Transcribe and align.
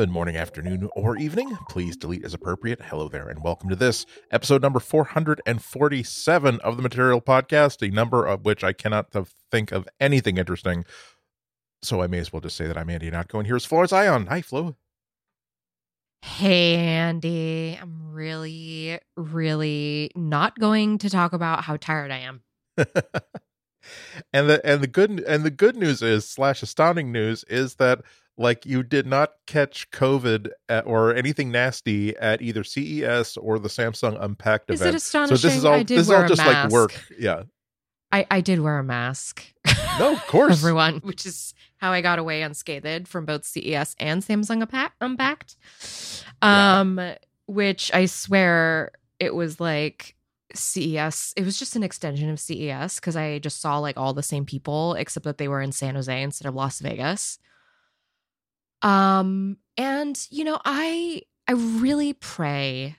Good 0.00 0.08
morning, 0.08 0.34
afternoon, 0.34 0.88
or 0.96 1.18
evening. 1.18 1.58
Please 1.68 1.94
delete 1.94 2.24
as 2.24 2.32
appropriate. 2.32 2.80
Hello 2.80 3.06
there, 3.06 3.28
and 3.28 3.44
welcome 3.44 3.68
to 3.68 3.76
this 3.76 4.06
episode 4.30 4.62
number 4.62 4.80
447 4.80 6.58
of 6.60 6.76
the 6.78 6.82
Material 6.82 7.20
Podcast, 7.20 7.86
a 7.86 7.92
number 7.92 8.24
of 8.24 8.46
which 8.46 8.64
I 8.64 8.72
cannot 8.72 9.14
think 9.50 9.72
of 9.72 9.86
anything 10.00 10.38
interesting. 10.38 10.86
So 11.82 12.00
I 12.00 12.06
may 12.06 12.16
as 12.16 12.32
well 12.32 12.40
just 12.40 12.56
say 12.56 12.66
that 12.66 12.78
I'm 12.78 12.88
Andy 12.88 13.10
Ihnatko, 13.10 13.40
and 13.40 13.46
here's 13.46 13.66
Florence 13.66 13.92
Ion. 13.92 14.28
Hi, 14.28 14.40
Flo. 14.40 14.74
Hey, 16.22 16.76
Andy. 16.76 17.78
I'm 17.78 18.10
really, 18.10 19.00
really 19.18 20.12
not 20.16 20.58
going 20.58 20.96
to 20.96 21.10
talk 21.10 21.34
about 21.34 21.64
how 21.64 21.76
tired 21.76 22.10
I 22.10 22.20
am. 22.20 22.40
and 24.32 24.48
the 24.48 24.62
and 24.64 24.80
the 24.80 24.86
good 24.86 25.20
and 25.20 25.44
the 25.44 25.50
good 25.50 25.76
news 25.76 26.00
is 26.00 26.26
slash 26.26 26.62
astounding 26.62 27.12
news 27.12 27.44
is 27.50 27.74
that 27.74 28.00
like 28.40 28.64
you 28.64 28.82
did 28.82 29.06
not 29.06 29.34
catch 29.46 29.90
COVID 29.90 30.50
at, 30.68 30.86
or 30.86 31.14
anything 31.14 31.52
nasty 31.52 32.16
at 32.16 32.40
either 32.40 32.64
CES 32.64 33.36
or 33.36 33.58
the 33.58 33.68
Samsung 33.68 34.16
Unpacked 34.20 34.70
is 34.70 34.80
event. 34.80 34.94
It 34.94 34.98
astonishing? 34.98 35.36
So 35.36 35.48
this 35.48 35.56
is 35.56 35.64
all 35.64 35.74
I 35.74 35.82
did 35.82 35.98
this 35.98 36.06
is 36.06 36.10
all 36.10 36.26
just 36.26 36.38
mask. 36.38 36.64
like 36.64 36.72
work. 36.72 37.04
Yeah. 37.18 37.42
I, 38.10 38.26
I 38.30 38.40
did 38.40 38.60
wear 38.60 38.78
a 38.78 38.82
mask. 38.82 39.44
No, 39.98 40.14
of 40.14 40.26
course. 40.26 40.52
Everyone, 40.52 40.96
which 41.00 41.26
is 41.26 41.54
how 41.76 41.92
I 41.92 42.00
got 42.00 42.18
away 42.18 42.42
unscathed 42.42 43.06
from 43.06 43.26
both 43.26 43.44
CES 43.44 43.94
and 44.00 44.22
Samsung 44.22 44.64
Unpa- 44.66 44.90
Unpacked. 45.00 45.56
Um, 46.42 46.98
which 47.46 47.92
I 47.92 48.06
swear 48.06 48.90
it 49.20 49.34
was 49.34 49.60
like 49.60 50.16
CES. 50.54 51.34
It 51.36 51.44
was 51.44 51.58
just 51.58 51.76
an 51.76 51.82
extension 51.82 52.30
of 52.30 52.40
CES 52.40 52.96
because 52.96 53.16
I 53.16 53.38
just 53.38 53.60
saw 53.60 53.78
like 53.78 53.98
all 53.98 54.14
the 54.14 54.22
same 54.22 54.46
people 54.46 54.94
except 54.94 55.24
that 55.24 55.38
they 55.38 55.46
were 55.46 55.60
in 55.60 55.72
San 55.72 55.94
Jose 55.94 56.22
instead 56.22 56.48
of 56.48 56.54
Las 56.54 56.80
Vegas. 56.80 57.38
Um, 58.82 59.58
and 59.76 60.18
you 60.30 60.44
know, 60.44 60.58
I 60.64 61.22
I 61.48 61.52
really 61.52 62.12
pray 62.12 62.96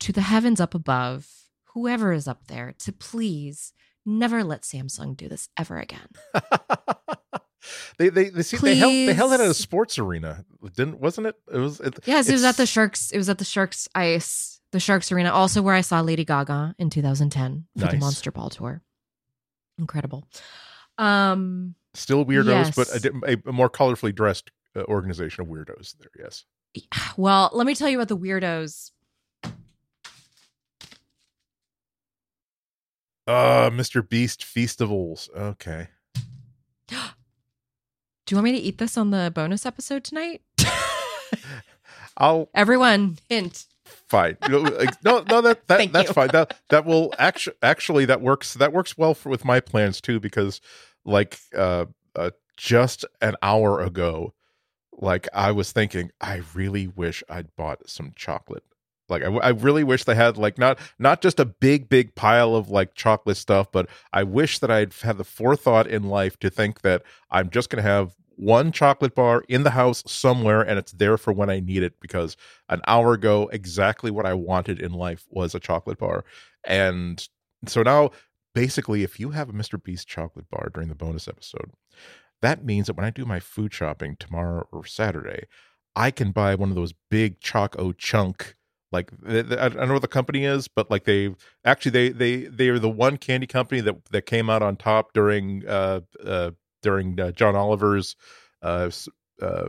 to 0.00 0.12
the 0.12 0.20
heavens 0.20 0.60
up 0.60 0.74
above, 0.74 1.26
whoever 1.74 2.12
is 2.12 2.28
up 2.28 2.46
there, 2.46 2.74
to 2.80 2.92
please 2.92 3.72
never 4.06 4.42
let 4.44 4.62
Samsung 4.62 5.16
do 5.16 5.28
this 5.28 5.48
ever 5.58 5.78
again. 5.78 6.08
they 7.98 8.08
they 8.08 8.30
they, 8.30 8.42
see, 8.42 8.56
they 8.56 8.76
held 8.76 8.92
they 8.92 9.12
held 9.14 9.32
it 9.32 9.40
at 9.40 9.48
a 9.50 9.54
sports 9.54 9.98
arena, 9.98 10.44
didn't 10.74 11.00
wasn't 11.00 11.26
it? 11.26 11.36
It 11.52 11.58
was. 11.58 11.80
It, 11.80 11.98
Yes, 12.06 12.28
it 12.28 12.32
was 12.32 12.44
at 12.44 12.56
the 12.56 12.66
Sharks. 12.66 13.10
It 13.10 13.18
was 13.18 13.28
at 13.28 13.38
the 13.38 13.44
Sharks 13.44 13.88
Ice, 13.94 14.60
the 14.72 14.80
Sharks 14.80 15.10
Arena, 15.12 15.30
also 15.32 15.62
where 15.62 15.74
I 15.74 15.80
saw 15.82 16.00
Lady 16.00 16.24
Gaga 16.24 16.74
in 16.78 16.90
2010 16.90 17.66
for 17.78 17.86
the 17.88 17.96
Monster 17.98 18.30
Ball 18.32 18.50
tour. 18.50 18.82
Incredible. 19.78 20.24
Um, 20.96 21.74
Still 21.94 22.24
weirdos, 22.24 22.74
but 22.74 22.88
a, 22.88 22.92
Yes. 22.94 23.02
di- 23.02 23.32
a, 23.46 23.50
a 23.50 23.52
more 23.52 23.70
colorfully 23.70 24.14
dressed 24.14 24.50
organization 24.86 25.42
of 25.42 25.48
weirdos. 25.48 25.96
There, 25.98 26.10
yes. 26.18 26.44
well, 27.16 27.50
let 27.52 27.66
me 27.66 27.74
tell 27.74 27.88
you 27.88 27.98
about 27.98 28.08
the 28.08 28.16
weirdos. 28.16 28.92
Uh, 33.28 33.68
Mr. 33.68 34.06
Beast 34.08 34.42
festivals. 34.42 35.28
Okay. 35.36 35.88
Do 36.88 36.96
you 38.30 38.36
want 38.36 38.44
me 38.44 38.52
to 38.52 38.58
eat 38.58 38.78
this 38.78 38.96
on 38.96 39.10
the 39.10 39.30
bonus 39.34 39.66
episode 39.66 40.02
tonight? 40.02 40.40
I'll 42.16 42.48
Everyone, 42.54 43.18
hint. 43.28 43.66
fine. 43.84 44.38
no, 44.48 44.60
no, 45.02 45.40
that, 45.42 45.60
that 45.66 45.92
that's 45.92 46.08
you. 46.08 46.14
fine. 46.14 46.28
That 46.28 46.58
that 46.70 46.86
will 46.86 47.14
actually 47.18 47.56
actually 47.62 48.06
that 48.06 48.22
works. 48.22 48.54
That 48.54 48.72
works 48.72 48.96
well 48.96 49.14
for 49.14 49.28
with 49.28 49.44
my 49.44 49.60
plans 49.60 50.00
too 50.00 50.20
because 50.20 50.60
like 51.04 51.38
uh, 51.54 51.84
uh 52.16 52.30
just 52.56 53.04
an 53.20 53.36
hour 53.42 53.80
ago, 53.80 54.32
like 55.00 55.28
I 55.32 55.52
was 55.52 55.72
thinking, 55.72 56.10
I 56.20 56.42
really 56.54 56.86
wish 56.86 57.22
I'd 57.28 57.54
bought 57.56 57.88
some 57.88 58.12
chocolate. 58.16 58.64
Like 59.08 59.22
I, 59.22 59.26
w- 59.26 59.42
I 59.42 59.50
really 59.50 59.84
wish 59.84 60.04
they 60.04 60.14
had 60.14 60.36
like 60.36 60.58
not 60.58 60.78
not 60.98 61.22
just 61.22 61.40
a 61.40 61.44
big 61.46 61.88
big 61.88 62.14
pile 62.14 62.54
of 62.54 62.68
like 62.68 62.94
chocolate 62.94 63.36
stuff, 63.38 63.72
but 63.72 63.88
I 64.12 64.22
wish 64.22 64.58
that 64.58 64.70
I'd 64.70 64.92
had 64.92 65.16
the 65.16 65.24
forethought 65.24 65.86
in 65.86 66.04
life 66.04 66.38
to 66.40 66.50
think 66.50 66.82
that 66.82 67.02
I'm 67.30 67.48
just 67.48 67.70
gonna 67.70 67.82
have 67.82 68.14
one 68.36 68.70
chocolate 68.70 69.14
bar 69.14 69.44
in 69.48 69.64
the 69.64 69.70
house 69.70 70.02
somewhere 70.06 70.60
and 70.62 70.78
it's 70.78 70.92
there 70.92 71.18
for 71.18 71.32
when 71.32 71.50
I 71.50 71.58
need 71.58 71.82
it 71.82 71.98
because 72.00 72.36
an 72.68 72.80
hour 72.86 73.14
ago 73.14 73.48
exactly 73.52 74.10
what 74.10 74.26
I 74.26 74.34
wanted 74.34 74.80
in 74.80 74.92
life 74.92 75.26
was 75.30 75.54
a 75.54 75.60
chocolate 75.60 75.98
bar. 75.98 76.24
And 76.64 77.26
so 77.66 77.82
now 77.82 78.10
basically 78.54 79.02
if 79.02 79.18
you 79.18 79.30
have 79.30 79.48
a 79.48 79.52
Mr. 79.52 79.82
Beast 79.82 80.06
chocolate 80.06 80.48
bar 80.50 80.70
during 80.72 80.88
the 80.88 80.94
bonus 80.94 81.26
episode, 81.26 81.72
that 82.42 82.64
means 82.64 82.86
that 82.86 82.96
when 82.96 83.06
I 83.06 83.10
do 83.10 83.24
my 83.24 83.40
food 83.40 83.72
shopping 83.74 84.16
tomorrow 84.18 84.66
or 84.72 84.84
Saturday, 84.84 85.44
I 85.96 86.10
can 86.10 86.30
buy 86.32 86.54
one 86.54 86.70
of 86.70 86.76
those 86.76 86.94
big 87.10 87.40
Choco 87.40 87.92
chunk 87.92 88.54
like 88.90 89.10
I 89.26 89.42
don't 89.42 89.88
know 89.88 89.92
what 89.94 90.02
the 90.02 90.08
company 90.08 90.44
is, 90.44 90.66
but 90.66 90.90
like 90.90 91.04
they 91.04 91.34
actually 91.64 91.90
they 91.90 92.08
they 92.08 92.36
they 92.46 92.68
are 92.68 92.78
the 92.78 92.88
one 92.88 93.18
candy 93.18 93.46
company 93.46 93.80
that 93.82 94.02
that 94.12 94.22
came 94.22 94.48
out 94.48 94.62
on 94.62 94.76
top 94.76 95.12
during 95.12 95.66
uh 95.68 96.00
uh 96.24 96.52
during 96.82 97.20
uh, 97.20 97.32
John 97.32 97.54
Oliver's 97.54 98.16
uh 98.62 98.90
uh 99.42 99.66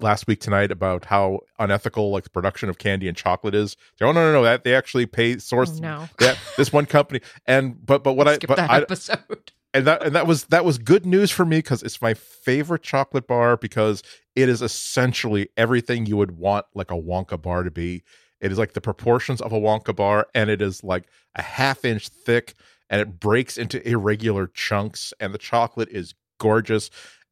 last 0.00 0.26
week 0.26 0.40
tonight 0.40 0.70
about 0.70 1.06
how 1.06 1.40
unethical 1.58 2.10
like 2.10 2.24
the 2.24 2.30
production 2.30 2.68
of 2.68 2.76
candy 2.78 3.08
and 3.08 3.16
chocolate 3.16 3.54
is. 3.54 3.76
They're, 3.98 4.06
oh 4.08 4.12
no 4.12 4.20
no 4.20 4.32
no 4.32 4.42
that 4.44 4.64
they 4.64 4.74
actually 4.74 5.06
pay 5.06 5.38
source 5.38 5.72
Oh, 5.78 5.80
no. 5.80 6.08
that 6.18 6.38
this 6.58 6.70
one 6.72 6.84
company 6.86 7.20
and 7.46 7.84
but 7.86 8.04
but 8.04 8.14
what 8.14 8.28
I 8.28 8.34
Skip 8.34 8.48
but 8.48 8.56
that 8.56 8.70
I, 8.70 8.78
episode. 8.82 9.52
And 9.74 9.86
that 9.86 10.02
and 10.02 10.14
that 10.14 10.26
was 10.26 10.44
that 10.44 10.64
was 10.64 10.78
good 10.78 11.04
news 11.04 11.30
for 11.30 11.44
me 11.44 11.58
because 11.58 11.82
it's 11.82 12.00
my 12.00 12.14
favorite 12.14 12.82
chocolate 12.82 13.26
bar 13.26 13.56
because 13.56 14.02
it 14.34 14.48
is 14.48 14.62
essentially 14.62 15.48
everything 15.56 16.06
you 16.06 16.16
would 16.16 16.32
want 16.32 16.66
like 16.74 16.90
a 16.90 16.94
Wonka 16.94 17.40
bar 17.40 17.62
to 17.62 17.70
be. 17.70 18.02
It 18.40 18.52
is 18.52 18.58
like 18.58 18.72
the 18.72 18.80
proportions 18.80 19.40
of 19.40 19.52
a 19.52 19.58
Wonka 19.60 19.94
bar, 19.94 20.28
and 20.34 20.48
it 20.48 20.62
is 20.62 20.82
like 20.84 21.08
a 21.34 21.42
half 21.42 21.84
inch 21.84 22.08
thick, 22.08 22.54
and 22.88 23.00
it 23.00 23.20
breaks 23.20 23.58
into 23.58 23.86
irregular 23.86 24.46
chunks, 24.46 25.12
and 25.20 25.34
the 25.34 25.38
chocolate 25.38 25.88
is 25.90 26.14
gorgeous, 26.38 26.88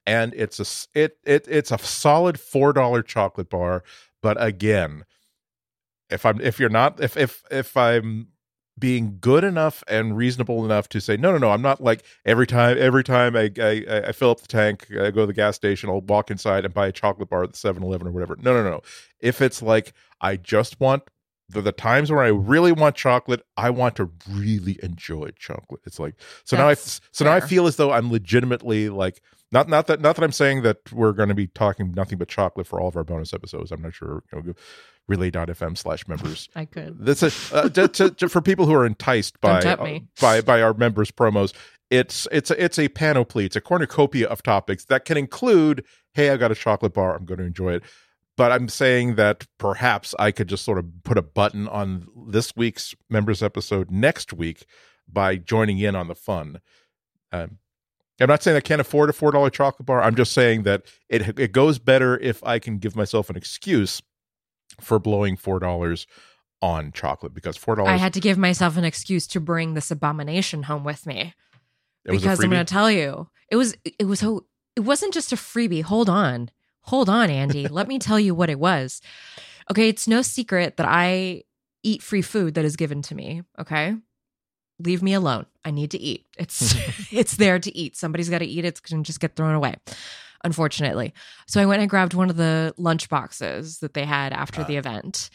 and 0.07 0.35
it's 0.35 0.61
a 0.61 0.99
it 1.01 1.19
it 1.25 1.47
it's 1.49 1.71
a 1.71 1.79
solid 1.79 2.39
four 2.39 2.73
dollar 2.73 3.03
chocolate 3.03 3.49
bar. 3.49 3.83
But 4.21 4.43
again, 4.43 5.05
if 6.11 6.27
I'm 6.27 6.41
if 6.41 6.61
you're 6.61 6.69
not 6.69 7.01
if 7.01 7.17
if 7.17 7.43
if 7.51 7.77
I'm 7.77 8.29
being 8.79 9.17
good 9.21 9.43
enough 9.43 9.83
and 9.89 10.17
reasonable 10.17 10.65
enough 10.65 10.89
to 10.89 11.01
say 11.01 11.17
no 11.17 11.33
no 11.33 11.39
no 11.39 11.51
i'm 11.51 11.63
not 11.63 11.83
like 11.83 12.05
every 12.25 12.47
time 12.47 12.77
every 12.79 13.03
time 13.03 13.35
i 13.35 13.51
i, 13.59 13.85
I 14.09 14.13
fill 14.13 14.31
up 14.31 14.41
the 14.41 14.49
tank 14.49 14.87
i 15.01 15.11
go 15.11 15.23
to 15.23 15.27
the 15.27 15.33
gas 15.33 15.57
station 15.57 15.89
i'll 15.89 16.03
walk 16.03 16.31
inside 16.31 16.65
and 16.65 16.75
buy 16.75 16.89
a 16.89 16.93
chocolate 16.93 17.31
bar 17.31 17.43
at 17.45 17.53
the 17.53 17.57
7-eleven 17.57 18.07
or 18.07 18.11
whatever. 18.11 18.37
No 18.41 18.63
no 18.63 18.69
no. 18.69 18.83
If 19.21 19.41
it's 19.41 19.63
like 19.63 19.93
i 20.21 20.37
just 20.37 20.79
want 20.81 21.05
the, 21.49 21.63
the 21.63 21.73
times 21.73 22.11
where 22.11 22.23
i 22.23 22.29
really 22.29 22.73
want 22.73 22.97
chocolate 22.97 23.43
i 23.57 23.71
want 23.71 23.97
to 23.97 24.11
really 24.31 24.79
enjoy 24.83 25.31
chocolate. 25.39 25.81
It's 25.87 25.99
like 25.99 26.15
so 26.45 26.57
now 26.57 26.67
i 26.69 26.75
That's 26.75 27.01
so 27.13 27.25
now 27.25 27.33
i 27.33 27.41
feel 27.41 27.67
as 27.67 27.77
though 27.77 27.93
i'm 27.93 28.11
legitimately 28.13 28.89
like 28.91 29.23
not 29.53 29.69
not 29.69 29.87
that 29.87 30.01
not 30.01 30.17
that 30.17 30.25
i'm 30.25 30.33
saying 30.33 30.63
that 30.63 30.93
we're 30.93 31.13
going 31.13 31.29
to 31.29 31.35
be 31.35 31.47
talking 31.47 31.93
nothing 31.93 32.19
but 32.19 32.29
chocolate 32.29 32.67
for 32.67 32.81
all 32.81 32.89
of 32.89 32.97
our 32.97 33.05
bonus 33.05 33.33
episodes 33.33 33.71
i'm 33.71 33.83
not 33.83 33.95
sure 33.95 34.23
you 34.33 34.43
know, 34.43 34.53
relay.fm 35.09 35.77
slash 35.79 36.07
members 36.09 36.49
I 36.57 36.65
could. 36.65 36.97
that's 36.99 37.23
a 37.23 37.57
uh, 37.57 37.69
to, 37.69 37.89
to, 37.89 38.11
to- 38.11 38.29
for 38.29 38.41
people 38.41 38.67
who 38.67 38.75
are 38.75 38.85
enticed 38.87 39.41
by 39.41 39.61
uh, 39.61 39.77
by 40.21 40.41
by 40.41 40.63
our 40.63 40.75
members 40.75 41.11
promos. 41.11 41.53
It's 41.89 42.27
it's 42.33 42.51
a, 42.51 42.65
it's 42.65 42.81
a 42.81 42.89
panoply, 42.89 43.45
it's 43.47 43.55
a 43.55 43.61
cornucopia 43.61 44.27
of 44.27 44.43
topics 44.43 44.85
that 44.87 45.05
can 45.05 45.17
include. 45.17 45.85
Hey, 46.15 46.31
I 46.31 46.37
got 46.37 46.51
a 46.51 46.57
chocolate 46.57 46.93
bar. 46.95 47.15
I'm 47.15 47.25
going 47.25 47.39
to 47.39 47.45
enjoy 47.45 47.75
it. 47.75 47.85
But 48.37 48.51
I'm 48.51 48.69
saying 48.69 49.15
that 49.15 49.47
perhaps 49.59 50.13
I 50.19 50.33
could 50.33 50.49
just 50.49 50.65
sort 50.65 50.79
of 50.79 50.87
put 51.05 51.17
a 51.17 51.23
button 51.23 51.69
on 51.69 52.09
this 52.27 52.57
week's 52.57 52.95
members 53.09 53.41
episode 53.41 53.93
next 53.93 54.33
week 54.33 54.67
by 55.09 55.37
joining 55.37 55.79
in 55.79 55.95
on 55.95 56.09
the 56.09 56.17
fun. 56.17 56.61
Um, 57.31 57.59
I'm 58.21 58.29
not 58.29 58.43
saying 58.43 58.57
I 58.57 58.61
can't 58.61 58.81
afford 58.81 59.11
a 59.11 59.13
four 59.13 59.31
dollar 59.31 59.51
chocolate 59.51 59.87
bar. 59.87 60.03
I'm 60.03 60.15
just 60.15 60.33
saying 60.33 60.63
that 60.63 60.85
it 61.09 61.39
it 61.39 61.53
goes 61.53 61.79
better 61.79 62.19
if 62.19 62.43
I 62.45 62.59
can 62.59 62.79
give 62.79 62.97
myself 62.97 63.29
an 63.31 63.37
excuse 63.37 64.01
for 64.81 64.99
blowing 64.99 65.37
four 65.37 65.59
dollars 65.59 66.07
on 66.63 66.93
chocolate 66.93 67.35
because 67.35 67.57
four 67.57 67.75
dollars 67.75 67.91
I 67.91 67.97
had 67.97 68.15
to 68.15 68.21
give 68.21 68.39
myself 68.39 68.77
an 68.77 68.85
excuse 68.85 69.27
to 69.29 69.41
bring 69.41 69.75
this 69.75 69.91
abomination 69.91 70.65
home 70.65 70.85
with 70.85 71.07
me. 71.07 71.35
because 72.05 72.43
I'm 72.43 72.51
going 72.51 72.65
to 72.65 72.73
tell 72.73 72.91
you, 72.91 73.29
it 73.51 73.57
was 73.57 73.77
it 73.85 74.07
was 74.07 74.21
so 74.21 74.47
it 74.75 74.81
wasn't 74.81 75.13
just 75.15 75.33
a 75.33 75.37
freebie. 75.37 75.83
Hold 75.83 76.09
on, 76.09 76.51
hold 76.83 77.09
on, 77.09 77.31
Andy. 77.31 77.69
Let 77.71 77.89
me 77.89 77.99
tell 77.99 78.19
you 78.19 78.35
what 78.35 78.51
it 78.51 78.59
was. 78.59 79.01
Okay, 79.71 79.89
it's 79.89 80.09
no 80.09 80.23
secret 80.23 80.77
that 80.79 80.87
I 80.89 81.43
eat 81.83 82.03
free 82.03 82.23
food 82.23 82.55
that 82.55 82.65
is 82.65 82.77
given 82.77 83.03
to 83.03 83.15
me. 83.15 83.43
Okay, 83.59 83.95
leave 84.79 85.03
me 85.03 85.15
alone. 85.15 85.47
I 85.65 85.71
need 85.71 85.91
to 85.93 85.99
eat. 85.99 86.27
It's 86.39 86.75
it's 87.13 87.37
there 87.37 87.59
to 87.59 87.77
eat. 87.77 87.97
Somebody's 87.97 88.29
got 88.31 88.39
to 88.39 88.47
eat 88.47 88.65
it. 88.65 88.69
It's 88.69 88.81
going 88.81 89.03
to 89.03 89.07
just 89.07 89.21
get 89.21 89.37
thrown 89.37 89.55
away. 89.55 89.75
Unfortunately, 90.45 91.13
so 91.47 91.61
I 91.61 91.67
went 91.67 91.81
and 91.81 91.91
grabbed 91.91 92.15
one 92.15 92.31
of 92.31 92.37
the 92.37 92.73
lunch 92.77 93.09
boxes 93.09 93.79
that 93.81 93.95
they 93.95 94.05
had 94.05 94.33
after 94.33 94.61
Ah. 94.61 94.65
the 94.65 94.77
event. 94.77 95.31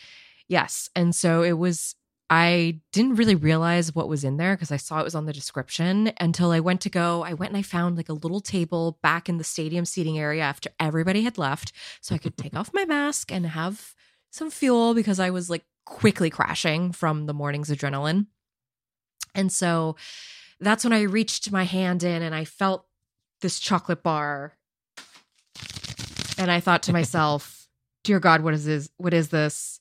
Yes, 0.48 0.90
and 0.96 1.14
so 1.16 1.44
it 1.44 1.58
was 1.58 1.96
I 2.30 2.80
didn't 2.94 3.16
really 3.16 3.36
realize 3.36 3.94
what 3.94 4.08
was 4.08 4.24
in 4.24 4.38
there 4.38 4.56
because 4.56 4.72
I 4.72 4.78
saw 4.78 5.02
it 5.02 5.04
was 5.04 5.16
on 5.16 5.26
the 5.26 5.34
description 5.34 6.14
until 6.18 6.52
I 6.52 6.62
went 6.62 6.80
to 6.82 6.90
go. 6.90 7.24
I 7.24 7.34
went 7.34 7.50
and 7.52 7.58
I 7.58 7.62
found 7.62 7.98
like 7.98 8.08
a 8.08 8.14
little 8.14 8.40
table 8.40 9.00
back 9.04 9.28
in 9.28 9.38
the 9.38 9.44
stadium 9.44 9.84
seating 9.84 10.18
area 10.18 10.44
after 10.44 10.70
everybody 10.80 11.24
had 11.24 11.38
left. 11.38 11.74
So 12.00 12.16
I 12.16 12.20
could 12.20 12.38
take 12.38 12.56
off 12.56 12.70
my 12.74 12.86
mask 12.86 13.34
and 13.34 13.48
have 13.48 13.94
some 14.30 14.50
fuel 14.50 14.94
because 14.94 15.20
I 15.20 15.30
was 15.30 15.50
like 15.50 15.66
quickly 15.86 16.30
crashing 16.30 16.94
from 16.94 17.26
the 17.26 17.34
morning's 17.34 17.70
adrenaline. 17.70 18.28
And 19.34 19.52
so 19.52 19.96
that's 20.60 20.84
when 20.84 20.94
I 20.94 21.02
reached 21.02 21.52
my 21.52 21.64
hand 21.64 22.04
in 22.04 22.22
and 22.22 22.36
I 22.36 22.46
felt 22.46 22.86
this 23.42 23.60
chocolate 23.60 24.04
bar. 24.04 24.54
And 26.38 26.52
I 26.52 26.60
thought 26.60 26.84
to 26.84 26.94
myself, 26.94 27.68
dear 28.04 28.20
God, 28.20 28.42
what 28.42 28.54
is 28.54 28.66
this? 28.66 28.90
What 28.98 29.14
is 29.14 29.30
this? 29.30 29.80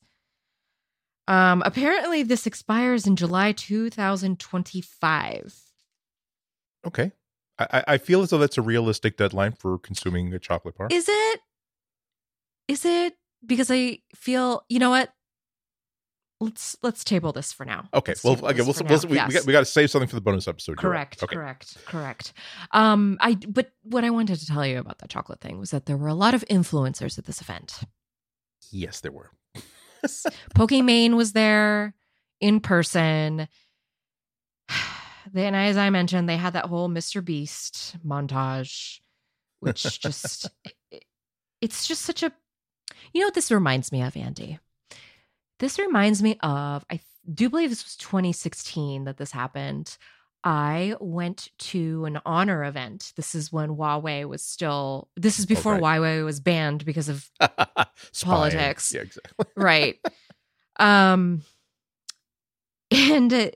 Um, 1.28 1.62
apparently, 1.64 2.24
this 2.24 2.46
expires 2.46 3.06
in 3.06 3.14
July 3.14 3.52
2025. 3.52 5.60
Okay. 6.86 7.12
I, 7.58 7.84
I 7.86 7.98
feel 7.98 8.22
as 8.22 8.30
though 8.30 8.38
that's 8.38 8.58
a 8.58 8.62
realistic 8.62 9.16
deadline 9.16 9.52
for 9.52 9.78
consuming 9.78 10.32
a 10.32 10.40
chocolate 10.40 10.76
bar. 10.76 10.88
Is 10.90 11.08
it? 11.08 11.40
Is 12.66 12.84
it? 12.84 13.14
Because 13.44 13.70
I 13.70 13.98
feel, 14.14 14.64
you 14.68 14.78
know 14.78 14.90
what? 14.90 15.12
Let's 16.42 16.74
let's 16.82 17.04
table 17.04 17.32
this 17.32 17.52
for 17.52 17.66
now. 17.66 17.88
Okay. 17.92 18.12
Let's 18.12 18.24
Well, 18.24 18.34
again, 18.46 18.64
we'll, 18.66 18.74
we'll, 18.88 19.00
we, 19.08 19.16
Yes. 19.16 19.28
we 19.28 19.34
got 19.34 19.46
we 19.46 19.52
got 19.52 19.58
to 19.60 19.64
save 19.66 19.90
something 19.90 20.08
for 20.08 20.14
the 20.14 20.22
bonus 20.22 20.48
episode. 20.48 20.80
You're 20.82 20.90
right. 20.90 21.10
Correct, 21.10 21.22
Okay. 21.22 21.36
correct, 21.36 21.76
correct. 21.84 22.32
Um, 22.70 23.18
I 23.20 23.34
but 23.34 23.72
what 23.82 24.04
I 24.04 24.10
wanted 24.10 24.38
to 24.40 24.46
tell 24.46 24.64
you 24.64 24.78
about 24.78 25.00
that 25.00 25.10
chocolate 25.10 25.40
thing 25.40 25.58
was 25.58 25.70
that 25.70 25.84
there 25.86 25.98
were 25.98 26.08
a 26.08 26.14
lot 26.14 26.32
of 26.34 26.42
influencers 26.50 27.18
at 27.18 27.26
this 27.26 27.42
event. 27.42 27.80
Yes, 28.70 29.00
there 29.00 29.12
were. 29.12 29.30
Pokimane 30.56 31.14
was 31.14 31.32
there 31.34 31.94
in 32.40 32.60
person. 32.60 33.46
Then, 35.32 35.54
as 35.54 35.76
I 35.76 35.90
mentioned, 35.90 36.26
they 36.28 36.38
had 36.38 36.54
that 36.54 36.66
whole 36.66 36.88
Mr. 36.88 37.22
Beast 37.24 37.96
montage, 38.04 39.00
which 39.60 40.00
just 40.00 40.48
it- 40.90 41.04
it's 41.60 41.86
just 41.86 42.00
such 42.02 42.22
a 42.22 42.32
you 43.12 43.20
know 43.20 43.26
what 43.26 43.34
this 43.34 43.50
reminds 43.50 43.92
me 43.92 44.00
of, 44.02 44.16
Andy? 44.16 44.58
This 45.60 45.78
reminds 45.78 46.22
me 46.22 46.36
of 46.42 46.84
I 46.90 47.00
do 47.32 47.48
believe 47.48 47.70
this 47.70 47.84
was 47.84 47.96
2016 47.96 49.04
that 49.04 49.16
this 49.18 49.30
happened. 49.30 49.96
I 50.42 50.96
went 51.00 51.48
to 51.58 52.06
an 52.06 52.20
honor 52.24 52.64
event. 52.64 53.12
This 53.14 53.34
is 53.34 53.52
when 53.52 53.68
Huawei 53.70 54.26
was 54.26 54.42
still 54.42 55.08
this 55.16 55.38
is 55.38 55.46
before 55.46 55.74
right. 55.74 56.00
Huawei 56.00 56.24
was 56.24 56.40
banned 56.40 56.84
because 56.84 57.08
of 57.08 57.30
Politics. 58.22 58.92
Yeah, 58.92 59.02
exactly. 59.02 59.46
right 59.56 59.96
um 60.80 61.42
and 62.90 63.52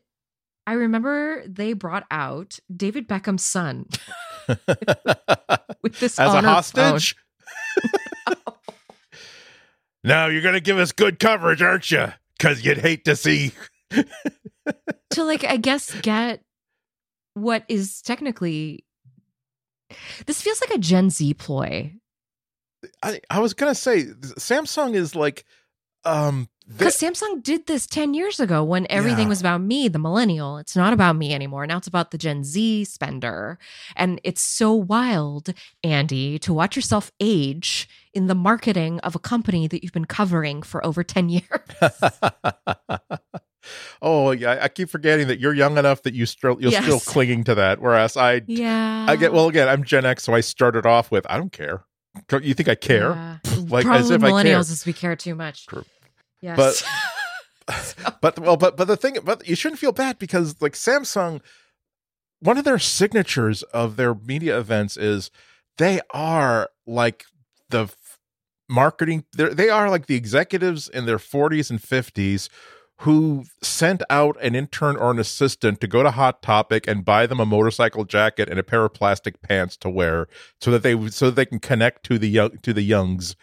i 0.66 0.72
remember 0.72 1.42
they 1.48 1.72
brought 1.72 2.04
out 2.10 2.58
david 2.74 3.08
beckham's 3.08 3.42
son 3.42 3.86
with 5.82 5.98
this 6.00 6.18
As 6.18 6.34
a 6.34 6.36
honor 6.36 6.48
hostage? 6.48 7.16
Now 10.04 10.26
you're 10.28 10.42
going 10.42 10.54
to 10.54 10.60
give 10.60 10.78
us 10.78 10.92
good 10.92 11.18
coverage, 11.18 11.62
aren't 11.62 11.90
you? 11.90 12.12
Because 12.38 12.64
you'd 12.64 12.78
hate 12.78 13.04
to 13.06 13.16
see. 13.16 13.52
to 15.10 15.24
like 15.24 15.44
i 15.44 15.56
guess 15.56 15.94
get 16.00 16.40
what 17.34 17.64
is 17.68 18.02
technically 18.02 18.84
this 20.26 20.42
feels 20.42 20.60
like 20.60 20.70
a 20.70 20.78
gen 20.78 21.10
z 21.10 21.32
ploy 21.34 21.92
I, 23.02 23.20
I 23.30 23.40
was 23.40 23.54
going 23.54 23.70
to 23.70 23.74
say, 23.80 24.04
Samsung 24.04 24.94
is 24.94 25.14
like. 25.14 25.44
um. 26.04 26.48
Because 26.66 26.96
samsung 26.96 27.42
did 27.42 27.66
this 27.66 27.86
10 27.86 28.14
years 28.14 28.40
ago 28.40 28.64
when 28.64 28.86
everything 28.88 29.24
Yeah. 29.24 29.28
was 29.28 29.40
about 29.40 29.60
me 29.60 29.88
the 29.88 29.98
millennial 29.98 30.56
it's 30.58 30.74
not 30.74 30.92
about 30.92 31.14
me 31.16 31.34
anymore 31.34 31.66
now 31.66 31.76
it's 31.76 31.86
about 31.86 32.10
the 32.10 32.18
gen 32.18 32.42
z 32.44 32.84
spender 32.84 33.58
and 33.96 34.20
it's 34.24 34.40
so 34.40 34.72
wild 34.72 35.52
andy 35.82 36.38
to 36.38 36.54
watch 36.54 36.74
yourself 36.76 37.12
age 37.20 37.88
in 38.14 38.26
the 38.28 38.34
marketing 38.34 38.98
of 39.00 39.14
a 39.14 39.18
company 39.18 39.66
that 39.68 39.82
you've 39.82 39.92
been 39.92 40.04
covering 40.06 40.62
for 40.62 40.84
over 40.86 41.04
10 41.04 41.28
years 41.28 41.44
oh 44.02 44.30
yeah, 44.30 44.58
I 44.60 44.68
keep 44.68 44.90
forgetting 44.90 45.28
that 45.28 45.40
you're 45.40 45.54
young 45.54 45.78
enough 45.78 46.02
that 46.02 46.14
you 46.14 46.26
still 46.26 46.56
you're 46.60 46.70
still 46.82 47.00
clinging 47.00 47.44
to 47.44 47.54
that. 47.54 47.80
Whereas 47.80 48.16
I, 48.16 48.42
yeah 48.46 49.06
I 49.08 49.16
get 49.16 49.32
well 49.32 49.48
again. 49.48 49.68
I'm 49.68 49.84
Gen 49.84 50.04
X, 50.04 50.22
so 50.22 50.34
I 50.34 50.40
started 50.40 50.84
off 50.86 51.10
with 51.10 51.26
I 51.30 51.36
don't 51.38 51.52
care. 51.52 51.84
You 52.42 52.54
think 52.54 52.68
I 52.68 52.74
care? 52.74 53.10
Yeah. 53.10 53.38
Like, 53.68 53.86
Probably 53.86 54.00
as 54.00 54.10
if 54.10 54.22
I 54.22 54.28
care. 54.28 54.34
millennials 54.44 54.70
as 54.70 54.84
we 54.84 54.92
care 54.92 55.16
too 55.16 55.34
much 55.34 55.66
True. 55.66 55.84
Yes 56.44 56.84
but 58.20 58.38
well, 58.38 58.56
but 58.56 58.76
but 58.76 58.86
the 58.86 58.96
thing, 58.96 59.18
but 59.24 59.46
you 59.48 59.54
shouldn't 59.54 59.78
feel 59.78 59.92
bad 59.92 60.18
because 60.18 60.60
like 60.60 60.74
Samsung, 60.74 61.40
one 62.40 62.58
of 62.58 62.64
their 62.64 62.78
signatures 62.78 63.62
of 63.64 63.96
their 63.96 64.14
media 64.14 64.58
events 64.58 64.96
is 64.96 65.30
they 65.78 66.00
are 66.12 66.70
like 66.86 67.24
the 67.70 67.90
marketing. 68.68 69.24
They 69.34 69.70
are 69.70 69.88
like 69.88 70.06
the 70.06 70.16
executives 70.16 70.88
in 70.88 71.06
their 71.06 71.18
40s 71.18 71.70
and 71.70 71.80
50s 71.80 72.48
who 72.98 73.44
sent 73.60 74.02
out 74.08 74.36
an 74.40 74.54
intern 74.54 74.96
or 74.96 75.10
an 75.10 75.18
assistant 75.18 75.80
to 75.80 75.88
go 75.88 76.02
to 76.04 76.12
Hot 76.12 76.42
Topic 76.42 76.86
and 76.86 77.04
buy 77.04 77.26
them 77.26 77.40
a 77.40 77.46
motorcycle 77.46 78.04
jacket 78.04 78.48
and 78.48 78.58
a 78.58 78.62
pair 78.62 78.84
of 78.84 78.94
plastic 78.94 79.42
pants 79.42 79.76
to 79.78 79.90
wear 79.90 80.28
so 80.60 80.70
that 80.70 80.82
they 80.82 81.08
so 81.10 81.26
that 81.26 81.34
they 81.34 81.46
can 81.46 81.58
connect 81.58 82.04
to 82.04 82.18
the 82.18 82.28
young 82.28 82.56
to 82.58 82.72
the 82.72 82.82
youngs 82.82 83.34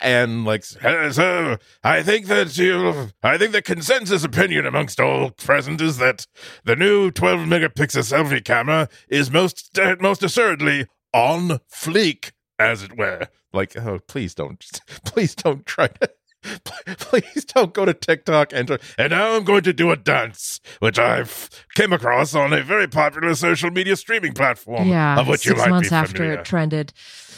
and 0.00 0.44
like 0.44 0.64
so 0.64 1.56
I 1.82 2.02
think 2.02 2.26
that 2.26 2.56
you 2.58 3.10
I 3.22 3.38
think 3.38 3.52
the 3.52 3.62
consensus 3.62 4.24
opinion 4.24 4.66
amongst 4.66 5.00
all 5.00 5.30
present 5.30 5.80
is 5.80 5.98
that 5.98 6.26
the 6.64 6.76
new 6.76 7.10
12 7.10 7.40
megapixel 7.40 8.02
selfie 8.02 8.44
camera 8.44 8.88
is 9.08 9.30
most 9.30 9.78
uh, 9.78 9.96
most 10.00 10.22
assuredly 10.22 10.86
on 11.14 11.60
fleek 11.72 12.32
as 12.58 12.82
it 12.82 12.96
were 12.98 13.28
like 13.52 13.76
oh 13.76 14.00
please 14.06 14.34
don't 14.34 14.64
please 15.04 15.34
don't 15.34 15.64
try 15.64 15.86
to 15.86 16.10
please 16.98 17.44
don't 17.46 17.72
go 17.74 17.84
to 17.84 17.92
TikTok 17.94 18.52
and 18.52 18.68
try- 18.68 18.78
and 18.98 19.10
now 19.10 19.34
I'm 19.34 19.42
going 19.42 19.62
to 19.64 19.72
do 19.72 19.90
a 19.90 19.96
dance 19.96 20.60
which 20.78 20.96
I've 20.98 21.50
came 21.74 21.92
across 21.92 22.34
on 22.36 22.52
a 22.52 22.62
very 22.62 22.86
popular 22.86 23.34
social 23.34 23.70
media 23.70 23.96
streaming 23.96 24.32
platform 24.32 24.88
yeah 24.88 25.18
of 25.18 25.26
which 25.26 25.44
you 25.44 25.52
six 25.52 25.60
might 25.62 25.70
months 25.70 25.88
be 25.88 25.94
after 25.96 26.16
familiar. 26.18 26.38
it 26.40 26.44
trended 26.44 26.92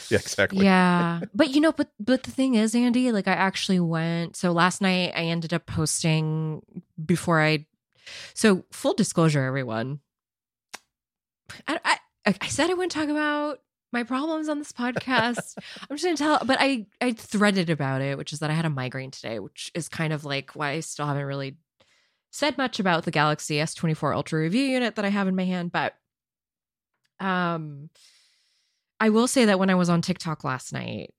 yeah 0.11 0.19
exactly. 0.19 0.65
Yeah. 0.65 1.21
But 1.33 1.49
you 1.51 1.61
know 1.61 1.71
but 1.71 1.89
but 1.99 2.23
the 2.23 2.31
thing 2.31 2.55
is 2.55 2.75
andy 2.75 3.11
like 3.11 3.27
i 3.27 3.33
actually 3.33 3.79
went 3.79 4.35
so 4.35 4.51
last 4.51 4.81
night 4.81 5.13
i 5.15 5.23
ended 5.23 5.53
up 5.53 5.65
posting 5.65 6.61
before 7.03 7.41
i 7.41 7.65
so 8.33 8.65
full 8.71 8.93
disclosure 8.93 9.43
everyone. 9.43 9.99
I 11.67 11.79
i, 12.25 12.35
I 12.41 12.47
said 12.47 12.69
i 12.69 12.73
wouldn't 12.73 12.91
talk 12.91 13.09
about 13.09 13.59
my 13.91 14.03
problems 14.03 14.49
on 14.49 14.59
this 14.59 14.71
podcast. 14.71 15.57
I'm 15.89 15.97
just 15.97 16.03
gonna 16.03 16.17
tell 16.17 16.45
but 16.45 16.57
i 16.59 16.85
i 17.01 17.13
threaded 17.13 17.69
about 17.69 18.01
it 18.01 18.17
which 18.17 18.33
is 18.33 18.39
that 18.39 18.51
i 18.51 18.53
had 18.53 18.65
a 18.65 18.69
migraine 18.69 19.11
today 19.11 19.39
which 19.39 19.71
is 19.73 19.89
kind 19.89 20.13
of 20.13 20.25
like 20.25 20.51
why 20.55 20.71
i 20.71 20.79
still 20.79 21.05
haven't 21.05 21.25
really 21.25 21.57
said 22.31 22.57
much 22.57 22.79
about 22.79 23.05
the 23.05 23.11
galaxy 23.11 23.55
s24 23.55 24.15
ultra 24.15 24.39
review 24.39 24.63
unit 24.63 24.95
that 24.95 25.05
i 25.05 25.09
have 25.09 25.27
in 25.27 25.35
my 25.35 25.45
hand 25.45 25.71
but 25.71 25.95
um 27.19 27.89
I 28.99 29.09
will 29.09 29.27
say 29.27 29.45
that 29.45 29.59
when 29.59 29.69
I 29.69 29.75
was 29.75 29.89
on 29.89 30.01
TikTok 30.01 30.43
last 30.43 30.73
night, 30.73 31.13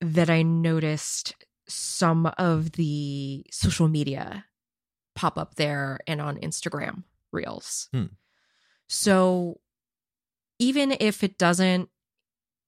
that 0.00 0.28
I 0.28 0.42
noticed 0.42 1.34
some 1.68 2.30
of 2.38 2.72
the 2.72 3.44
social 3.50 3.88
media 3.88 4.44
pop 5.14 5.38
up 5.38 5.54
there 5.54 5.98
and 6.06 6.20
on 6.20 6.36
Instagram 6.38 7.04
reels. 7.32 7.88
Hmm. 7.92 8.06
So 8.88 9.60
even 10.58 10.96
if 11.00 11.24
it 11.24 11.38
doesn't 11.38 11.88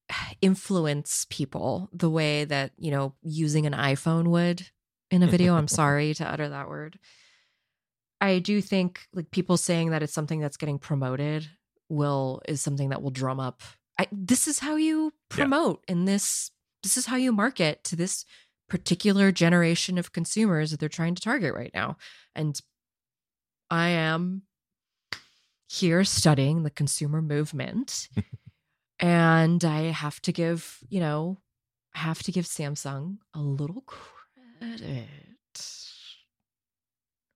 influence 0.40 1.26
people 1.30 1.88
the 1.92 2.10
way 2.10 2.44
that, 2.44 2.72
you 2.76 2.90
know, 2.90 3.14
using 3.22 3.66
an 3.66 3.74
iPhone 3.74 4.28
would 4.28 4.66
in 5.10 5.22
a 5.22 5.26
video, 5.26 5.54
I'm 5.54 5.68
sorry 5.68 6.14
to 6.14 6.26
utter 6.26 6.48
that 6.48 6.68
word. 6.68 6.98
I 8.20 8.40
do 8.40 8.60
think 8.60 9.06
like 9.12 9.30
people 9.30 9.56
saying 9.56 9.90
that 9.90 10.02
it's 10.02 10.12
something 10.12 10.40
that's 10.40 10.56
getting 10.56 10.78
promoted 10.78 11.48
will 11.88 12.42
is 12.48 12.60
something 12.60 12.88
that 12.88 13.00
will 13.00 13.10
drum 13.10 13.38
up 13.38 13.62
I, 13.98 14.06
this 14.12 14.46
is 14.46 14.60
how 14.60 14.76
you 14.76 15.12
Yeah. 15.30 15.36
promote 15.36 15.84
and 15.88 16.06
this 16.06 16.50
this 16.82 16.96
is 16.96 17.06
how 17.06 17.16
you 17.16 17.32
market 17.32 17.82
to 17.84 17.96
this 17.96 18.24
particular 18.68 19.32
generation 19.32 19.98
of 19.98 20.12
consumers 20.12 20.70
that 20.70 20.78
they're 20.80 20.88
trying 20.88 21.14
to 21.16 21.22
target 21.22 21.54
right 21.54 21.72
now. 21.74 21.96
And 22.34 22.60
i 23.70 23.88
am 23.88 24.42
here 25.68 26.04
studying 26.04 26.62
the 26.62 26.70
consumer 26.70 27.20
movement 27.20 28.08
and 29.00 29.62
i 29.64 29.82
have 29.90 30.20
to 30.22 30.32
give 30.32 30.78
you 30.88 31.00
know 31.00 31.38
I 31.94 31.98
have 32.00 32.22
to 32.24 32.32
give 32.32 32.44
samsung 32.46 33.18
a 33.34 33.40
little 33.40 33.82
credit. 33.82 35.08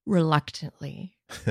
Reluctantly 0.07 1.17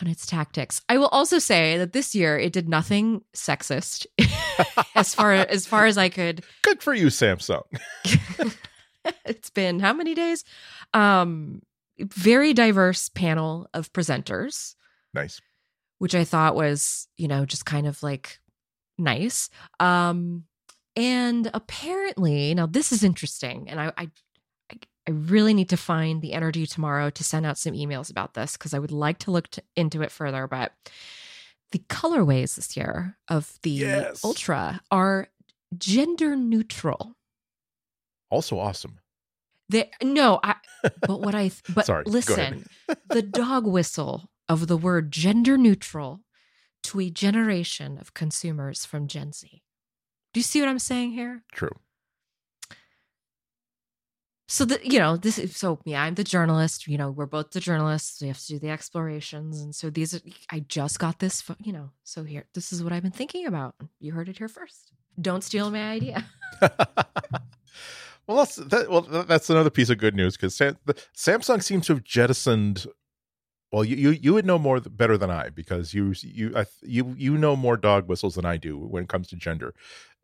on 0.00 0.08
its 0.08 0.26
tactics. 0.26 0.80
I 0.88 0.98
will 0.98 1.08
also 1.08 1.38
say 1.38 1.76
that 1.78 1.92
this 1.92 2.14
year 2.14 2.38
it 2.38 2.52
did 2.52 2.68
nothing 2.68 3.22
sexist 3.34 4.06
as 4.94 5.14
far 5.14 5.32
as 5.32 5.66
far 5.66 5.86
as 5.86 5.98
I 5.98 6.08
could 6.08 6.44
good 6.62 6.82
for 6.82 6.94
you 6.94 7.06
Samsung 7.06 7.62
it's 9.24 9.50
been 9.50 9.80
how 9.80 9.92
many 9.92 10.14
days? 10.14 10.44
Um, 10.94 11.62
very 11.98 12.52
diverse 12.52 13.08
panel 13.08 13.68
of 13.74 13.92
presenters, 13.92 14.74
Nice. 15.14 15.40
which 15.98 16.14
I 16.14 16.24
thought 16.24 16.54
was, 16.54 17.08
you 17.16 17.28
know, 17.28 17.44
just 17.44 17.64
kind 17.66 17.86
of 17.86 18.02
like 18.02 18.38
nice. 18.98 19.50
Um, 19.78 20.44
and 20.96 21.50
apparently, 21.54 22.54
now 22.54 22.66
this 22.66 22.92
is 22.92 23.04
interesting, 23.04 23.68
and 23.70 23.80
I, 23.80 23.92
I, 23.96 24.10
I- 25.10 25.14
really 25.14 25.54
need 25.54 25.68
to 25.70 25.76
find 25.76 26.22
the 26.22 26.32
energy 26.32 26.66
tomorrow 26.66 27.10
to 27.10 27.24
send 27.24 27.46
out 27.46 27.58
some 27.58 27.72
emails 27.74 28.10
about 28.10 28.34
this 28.34 28.52
because 28.56 28.74
I 28.74 28.78
would 28.78 28.92
like 28.92 29.18
to 29.20 29.30
look 29.30 29.48
to, 29.48 29.62
into 29.76 30.02
it 30.02 30.10
further. 30.10 30.46
But 30.46 30.72
the 31.72 31.78
colorways 31.78 32.56
this 32.56 32.76
year 32.76 33.16
of 33.28 33.58
the 33.62 33.70
Yes. 33.70 34.24
Ultra 34.24 34.80
are 34.90 35.28
gender 35.76 36.36
neutral. 36.36 37.16
Also 38.30 38.58
awesome. 38.58 38.98
They 39.68 39.90
no, 40.02 40.40
I 40.42 40.56
but 41.06 41.20
what 41.20 41.34
I 41.34 41.52
but 41.72 41.86
Sorry, 41.86 42.04
listen, 42.06 42.66
the 43.08 43.22
dog 43.22 43.66
whistle 43.66 44.30
of 44.48 44.66
the 44.66 44.76
word 44.76 45.12
gender 45.12 45.56
neutral 45.56 46.20
to 46.82 47.00
a 47.00 47.10
generation 47.10 47.98
of 47.98 48.14
consumers 48.14 48.84
from 48.84 49.06
Gen 49.06 49.32
Z. 49.32 49.62
Do 50.32 50.40
you 50.40 50.44
see 50.44 50.60
what 50.60 50.68
I'm 50.68 50.78
saying 50.78 51.12
here? 51.12 51.44
True. 51.52 51.76
So 54.50 54.64
the 54.64 54.80
you 54.82 54.98
know 54.98 55.16
this 55.16 55.38
is 55.38 55.56
so 55.56 55.78
yeah 55.84 56.02
I'm 56.02 56.16
the 56.16 56.24
journalist 56.24 56.88
you 56.88 56.98
know 56.98 57.10
we're 57.10 57.26
both 57.26 57.52
the 57.52 57.60
journalists 57.60 58.20
we 58.20 58.26
have 58.26 58.38
to 58.40 58.46
do 58.48 58.58
the 58.58 58.70
explorations 58.70 59.60
and 59.60 59.72
so 59.72 59.90
these 59.90 60.12
are 60.12 60.20
I 60.50 60.60
just 60.60 60.98
got 60.98 61.20
this 61.20 61.44
you 61.60 61.72
know 61.72 61.90
so 62.02 62.24
here 62.24 62.46
this 62.54 62.72
is 62.72 62.82
what 62.82 62.92
I've 62.92 63.04
been 63.04 63.12
thinking 63.12 63.46
about 63.46 63.76
you 64.00 64.12
heard 64.12 64.28
it 64.28 64.38
here 64.38 64.48
first 64.48 64.90
don't 65.20 65.44
steal 65.44 65.70
my 65.70 65.90
idea 65.90 66.24
well, 68.26 68.38
that's 68.38 68.56
that. 68.56 68.90
Well, 68.90 69.02
that's 69.02 69.50
another 69.50 69.70
piece 69.70 69.90
of 69.90 69.98
good 69.98 70.14
news 70.14 70.36
because 70.36 70.54
Sam, 70.54 70.76
Samsung 71.16 71.62
seems 71.62 71.86
to 71.86 71.94
have 71.94 72.04
jettisoned. 72.04 72.86
Well, 73.72 73.84
you, 73.84 73.96
you 73.96 74.10
you 74.10 74.34
would 74.34 74.46
know 74.46 74.58
more 74.58 74.80
better 74.80 75.16
than 75.16 75.30
I 75.30 75.50
because 75.50 75.94
you 75.94 76.14
you 76.22 76.52
I, 76.56 76.66
you 76.82 77.14
you 77.16 77.38
know 77.38 77.56
more 77.56 77.76
dog 77.76 78.08
whistles 78.08 78.34
than 78.34 78.44
I 78.44 78.56
do 78.56 78.76
when 78.76 79.04
it 79.04 79.08
comes 79.08 79.28
to 79.28 79.36
gender, 79.36 79.74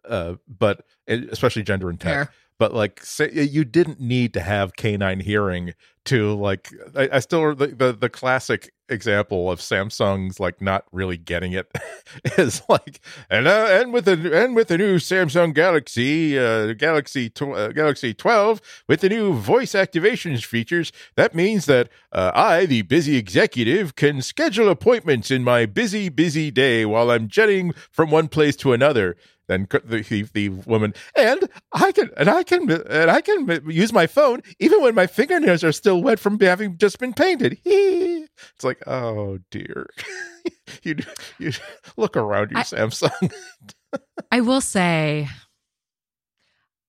uh, 0.09 0.35
but 0.49 0.85
especially 1.09 1.63
gender 1.63 1.89
and 1.89 2.01
tech. 2.01 2.13
Fair. 2.13 2.35
But 2.59 2.73
like, 2.73 3.05
say, 3.05 3.31
you 3.33 3.65
didn't 3.65 4.01
need 4.01 4.33
to 4.35 4.41
have 4.41 4.77
canine 4.77 5.21
hearing 5.21 5.75
to 6.07 6.35
like. 6.35 6.71
I, 6.95 7.09
I 7.13 7.19
still 7.21 7.55
the, 7.55 7.69
the 7.69 7.93
the 7.93 8.09
classic 8.09 8.73
example 8.89 9.51
of 9.51 9.59
Samsung's 9.59 10.39
like 10.39 10.61
not 10.61 10.85
really 10.93 11.17
getting 11.17 11.53
it 11.53 11.67
is 12.39 12.63
like 12.69 13.01
and 13.29 13.49
uh, 13.49 13.67
and 13.71 13.93
with 13.93 14.05
the 14.05 14.45
and 14.45 14.55
with 14.55 14.69
the 14.69 14.79
new 14.79 14.97
Samsung 14.97 15.53
Galaxy 15.55 16.39
uh, 16.39 16.73
Galaxy 16.75 17.29
tw- 17.29 17.43
uh, 17.43 17.69
Galaxy 17.69 18.15
12 18.15 18.61
with 18.89 19.01
the 19.01 19.09
new 19.09 19.33
voice 19.35 19.73
activations 19.73 20.45
features 20.45 20.93
that 21.17 21.35
means 21.35 21.67
that 21.67 21.89
uh, 22.13 22.31
I 22.35 22.67
the 22.67 22.83
busy 22.83 23.17
executive 23.17 23.97
can 23.97 24.23
schedule 24.23 24.69
appointments 24.69 25.31
in 25.31 25.43
my 25.43 25.67
busy 25.67 26.09
busy 26.09 26.51
day 26.51 26.85
while 26.87 27.11
I'm 27.11 27.29
jetting 27.29 27.73
from 27.91 28.11
one 28.11 28.29
place 28.29 28.57
to 28.57 28.73
another 28.73 29.17
then 29.49 29.67
the, 29.71 30.05
the 30.09 30.23
the 30.33 30.49
woman 30.49 30.93
and 31.17 31.49
I 31.73 31.93
can 31.93 32.11
and 32.17 32.29
I 32.29 32.43
can 32.43 32.71
and 32.71 33.11
I 33.11 33.21
can 33.21 33.63
use 33.71 33.93
my 33.93 34.07
phone 34.07 34.43
even 34.59 34.83
when 34.83 34.95
my 34.95 35.07
fingernails 35.07 35.63
are 35.63 35.73
still 35.73 36.03
wet 36.03 36.19
from 36.19 36.39
having 36.41 36.79
just 36.79 36.99
been 36.99 37.13
painted. 37.15 37.59
It's 38.55 38.65
like, 38.65 38.87
oh 38.87 39.39
dear, 39.51 39.89
you 40.83 40.97
you 41.39 41.53
look 41.97 42.17
around 42.17 42.51
you, 42.51 42.59
I- 42.59 42.63
Samsung. 42.63 43.33
I 44.31 44.41
will 44.43 44.61
say, 44.61 45.29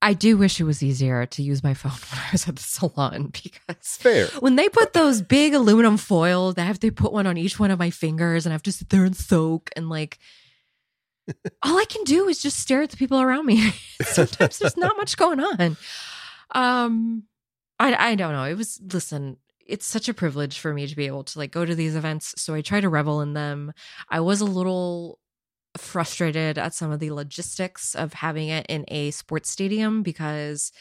I 0.01 0.13
do 0.13 0.37
wish 0.37 0.59
it 0.59 0.65
was 0.65 0.83
easier 0.83 1.25
to 1.25 1.41
use 1.41 1.63
my 1.63 1.73
phone 1.73 1.91
when 1.91 2.21
I 2.21 2.29
was 2.31 2.47
at 2.47 2.55
the 2.57 2.63
salon 2.63 3.27
because 3.27 3.97
Fair. 3.97 4.27
when 4.39 4.55
they 4.57 4.67
put 4.69 4.93
those 4.93 5.21
big 5.21 5.53
aluminum 5.53 5.97
foils, 5.97 6.55
they 6.55 6.63
have 6.65 6.79
to 6.81 6.91
put 6.91 7.13
one 7.13 7.27
on 7.27 7.37
each 7.37 7.59
one 7.59 7.71
of 7.71 7.79
my 7.79 7.89
fingers, 7.89 8.45
and 8.45 8.51
I 8.53 8.55
have 8.55 8.63
to 8.63 8.71
sit 8.71 8.89
there 8.89 9.05
and 9.05 9.15
soak 9.15 9.69
and 9.75 9.89
like. 9.89 10.17
All 11.63 11.77
I 11.77 11.85
can 11.85 12.03
do 12.03 12.27
is 12.27 12.41
just 12.41 12.59
stare 12.59 12.81
at 12.81 12.89
the 12.89 12.97
people 12.97 13.21
around 13.21 13.45
me. 13.45 13.73
Sometimes 14.01 14.59
there's 14.59 14.77
not 14.77 14.97
much 14.97 15.17
going 15.17 15.39
on. 15.39 15.77
Um, 16.51 17.23
I 17.79 18.11
I 18.11 18.15
don't 18.15 18.33
know. 18.33 18.43
It 18.43 18.55
was 18.55 18.79
listen. 18.91 19.37
It's 19.65 19.85
such 19.85 20.07
a 20.07 20.13
privilege 20.13 20.59
for 20.59 20.73
me 20.73 20.87
to 20.87 20.95
be 20.95 21.07
able 21.07 21.25
to 21.25 21.39
like 21.39 21.51
go 21.51 21.65
to 21.65 21.75
these 21.75 21.95
events, 21.95 22.33
so 22.37 22.53
I 22.53 22.61
try 22.61 22.79
to 22.79 22.89
revel 22.89 23.21
in 23.21 23.33
them. 23.33 23.73
I 24.09 24.21
was 24.21 24.39
a 24.39 24.45
little 24.45 25.19
frustrated 25.77 26.57
at 26.57 26.73
some 26.73 26.91
of 26.91 26.99
the 26.99 27.11
logistics 27.11 27.93
of 27.93 28.13
having 28.13 28.49
it 28.49 28.65
in 28.67 28.85
a 28.87 29.11
sports 29.11 29.49
stadium 29.49 30.03
because 30.03 30.71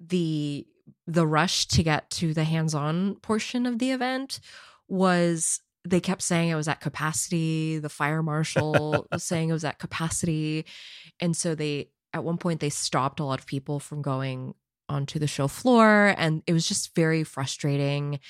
the 0.00 0.66
the 1.06 1.26
rush 1.26 1.66
to 1.66 1.82
get 1.82 2.08
to 2.10 2.32
the 2.32 2.44
hands-on 2.44 3.16
portion 3.16 3.66
of 3.66 3.78
the 3.78 3.90
event 3.90 4.40
was 4.88 5.60
they 5.86 6.00
kept 6.00 6.22
saying 6.22 6.50
it 6.50 6.54
was 6.54 6.68
at 6.68 6.80
capacity. 6.80 7.78
The 7.78 7.88
fire 7.88 8.22
marshal 8.22 9.06
was 9.12 9.24
saying 9.24 9.50
it 9.50 9.54
was 9.54 9.64
at 9.64 9.78
capacity. 9.78 10.66
And 11.20 11.36
so 11.36 11.54
they 11.54 11.90
at 12.12 12.24
one 12.24 12.38
point 12.38 12.60
they 12.60 12.70
stopped 12.70 13.20
a 13.20 13.24
lot 13.24 13.38
of 13.38 13.46
people 13.46 13.78
from 13.80 14.02
going 14.02 14.54
onto 14.88 15.18
the 15.18 15.26
show 15.26 15.48
floor 15.48 16.14
and 16.16 16.42
it 16.46 16.52
was 16.52 16.66
just 16.66 16.94
very 16.94 17.24
frustrating. 17.24 18.20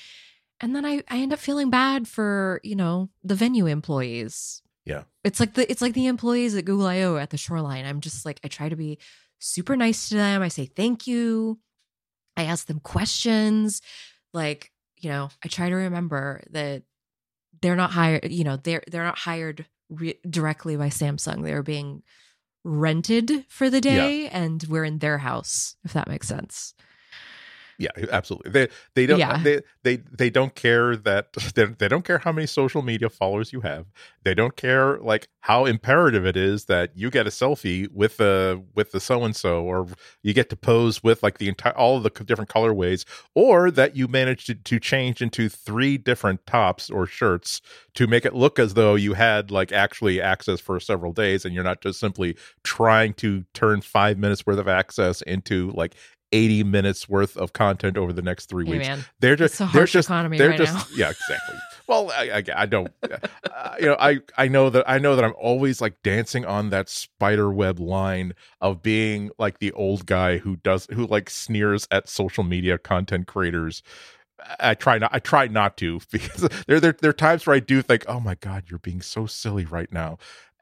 And 0.59 0.75
then 0.75 0.85
i 0.85 1.03
i 1.09 1.19
end 1.19 1.33
up 1.33 1.39
feeling 1.39 1.69
bad 1.69 2.07
for 2.07 2.59
you 2.63 2.75
know 2.75 3.09
the 3.23 3.35
venue 3.35 3.65
employees. 3.67 4.61
Yeah. 4.85 5.03
it's 5.25 5.41
like 5.41 5.53
the 5.55 5.69
it's 5.69 5.81
like 5.81 5.93
the 5.93 6.07
employees 6.07 6.55
at 6.55 6.63
google 6.63 6.87
io 6.87 7.17
at 7.17 7.29
the 7.29 7.37
shoreline. 7.37 7.85
I'm 7.85 8.01
just 8.01 8.25
like 8.25 8.39
i 8.43 8.47
try 8.47 8.69
to 8.69 8.75
be 8.75 8.97
super 9.39 9.75
nice 9.75 10.09
to 10.09 10.15
them. 10.15 10.41
I 10.41 10.47
say 10.47 10.65
thank 10.65 11.07
you. 11.07 11.59
I 12.35 12.43
ask 12.43 12.67
them 12.67 12.79
questions. 12.79 13.81
Like 14.33 14.71
you 14.97 15.09
know 15.09 15.29
i 15.43 15.47
try 15.47 15.69
to 15.69 15.75
remember 15.75 16.43
that 16.51 16.83
they're 17.61 17.75
not 17.75 17.91
hired 17.91 18.31
you 18.31 18.43
know 18.43 18.57
they're 18.57 18.83
they're 18.89 19.03
not 19.03 19.17
hired 19.17 19.65
re- 19.89 20.19
directly 20.29 20.75
by 20.75 20.89
samsung. 20.89 21.43
They're 21.43 21.63
being 21.63 22.03
rented 22.63 23.45
for 23.47 23.69
the 23.69 23.79
day 23.79 24.27
and 24.27 24.63
we're 24.67 24.83
in 24.83 24.99
their 24.99 25.19
house 25.19 25.75
if 25.85 25.93
that 25.93 26.09
makes 26.09 26.27
sense 26.27 26.73
Yeah, 27.79 27.91
absolutely. 28.11 28.51
They 28.51 28.67
they 28.95 29.05
don't 29.05 29.19
Yeah. 29.19 29.37
they 29.43 29.61
they 29.83 29.97
they 29.97 30.29
don't 30.31 30.55
care 30.55 30.95
that 30.95 31.33
they, 31.55 31.65
they 31.65 31.87
don't 31.87 32.03
care 32.03 32.17
how 32.17 32.31
many 32.31 32.47
social 32.47 32.81
media 32.81 33.07
followers 33.09 33.53
you 33.53 33.61
have. 33.61 33.85
They 34.23 34.33
don't 34.33 34.55
care 34.55 34.97
like 34.97 35.27
how 35.41 35.65
imperative 35.65 36.25
it 36.25 36.35
is 36.35 36.65
that 36.65 36.91
you 36.95 37.11
get 37.11 37.27
a 37.27 37.29
selfie 37.29 37.87
with 37.93 38.17
the 38.17 38.63
with 38.75 38.91
the 38.91 38.99
so 38.99 39.23
and 39.23 39.35
so, 39.35 39.63
or 39.63 39.87
you 40.23 40.33
get 40.33 40.49
to 40.49 40.55
pose 40.55 41.03
with 41.03 41.21
like 41.21 41.37
the 41.37 41.47
entire 41.47 41.77
all 41.77 41.97
of 41.97 42.03
the 42.03 42.09
different 42.23 42.49
colorways, 42.49 43.05
or 43.35 43.69
that 43.69 43.95
you 43.95 44.07
manage 44.07 44.45
to 44.45 44.55
to 44.55 44.79
change 44.79 45.21
into 45.21 45.47
three 45.47 45.97
different 45.99 46.45
tops 46.47 46.89
or 46.89 47.05
shirts 47.05 47.61
to 47.93 48.07
make 48.07 48.25
it 48.25 48.33
look 48.33 48.57
as 48.57 48.73
though 48.73 48.95
you 48.95 49.13
had 49.13 49.51
like 49.51 49.71
actually 49.71 50.19
access 50.19 50.59
for 50.59 50.79
several 50.79 51.13
days, 51.13 51.45
and 51.45 51.53
you're 51.53 51.63
not 51.63 51.81
just 51.81 51.99
simply 51.99 52.35
trying 52.63 53.13
to 53.13 53.45
turn 53.53 53.81
five 53.81 54.17
minutes 54.17 54.45
worth 54.47 54.57
of 54.59 54.67
access 54.67 55.21
into 55.21 55.71
like 55.75 55.93
80 56.31 56.63
minutes 56.65 57.07
worth 57.07 57.37
of 57.37 57.53
content 57.53 57.97
over 57.97 58.11
the 58.11 58.21
next 58.21 58.47
three 58.47 58.65
hey 58.65 58.71
weeks. 58.73 58.87
man 58.87 59.05
They're 59.19 59.35
just 59.35 59.59
it's 59.59 59.61
a 59.61 59.69
they're 59.73 59.85
just 59.85 60.07
economy 60.09 60.37
they're 60.37 60.49
right 60.49 60.57
just 60.57 60.73
now 60.73 60.83
yeah 60.95 61.09
exactly. 61.09 61.55
Well, 61.87 62.11
I, 62.11 62.29
I, 62.31 62.43
I 62.63 62.65
don't 62.65 62.91
uh, 63.01 63.75
you 63.79 63.85
know 63.85 63.95
I 63.97 64.19
I 64.37 64.47
know 64.49 64.69
that 64.69 64.83
I 64.89 64.97
know 64.97 65.15
that 65.15 65.23
I'm 65.23 65.33
always 65.39 65.79
like 65.79 66.03
dancing 66.03 66.45
on 66.45 66.69
that 66.69 66.89
spider 66.89 67.49
web 67.49 67.79
line 67.79 68.33
of 68.59 68.81
being 68.81 69.31
like 69.39 69.59
the 69.59 69.71
old 69.71 70.05
guy 70.05 70.39
who 70.39 70.57
does 70.57 70.87
who 70.91 71.07
like 71.07 71.29
sneers 71.29 71.87
at 71.89 72.09
social 72.09 72.43
media 72.43 72.77
content 72.77 73.27
creators. 73.27 73.83
I 74.59 74.75
try 74.75 74.97
not 74.97 75.11
I 75.13 75.19
try 75.19 75.47
not 75.47 75.77
to 75.77 76.01
because 76.11 76.49
there 76.67 76.81
there 76.81 76.91
there 76.93 77.09
are 77.09 77.13
times 77.13 77.47
where 77.47 77.55
I 77.55 77.59
do 77.59 77.81
think, 77.81 78.03
"Oh 78.07 78.19
my 78.19 78.35
god, 78.35 78.65
you're 78.67 78.79
being 78.79 79.01
so 79.01 79.25
silly 79.25 79.63
right 79.65 79.91
now." 79.91 80.17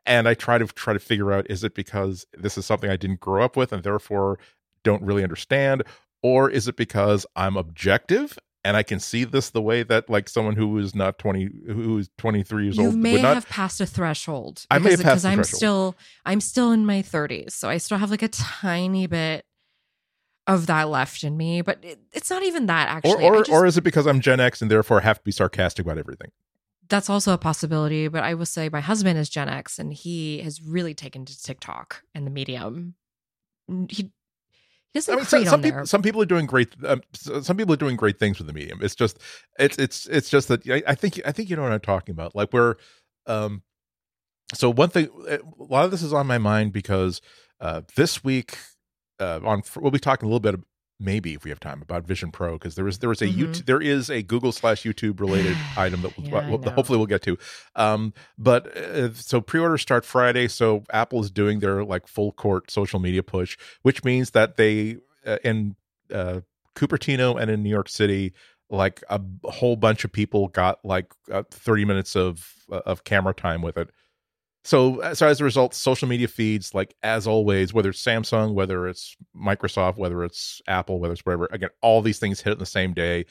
And 0.06 0.28
I 0.28 0.36
try 0.36 0.60
to 0.60 0.68
try 0.68 0.94
to 0.94 1.00
figure 1.00 1.32
out 1.34 1.50
is 1.50 1.64
it 1.64 1.74
because 1.74 2.28
this 2.38 2.56
is 2.56 2.68
something 2.68 2.92
I 2.92 2.98
didn't 2.98 3.20
grow 3.20 3.44
up 3.44 3.58
with 3.58 3.74
and 3.74 3.82
therefore 3.82 4.38
don't 4.86 5.04
really 5.04 5.24
understand 5.24 5.84
or 6.24 6.50
is 6.50 6.70
it 6.70 6.78
because 6.78 7.26
I'm 7.36 7.58
objective 7.58 8.40
and 8.64 8.76
I 8.78 8.82
can 8.84 9.00
see 9.00 9.26
this 9.26 9.50
the 9.50 9.62
way 9.62 9.84
that 9.84 10.10
like 10.10 10.30
someone 10.30 10.56
who 10.56 10.78
is 10.78 10.96
not 10.96 11.20
20 11.20 11.50
who 11.68 11.98
is 11.98 12.10
23 12.18 12.64
years 12.64 12.78
you 12.78 12.86
old 12.86 12.96
may 12.96 13.12
would 13.14 13.22
not 13.22 13.36
have 13.36 13.50
passed 13.50 13.82
a 13.82 13.86
threshold 13.86 14.66
I 14.72 14.80
may 14.80 14.92
have 14.92 15.00
because- 15.00 15.12
passed 15.14 15.24
the 15.24 15.30
I'm 15.30 15.36
threshold. 15.40 15.58
still 15.60 15.96
I'm 16.26 16.40
still 16.42 16.72
in 16.72 16.86
my 16.86 17.02
30s 17.02 17.52
so 17.52 17.68
I 17.68 17.78
still 17.78 17.98
have 17.98 18.10
like 18.12 18.24
a 18.24 18.28
tiny 18.30 19.06
bit 19.08 19.44
of 20.48 20.68
that 20.68 20.90
left 20.90 21.24
in 21.24 21.36
me 21.38 21.62
but 21.62 21.84
it, 21.84 22.00
it's 22.14 22.30
not 22.30 22.44
even 22.44 22.68
that 22.68 22.88
actually 22.88 23.24
I 23.26 23.28
or, 23.28 23.38
just- 23.40 23.50
or 23.52 23.66
is 23.66 23.78
it 23.78 23.84
because 23.84 24.08
I'm 24.08 24.22
Gen 24.22 24.40
X 24.40 24.62
and 24.62 24.72
therefore 24.72 25.02
have 25.02 25.18
to 25.18 25.24
be 25.24 25.32
sarcastic 25.32 25.86
about 25.86 25.98
everything? 25.98 26.30
that's 26.88 27.10
also 27.10 27.34
a 27.34 27.38
possibility 27.40 28.08
but 28.08 28.24
I 28.24 28.36
will 28.36 28.46
say 28.46 28.70
my 28.70 28.80
husband 28.82 29.18
is 29.18 29.28
Gen 29.28 29.50
X 29.50 29.80
and 29.80 29.92
he 29.92 30.40
has 30.42 30.62
really 30.62 30.94
taken 30.94 31.26
to 31.26 31.42
TikTok 31.44 32.04
and 32.14 32.28
the 32.28 32.32
medium 32.32 32.94
he 33.90 34.12
I 35.10 35.16
mean, 35.16 35.26
some, 35.26 35.46
some 35.46 35.62
people 35.62 35.86
some 35.86 36.02
people 36.02 36.22
are 36.22 36.26
doing 36.26 36.46
great. 36.46 36.74
Um, 36.86 37.02
some 37.14 37.58
people 37.58 37.74
are 37.74 37.78
doing 37.78 37.96
great 37.96 38.18
things 38.18 38.38
with 38.38 38.48
the 38.48 38.54
medium. 38.54 38.80
It's 38.82 38.96
just 38.96 39.20
it's 39.60 39.78
it's 39.78 40.06
it's 40.08 40.30
just 40.30 40.48
that 40.48 40.68
I, 40.68 40.82
I 40.88 40.96
think 40.96 41.20
I 41.26 41.32
think 41.32 41.50
you 41.50 41.56
know 41.56 41.64
what 41.64 41.72
I'm 41.72 41.80
talking 41.82 42.14
about. 42.14 42.36
Like 42.36 42.54
we're 42.54 42.76
um, 43.28 43.64
so 44.54 44.70
one 44.70 44.90
thing. 44.90 45.10
A 45.28 45.40
lot 45.60 45.86
of 45.86 45.92
this 45.92 46.02
is 46.02 46.14
on 46.14 46.28
my 46.28 46.38
mind 46.38 46.72
because 46.72 47.22
uh, 47.60 47.82
this 47.96 48.24
week 48.24 48.58
uh, 49.20 49.40
on 49.44 49.64
we'll 49.76 49.92
be 49.92 50.00
talking 50.00 50.28
a 50.28 50.30
little 50.30 50.40
bit 50.40 50.60
maybe 51.00 51.34
if 51.34 51.44
we 51.44 51.50
have 51.50 51.60
time 51.60 51.82
about 51.82 52.06
Vision 52.08 52.32
Pro 52.32 52.54
because 52.54 52.76
there 52.76 52.88
is 52.88 53.00
there 53.00 53.12
is 53.12 53.22
a 53.22 53.28
Mhm. 53.28 53.34
YouTube, 53.38 53.66
there 53.66 53.82
is 53.82 54.10
a 54.10 54.22
Google 54.24 54.52
slash 54.52 54.84
YouTube 54.84 55.20
related 55.20 55.58
item 55.78 56.02
that 56.04 56.18
we'll, 56.18 56.28
Yeah, 56.28 56.50
we'll- 56.50 56.62
hopefully 56.72 56.98
we'll 56.98 57.06
get 57.08 57.22
to. 57.24 57.38
Um, 57.76 58.14
but 58.38 58.76
uh, 58.78 59.14
so 59.14 59.42
pre-orders 59.42 59.82
start 59.82 60.06
Friday, 60.06 60.48
so 60.48 60.84
Apple 60.94 61.22
is 61.22 61.30
doing 61.32 61.60
their 61.60 61.84
like 61.84 62.08
full 62.08 62.32
court 62.32 62.72
social 62.72 63.00
media 63.00 63.24
push, 63.24 63.58
which 63.82 64.04
means 64.04 64.32
that 64.32 64.56
they 64.58 64.98
uh, 65.26 65.38
in 65.44 65.76
uh, 66.14 66.42
Cupertino 66.76 67.40
and 67.42 67.50
in 67.52 67.64
New 67.64 67.70
York 67.70 67.90
City. 67.90 68.34
Like 68.70 69.04
a 69.12 69.22
whole 69.44 69.76
bunch 69.76 70.06
of 70.06 70.12
people 70.12 70.48
got 70.48 70.84
like 70.84 71.06
uh, 71.32 71.44
30 71.52 71.86
minutes 71.86 72.16
of 72.16 72.52
uh, 72.72 72.82
of 72.86 73.04
camera 73.04 73.34
time 73.34 73.62
with 73.62 73.78
it. 73.78 73.90
So, 74.66 75.00
uh, 75.02 75.14
so 75.14 75.28
as 75.28 75.40
a 75.40 75.44
result, 75.44 75.76
social 75.76 76.08
media 76.08 76.28
feeds, 76.28 76.74
like 76.74 76.96
as 77.04 77.28
always, 77.28 77.72
whether 77.72 77.92
it's 77.92 78.04
Samsung, 78.04 78.56
whether 78.56 78.88
it's 78.88 79.16
Microsoft, 79.36 79.98
whether 79.98 80.24
it's 80.24 80.60
Apple, 80.68 81.00
whether 81.00 81.14
it's 81.14 81.24
whatever, 81.24 81.48
again, 81.52 81.70
all 81.82 82.02
these 82.02 82.18
things 82.18 82.42
hit 82.42 82.54
in 82.54 82.60
the 82.60 82.66
same 82.66 82.92
day, 82.92 83.26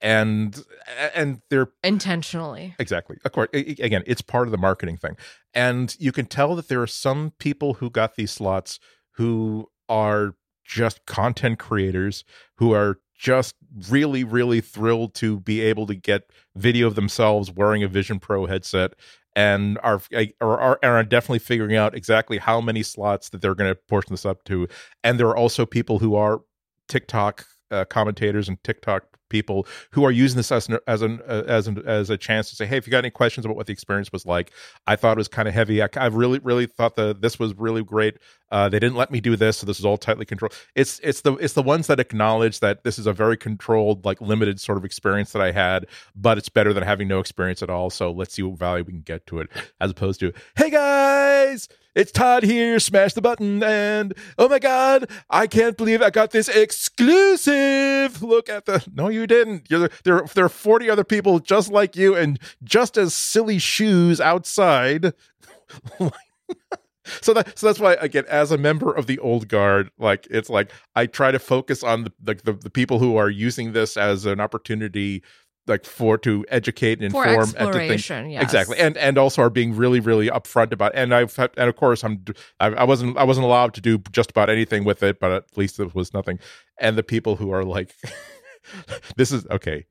and 0.00 0.64
and 1.14 1.42
they're 1.50 1.68
Intentionally. 1.84 2.74
exactly, 2.78 3.18
of 3.26 3.32
course, 3.32 3.50
again, 3.52 4.02
it's 4.06 4.22
part 4.22 4.48
of 4.48 4.52
the 4.52 4.56
marketing 4.58 4.96
thing, 4.96 5.16
and 5.52 5.94
you 5.98 6.10
can 6.10 6.24
tell 6.24 6.56
that 6.56 6.68
there 6.68 6.80
are 6.80 6.86
some 6.86 7.32
people 7.38 7.74
who 7.74 7.90
got 7.90 8.16
these 8.16 8.30
slots 8.30 8.80
who 9.12 9.68
are 9.90 10.36
just 10.64 11.04
content 11.04 11.58
creators 11.58 12.24
who 12.56 12.72
are 12.72 12.98
just 13.18 13.54
really, 13.90 14.24
really 14.24 14.60
thrilled 14.60 15.14
to 15.16 15.40
be 15.40 15.60
able 15.60 15.86
to 15.86 15.94
get 15.94 16.30
video 16.56 16.86
of 16.86 16.94
themselves 16.94 17.50
wearing 17.50 17.82
a 17.82 17.88
Vision 17.88 18.18
Pro 18.20 18.46
headset 18.46 18.94
and 19.38 19.78
are 19.84 20.02
are, 20.40 20.58
are, 20.60 20.78
are 20.82 21.04
definitely 21.04 21.38
figuring 21.38 21.76
out 21.76 21.94
exactly 21.94 22.38
how 22.38 22.60
many 22.60 22.82
slots 22.82 23.28
that 23.28 23.40
they're 23.40 23.54
going 23.54 23.72
to 23.72 23.78
portion 23.88 24.12
this 24.12 24.26
up 24.26 24.42
to. 24.42 24.66
And 25.04 25.20
there 25.20 25.28
are 25.28 25.36
also 25.36 25.64
people 25.64 26.00
who 26.00 26.16
are 26.16 26.40
TikTok 26.88 27.46
uh, 27.70 27.84
commentators 27.84 28.48
and 28.48 28.62
TikTok 28.64 29.07
people 29.28 29.66
who 29.90 30.04
are 30.04 30.10
using 30.10 30.36
this 30.36 30.52
as 30.52 30.68
an 30.68 30.78
as 30.86 31.02
an 31.02 31.20
uh, 31.28 31.44
as 31.46 31.66
an, 31.68 31.82
as 31.86 32.10
a 32.10 32.16
chance 32.16 32.50
to 32.50 32.56
say, 32.56 32.66
hey, 32.66 32.76
if 32.76 32.86
you 32.86 32.90
got 32.90 32.98
any 32.98 33.10
questions 33.10 33.44
about 33.44 33.56
what 33.56 33.66
the 33.66 33.72
experience 33.72 34.12
was 34.12 34.26
like, 34.26 34.50
I 34.86 34.96
thought 34.96 35.16
it 35.16 35.18
was 35.18 35.28
kind 35.28 35.48
of 35.48 35.54
heavy. 35.54 35.82
I, 35.82 35.88
I 35.96 36.06
really 36.06 36.38
really 36.38 36.66
thought 36.66 36.96
that 36.96 37.20
this 37.20 37.38
was 37.38 37.54
really 37.54 37.82
great. 37.82 38.18
Uh, 38.50 38.68
they 38.68 38.78
didn't 38.78 38.96
let 38.96 39.10
me 39.10 39.20
do 39.20 39.36
this, 39.36 39.58
so 39.58 39.66
this 39.66 39.78
is 39.78 39.84
all 39.84 39.98
tightly 39.98 40.24
controlled. 40.24 40.54
It's 40.74 41.00
it's 41.02 41.20
the 41.20 41.34
it's 41.34 41.54
the 41.54 41.62
ones 41.62 41.86
that 41.88 42.00
acknowledge 42.00 42.60
that 42.60 42.82
this 42.82 42.98
is 42.98 43.06
a 43.06 43.12
very 43.12 43.36
controlled, 43.36 44.04
like 44.04 44.20
limited 44.20 44.58
sort 44.60 44.78
of 44.78 44.84
experience 44.84 45.32
that 45.32 45.42
I 45.42 45.52
had, 45.52 45.86
but 46.16 46.38
it's 46.38 46.48
better 46.48 46.72
than 46.72 46.82
having 46.82 47.08
no 47.08 47.20
experience 47.20 47.62
at 47.62 47.70
all. 47.70 47.90
So 47.90 48.10
let's 48.10 48.34
see 48.34 48.42
what 48.42 48.58
value 48.58 48.84
we 48.84 48.92
can 48.92 49.02
get 49.02 49.26
to 49.26 49.40
it, 49.40 49.50
as 49.80 49.90
opposed 49.90 50.20
to, 50.20 50.32
hey 50.56 50.70
guys, 50.70 51.68
it's 51.98 52.12
Todd 52.12 52.44
here. 52.44 52.78
Smash 52.78 53.12
the 53.14 53.20
button, 53.20 53.60
and 53.62 54.14
oh 54.38 54.48
my 54.48 54.60
god, 54.60 55.10
I 55.28 55.48
can't 55.48 55.76
believe 55.76 56.00
I 56.00 56.10
got 56.10 56.30
this 56.30 56.48
exclusive. 56.48 58.22
Look 58.22 58.48
at 58.48 58.66
the 58.66 58.86
no, 58.94 59.08
you 59.08 59.26
didn't. 59.26 59.68
You're 59.68 59.90
there. 60.04 60.24
There 60.34 60.44
are 60.44 60.48
forty 60.48 60.88
other 60.88 61.04
people 61.04 61.40
just 61.40 61.72
like 61.72 61.96
you 61.96 62.14
and 62.14 62.38
just 62.62 62.96
as 62.96 63.14
silly 63.14 63.58
shoes 63.58 64.20
outside. 64.20 65.12
so 67.20 67.34
that 67.34 67.58
so 67.58 67.66
that's 67.66 67.80
why 67.80 67.94
again 67.94 68.24
as 68.28 68.52
a 68.52 68.58
member 68.58 68.92
of 68.92 69.06
the 69.06 69.18
old 69.18 69.48
guard 69.48 69.90
like 69.98 70.26
it's 70.30 70.50
like 70.50 70.70
i 70.94 71.06
try 71.06 71.30
to 71.30 71.38
focus 71.38 71.82
on 71.82 72.04
the 72.04 72.12
like 72.26 72.42
the, 72.42 72.52
the 72.52 72.70
people 72.70 72.98
who 72.98 73.16
are 73.16 73.30
using 73.30 73.72
this 73.72 73.96
as 73.96 74.26
an 74.26 74.40
opportunity 74.40 75.22
like 75.68 75.84
for 75.84 76.18
to 76.18 76.44
educate 76.48 77.02
and 77.02 77.12
For 77.12 77.26
inform 77.26 77.54
and 77.56 77.72
to 77.72 77.78
think 77.78 78.30
yes. 78.32 78.42
exactly. 78.42 78.78
And 78.78 78.96
and 78.96 79.18
also 79.18 79.42
are 79.42 79.50
being 79.50 79.76
really 79.76 80.00
really 80.00 80.28
upfront 80.28 80.72
about 80.72 80.92
and 80.94 81.14
i've 81.14 81.34
had, 81.36 81.50
and 81.56 81.68
of 81.68 81.76
course 81.76 82.02
i'm 82.04 82.24
I, 82.60 82.68
I 82.68 82.84
wasn't 82.84 83.16
i 83.16 83.24
wasn't 83.24 83.44
allowed 83.44 83.74
to 83.74 83.80
do 83.80 83.98
just 84.12 84.30
about 84.30 84.50
anything 84.50 84.84
with 84.84 85.02
it 85.02 85.20
but 85.20 85.32
at 85.32 85.56
least 85.56 85.78
it 85.80 85.94
was 85.94 86.14
nothing. 86.14 86.38
And 86.80 86.96
the 86.96 87.02
people 87.02 87.36
who 87.36 87.50
are 87.50 87.64
like 87.64 87.94
this 89.16 89.32
is 89.32 89.46
okay 89.50 89.86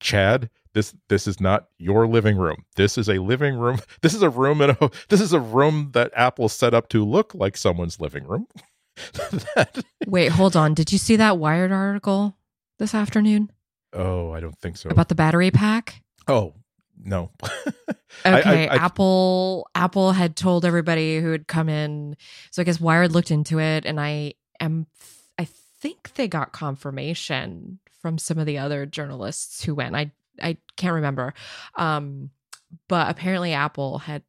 chad 0.00 0.48
this 0.72 0.94
this 1.08 1.26
is 1.26 1.40
not 1.40 1.66
your 1.78 2.06
living 2.06 2.36
room. 2.36 2.64
This 2.76 2.96
is 2.96 3.08
a 3.08 3.18
living 3.18 3.56
room 3.56 3.80
this 4.02 4.14
is 4.14 4.22
a 4.22 4.30
room 4.30 4.60
in 4.60 4.70
a 4.70 4.90
this 5.08 5.20
is 5.20 5.32
a 5.32 5.40
room 5.40 5.90
that 5.92 6.12
apple 6.14 6.48
set 6.48 6.74
up 6.74 6.88
to 6.90 7.04
look 7.04 7.34
like 7.34 7.56
someone's 7.56 8.00
living 8.00 8.24
room. 8.24 8.46
Wait, 10.06 10.32
hold 10.32 10.56
on. 10.56 10.74
Did 10.74 10.92
you 10.92 10.98
see 10.98 11.16
that 11.16 11.38
Wired 11.38 11.72
article 11.72 12.36
this 12.78 12.94
afternoon 12.94 13.50
oh 13.92 14.32
i 14.32 14.40
don't 14.40 14.58
think 14.58 14.76
so 14.76 14.88
about 14.90 15.08
the 15.08 15.14
battery 15.14 15.50
pack? 15.50 16.02
oh 16.28 16.54
no 17.02 17.30
Okay, 18.26 18.68
I- 18.68 18.74
Apple 18.76 19.68
Apple 19.74 20.12
had 20.12 20.36
told 20.36 20.64
everybody 20.64 21.18
who 21.20 21.30
had 21.30 21.46
come 21.46 21.68
in. 21.68 22.16
So 22.50 22.60
I 22.60 22.64
guess 22.64 22.80
Wired 22.80 23.12
looked 23.12 23.30
into 23.30 23.58
it, 23.60 23.86
and 23.86 23.98
I 24.00 24.34
am 24.58 24.86
I 25.38 25.44
think 25.46 26.14
they 26.14 26.26
got 26.28 26.52
confirmation 26.52 27.78
from 28.02 28.18
some 28.18 28.36
of 28.38 28.46
the 28.46 28.58
other 28.58 28.84
journalists 28.84 29.62
who 29.64 29.74
went. 29.74 29.94
I 29.96 30.10
I 30.42 30.56
can't 30.76 30.94
remember, 30.94 31.32
um, 31.76 32.30
but 32.88 33.08
apparently 33.08 33.52
Apple 33.54 33.98
had 33.98 34.22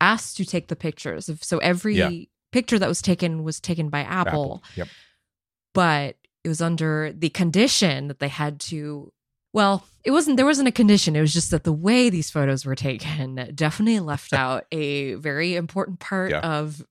asked 0.00 0.36
to 0.38 0.44
take 0.46 0.68
the 0.68 0.76
pictures. 0.76 1.28
Of, 1.28 1.42
so 1.44 1.58
every 1.58 1.96
Yeah. 1.96 2.10
picture 2.52 2.78
that 2.78 2.88
was 2.88 3.02
taken 3.02 3.42
was 3.42 3.60
taken 3.60 3.90
by 3.90 4.00
Apple, 4.00 4.62
yep 4.76 4.88
but 5.74 6.16
it 6.46 6.48
was 6.48 6.60
under 6.62 7.12
the 7.12 7.28
condition 7.30 8.06
that 8.08 8.20
they 8.20 8.28
had 8.28 8.60
to 8.60 9.12
well 9.52 9.84
it 10.04 10.12
wasn't 10.12 10.36
there 10.36 10.46
wasn't 10.46 10.68
a 10.68 10.72
condition 10.82 11.16
it 11.16 11.20
was 11.20 11.32
just 11.32 11.50
that 11.50 11.64
the 11.64 11.72
way 11.72 12.08
these 12.08 12.30
photos 12.30 12.64
were 12.64 12.76
taken 12.76 13.50
definitely 13.54 13.98
left 14.00 14.32
out 14.44 14.64
a 14.70 15.14
very 15.14 15.56
important 15.56 15.98
part 15.98 16.30
Yeah. 16.30 16.40
of 16.40 16.84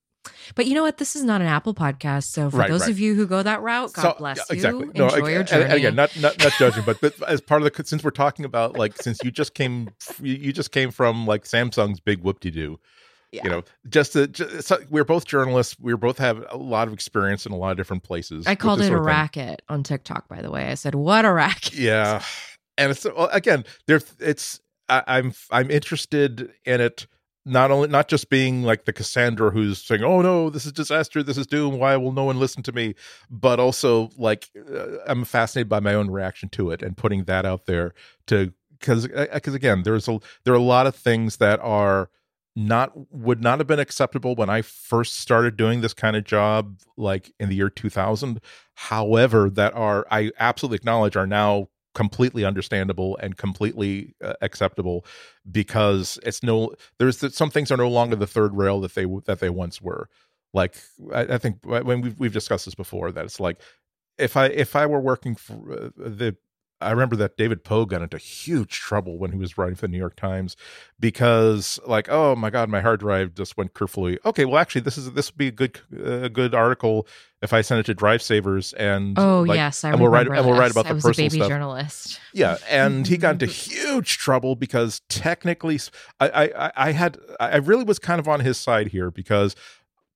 but 0.56 0.66
you 0.66 0.74
know 0.74 0.82
what 0.82 0.98
this 0.98 1.16
is 1.16 1.22
not 1.24 1.40
an 1.40 1.46
apple 1.46 1.72
podcast 1.74 2.24
so 2.24 2.50
for 2.50 2.58
Right, 2.58 2.68
those 2.70 2.82
right. 2.82 2.90
of 2.90 2.98
you 2.98 3.14
who 3.14 3.26
go 3.26 3.42
that 3.42 3.62
route 3.62 3.92
god 3.94 4.02
So- 4.02 4.14
bless 4.18 4.36
yeah, 4.38 4.44
you 4.50 4.54
exactly. 4.56 4.84
enjoy 4.88 5.28
your 5.28 5.42
journey 5.44 5.64
and 5.64 5.72
again, 5.72 5.94
not, 5.94 6.10
not 6.20 6.38
not 6.42 6.52
judging, 6.58 6.82
but, 6.84 7.00
but 7.00 7.14
as 7.28 7.40
part 7.40 7.62
of 7.62 7.72
the 7.72 7.84
since 7.84 8.04
we're 8.04 8.10
talking 8.10 8.44
about 8.44 8.76
like 8.76 9.00
since 9.00 9.18
you 9.24 9.30
just 9.30 9.54
came 9.54 9.88
you, 10.20 10.34
you 10.34 10.52
just 10.52 10.70
came 10.72 10.90
from 10.90 11.26
like 11.26 11.44
Samsung's 11.44 12.00
big 12.00 12.22
whoop 12.22 12.40
de 12.40 12.50
doo. 12.50 12.78
Yeah. 13.36 13.44
You 13.44 13.50
know, 13.50 13.62
just 13.88 14.14
to 14.14 14.26
just, 14.26 14.66
so 14.66 14.78
we're 14.88 15.04
both 15.04 15.26
journalists. 15.26 15.76
We 15.78 15.94
both 15.94 16.18
have 16.18 16.44
a 16.50 16.56
lot 16.56 16.88
of 16.88 16.94
experience 16.94 17.44
in 17.44 17.52
a 17.52 17.56
lot 17.56 17.70
of 17.72 17.76
different 17.76 18.02
places. 18.02 18.46
i 18.46 18.54
called 18.54 18.80
it 18.80 18.90
a 18.90 18.98
racket 18.98 19.62
on 19.68 19.82
tiktok 19.82 20.26
by 20.28 20.40
the 20.40 20.50
way 20.50 20.68
i 20.70 20.74
said 20.74 20.94
what 20.94 21.24
a 21.24 21.32
racket 21.32 21.74
Yeah, 21.78 22.22
and 22.78 22.90
it's 22.90 23.04
well, 23.04 23.28
again 23.32 23.64
there. 23.86 24.00
It's 24.20 24.60
I, 24.88 25.02
I'm 25.06 25.34
I'm 25.50 25.70
interested 25.70 26.50
in 26.64 26.80
it. 26.80 27.06
Not 27.48 27.70
only 27.70 27.88
not 27.88 28.08
just 28.08 28.28
being 28.28 28.64
like 28.64 28.86
the 28.86 28.92
Cassandra 28.92 29.50
who's 29.50 29.80
saying, 29.82 30.02
"Oh 30.02 30.20
no, 30.20 30.50
this 30.50 30.66
is 30.66 30.72
disaster, 30.72 31.22
this 31.22 31.38
is 31.38 31.46
doom. 31.46 31.78
Why 31.78 31.96
will 31.96 32.12
no 32.12 32.24
one 32.24 32.40
listen 32.40 32.62
to 32.64 32.72
me?" 32.72 32.94
But 33.30 33.60
also 33.60 34.10
like 34.16 34.50
uh, 34.74 34.98
I'm 35.06 35.24
fascinated 35.24 35.68
by 35.68 35.80
my 35.80 35.94
own 35.94 36.10
reaction 36.10 36.48
to 36.50 36.70
it 36.70 36.82
and 36.82 36.96
putting 36.96 37.24
that 37.24 37.46
out 37.46 37.66
there 37.66 37.94
to 38.28 38.52
because 38.78 39.06
because 39.06 39.54
again 39.54 39.82
there's 39.84 40.08
a 40.08 40.18
there 40.44 40.54
are 40.54 40.56
a 40.56 40.60
lot 40.60 40.86
of 40.86 40.96
things 40.96 41.36
that 41.36 41.60
are 41.60 42.10
not 42.56 42.92
would 43.12 43.42
not 43.42 43.58
have 43.58 43.66
been 43.66 43.78
acceptable 43.78 44.34
when 44.34 44.48
I 44.48 44.62
first 44.62 45.20
started 45.20 45.56
doing 45.56 45.82
this 45.82 45.92
kind 45.92 46.16
of 46.16 46.24
job 46.24 46.80
like 46.96 47.30
in 47.38 47.50
the 47.50 47.54
year 47.54 47.68
2000 47.68 48.40
however 48.74 49.50
that 49.50 49.74
are 49.74 50.06
I 50.10 50.32
absolutely 50.38 50.76
acknowledge 50.76 51.16
are 51.16 51.26
now 51.26 51.68
completely 51.94 52.44
understandable 52.44 53.16
and 53.22 53.36
completely 53.36 54.14
uh, 54.22 54.34
acceptable 54.42 55.04
because 55.50 56.18
it's 56.22 56.42
no 56.42 56.72
there's 56.98 57.34
some 57.34 57.50
things 57.50 57.70
are 57.70 57.76
no 57.76 57.88
longer 57.88 58.16
the 58.16 58.26
third 58.26 58.54
rail 58.54 58.80
that 58.80 58.94
they 58.94 59.06
that 59.26 59.40
they 59.40 59.50
once 59.50 59.80
were. 59.80 60.08
Like 60.52 60.76
I, 61.12 61.20
I 61.22 61.38
think 61.38 61.58
when 61.64 62.00
we've 62.02 62.18
we've 62.18 62.32
discussed 62.32 62.64
this 62.64 62.74
before 62.74 63.12
that 63.12 63.24
it's 63.24 63.40
like 63.40 63.60
if 64.18 64.36
I 64.36 64.46
if 64.46 64.76
I 64.76 64.84
were 64.86 65.00
working 65.00 65.36
for 65.36 65.72
uh, 65.72 65.88
the 65.96 66.36
I 66.80 66.90
remember 66.90 67.16
that 67.16 67.36
David 67.36 67.64
Pogue 67.64 67.90
got 67.90 68.02
into 68.02 68.18
huge 68.18 68.80
trouble 68.80 69.18
when 69.18 69.32
he 69.32 69.38
was 69.38 69.56
writing 69.56 69.76
for 69.76 69.82
the 69.82 69.92
New 69.92 69.98
York 69.98 70.16
Times 70.16 70.56
because, 71.00 71.80
like, 71.86 72.08
oh 72.10 72.36
my 72.36 72.50
God, 72.50 72.68
my 72.68 72.80
hard 72.80 73.00
drive 73.00 73.34
just 73.34 73.56
went 73.56 73.72
kerflooey. 73.72 74.18
Okay, 74.26 74.44
well, 74.44 74.58
actually, 74.58 74.82
this 74.82 74.98
is 74.98 75.12
this 75.12 75.32
would 75.32 75.38
be 75.38 75.48
a 75.48 75.52
good 75.52 75.80
a 76.04 76.28
good 76.28 76.54
article 76.54 77.06
if 77.40 77.52
I 77.52 77.62
send 77.62 77.80
it 77.80 77.86
to 77.86 77.94
Drive 77.94 78.20
Savers 78.20 78.72
and 78.74 79.18
oh 79.18 79.42
like, 79.42 79.56
yes 79.56 79.84
i 79.84 79.90
and 79.90 80.00
we'll 80.00 80.10
write 80.10 80.26
and 80.26 80.44
we'll 80.46 80.58
write 80.58 80.70
about 80.70 80.86
I 80.86 80.90
the 80.90 80.94
was 80.96 81.04
a 81.04 81.08
personal 81.08 81.28
baby 81.30 81.38
stuff. 81.38 81.48
journalist 81.48 82.20
Yeah, 82.32 82.56
and 82.68 83.06
he 83.06 83.16
got 83.16 83.34
into 83.34 83.46
huge 83.46 84.18
trouble 84.18 84.54
because 84.54 85.00
technically, 85.08 85.80
I, 86.20 86.28
I, 86.28 86.72
I 86.76 86.92
had, 86.92 87.18
I 87.40 87.56
really 87.56 87.84
was 87.84 87.98
kind 87.98 88.18
of 88.18 88.28
on 88.28 88.40
his 88.40 88.58
side 88.58 88.88
here 88.88 89.10
because 89.10 89.56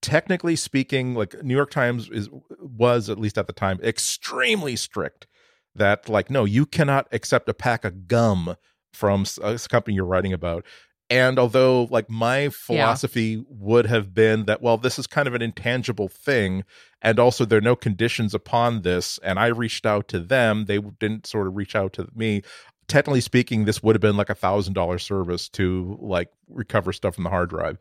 technically 0.03 0.57
speaking, 0.57 1.15
like 1.15 1.43
New 1.43 1.55
York 1.55 1.71
Times 1.71 2.11
is 2.11 2.29
was 2.61 3.09
at 3.09 3.19
least 3.19 3.39
at 3.39 3.47
the 3.47 3.53
time 3.53 3.79
extremely 3.83 4.77
strict 4.77 5.27
that 5.75 6.09
like 6.09 6.31
no, 6.31 6.45
you 6.45 6.67
cannot 6.67 7.09
accept 7.13 7.49
a 7.49 7.55
pack 7.55 7.85
of 7.85 8.09
gum 8.09 8.57
from 8.93 9.25
a 9.43 9.59
company 9.69 9.95
you're 9.95 10.05
writing 10.05 10.33
about. 10.33 10.65
And 11.09 11.41
although 11.41 11.89
like 11.91 12.09
my 12.09 12.51
philosophy 12.51 13.45
would 13.49 13.87
have 13.87 14.15
been 14.15 14.45
that 14.45 14.63
well, 14.63 14.77
this 14.77 14.99
is 14.99 15.07
kind 15.07 15.27
of 15.27 15.35
an 15.35 15.43
intangible 15.43 16.09
thing, 16.09 16.65
and 17.03 17.19
also 17.19 17.45
there 17.45 17.59
are 17.59 17.63
no 17.63 17.77
conditions 17.77 18.35
upon 18.35 18.83
this 18.83 19.19
and 19.23 19.39
i 19.39 19.47
reached 19.47 19.87
out 19.87 20.07
to 20.09 20.21
them 20.21 20.67
they 20.67 20.79
didn't 20.79 21.27
sort 21.27 21.47
of 21.47 21.57
reach 21.57 21.75
out 21.75 21.93
to 21.95 22.09
me. 22.15 22.43
Technically 22.87 23.21
speaking 23.21 23.65
this 23.65 23.83
would 23.83 23.95
have 23.95 24.01
been 24.01 24.17
like 24.17 24.31
a 24.31 24.35
thousand 24.35 24.75
dollar 24.75 24.99
service 24.99 25.49
to 25.51 25.99
like 26.01 26.29
recover 26.49 26.93
stuff 26.93 27.17
from 27.17 27.25
the 27.25 27.31
hard 27.31 27.51
drive. 27.51 27.79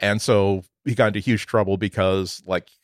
And 0.00 0.20
so 0.22 0.62
he 0.84 0.94
got 0.94 1.08
into 1.08 1.20
huge 1.20 1.46
trouble 1.46 1.76
because 1.76 2.42
like 2.46 2.68
uh, 2.68 2.79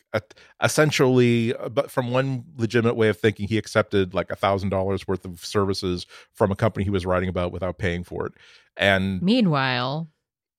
essentially, 0.63 1.55
uh, 1.55 1.69
but 1.69 1.91
from 1.91 2.11
one 2.11 2.45
legitimate 2.57 2.95
way 2.97 3.09
of 3.09 3.19
thinking, 3.19 3.49
he 3.49 3.59
accepted 3.59 4.15
like 4.15 4.31
a 4.31 4.37
thousand 4.37 4.69
dollars 4.71 5.07
worth 5.09 5.25
of 5.25 5.45
services 5.45 6.07
from 6.33 6.51
a 6.51 6.57
company 6.57 6.85
he 6.85 6.91
was 6.91 7.07
writing 7.07 7.29
about 7.29 7.53
without 7.53 7.79
paying 7.79 8.05
for 8.05 8.27
it. 8.27 8.33
And 8.77 9.23
Meanwhile, 9.23 10.09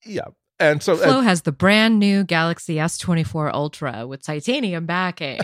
yeah, 0.06 0.26
and 0.60 0.82
so 0.82 0.96
Flo 0.98 1.20
and- 1.20 1.28
has 1.28 1.44
the 1.44 1.52
brand 1.52 2.00
new 2.00 2.24
Galaxy 2.24 2.76
S24 2.78 3.54
Ultra 3.54 4.08
with 4.08 4.24
titanium 4.24 4.86
backing. 4.88 5.40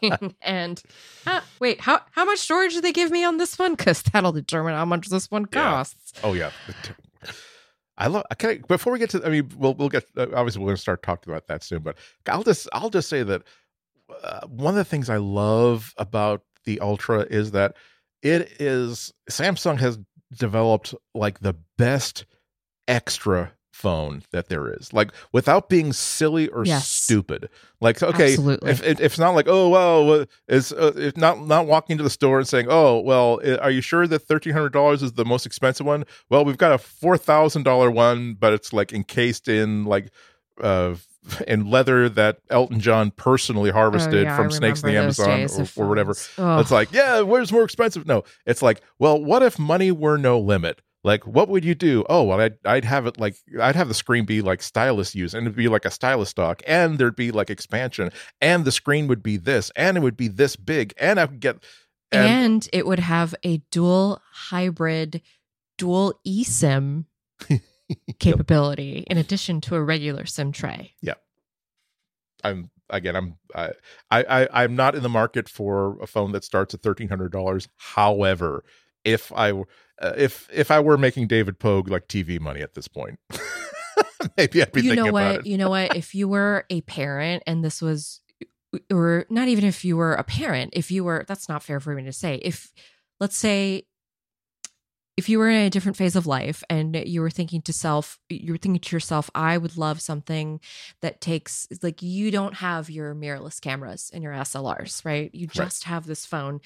and 0.42 0.82
uh, 1.26 1.40
wait, 1.58 1.80
how 1.80 2.00
how 2.10 2.24
much 2.26 2.38
storage 2.38 2.74
do 2.74 2.80
they 2.82 2.92
give 2.92 3.10
me 3.10 3.24
on 3.24 3.38
this 3.38 3.58
one? 3.58 3.74
Because 3.74 4.02
that'll 4.02 4.32
determine 4.32 4.74
how 4.74 4.84
much 4.84 5.08
this 5.08 5.30
one 5.30 5.46
Yeah. 5.52 5.60
costs. 5.70 6.12
oh 6.22 6.34
yeah. 6.34 6.50
I 7.98 8.06
love. 8.06 8.24
Okay, 8.32 8.60
before 8.68 8.92
we 8.92 9.00
get 9.00 9.10
to, 9.10 9.26
I 9.26 9.28
mean, 9.28 9.50
we'll 9.56 9.74
we'll 9.74 9.88
get. 9.88 10.04
Uh, 10.16 10.26
obviously, 10.34 10.62
we're 10.62 10.68
going 10.68 10.76
to 10.76 10.82
start 10.82 11.02
talking 11.02 11.32
about 11.32 11.48
that 11.48 11.64
soon. 11.64 11.82
But 11.82 11.98
I'll 12.28 12.44
just 12.44 12.68
I'll 12.72 12.90
just 12.90 13.08
say 13.08 13.24
that 13.24 13.42
uh, 14.22 14.46
one 14.46 14.74
of 14.74 14.78
the 14.78 14.84
things 14.84 15.10
I 15.10 15.16
love 15.16 15.92
about 15.98 16.42
the 16.64 16.80
Ultra 16.80 17.26
is 17.28 17.50
that 17.50 17.76
it 18.22 18.60
is 18.60 19.12
Samsung 19.28 19.78
has 19.78 19.98
developed 20.32 20.94
like 21.14 21.40
the 21.40 21.56
best 21.76 22.24
extra 22.86 23.52
phone 23.78 24.22
that 24.32 24.48
there 24.48 24.72
is 24.72 24.92
like 24.92 25.10
without 25.32 25.68
being 25.68 25.92
silly 25.92 26.48
or 26.48 26.64
Yes. 26.64 26.88
stupid 26.88 27.48
like 27.80 28.02
okay 28.02 28.30
Absolutely. 28.32 28.70
if, 28.70 28.82
if 28.82 28.98
if 29.00 29.12
it's 29.12 29.18
not 29.20 29.36
like 29.36 29.46
oh 29.48 29.68
well 29.68 30.24
it's 30.48 30.72
uh, 30.72 30.92
if 30.96 31.16
not 31.16 31.46
not 31.46 31.66
walking 31.68 31.96
to 31.96 32.02
the 32.02 32.10
store 32.10 32.38
and 32.40 32.48
saying 32.48 32.66
oh 32.68 32.98
well 32.98 33.40
are 33.62 33.70
you 33.70 33.80
sure 33.80 34.06
that 34.08 34.26
$1300 34.26 35.02
is 35.02 35.12
the 35.12 35.24
most 35.24 35.46
expensive 35.46 35.86
one 35.86 36.04
well 36.28 36.44
we've 36.44 36.58
got 36.58 36.72
a 36.72 36.78
$4000 36.78 37.94
one 37.94 38.34
but 38.34 38.52
it's 38.52 38.72
like 38.72 38.92
encased 38.92 39.46
in 39.48 39.84
like 39.84 40.10
uh 40.60 40.94
in 41.46 41.70
leather 41.70 42.08
that 42.08 42.38
elton 42.50 42.80
john 42.80 43.10
personally 43.12 43.70
harvested 43.70 44.14
Oh, 44.14 44.22
yeah, 44.22 44.36
from 44.36 44.50
snakes 44.50 44.82
in 44.82 44.88
the 44.90 44.96
amazon 44.98 45.46
or, 45.56 45.66
or 45.84 45.88
whatever. 45.88 46.14
Ugh. 46.38 46.60
it's 46.60 46.70
like, 46.70 46.90
yeah, 46.92 47.20
where's 47.20 47.52
more 47.52 47.62
expensive? 47.64 48.06
No, 48.06 48.24
it's 48.46 48.62
like, 48.62 48.80
well, 48.98 49.22
what 49.22 49.42
if 49.42 49.58
money 49.58 49.92
were 49.92 50.16
no 50.16 50.38
limit? 50.40 50.80
Like, 51.04 51.26
what 51.26 51.48
would 51.48 51.64
you 51.64 51.74
do? 51.74 52.04
Oh, 52.08 52.24
well, 52.24 52.40
I'd, 52.40 52.56
I'd 52.64 52.84
have 52.84 53.06
it 53.06 53.18
like, 53.18 53.36
I'd 53.60 53.76
have 53.76 53.88
the 53.88 53.94
screen 53.94 54.24
be 54.24 54.42
like 54.42 54.62
stylus 54.62 55.14
use, 55.14 55.32
and 55.32 55.46
it'd 55.46 55.56
be 55.56 55.68
like 55.68 55.84
a 55.84 55.90
stylus 55.90 56.30
stock, 56.30 56.62
and 56.66 56.98
there'd 56.98 57.14
be 57.16 57.30
like 57.30 57.50
expansion, 57.50 58.10
and 58.40 58.64
the 58.64 58.72
screen 58.72 59.06
would 59.06 59.22
be 59.22 59.36
this, 59.36 59.70
and 59.76 59.96
it 59.96 60.00
would 60.00 60.16
be 60.16 60.28
this 60.28 60.56
big, 60.56 60.92
and 60.98 61.20
I 61.20 61.26
could 61.26 61.40
get, 61.40 61.62
and, 62.10 62.26
and 62.28 62.68
it 62.72 62.86
would 62.86 62.98
have 62.98 63.34
a 63.44 63.58
dual 63.70 64.20
hybrid, 64.32 65.22
dual 65.76 66.18
eSIM 66.26 67.04
capability 68.18 69.04
in 69.08 69.18
addition 69.18 69.60
to 69.62 69.76
a 69.76 69.82
regular 69.82 70.26
SIM 70.26 70.52
tray. 70.52 70.94
Yeah 71.00 71.14
i'm 72.44 72.70
again, 72.90 73.16
I'm, 73.16 73.36
I, 73.54 73.70
I, 74.10 74.48
I'm 74.52 74.74
not 74.76 74.94
in 74.94 75.02
the 75.02 75.08
market 75.08 75.48
for 75.48 76.00
a 76.00 76.06
phone 76.06 76.32
that 76.32 76.44
starts 76.44 76.72
at 76.72 76.80
thirteen 76.80 77.08
hundred 77.08 77.32
dollars. 77.32 77.68
However, 77.76 78.64
if 79.04 79.32
I, 79.32 79.52
were- 79.52 79.68
uh, 80.00 80.12
if 80.16 80.48
if 80.52 80.70
I 80.70 80.80
were 80.80 80.96
making 80.98 81.26
David 81.28 81.58
Pogue 81.58 81.88
like 81.88 82.08
TV 82.08 82.40
money 82.40 82.60
at 82.60 82.74
this 82.74 82.88
point, 82.88 83.18
maybe 84.36 84.62
I'd 84.62 84.72
be 84.72 84.82
you 84.82 84.90
thinking 84.90 84.96
know 84.96 85.08
about 85.10 85.34
what? 85.34 85.40
it. 85.40 85.46
You 85.46 85.58
know 85.58 85.70
what? 85.70 85.94
If 85.96 86.14
you 86.14 86.28
were 86.28 86.64
a 86.70 86.80
parent 86.82 87.42
and 87.46 87.64
this 87.64 87.82
was, 87.82 88.20
or 88.92 89.26
not 89.30 89.48
even 89.48 89.64
if 89.64 89.84
you 89.84 89.96
were 89.96 90.14
a 90.14 90.24
parent, 90.24 90.72
if 90.74 90.90
you 90.90 91.04
were, 91.04 91.24
that's 91.26 91.48
not 91.48 91.62
fair 91.62 91.80
for 91.80 91.94
me 91.94 92.04
to 92.04 92.12
say. 92.12 92.36
If, 92.36 92.72
let's 93.20 93.36
say, 93.36 93.84
if 95.16 95.28
you 95.28 95.40
were 95.40 95.48
in 95.48 95.66
a 95.66 95.70
different 95.70 95.96
phase 95.96 96.14
of 96.14 96.28
life 96.28 96.62
and 96.70 96.94
you 96.94 97.20
were 97.20 97.30
thinking 97.30 97.60
to 97.62 97.72
self, 97.72 98.20
you 98.28 98.52
were 98.52 98.58
thinking 98.58 98.80
to 98.80 98.94
yourself, 98.94 99.28
I 99.34 99.58
would 99.58 99.76
love 99.76 100.00
something 100.00 100.60
that 101.02 101.20
takes, 101.20 101.66
like, 101.82 102.02
you 102.02 102.30
don't 102.30 102.54
have 102.54 102.88
your 102.88 103.16
mirrorless 103.16 103.60
cameras 103.60 104.12
and 104.14 104.22
your 104.22 104.32
SLRs, 104.32 105.04
right? 105.04 105.28
You 105.34 105.48
Right. 105.48 105.54
just 105.56 105.84
have 105.84 106.06
this 106.06 106.24
phone. 106.24 106.60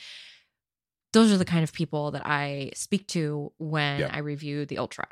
Those 1.12 1.30
are 1.32 1.36
the 1.38 1.44
kind 1.44 1.62
of 1.64 1.72
people 1.72 2.10
that 2.12 2.26
I 2.26 2.70
speak 2.74 3.06
to 3.08 3.52
when 3.58 4.00
Yeah. 4.00 4.10
I 4.12 4.18
review 4.18 4.64
the 4.66 4.78
Ultra 4.78 5.06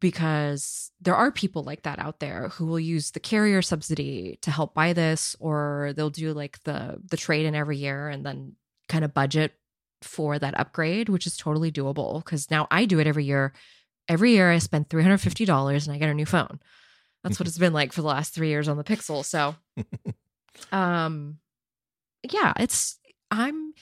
because 0.00 0.92
there 1.00 1.14
are 1.16 1.32
people 1.32 1.62
like 1.62 1.82
that 1.82 1.98
out 1.98 2.20
there 2.20 2.48
who 2.50 2.66
will 2.66 2.78
use 2.80 3.12
the 3.12 3.20
carrier 3.20 3.62
subsidy 3.62 4.38
to 4.42 4.50
help 4.50 4.74
buy 4.74 4.92
this 4.92 5.34
or 5.40 5.92
they'll 5.96 6.10
do 6.10 6.32
like 6.32 6.62
the 6.64 7.00
the 7.10 7.16
trade 7.16 7.46
in 7.46 7.54
every 7.54 7.78
year 7.78 8.08
and 8.08 8.24
then 8.24 8.54
kind 8.88 9.04
of 9.04 9.14
budget 9.14 9.54
for 10.02 10.38
that 10.38 10.58
upgrade 10.60 11.08
which 11.08 11.26
is 11.26 11.36
totally 11.36 11.72
doable 11.72 12.22
because 12.22 12.50
now 12.50 12.68
i 12.70 12.84
do 12.84 12.98
it 13.00 13.06
every 13.06 13.24
year 13.24 13.54
every 14.06 14.32
year 14.32 14.52
i 14.52 14.58
spend 14.58 14.86
$350 14.90 15.86
and 15.86 15.94
i 15.94 15.98
get 15.98 16.10
a 16.10 16.14
new 16.14 16.26
phone 16.26 16.60
that's 17.24 17.40
what 17.40 17.48
it's 17.48 17.56
been 17.58 17.72
like 17.72 17.92
for 17.94 18.02
the 18.02 18.06
last 18.06 18.34
three 18.34 18.48
years 18.48 18.68
on 18.68 18.76
the 18.76 18.84
pixel 18.84 19.24
so 19.24 19.54
um 20.72 21.38
yeah 22.30 22.52
it's 22.58 22.98
i'm 23.30 23.72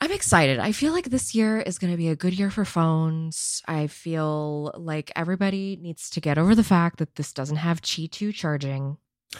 i'm 0.00 0.12
excited. 0.12 0.58
I 0.58 0.72
feel 0.72 0.92
like 0.92 1.06
this 1.06 1.34
year 1.34 1.60
is 1.60 1.78
going 1.78 1.92
to 1.92 1.96
be 1.96 2.08
a 2.08 2.16
good 2.16 2.32
year 2.32 2.50
for 2.50 2.64
phones. 2.64 3.62
I 3.66 3.86
feel 3.86 4.72
like 4.76 5.12
everybody 5.14 5.78
needs 5.80 6.10
to 6.10 6.20
get 6.20 6.38
over 6.38 6.54
the 6.54 6.64
fact 6.64 6.98
that 6.98 7.16
this 7.16 7.32
doesn't 7.32 7.56
have 7.56 7.82
qi 7.82 8.10
2 8.10 8.32
charging 8.32 8.96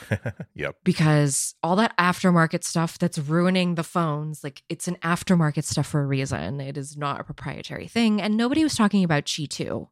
yep. 0.55 0.77
because 0.85 1.55
all 1.63 1.77
that 1.77 1.97
aftermarket 1.97 2.63
stuff 2.63 2.99
that's 2.99 3.19
ruining 3.19 3.75
the 3.75 3.83
phones 3.83 4.45
like 4.45 4.63
it's 4.69 4.87
an 4.87 4.97
aftermarket 5.03 5.65
stuff 5.65 5.87
for 5.87 6.03
a 6.03 6.07
reason. 6.07 6.61
It 6.61 6.77
is 6.77 6.97
not 6.97 7.21
a 7.21 7.25
proprietary 7.25 7.89
thing 7.89 8.21
and 8.21 8.37
nobody 8.37 8.63
was 8.63 8.77
talking 8.77 9.05
about 9.05 9.25
qi 9.25 9.49
2 9.49 9.89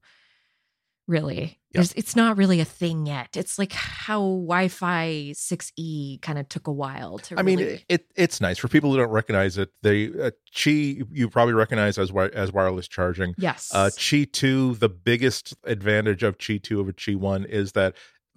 really 1.08 1.58
There's, 1.72 1.92
it's 1.94 2.14
not 2.14 2.36
really 2.36 2.60
a 2.60 2.64
thing 2.64 3.06
yet 3.06 3.36
it's 3.36 3.58
like 3.58 3.72
how 3.72 4.20
wi-fi 4.20 5.32
6e 5.34 6.20
kind 6.22 6.38
of 6.38 6.48
took 6.48 6.66
a 6.66 6.72
while 6.72 7.18
to 7.18 7.38
I 7.38 7.42
mean, 7.42 7.58
really- 7.58 7.84
it 7.88 8.06
it's 8.14 8.40
nice 8.40 8.58
for 8.58 8.68
people 8.68 8.92
who 8.92 8.98
don't 8.98 9.10
recognize 9.10 9.58
it. 9.58 9.70
They 9.82 10.06
uh, 10.08 10.30
Qi 10.54 11.06
you 11.10 11.28
probably 11.28 11.54
recognize 11.54 11.98
as 11.98 12.12
as 12.34 12.52
wireless 12.52 12.86
charging. 12.86 13.34
yes 13.38 13.70
Uh, 13.74 13.90
Qi 13.96 14.30
two, 14.30 14.74
the 14.76 14.88
biggest 14.88 15.54
advantage 15.64 16.22
of 16.22 16.38
Qi 16.38 16.62
two 16.62 16.80
over 16.80 16.92
Qi 16.92 17.16
one 17.16 17.44
is 17.44 17.72
that 17.72 17.94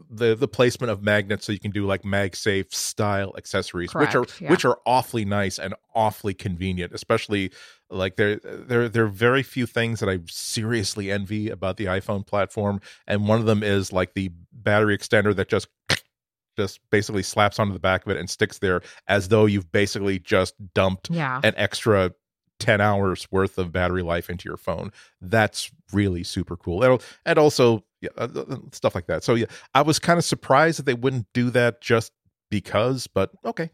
the 0.10 0.36
the 0.36 0.48
placement 0.48 0.92
of 0.92 1.04
magnets 1.04 1.46
so 1.46 1.52
you 1.52 1.60
can 1.60 1.72
do 1.72 1.86
like 1.86 2.04
MagSafe 2.04 2.74
style 2.74 3.34
accessories, 3.38 3.94
which 3.94 4.16
are 4.16 4.26
yeah. 4.40 4.50
which 4.50 4.66
are 4.66 4.80
awfully 4.86 5.26
nice 5.26 5.60
and 5.60 5.76
awfully 5.94 6.34
convenient. 6.34 6.94
Especially 6.94 7.52
like 7.92 8.16
there 8.16 8.38
there 8.38 8.88
there 8.90 9.04
are 9.04 9.08
very 9.10 9.44
few 9.44 9.66
things 9.66 10.00
that 10.00 10.10
I 10.10 10.20
seriously 10.28 11.12
envy 11.12 11.50
about 11.50 11.78
the 11.78 11.86
iPhone 11.86 12.26
platform, 12.26 12.82
and 13.08 13.28
one 13.28 13.40
of 13.40 13.46
them 13.46 13.64
is 13.64 13.92
like 13.92 14.14
the 14.14 14.32
battery 14.54 14.98
extender 14.98 15.36
that 15.36 15.50
just 15.50 15.68
just 16.58 16.80
basically 16.90 17.24
slaps 17.24 17.60
onto 17.60 17.74
the 17.74 17.80
back 17.80 18.06
of 18.06 18.12
it 18.12 18.18
and 18.18 18.30
sticks 18.30 18.60
there 18.60 18.82
as 19.08 19.28
though 19.30 19.46
you've 19.46 19.72
basically 19.72 20.20
just 20.20 20.54
dumped 20.74 21.10
yeah 21.10 21.40
an 21.44 21.54
extra 21.58 22.14
10 22.60 22.80
hours 22.80 23.28
worth 23.32 23.58
of 23.58 23.72
battery 23.72 24.04
life 24.04 24.30
into 24.30 24.48
your 24.48 24.58
phone. 24.58 24.92
That's 25.20 25.72
really 25.92 26.24
super 26.24 26.56
cool. 26.56 26.84
And, 26.84 27.02
and 27.26 27.40
also 27.40 27.84
yeah, 28.02 28.10
uh, 28.18 28.28
stuff 28.72 28.94
like 28.94 29.08
that. 29.08 29.24
So 29.24 29.34
yeah, 29.34 29.48
I 29.74 29.82
was 29.82 29.98
kind 29.98 30.20
of 30.20 30.24
surprised 30.26 30.78
that 30.78 30.86
they 30.86 30.94
wouldn't 30.94 31.26
do 31.34 31.50
that 31.52 31.82
just 31.82 32.12
because, 32.52 33.08
but 33.08 33.32
okay. 33.46 33.72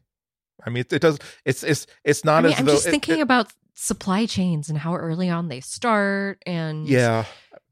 I 0.65 0.69
mean, 0.69 0.81
it, 0.81 0.93
it 0.93 1.01
does. 1.01 1.19
It's 1.45 1.63
it's 1.63 1.85
it's 2.05 2.23
not 2.23 2.39
I 2.39 2.41
mean, 2.43 2.53
as 2.53 2.59
i'm 2.59 2.65
though 2.65 2.71
just 2.73 2.87
it- 2.87 2.91
thinking 2.91 3.19
it- 3.19 3.21
about 3.23 3.51
supply 3.79 4.25
chains 4.25 4.69
and 4.69 4.77
how 4.79 4.95
early 4.95 5.29
on 5.29 5.49
they 5.49 5.59
start 5.59 6.41
and 6.47 6.87
yeah, 6.87 7.25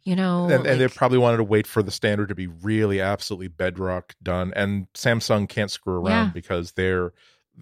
you 0.03 0.15
know 0.15 0.47
and, 0.47 0.67
and 0.67 0.79
they 0.79 0.87
probably 0.87 1.17
wanted 1.17 1.37
to 1.37 1.43
wait 1.43 1.65
for 1.65 1.81
the 1.81 1.89
standard 1.89 2.29
to 2.29 2.35
be 2.35 2.45
really 2.45 3.01
absolutely 3.01 3.47
bedrock 3.47 4.13
done. 4.21 4.53
And 4.55 4.85
Samsung 4.93 5.49
can't 5.49 5.71
screw 5.71 5.95
around 5.95 6.27
Yeah. 6.27 6.31
because 6.31 6.73
they're 6.73 7.11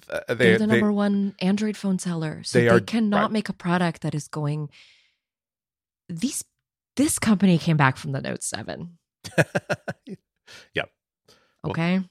they 0.09 0.19
they're 0.27 0.35
they, 0.35 0.57
the 0.57 0.67
number 0.67 0.91
one 0.91 1.35
Android 1.39 1.77
phone 1.77 1.99
seller. 1.99 2.43
So 2.43 2.59
they 2.59 2.65
they, 2.65 2.69
are- 2.71 2.79
cannot 2.81 3.31
make 3.31 3.47
a 3.47 3.53
product 3.53 4.01
that 4.01 4.13
is 4.13 4.27
going. 4.27 4.69
These 6.09 6.43
this 6.97 7.19
company 7.19 7.57
came 7.57 7.77
back 7.77 7.95
from 7.95 8.11
the 8.11 8.21
Note 8.21 8.43
Seven. 8.43 8.97
Well- 11.63 11.71
Okay, 11.71 12.01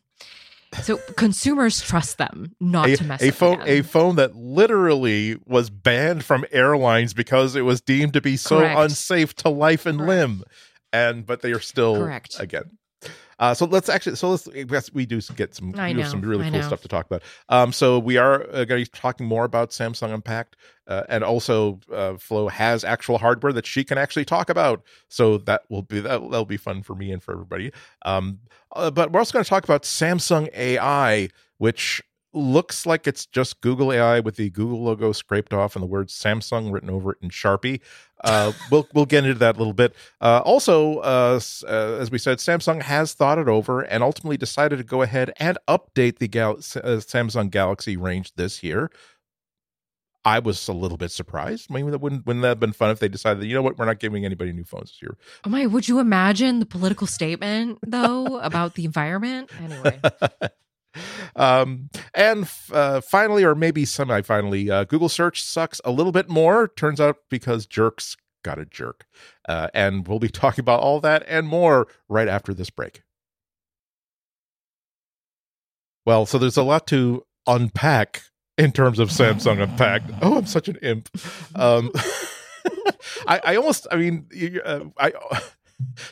so 0.82 0.96
consumers 1.16 1.80
trust 1.82 2.18
them 2.18 2.54
not 2.60 2.88
a, 2.88 2.96
to 2.96 3.04
mess 3.04 3.22
a 3.22 3.26
with 3.26 3.34
phone 3.34 3.58
them. 3.58 3.68
a 3.68 3.82
phone 3.82 4.16
that 4.16 4.34
literally 4.34 5.36
was 5.46 5.68
banned 5.70 6.24
from 6.24 6.44
airlines 6.50 7.12
because 7.14 7.54
it 7.56 7.62
was 7.62 7.80
deemed 7.80 8.12
to 8.14 8.20
be 8.20 8.36
so 8.36 8.60
Correct. 8.60 8.78
unsafe 8.78 9.34
to 9.36 9.48
life 9.48 9.84
and 9.86 9.98
Correct. 9.98 10.08
limb 10.08 10.44
and 10.92 11.26
but 11.26 11.42
they 11.42 11.52
are 11.52 11.60
still 11.60 11.96
Correct. 11.96 12.40
again 12.40 12.70
uh, 13.42 13.52
so 13.52 13.66
let's 13.66 13.88
actually 13.88 14.14
so 14.14 14.30
let's 14.30 14.48
yes, 14.54 14.92
we 14.94 15.04
do 15.04 15.20
get 15.34 15.52
some 15.52 15.74
I 15.76 15.92
have 15.92 16.08
some 16.08 16.20
really 16.20 16.46
I 16.46 16.50
cool 16.50 16.60
know. 16.60 16.66
stuff 16.66 16.80
to 16.82 16.88
talk 16.88 17.06
about. 17.06 17.24
Um 17.48 17.72
so 17.72 17.98
we 17.98 18.16
are 18.16 18.44
uh, 18.44 18.64
going 18.64 18.84
to 18.84 18.90
be 18.90 18.98
talking 18.98 19.26
more 19.26 19.44
about 19.44 19.70
samsung 19.70 20.14
unpacked 20.14 20.54
uh, 20.86 21.02
and 21.08 21.24
also 21.24 21.80
uh, 21.92 22.16
flo 22.18 22.46
has 22.46 22.84
actual 22.84 23.18
hardware 23.18 23.52
that 23.52 23.66
she 23.66 23.82
can 23.82 23.98
actually 23.98 24.24
talk 24.24 24.48
about. 24.48 24.84
So 25.08 25.38
that 25.38 25.62
will 25.68 25.82
be 25.82 25.98
that, 25.98 26.20
that'll 26.20 26.44
be 26.44 26.56
fun 26.56 26.84
for 26.84 26.94
me 26.94 27.10
and 27.10 27.20
for 27.20 27.32
everybody. 27.32 27.72
Um 28.04 28.38
uh, 28.76 28.92
but 28.92 29.10
we're 29.10 29.18
also 29.18 29.32
going 29.32 29.44
to 29.44 29.50
talk 29.50 29.64
about 29.64 29.82
samsung 29.82 30.48
ai 30.54 31.28
which 31.58 32.00
looks 32.34 32.86
like 32.86 33.06
it's 33.06 33.26
just 33.26 33.60
Google 33.60 33.92
AI 33.92 34.20
with 34.20 34.36
the 34.36 34.50
Google 34.50 34.82
logo 34.82 35.12
scraped 35.12 35.52
off 35.52 35.76
and 35.76 35.82
the 35.82 35.86
word 35.86 36.08
Samsung 36.08 36.72
written 36.72 36.90
over 36.90 37.12
it 37.12 37.18
in 37.20 37.30
Sharpie. 37.30 37.80
Uh, 38.24 38.52
we'll 38.70 38.88
we'll 38.94 39.06
get 39.06 39.24
into 39.24 39.38
that 39.38 39.56
a 39.56 39.58
little 39.58 39.72
bit. 39.72 39.94
Uh, 40.20 40.40
also, 40.44 40.98
uh, 40.98 41.40
uh, 41.64 41.98
as 42.00 42.10
we 42.10 42.18
said, 42.18 42.38
Samsung 42.38 42.82
has 42.82 43.14
thought 43.14 43.38
it 43.38 43.48
over 43.48 43.82
and 43.82 44.02
ultimately 44.02 44.36
decided 44.36 44.76
to 44.78 44.84
go 44.84 45.02
ahead 45.02 45.32
and 45.38 45.58
update 45.68 46.18
the 46.18 46.28
Gal- 46.28 46.52
uh, 46.52 47.00
Samsung 47.00 47.50
Galaxy 47.50 47.96
range 47.96 48.34
this 48.34 48.62
year. 48.62 48.90
I 50.24 50.38
was 50.38 50.68
a 50.68 50.72
little 50.72 50.96
bit 50.96 51.10
surprised. 51.10 51.66
I 51.68 51.74
mean, 51.74 51.90
that 51.90 52.00
wouldn't 52.00 52.24
wouldn't 52.26 52.42
that 52.42 52.48
have 52.48 52.60
been 52.60 52.72
fun 52.72 52.90
if 52.90 53.00
they 53.00 53.08
decided, 53.08 53.44
you 53.44 53.54
know 53.54 53.62
what, 53.62 53.76
we're 53.76 53.86
not 53.86 53.98
giving 53.98 54.24
anybody 54.24 54.52
new 54.52 54.64
phones 54.64 54.90
this 54.90 55.02
year. 55.02 55.16
Oh 55.44 55.50
my, 55.50 55.66
would 55.66 55.88
you 55.88 55.98
imagine 55.98 56.60
the 56.60 56.66
political 56.66 57.08
statement 57.08 57.80
though 57.84 58.38
about 58.38 58.74
the 58.74 58.84
environment? 58.84 59.50
Anyway. 59.60 60.00
um, 61.36 61.90
and 62.14 62.48
uh, 62.72 63.00
finally, 63.00 63.44
or 63.44 63.54
maybe 63.54 63.84
semi-finally, 63.84 64.70
uh, 64.70 64.84
Google 64.84 65.08
search 65.08 65.42
sucks 65.42 65.80
a 65.84 65.90
little 65.90 66.12
bit 66.12 66.28
more. 66.28 66.68
Turns 66.68 67.00
out 67.00 67.16
because 67.30 67.66
jerks 67.66 68.16
got 68.42 68.58
a 68.58 68.64
jerk, 68.64 69.06
uh, 69.48 69.68
and 69.74 70.06
we'll 70.06 70.18
be 70.18 70.28
talking 70.30 70.62
about 70.62 70.80
all 70.80 71.00
that 71.00 71.24
and 71.26 71.46
more 71.46 71.86
right 72.08 72.28
after 72.28 72.52
this 72.54 72.70
break. 72.70 73.02
Well, 76.04 76.26
so 76.26 76.38
there's 76.38 76.56
a 76.56 76.64
lot 76.64 76.86
to 76.88 77.24
unpack 77.46 78.22
in 78.58 78.72
terms 78.72 78.98
of 78.98 79.08
Samsung 79.10 79.62
Unpacked. 79.62 80.10
Oh, 80.22 80.38
I'm 80.38 80.46
such 80.46 80.68
an 80.68 80.76
imp. 80.82 81.08
Um, 81.54 81.90
I, 83.26 83.40
I 83.44 83.56
almost, 83.56 83.86
I 83.90 83.96
mean, 83.96 84.26
uh, 84.64 84.80
I 84.98 85.12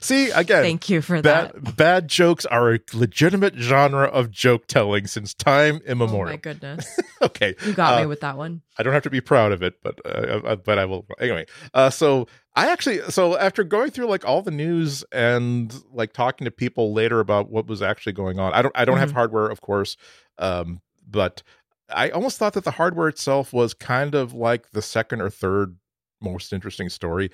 See, 0.01 0.31
again, 0.31 0.63
thank 0.63 0.89
you 0.89 1.03
for 1.03 1.21
bad, 1.23 1.53
that. 1.55 1.77
Bad 1.77 2.09
jokes 2.09 2.47
are 2.47 2.75
a 2.75 2.81
legitimate 2.93 3.55
genre 3.57 4.07
of 4.07 4.31
joke 4.31 4.67
telling 4.67 5.07
since 5.07 5.35
time 5.35 5.81
immemorial. 5.87 6.29
Oh 6.29 6.33
my 6.33 6.37
goodness. 6.37 7.01
okay, 7.23 7.55
you 7.65 7.73
got 7.73 7.95
uh, 7.95 8.01
me 8.01 8.07
with 8.07 8.21
that 8.21 8.37
one. 8.37 8.63
I 8.79 8.83
don't 8.83 8.93
have 8.93 9.03
to 9.05 9.11
be 9.11 9.21
proud 9.21 9.53
of 9.53 9.63
it, 9.63 9.75
but 9.83 10.01
uh, 10.05 10.57
but 10.57 10.79
I 10.79 10.85
will 10.85 11.07
anyway. 11.19 11.47
Uh, 11.75 11.91
so 11.91 12.27
I 12.55 12.71
actually, 12.71 13.01
so 13.11 13.37
after 13.37 13.65
going 13.65 13.91
through 13.91 14.07
like 14.07 14.25
all 14.25 14.43
the 14.43 14.51
news 14.51 15.05
and 15.13 15.75
like 15.93 16.13
talking 16.13 16.45
to 16.45 16.51
people 16.51 16.93
later 16.93 17.21
about 17.21 17.51
what 17.51 17.67
was 17.67 17.83
actually 17.83 18.13
going 18.13 18.39
on, 18.39 18.53
I 18.53 18.63
don't 18.63 18.77
I 18.77 18.85
don't 18.85 18.95
mm-hmm. 18.95 19.01
have 19.01 19.13
hardware, 19.13 19.49
of 19.49 19.61
course, 19.61 19.97
um, 20.39 20.81
but 21.09 21.43
I 21.89 22.11
almost 22.11 22.39
thought 22.39 22.55
that 22.55 22.65
the 22.65 22.73
hardware 22.73 23.09
itself 23.09 23.53
was 23.53 23.75
kind 23.75 24.15
of 24.15 24.33
like 24.33 24.71
the 24.71 24.83
second 24.83 25.21
or 25.21 25.31
third 25.31 25.77
most 26.21 26.53
interesting 26.53 26.89
story 26.89 27.31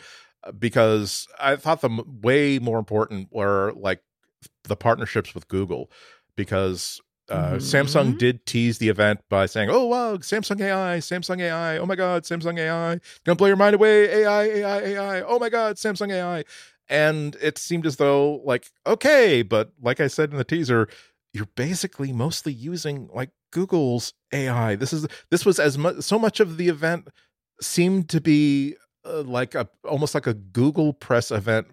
because 0.58 1.26
I 1.40 1.56
thought 1.56 1.80
the 1.80 2.04
way 2.22 2.58
more 2.58 2.78
important 2.78 3.28
were 3.32 3.72
like 3.76 4.02
the 4.64 4.76
partnerships 4.76 5.34
with 5.34 5.48
Google 5.48 5.90
because 6.36 7.00
uh, 7.28 7.52
mm-hmm. 7.52 7.56
Samsung 7.56 8.18
did 8.18 8.46
tease 8.46 8.78
the 8.78 8.88
event 8.88 9.20
by 9.28 9.46
saying, 9.46 9.68
"Oh 9.70 9.86
wow, 9.86 10.16
Samsung 10.16 10.60
AI, 10.60 10.98
Samsung 10.98 11.40
AI, 11.40 11.78
oh 11.78 11.86
my 11.86 11.96
God, 11.96 12.22
Samsung 12.22 12.58
AI, 12.58 13.00
gonna 13.24 13.36
blow 13.36 13.48
your 13.48 13.56
mind 13.56 13.74
away, 13.74 14.22
AI, 14.22 14.42
AI, 14.44 14.78
AI, 14.80 15.20
oh 15.22 15.38
my 15.38 15.48
God, 15.48 15.76
Samsung 15.76 16.12
AI," 16.12 16.44
and 16.88 17.36
it 17.42 17.58
seemed 17.58 17.84
as 17.86 17.96
though 17.96 18.40
like 18.44 18.70
okay, 18.86 19.42
but 19.42 19.72
like 19.80 20.00
I 20.00 20.06
said 20.06 20.30
in 20.30 20.36
the 20.36 20.44
teaser, 20.44 20.88
you're 21.32 21.48
basically 21.56 22.12
mostly 22.12 22.52
using 22.52 23.08
like 23.12 23.30
Google's 23.50 24.14
AI. 24.32 24.76
This 24.76 24.92
is 24.92 25.06
this 25.30 25.44
was 25.44 25.58
as 25.58 25.76
much 25.76 26.02
so 26.02 26.18
much 26.18 26.38
of 26.38 26.58
the 26.58 26.68
event 26.68 27.08
seemed 27.60 28.08
to 28.10 28.20
be 28.20 28.76
uh, 29.06 29.22
like 29.22 29.54
a 29.54 29.68
almost 29.84 30.14
like 30.14 30.26
a 30.26 30.34
Google 30.34 30.92
press 30.92 31.30
event 31.30 31.68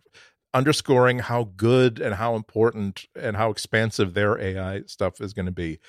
underscoring 0.53 1.19
how 1.19 1.49
good 1.55 1.99
and 1.99 2.15
how 2.15 2.35
important 2.35 3.05
and 3.19 3.35
how 3.35 3.49
expansive 3.49 4.13
their 4.13 4.39
AI 4.39 4.81
stuff 4.85 5.19
is 5.19 5.33
going 5.33 5.47
to 5.47 5.51
be. 5.51 5.79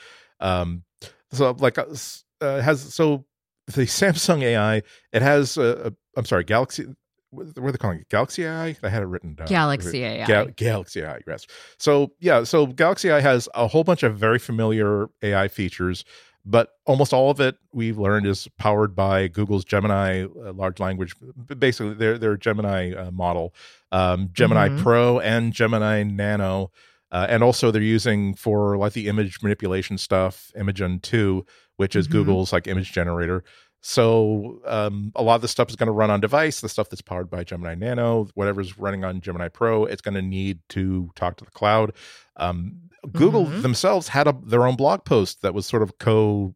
Um, 0.40 0.84
so 1.32 1.54
like 1.58 1.78
uh, 1.78 1.86
uh, 2.40 2.60
has 2.60 2.94
so 2.94 3.24
the 3.66 3.82
Samsung 3.86 4.42
AI 4.42 4.82
it 5.12 5.22
has 5.22 5.56
a, 5.56 5.92
a 5.92 6.18
I'm 6.18 6.24
sorry 6.24 6.44
Galaxy 6.44 6.86
what 7.34 7.58
are 7.58 7.72
they 7.72 7.78
calling 7.78 7.98
it? 7.98 8.08
Galaxy 8.08 8.44
AI? 8.44 8.76
I 8.82 8.88
had 8.88 9.02
it 9.02 9.06
written 9.06 9.34
down. 9.34 9.48
Galaxy 9.48 10.04
AI. 10.04 10.24
Ga- 10.26 10.52
Galaxy 10.56 11.02
AI, 11.02 11.18
yes. 11.26 11.46
So 11.78 12.12
yeah, 12.20 12.44
so 12.44 12.66
Galaxy 12.66 13.10
AI 13.10 13.20
has 13.20 13.48
a 13.54 13.66
whole 13.66 13.84
bunch 13.84 14.02
of 14.02 14.16
very 14.16 14.38
familiar 14.38 15.08
AI 15.22 15.48
features 15.48 16.04
but 16.44 16.70
almost 16.84 17.12
all 17.12 17.30
of 17.30 17.40
it 17.40 17.56
we've 17.72 17.98
learned 17.98 18.26
is 18.26 18.48
powered 18.58 18.94
by 18.94 19.28
Google's 19.28 19.64
Gemini 19.64 20.24
uh, 20.24 20.52
large 20.52 20.78
language, 20.80 21.14
basically 21.58 21.94
their 21.94 22.18
their 22.18 22.36
Gemini 22.36 22.92
uh, 22.92 23.10
model, 23.10 23.54
um, 23.92 24.28
Gemini 24.32 24.68
mm-hmm. 24.68 24.82
Pro 24.82 25.18
and 25.20 25.52
Gemini 25.52 26.02
Nano, 26.02 26.70
uh, 27.10 27.26
and 27.28 27.42
also 27.42 27.70
they're 27.70 27.82
using 27.82 28.34
for 28.34 28.76
like 28.76 28.92
the 28.92 29.08
image 29.08 29.42
manipulation 29.42 29.96
stuff, 29.96 30.52
Imagen 30.58 31.00
two, 31.00 31.46
which 31.76 31.96
is 31.96 32.06
mm-hmm. 32.06 32.18
Google's 32.18 32.52
like 32.52 32.66
image 32.66 32.92
generator. 32.92 33.42
So 33.86 34.62
um, 34.64 35.12
a 35.14 35.22
lot 35.22 35.34
of 35.34 35.42
the 35.42 35.48
stuff 35.48 35.68
is 35.68 35.76
going 35.76 35.88
to 35.88 35.92
run 35.92 36.10
on 36.10 36.18
device. 36.18 36.62
The 36.62 36.70
stuff 36.70 36.88
that's 36.88 37.02
powered 37.02 37.28
by 37.28 37.44
Gemini 37.44 37.74
Nano, 37.74 38.28
whatever's 38.32 38.78
running 38.78 39.04
on 39.04 39.20
Gemini 39.20 39.48
Pro, 39.48 39.84
it's 39.84 40.00
going 40.00 40.14
to 40.14 40.22
need 40.22 40.60
to 40.70 41.10
talk 41.14 41.36
to 41.36 41.44
the 41.44 41.50
cloud. 41.50 41.92
Um, 42.36 42.83
Google 43.12 43.46
mm-hmm. 43.46 43.62
themselves 43.62 44.08
had 44.08 44.26
a, 44.26 44.34
their 44.44 44.66
own 44.66 44.76
blog 44.76 45.04
post 45.04 45.42
that 45.42 45.54
was 45.54 45.66
sort 45.66 45.82
of 45.82 45.98
co 45.98 46.54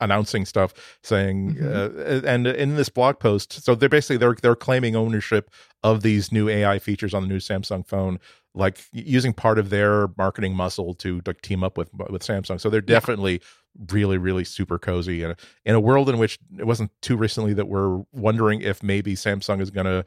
announcing 0.00 0.44
stuff 0.44 0.98
saying 1.02 1.56
mm-hmm. 1.56 2.26
uh, 2.26 2.28
and 2.28 2.46
in 2.46 2.76
this 2.76 2.88
blog 2.88 3.18
post 3.18 3.64
so 3.64 3.74
they're 3.74 3.88
basically 3.88 4.16
they're 4.16 4.36
they're 4.40 4.54
claiming 4.54 4.94
ownership 4.94 5.50
of 5.82 6.02
these 6.02 6.30
new 6.30 6.48
AI 6.48 6.78
features 6.78 7.14
on 7.14 7.22
the 7.22 7.28
new 7.28 7.38
Samsung 7.38 7.84
phone 7.84 8.20
like 8.54 8.78
using 8.92 9.32
part 9.32 9.58
of 9.58 9.70
their 9.70 10.08
marketing 10.16 10.54
muscle 10.54 10.94
to 10.94 11.20
like 11.26 11.40
team 11.42 11.64
up 11.64 11.76
with 11.76 11.90
with 12.10 12.22
Samsung 12.22 12.60
so 12.60 12.70
they're 12.70 12.80
definitely 12.80 13.34
yeah. 13.34 13.86
really 13.92 14.18
really 14.18 14.44
super 14.44 14.78
cozy 14.78 15.24
and 15.24 15.34
in 15.64 15.74
a 15.74 15.80
world 15.80 16.08
in 16.08 16.18
which 16.18 16.38
it 16.58 16.64
wasn't 16.64 16.92
too 17.02 17.16
recently 17.16 17.52
that 17.54 17.66
we're 17.66 18.02
wondering 18.12 18.60
if 18.60 18.82
maybe 18.82 19.14
Samsung 19.14 19.60
is 19.60 19.70
going 19.70 19.86
to 19.86 20.04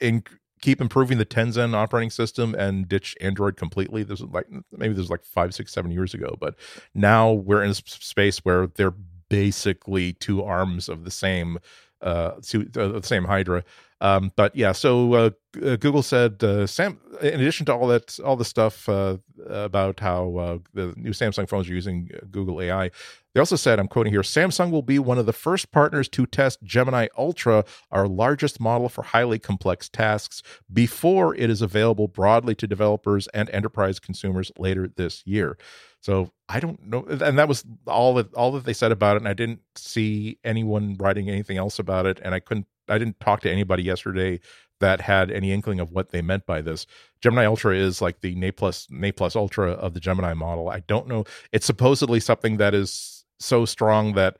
in, 0.00 0.22
keep 0.60 0.80
improving 0.80 1.18
the 1.18 1.26
Tizen 1.26 1.74
operating 1.74 2.10
system 2.10 2.54
and 2.54 2.88
ditch 2.88 3.16
Android 3.20 3.56
completely. 3.56 4.02
This 4.02 4.20
is 4.20 4.26
like 4.26 4.46
maybe 4.72 4.94
this 4.94 5.02
was 5.02 5.10
like 5.10 5.24
five, 5.24 5.54
six, 5.54 5.72
seven 5.72 5.90
years 5.90 6.14
ago, 6.14 6.36
but 6.40 6.54
now 6.94 7.32
we're 7.32 7.62
in 7.62 7.70
a 7.70 7.74
space 7.74 8.38
where 8.38 8.66
they're 8.66 8.94
basically 9.28 10.12
two 10.14 10.42
arms 10.42 10.88
of 10.88 11.04
the 11.04 11.10
same 11.10 11.58
uh, 12.02 12.32
to, 12.42 12.68
uh, 12.76 12.88
the 12.88 13.02
same 13.02 13.24
Hydra. 13.24 13.64
Um, 14.00 14.32
but 14.34 14.56
yeah, 14.56 14.72
so 14.72 15.12
uh, 15.12 15.30
uh, 15.62 15.76
Google 15.76 16.02
said 16.02 16.42
uh, 16.42 16.66
Sam. 16.66 16.98
In 17.20 17.40
addition 17.40 17.66
to 17.66 17.74
all 17.74 17.86
that, 17.88 18.18
all 18.24 18.36
the 18.36 18.46
stuff 18.46 18.88
uh, 18.88 19.18
about 19.46 20.00
how 20.00 20.36
uh, 20.36 20.58
the 20.72 20.94
new 20.96 21.10
Samsung 21.10 21.46
phones 21.46 21.68
are 21.68 21.74
using 21.74 22.08
Google 22.30 22.62
AI, 22.62 22.90
they 23.34 23.40
also 23.40 23.56
said, 23.56 23.78
I'm 23.78 23.88
quoting 23.88 24.12
here: 24.12 24.22
Samsung 24.22 24.70
will 24.70 24.82
be 24.82 24.98
one 24.98 25.18
of 25.18 25.26
the 25.26 25.34
first 25.34 25.70
partners 25.70 26.08
to 26.10 26.24
test 26.24 26.62
Gemini 26.62 27.08
Ultra, 27.18 27.64
our 27.90 28.08
largest 28.08 28.58
model 28.58 28.88
for 28.88 29.02
highly 29.02 29.38
complex 29.38 29.90
tasks, 29.90 30.42
before 30.72 31.34
it 31.34 31.50
is 31.50 31.60
available 31.60 32.08
broadly 32.08 32.54
to 32.54 32.66
developers 32.66 33.28
and 33.34 33.50
enterprise 33.50 33.98
consumers 33.98 34.50
later 34.56 34.88
this 34.88 35.22
year. 35.26 35.58
So 36.00 36.30
I 36.48 36.60
don't 36.60 36.82
know, 36.86 37.04
and 37.04 37.38
that 37.38 37.48
was 37.48 37.64
all 37.86 38.14
that 38.14 38.32
all 38.34 38.52
that 38.52 38.64
they 38.64 38.72
said 38.72 38.92
about 38.92 39.16
it. 39.16 39.22
And 39.22 39.28
I 39.28 39.34
didn't 39.34 39.60
see 39.76 40.38
anyone 40.44 40.96
writing 40.98 41.28
anything 41.28 41.58
else 41.58 41.78
about 41.78 42.06
it, 42.06 42.20
and 42.22 42.34
I 42.34 42.40
couldn't. 42.40 42.66
I 42.88 42.98
didn't 42.98 43.20
talk 43.20 43.40
to 43.42 43.50
anybody 43.50 43.82
yesterday 43.82 44.40
that 44.80 45.00
had 45.02 45.30
any 45.30 45.52
inkling 45.52 45.78
of 45.78 45.92
what 45.92 46.10
they 46.10 46.22
meant 46.22 46.46
by 46.46 46.62
this. 46.62 46.86
Gemini 47.20 47.44
Ultra 47.44 47.76
is 47.76 48.00
like 48.00 48.20
the 48.20 48.34
Ne 48.34 48.50
Plus 48.50 48.86
Ne 48.90 49.12
Plus 49.12 49.36
Ultra 49.36 49.72
of 49.72 49.94
the 49.94 50.00
Gemini 50.00 50.34
model. 50.34 50.70
I 50.70 50.80
don't 50.80 51.06
know. 51.06 51.24
It's 51.52 51.66
supposedly 51.66 52.18
something 52.18 52.56
that 52.56 52.74
is 52.74 53.24
so 53.38 53.66
strong 53.66 54.14
that 54.14 54.38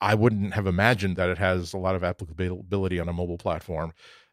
I 0.00 0.14
wouldn't 0.14 0.54
have 0.54 0.66
imagined 0.66 1.16
that 1.16 1.28
it 1.28 1.38
has 1.38 1.72
a 1.72 1.78
lot 1.78 1.94
of 1.94 2.02
applicability 2.02 2.98
on 2.98 3.08
a 3.08 3.12
mobile 3.12 3.38
platform. 3.38 3.92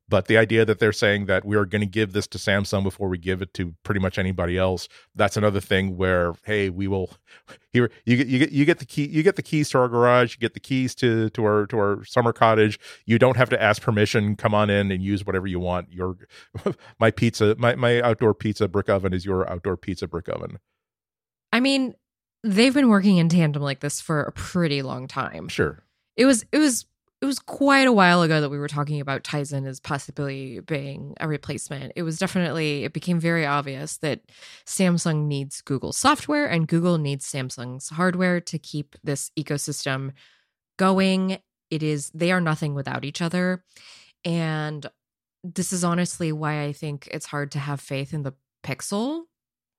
But 0.10 0.26
the 0.26 0.38
idea 0.38 0.66
that 0.66 0.80
they're 0.80 0.92
saying 0.92 1.28
that 1.28 1.46
we 1.46 1.56
are 1.56 1.66
going 1.66 1.82
to 1.82 1.88
give 1.88 2.14
this 2.14 2.26
to 2.28 2.40
Samsung 2.40 2.84
before 2.84 3.08
we 3.10 3.20
give 3.20 3.44
it 3.44 3.54
to 3.54 3.76
pretty 3.84 4.00
much 4.00 4.18
anybody 4.18 4.58
else, 4.58 4.90
that's 5.14 5.38
another 5.38 5.60
thing 5.60 5.98
where 5.98 6.34
hey, 6.44 6.70
we 6.70 6.88
will 6.88 7.12
here 7.72 7.92
you 8.06 8.18
get 8.18 8.28
you 8.28 8.40
get 8.40 8.52
you 8.52 8.66
get 8.66 8.80
the 8.80 8.86
key 8.86 9.08
you 9.08 9.22
get 9.22 9.36
the 9.36 9.44
keys 9.44 9.70
to 9.70 9.78
our 9.78 9.88
garage, 9.88 10.34
you 10.34 10.40
get 10.40 10.56
the 10.56 10.60
keys 10.60 10.96
to 10.96 11.30
to 11.30 11.46
our 11.46 11.68
to 11.68 11.78
our 11.78 12.04
summer 12.04 12.34
cottage. 12.34 12.80
You 13.06 13.20
don't 13.20 13.38
have 13.38 13.50
to 13.50 13.62
ask 13.62 13.82
permission. 13.82 14.36
Come 14.36 14.54
on 14.54 14.70
in 14.70 14.92
and 14.92 15.04
use 15.04 15.26
whatever 15.26 15.46
you 15.46 15.60
want. 15.60 15.94
Your 15.94 16.18
my 17.00 17.12
pizza, 17.12 17.56
my 17.60 17.76
my 17.76 18.02
outdoor 18.02 18.34
pizza 18.34 18.68
brick 18.68 18.90
oven 18.90 19.14
is 19.14 19.26
your 19.26 19.50
outdoor 19.50 19.78
pizza 19.78 20.08
brick 20.08 20.28
oven. 20.28 20.58
I 21.54 21.60
mean, 21.60 21.94
they've 22.44 22.74
been 22.74 22.90
working 22.90 23.18
in 23.18 23.30
tandem 23.30 23.62
like 23.62 23.80
this 23.80 24.02
for 24.02 24.24
a 24.24 24.32
pretty 24.32 24.82
long 24.82 25.08
time. 25.08 25.50
Sure. 25.50 25.84
It 26.18 26.26
was 26.26 26.46
it 26.52 26.58
was 26.58 26.86
it 27.22 27.26
was 27.26 27.40
quite 27.40 27.88
a 27.88 27.92
while 27.92 28.22
ago 28.22 28.40
that 28.40 28.50
we 28.50 28.58
were 28.58 28.68
talking 28.70 29.02
about 29.02 29.24
Tizen 29.24 29.68
as 29.68 29.80
possibly 29.82 30.62
being 30.62 31.16
a 31.20 31.28
replacement. 31.28 31.92
It 31.96 32.04
was 32.04 32.18
definitely, 32.18 32.86
it 32.86 32.94
became 32.94 33.20
very 33.20 33.46
obvious 33.46 33.98
that 33.98 34.22
Samsung 34.66 35.26
needs 35.28 35.62
Google 35.62 35.92
software 35.92 36.46
and 36.46 36.68
Google 36.68 36.98
needs 36.98 37.30
Samsung's 37.30 37.90
hardware 37.90 38.40
to 38.42 38.58
keep 38.58 38.96
this 39.04 39.32
ecosystem 39.38 40.14
going. 40.78 41.40
It 41.70 41.84
is, 41.84 42.10
they 42.14 42.32
are 42.32 42.42
nothing 42.42 42.74
without 42.74 43.04
each 43.04 43.22
other. 43.22 43.66
And 44.24 44.86
this 45.44 45.74
is 45.74 45.84
honestly 45.84 46.32
why 46.32 46.64
I 46.64 46.72
think 46.72 47.10
it's 47.12 47.26
hard 47.26 47.52
to 47.52 47.60
have 47.60 47.82
faith 47.82 48.14
in 48.14 48.24
the 48.24 48.34
Pixel 48.64 49.24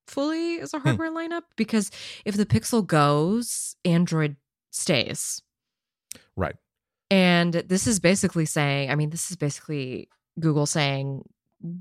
fully 0.06 0.60
as 0.60 0.74
a 0.74 0.78
Hmm. 0.78 0.88
hardware 0.88 1.10
lineup 1.10 1.44
because 1.56 1.90
if 2.24 2.36
the 2.36 2.46
Pixel 2.46 2.86
goes, 2.86 3.76
Android 3.84 4.36
stays. 4.70 5.40
Right. 6.36 6.56
And 7.10 7.52
this 7.52 7.86
is 7.86 7.98
basically 7.98 8.46
saying, 8.46 8.90
I 8.90 8.94
mean, 8.94 9.10
this 9.10 9.30
is 9.30 9.36
basically 9.36 10.08
Google 10.38 10.66
saying 10.66 11.24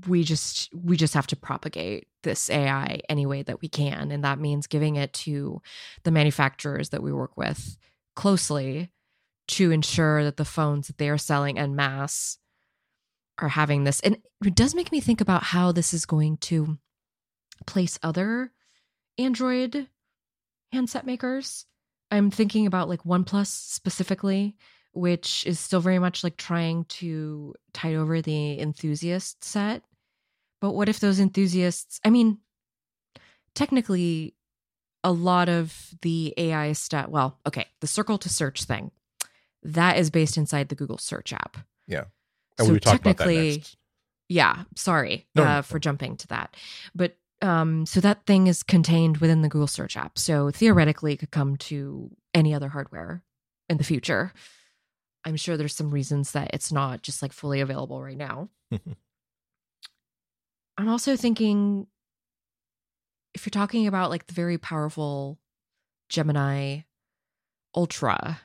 we 0.06 0.24
just 0.24 0.68
we 0.74 0.96
just 0.96 1.14
have 1.14 1.26
to 1.28 1.36
propagate 1.36 2.06
this 2.22 2.50
AI 2.50 3.00
any 3.08 3.24
way 3.26 3.42
that 3.42 3.62
we 3.62 3.68
can. 3.68 4.10
And 4.10 4.24
that 4.24 4.38
means 4.38 4.66
giving 4.66 4.96
it 4.96 5.12
to 5.14 5.62
the 6.02 6.10
manufacturers 6.10 6.90
that 6.90 7.02
we 7.02 7.12
work 7.12 7.36
with 7.36 7.76
closely 8.14 8.90
to 9.48 9.70
ensure 9.70 10.22
that 10.24 10.36
the 10.36 10.44
phones 10.44 10.88
that 10.88 10.98
they 10.98 11.08
are 11.08 11.18
selling 11.18 11.58
en 11.58 11.74
masse 11.74 12.38
are 13.38 13.48
having 13.48 13.84
this. 13.84 14.00
And 14.00 14.18
it 14.44 14.54
does 14.54 14.74
make 14.74 14.92
me 14.92 15.00
think 15.00 15.20
about 15.20 15.42
how 15.42 15.72
this 15.72 15.94
is 15.94 16.04
going 16.04 16.36
to 16.38 16.78
place 17.66 17.98
other 18.02 18.52
android 19.18 19.88
handset 20.72 21.06
makers. 21.06 21.66
I'm 22.10 22.30
thinking 22.30 22.66
about 22.66 22.88
like 22.88 23.04
oneplus 23.04 23.46
specifically 23.46 24.56
which 24.92 25.46
is 25.46 25.58
still 25.60 25.80
very 25.80 25.98
much 25.98 26.24
like 26.24 26.36
trying 26.36 26.84
to 26.86 27.54
tide 27.72 27.94
over 27.94 28.20
the 28.20 28.58
enthusiast 28.60 29.42
set. 29.44 29.82
But 30.60 30.72
what 30.72 30.88
if 30.88 31.00
those 31.00 31.20
enthusiasts, 31.20 32.00
I 32.04 32.10
mean, 32.10 32.38
technically, 33.54 34.34
a 35.02 35.12
lot 35.12 35.48
of 35.48 35.94
the 36.02 36.34
AI 36.36 36.72
stuff, 36.72 37.08
well, 37.08 37.38
okay, 37.46 37.66
the 37.80 37.86
circle 37.86 38.18
to 38.18 38.28
search 38.28 38.64
thing, 38.64 38.90
that 39.62 39.96
is 39.96 40.10
based 40.10 40.36
inside 40.36 40.68
the 40.68 40.74
Google 40.74 40.98
search 40.98 41.32
app. 41.32 41.56
Yeah. 41.86 42.04
And 42.58 42.66
So 42.66 42.72
we 42.72 42.80
talked 42.80 43.00
about 43.00 43.16
that 43.16 43.24
technically-. 43.24 43.64
Yeah, 44.28 44.64
sorry 44.76 45.26
No, 45.34 45.42
uh, 45.42 45.46
no, 45.46 45.54
no. 45.56 45.62
for 45.62 45.78
jumping 45.80 46.16
to 46.18 46.28
that. 46.28 46.54
But 46.94 47.16
um, 47.42 47.86
so 47.86 48.00
that 48.00 48.26
thing 48.26 48.46
is 48.46 48.62
contained 48.62 49.16
within 49.16 49.42
the 49.42 49.48
Google 49.48 49.66
search 49.66 49.96
app. 49.96 50.18
So 50.18 50.50
theoretically, 50.50 51.14
it 51.14 51.16
could 51.16 51.30
come 51.30 51.56
to 51.56 52.10
any 52.34 52.54
other 52.54 52.68
hardware 52.68 53.22
in 53.68 53.78
the 53.78 53.84
future. 53.84 54.32
I'm 55.24 55.36
sure 55.36 55.56
there's 55.56 55.76
some 55.76 55.90
reasons 55.90 56.32
that 56.32 56.50
it's 56.54 56.72
not 56.72 57.02
just 57.02 57.22
like 57.22 57.32
fully 57.32 57.60
available 57.60 58.02
right 58.02 58.16
now. 58.16 58.48
I'm 60.78 60.88
also 60.88 61.16
thinking 61.16 61.86
if 63.34 63.44
you're 63.44 63.50
talking 63.50 63.86
about 63.86 64.10
like 64.10 64.26
the 64.26 64.34
very 64.34 64.58
powerful 64.58 65.38
Gemini 66.08 66.80
Ultra, 67.74 68.40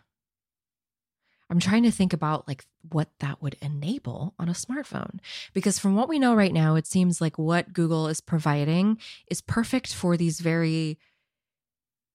I'm 1.50 1.60
trying 1.60 1.84
to 1.84 1.92
think 1.92 2.14
about 2.14 2.48
like 2.48 2.66
what 2.92 3.10
that 3.20 3.42
would 3.42 3.56
enable 3.62 4.34
on 4.40 4.50
a 4.50 4.54
smartphone. 4.54 5.20
Because 5.54 5.80
from 5.80 5.96
what 5.96 6.10
we 6.10 6.20
know 6.20 6.36
right 6.36 6.54
now, 6.54 6.76
it 6.76 6.88
seems 6.88 7.22
like 7.22 7.38
what 7.38 7.74
Google 7.74 8.08
is 8.08 8.22
providing 8.22 8.98
is 9.30 9.42
perfect 9.42 9.94
for 9.94 10.18
these 10.18 10.40
very 10.40 10.98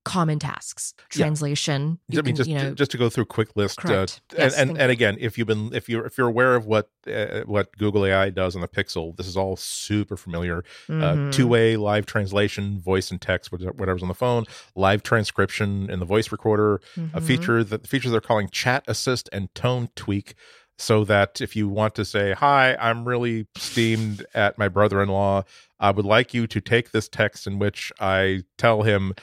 common 0.05 0.39
tasks. 0.39 0.95
Yeah. 1.15 1.25
Translation. 1.27 1.99
I 2.11 2.15
mean, 2.17 2.25
can, 2.25 2.35
just 2.37 2.49
you 2.51 2.57
know, 2.57 2.75
just 2.75 2.91
to 2.93 2.99
go 2.99 3.11
through 3.11 3.23
a 3.25 3.27
quick 3.27 3.55
list, 3.57 3.79
uh, 3.81 3.83
correct. 3.83 4.21
and 4.37 4.53
and, 4.55 4.79
and 4.79 4.91
again, 4.91 5.17
if 5.21 5.37
you've 5.37 5.47
been 5.47 5.75
if 5.75 5.89
you're 5.89 6.07
if 6.07 6.17
you're 6.17 6.29
aware 6.29 6.55
of 6.55 6.67
what 6.67 6.91
uh, 7.07 7.41
what 7.47 7.77
Google 7.77 8.07
AI 8.07 8.31
does 8.31 8.55
on 8.55 8.61
the 8.63 8.69
Pixel, 8.69 9.17
this 9.17 9.27
is 9.27 9.37
all 9.37 9.57
super 9.57 10.17
familiar. 10.17 10.65
Uh, 10.89 10.93
Mhm. 10.93 11.33
Two 11.33 11.47
way 11.47 11.77
live 11.77 12.07
translation, 12.07 12.81
voice 12.81 13.11
and 13.11 13.21
text, 13.21 13.53
whatever's 13.53 14.03
on 14.03 14.09
the 14.09 14.15
phone, 14.15 14.45
live 14.75 15.03
transcription 15.03 15.91
in 15.91 15.99
the 15.99 16.07
voice 16.07 16.33
recorder, 16.33 16.81
a 16.97 17.21
Mhm. 17.21 17.23
feature 17.23 17.65
that 17.65 17.83
the 17.83 17.89
features 17.89 18.11
they're 18.13 18.21
calling 18.21 18.49
Chat 18.51 18.85
Assist 18.89 19.29
and 19.33 19.55
Tone 19.55 19.89
Tweak. 19.97 20.35
So 20.81 21.05
that 21.05 21.43
if 21.43 21.55
you 21.55 21.69
want 21.69 21.95
to 21.97 22.07
say, 22.07 22.33
Hi, 22.33 22.75
I'm 22.81 23.07
really 23.07 23.47
steamed 23.57 24.25
at 24.35 24.57
my 24.57 24.67
brother 24.69 25.03
in 25.03 25.11
law, 25.11 25.45
I 25.79 25.91
would 25.91 26.07
like 26.07 26.33
you 26.33 26.47
to 26.47 26.61
take 26.61 26.91
this 26.91 27.07
text 27.07 27.47
in 27.47 27.59
which 27.59 27.93
I 28.01 28.45
tell 28.57 28.83
him, 28.83 29.15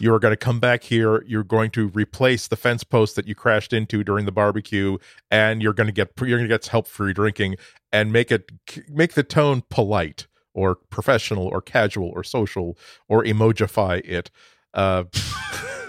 You 0.00 0.12
are 0.12 0.18
going 0.18 0.32
to 0.32 0.36
come 0.36 0.58
back 0.58 0.82
here. 0.82 1.22
You're 1.28 1.44
going 1.44 1.70
to 1.72 1.88
replace 1.88 2.48
the 2.48 2.56
fence 2.56 2.82
post 2.82 3.14
that 3.14 3.28
you 3.28 3.36
crashed 3.36 3.72
into 3.72 4.02
during 4.02 4.26
the 4.26 4.32
barbecue, 4.32 4.98
and 5.30 5.62
you're 5.62 5.74
going 5.74 5.86
to 5.86 5.92
get 5.92 6.10
you're 6.18 6.38
going 6.38 6.42
to 6.42 6.48
get 6.48 6.66
help 6.66 6.88
for 6.88 7.04
your 7.04 7.14
drinking, 7.14 7.54
and 7.92 8.12
make 8.12 8.32
it 8.32 8.50
make 8.88 9.12
the 9.12 9.22
tone 9.22 9.62
polite 9.70 10.26
or 10.54 10.74
professional 10.74 11.46
or 11.46 11.60
casual 11.60 12.10
or 12.14 12.24
social 12.24 12.76
or 13.08 13.22
emojify 13.22 14.00
it. 14.04 14.30
Uh, 14.72 15.04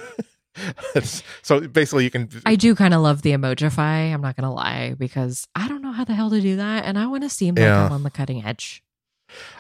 so 1.42 1.68
basically, 1.68 2.04
you 2.04 2.12
can 2.12 2.30
I 2.46 2.56
do 2.56 2.76
kind 2.76 2.94
of 2.94 3.02
love 3.02 3.22
the 3.22 3.32
emojify. 3.32 4.14
I'm 4.14 4.22
not 4.22 4.36
gonna 4.36 4.54
lie 4.54 4.96
because 4.98 5.48
I 5.56 5.68
don't 5.68 5.82
know 5.82 5.92
how 5.92 6.06
the 6.06 6.14
hell 6.14 6.30
to 6.30 6.42
do 6.42 6.56
that, 6.58 6.86
and 6.86 6.98
I 6.98 7.08
want 7.08 7.24
to 7.24 7.30
seem 7.30 7.56
like 7.56 7.64
Yeah. 7.64 7.86
I'm 7.86 7.92
on 7.92 8.04
the 8.04 8.12
cutting 8.12 8.44
edge. 8.46 8.84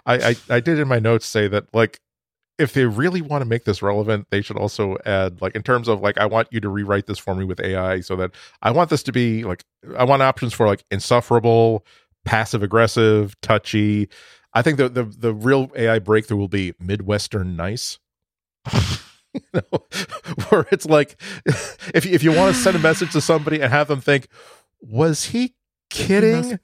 I, 0.06 0.30
I 0.30 0.36
I 0.50 0.60
did 0.60 0.80
in 0.80 0.88
my 0.88 1.00
notes 1.00 1.26
say 1.26 1.48
that 1.48 1.74
like 1.74 2.00
if 2.58 2.74
they 2.74 2.86
really 2.86 3.22
want 3.22 3.42
to 3.42 3.46
make 3.46 3.66
this 3.66 3.82
relevant, 3.82 4.28
they 4.30 4.42
should 4.42 4.58
also 4.58 4.98
add 5.06 5.42
like 5.42 5.56
in 5.56 5.64
terms 5.64 5.88
of 5.88 6.02
like 6.02 6.18
I 6.18 6.26
want 6.26 6.48
you 6.52 6.60
to 6.62 6.70
rewrite 6.70 7.08
this 7.08 7.20
for 7.20 7.36
me 7.36 7.44
with 7.44 7.60
AI 7.60 8.00
so 8.00 8.16
that 8.16 8.32
I 8.62 8.72
want 8.72 8.90
this 8.90 9.04
to 9.04 9.12
be 9.12 9.44
like 9.44 9.64
I 9.98 10.04
want 10.06 10.22
options 10.22 10.54
for 10.54 10.66
like 10.66 10.84
insufferable, 10.92 11.86
passive 12.24 12.64
aggressive, 12.64 13.40
touchy. 13.42 14.10
I 14.54 14.62
think 14.62 14.78
the 14.78 14.88
the 14.88 15.04
the 15.04 15.34
real 15.34 15.70
AI 15.76 16.00
breakthrough 16.00 16.38
will 16.38 16.48
be 16.48 16.74
midwestern 16.80 17.56
nice. 17.56 18.00
you 19.54 19.62
know, 19.72 19.80
where 20.50 20.66
it's 20.72 20.86
like 20.86 21.20
if 21.94 22.06
you- 22.06 22.12
if 22.14 22.24
you 22.24 22.32
want 22.32 22.56
to 22.56 22.62
send 22.62 22.76
a 22.76 22.80
message 22.80 23.12
to 23.14 23.22
somebody 23.22 23.60
and 23.62 23.72
have 23.72 23.88
them 23.88 24.02
think, 24.02 24.28
was 24.82 25.26
he 25.26 25.56
kidding 25.90 26.60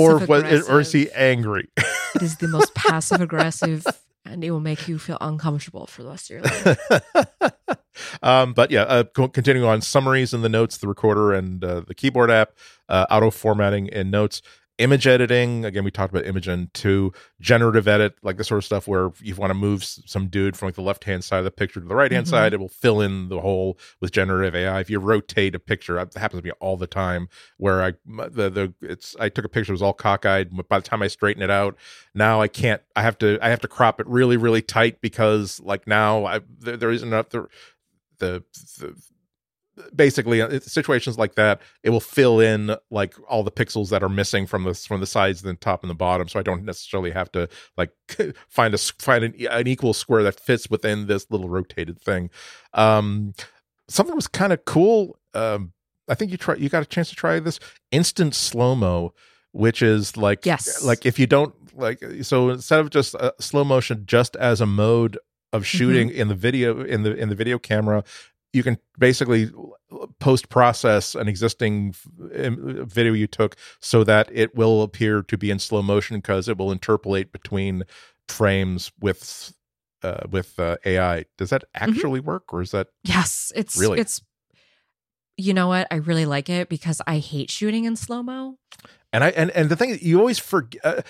or 0.00 0.18
was 0.28 0.68
or 0.68 0.80
is 0.80 0.92
he 0.92 1.10
angry? 1.12 1.68
It 2.16 2.22
is 2.22 2.36
the 2.38 2.48
most 2.48 2.74
passive 2.74 3.20
aggressive, 3.20 3.86
and 4.24 4.42
it 4.42 4.50
will 4.50 4.58
make 4.58 4.88
you 4.88 4.98
feel 4.98 5.16
uncomfortable 5.20 5.86
for 5.86 6.02
the 6.02 6.08
rest 6.08 6.28
of 6.28 6.34
your 6.34 6.42
life. 6.42 7.52
um, 8.22 8.52
but 8.52 8.70
yeah, 8.72 8.82
uh, 8.82 9.04
co- 9.04 9.28
continuing 9.28 9.68
on 9.68 9.80
summaries 9.80 10.34
in 10.34 10.42
the 10.42 10.48
notes, 10.48 10.78
the 10.78 10.88
recorder 10.88 11.32
and 11.32 11.62
uh, 11.64 11.80
the 11.86 11.94
keyboard 11.94 12.30
app, 12.30 12.50
uh, 12.88 13.06
auto 13.10 13.30
formatting 13.30 13.86
in 13.86 14.10
notes, 14.10 14.42
image 14.80 15.06
editing. 15.06 15.64
Again, 15.64 15.84
we 15.84 15.90
talked 15.90 16.12
about 16.14 16.24
Imagen 16.24 16.72
two, 16.72 17.12
generative 17.40 17.86
edit, 17.86 18.14
like 18.22 18.36
the 18.36 18.44
sort 18.44 18.58
of 18.58 18.64
stuff 18.64 18.88
where 18.88 19.10
you 19.20 19.34
want 19.36 19.50
to 19.50 19.54
move 19.54 19.84
some 19.84 20.28
dude 20.28 20.56
from 20.56 20.68
like 20.68 20.74
the 20.74 20.82
left 20.82 21.04
hand 21.04 21.22
side 21.22 21.38
of 21.38 21.44
the 21.44 21.50
picture 21.50 21.80
to 21.80 21.86
the 21.86 21.94
right 21.94 22.10
hand 22.10 22.26
Mhm. 22.26 22.30
side, 22.30 22.54
it 22.54 22.60
will 22.60 22.68
fill 22.68 23.00
in 23.00 23.28
the 23.28 23.40
hole 23.40 23.78
with 24.00 24.10
generative 24.12 24.54
AI. 24.54 24.80
If 24.80 24.90
you 24.90 24.98
rotate 24.98 25.54
a 25.54 25.58
picture, 25.58 25.94
that 25.94 26.14
happens 26.14 26.40
to 26.42 26.46
me 26.46 26.52
all 26.60 26.76
the 26.76 26.86
time. 26.86 27.28
Where 27.58 27.82
i 27.82 27.92
the 28.06 28.50
the 28.50 28.74
it's 28.80 29.14
I 29.20 29.28
took 29.28 29.44
a 29.44 29.48
picture, 29.48 29.72
it 29.72 29.74
was 29.74 29.82
all 29.82 29.94
cockeyed. 29.94 30.50
By 30.68 30.78
the 30.78 30.86
time 30.86 31.02
I 31.02 31.08
straighten 31.08 31.42
it 31.42 31.50
out, 31.50 31.76
now 32.14 32.40
I 32.40 32.48
can't. 32.48 32.82
I 32.96 33.02
have 33.02 33.18
to 33.18 33.38
I 33.42 33.50
have 33.50 33.60
to 33.60 33.68
crop 33.68 34.00
it 34.00 34.06
really 34.06 34.36
really 34.36 34.62
tight 34.62 35.00
because 35.00 35.60
like 35.60 35.86
now 35.86 36.24
I 36.24 36.40
there, 36.58 36.76
there 36.76 36.90
isn't 36.90 37.08
enough 37.08 37.28
the 37.30 37.46
the, 38.18 38.44
the 38.78 38.94
basically 39.94 40.40
uh, 40.42 40.60
situations 40.60 41.18
like 41.18 41.34
that 41.34 41.60
it 41.82 41.90
will 41.90 42.00
fill 42.00 42.40
in 42.40 42.74
like 42.90 43.14
all 43.28 43.42
the 43.42 43.50
pixels 43.50 43.90
that 43.90 44.02
are 44.02 44.08
missing 44.08 44.46
from 44.46 44.64
the 44.64 44.74
from 44.74 45.00
the 45.00 45.06
sides 45.06 45.42
and 45.42 45.50
the 45.50 45.58
top 45.60 45.82
and 45.82 45.90
the 45.90 45.94
bottom 45.94 46.28
so 46.28 46.38
i 46.38 46.42
don't 46.42 46.64
necessarily 46.64 47.10
have 47.10 47.30
to 47.32 47.48
like 47.76 47.90
find 48.48 48.74
a 48.74 48.78
find 48.78 49.24
an, 49.24 49.34
an 49.50 49.66
equal 49.66 49.92
square 49.92 50.22
that 50.22 50.38
fits 50.40 50.68
within 50.70 51.06
this 51.06 51.26
little 51.30 51.48
rotated 51.48 52.00
thing 52.00 52.30
um 52.74 53.32
something 53.88 54.14
was 54.14 54.28
kind 54.28 54.52
of 54.52 54.64
cool 54.64 55.18
um 55.34 55.72
i 56.08 56.14
think 56.14 56.30
you 56.30 56.36
try 56.36 56.54
you 56.54 56.68
got 56.68 56.82
a 56.82 56.86
chance 56.86 57.08
to 57.10 57.16
try 57.16 57.38
this 57.40 57.58
instant 57.90 58.34
slow 58.34 58.74
mo 58.74 59.12
which 59.52 59.82
is 59.82 60.16
like 60.16 60.46
Yes. 60.46 60.84
like 60.84 61.04
if 61.06 61.18
you 61.18 61.26
don't 61.26 61.54
like 61.76 62.02
so 62.22 62.50
instead 62.50 62.80
of 62.80 62.90
just 62.90 63.14
uh, 63.14 63.32
slow 63.40 63.64
motion 63.64 64.04
just 64.06 64.36
as 64.36 64.60
a 64.60 64.66
mode 64.66 65.18
of 65.52 65.66
shooting 65.66 66.10
in 66.10 66.28
the 66.28 66.34
video 66.34 66.82
in 66.84 67.02
the 67.02 67.12
in 67.16 67.28
the 67.28 67.34
video 67.34 67.58
camera 67.58 68.04
you 68.52 68.62
can 68.62 68.78
basically 68.98 69.50
post 70.18 70.48
process 70.48 71.14
an 71.14 71.28
existing 71.28 71.94
video 72.18 73.12
you 73.12 73.26
took 73.26 73.56
so 73.80 74.04
that 74.04 74.28
it 74.32 74.54
will 74.54 74.82
appear 74.82 75.22
to 75.22 75.38
be 75.38 75.50
in 75.50 75.58
slow 75.58 75.82
motion 75.82 76.16
because 76.16 76.48
it 76.48 76.58
will 76.58 76.72
interpolate 76.72 77.32
between 77.32 77.84
frames 78.28 78.92
with 79.00 79.52
uh, 80.02 80.26
with 80.30 80.58
uh, 80.58 80.76
AI. 80.84 81.26
Does 81.36 81.50
that 81.50 81.64
actually 81.74 82.20
work, 82.20 82.52
or 82.52 82.62
is 82.62 82.70
that 82.70 82.88
Yes, 83.04 83.52
it's 83.54 83.76
Really? 83.76 84.00
it's. 84.00 84.22
You 85.36 85.54
know 85.54 85.68
what? 85.68 85.86
I 85.90 85.96
really 85.96 86.26
like 86.26 86.50
it 86.50 86.68
because 86.68 87.00
I 87.06 87.18
hate 87.18 87.50
shooting 87.50 87.84
in 87.84 87.96
slow 87.96 88.22
mo. 88.22 88.58
and 89.12 89.24
I 89.24 89.30
and 89.30 89.50
and 89.52 89.70
the 89.70 89.76
thing 89.76 89.90
is, 89.90 90.02
you 90.02 90.18
always 90.18 90.38
forget. 90.38 90.84
Uh, 90.84 91.02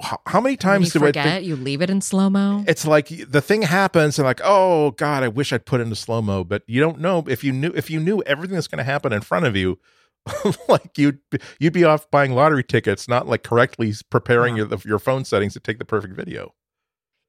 how, 0.00 0.20
how 0.26 0.40
many 0.40 0.52
You 0.52 0.56
times 0.58 0.92
do 0.92 1.00
I 1.00 1.06
forget 1.08 1.24
think 1.24 1.46
you 1.46 1.56
leave 1.56 1.82
it 1.82 1.90
in 1.90 2.00
slow 2.00 2.30
mo. 2.30 2.64
it's 2.68 2.86
like 2.86 3.08
the 3.08 3.40
thing 3.40 3.62
happens 3.62 4.18
and 4.18 4.26
like 4.26 4.40
oh 4.44 4.92
god 4.92 5.22
i 5.24 5.28
wish 5.28 5.52
i'd 5.52 5.66
put 5.66 5.80
it 5.80 5.84
into 5.84 5.96
slow 5.96 6.22
mo 6.22 6.44
but 6.44 6.62
you 6.66 6.80
don't 6.80 7.00
know 7.00 7.24
if 7.26 7.42
you 7.42 7.52
knew 7.52 7.72
if 7.74 7.90
you 7.90 7.98
knew 7.98 8.22
everything 8.22 8.54
that's 8.54 8.68
going 8.68 8.78
to 8.78 8.84
happen 8.84 9.12
in 9.12 9.20
front 9.20 9.44
of 9.46 9.56
you 9.56 9.78
like 10.68 10.96
you'd 10.96 11.18
be- 11.30 11.38
you'd 11.58 11.72
be 11.72 11.84
off 11.84 12.10
buying 12.10 12.32
lottery 12.32 12.62
tickets 12.62 13.08
not 13.08 13.26
like 13.26 13.42
correctly 13.42 13.92
preparing 14.10 14.56
Yeah. 14.56 14.66
your 14.70 14.78
your 14.84 14.98
phone 14.98 15.24
settings 15.24 15.54
to 15.54 15.60
take 15.60 15.78
the 15.78 15.84
perfect 15.84 16.14
video 16.14 16.54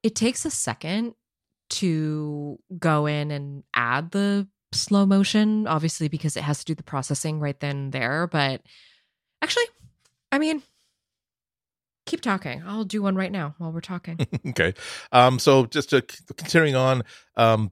it 0.04 0.16
takes 0.16 0.46
a 0.46 0.52
second 0.52 1.14
to 1.70 2.60
go 2.78 3.06
in 3.06 3.32
and 3.32 3.64
add 3.76 4.12
the 4.12 4.48
slow 4.72 5.06
motion, 5.06 5.68
obviously, 5.68 6.08
because 6.08 6.38
it 6.38 6.44
has 6.44 6.60
to 6.60 6.66
do 6.66 6.74
the 6.76 6.84
processing 6.84 7.40
right 7.40 7.60
then 7.60 7.76
and 7.78 7.92
there. 7.92 8.28
But 8.28 8.62
actually, 9.42 9.66
I 10.32 10.40
mean, 10.40 10.62
keep 12.10 12.22
talking. 12.22 12.64
I'll 12.66 12.84
do 12.84 13.02
one 13.02 13.16
right 13.16 13.32
now 13.32 13.56
while 13.58 13.72
we're 13.72 13.82
talking. 13.82 14.20
okay. 14.48 14.74
Um, 15.12 15.40
so 15.40 15.66
just 15.66 15.92
to 15.92 16.02
continuing 16.02 16.76
on, 16.76 17.04
um, 17.36 17.72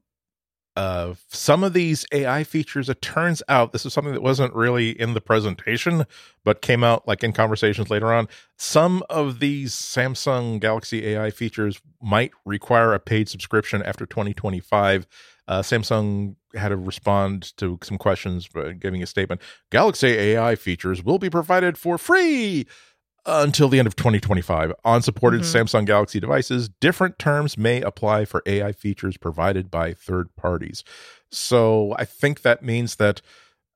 uh, 0.77 1.15
some 1.29 1.63
of 1.63 1.73
these 1.73 2.05
AI 2.11 2.43
features, 2.43 2.87
it 2.87 3.01
turns 3.01 3.41
out 3.49 3.71
this 3.71 3.83
is 3.83 3.91
something 3.93 4.13
that 4.13 4.21
wasn't 4.21 4.53
really 4.53 4.91
in 4.91 5.15
the 5.15 5.21
presentation, 5.21 6.05
but 6.43 6.61
came 6.61 6.83
out 6.83 7.07
like 7.07 7.23
in 7.23 7.33
conversations 7.33 7.89
later 7.89 8.13
on. 8.13 8.27
Some 8.57 9.01
of 9.09 9.39
these 9.39 9.73
Samsung 9.73 10.59
Galaxy 10.59 11.07
AI 11.07 11.31
features 11.31 11.81
might 11.99 12.29
require 12.45 12.93
a 12.93 12.99
paid 12.99 13.27
subscription 13.27 13.81
after 13.81 14.05
2025. 14.05 15.07
Uh, 15.47 15.61
Samsung 15.63 16.35
had 16.53 16.69
to 16.69 16.77
respond 16.77 17.57
to 17.57 17.79
some 17.81 17.97
questions, 17.97 18.47
but 18.47 18.79
giving 18.79 19.01
a 19.01 19.07
statement. 19.07 19.41
Galaxy 19.71 20.09
AI 20.09 20.55
features 20.55 21.03
will 21.03 21.17
be 21.17 21.31
provided 21.31 21.75
for 21.79 21.97
free 21.97 22.67
until 23.27 23.67
the 23.67 23.77
end 23.77 23.87
of 23.87 23.95
2025 23.95 24.73
on 24.85 25.01
supported 25.01 25.41
mm-hmm. 25.41 25.57
Samsung 25.57 25.85
Galaxy 25.85 26.19
devices. 26.19 26.69
Different 26.69 27.19
terms 27.19 27.57
may 27.57 27.81
apply 27.81 28.25
for 28.25 28.41
AI 28.45 28.71
features 28.71 29.17
provided 29.17 29.69
by 29.69 29.93
third 29.93 30.33
parties. 30.37 30.83
So 31.29 31.93
I 31.99 32.05
think 32.05 32.41
that 32.41 32.63
means 32.63 32.95
that 32.95 33.21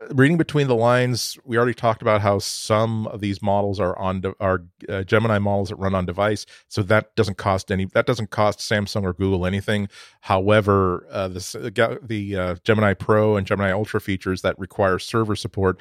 uh, 0.02 0.08
reading 0.16 0.38
between 0.38 0.68
the 0.68 0.76
lines, 0.76 1.38
we 1.44 1.58
already 1.58 1.74
talked 1.74 2.02
about 2.02 2.22
how 2.22 2.40
some 2.40 3.08
of 3.08 3.20
these 3.20 3.42
models 3.42 3.78
are 3.78 3.98
on 4.00 4.22
de- 4.22 4.34
are 4.40 4.64
uh, 4.88 5.04
Gemini 5.04 5.38
models 5.38 5.68
that 5.68 5.76
run 5.76 5.94
on 5.94 6.06
device, 6.06 6.46
so 6.70 6.82
that 6.84 7.14
doesn't 7.18 7.38
cost 7.38 7.72
any 7.72 7.86
that 7.94 8.06
doesn't 8.06 8.30
cost 8.30 8.60
Samsung 8.60 9.04
or 9.04 9.12
Google 9.12 9.46
anything. 9.46 9.90
However, 10.22 11.06
uh, 11.12 11.28
the 11.28 12.00
the 12.02 12.36
uh, 12.38 12.56
Gemini 12.64 12.94
Pro 12.94 13.36
and 13.36 13.46
Gemini 13.46 13.72
Ultra 13.72 14.00
features 14.00 14.44
that 14.44 14.58
require 14.58 14.98
server 14.98 15.36
support 15.36 15.78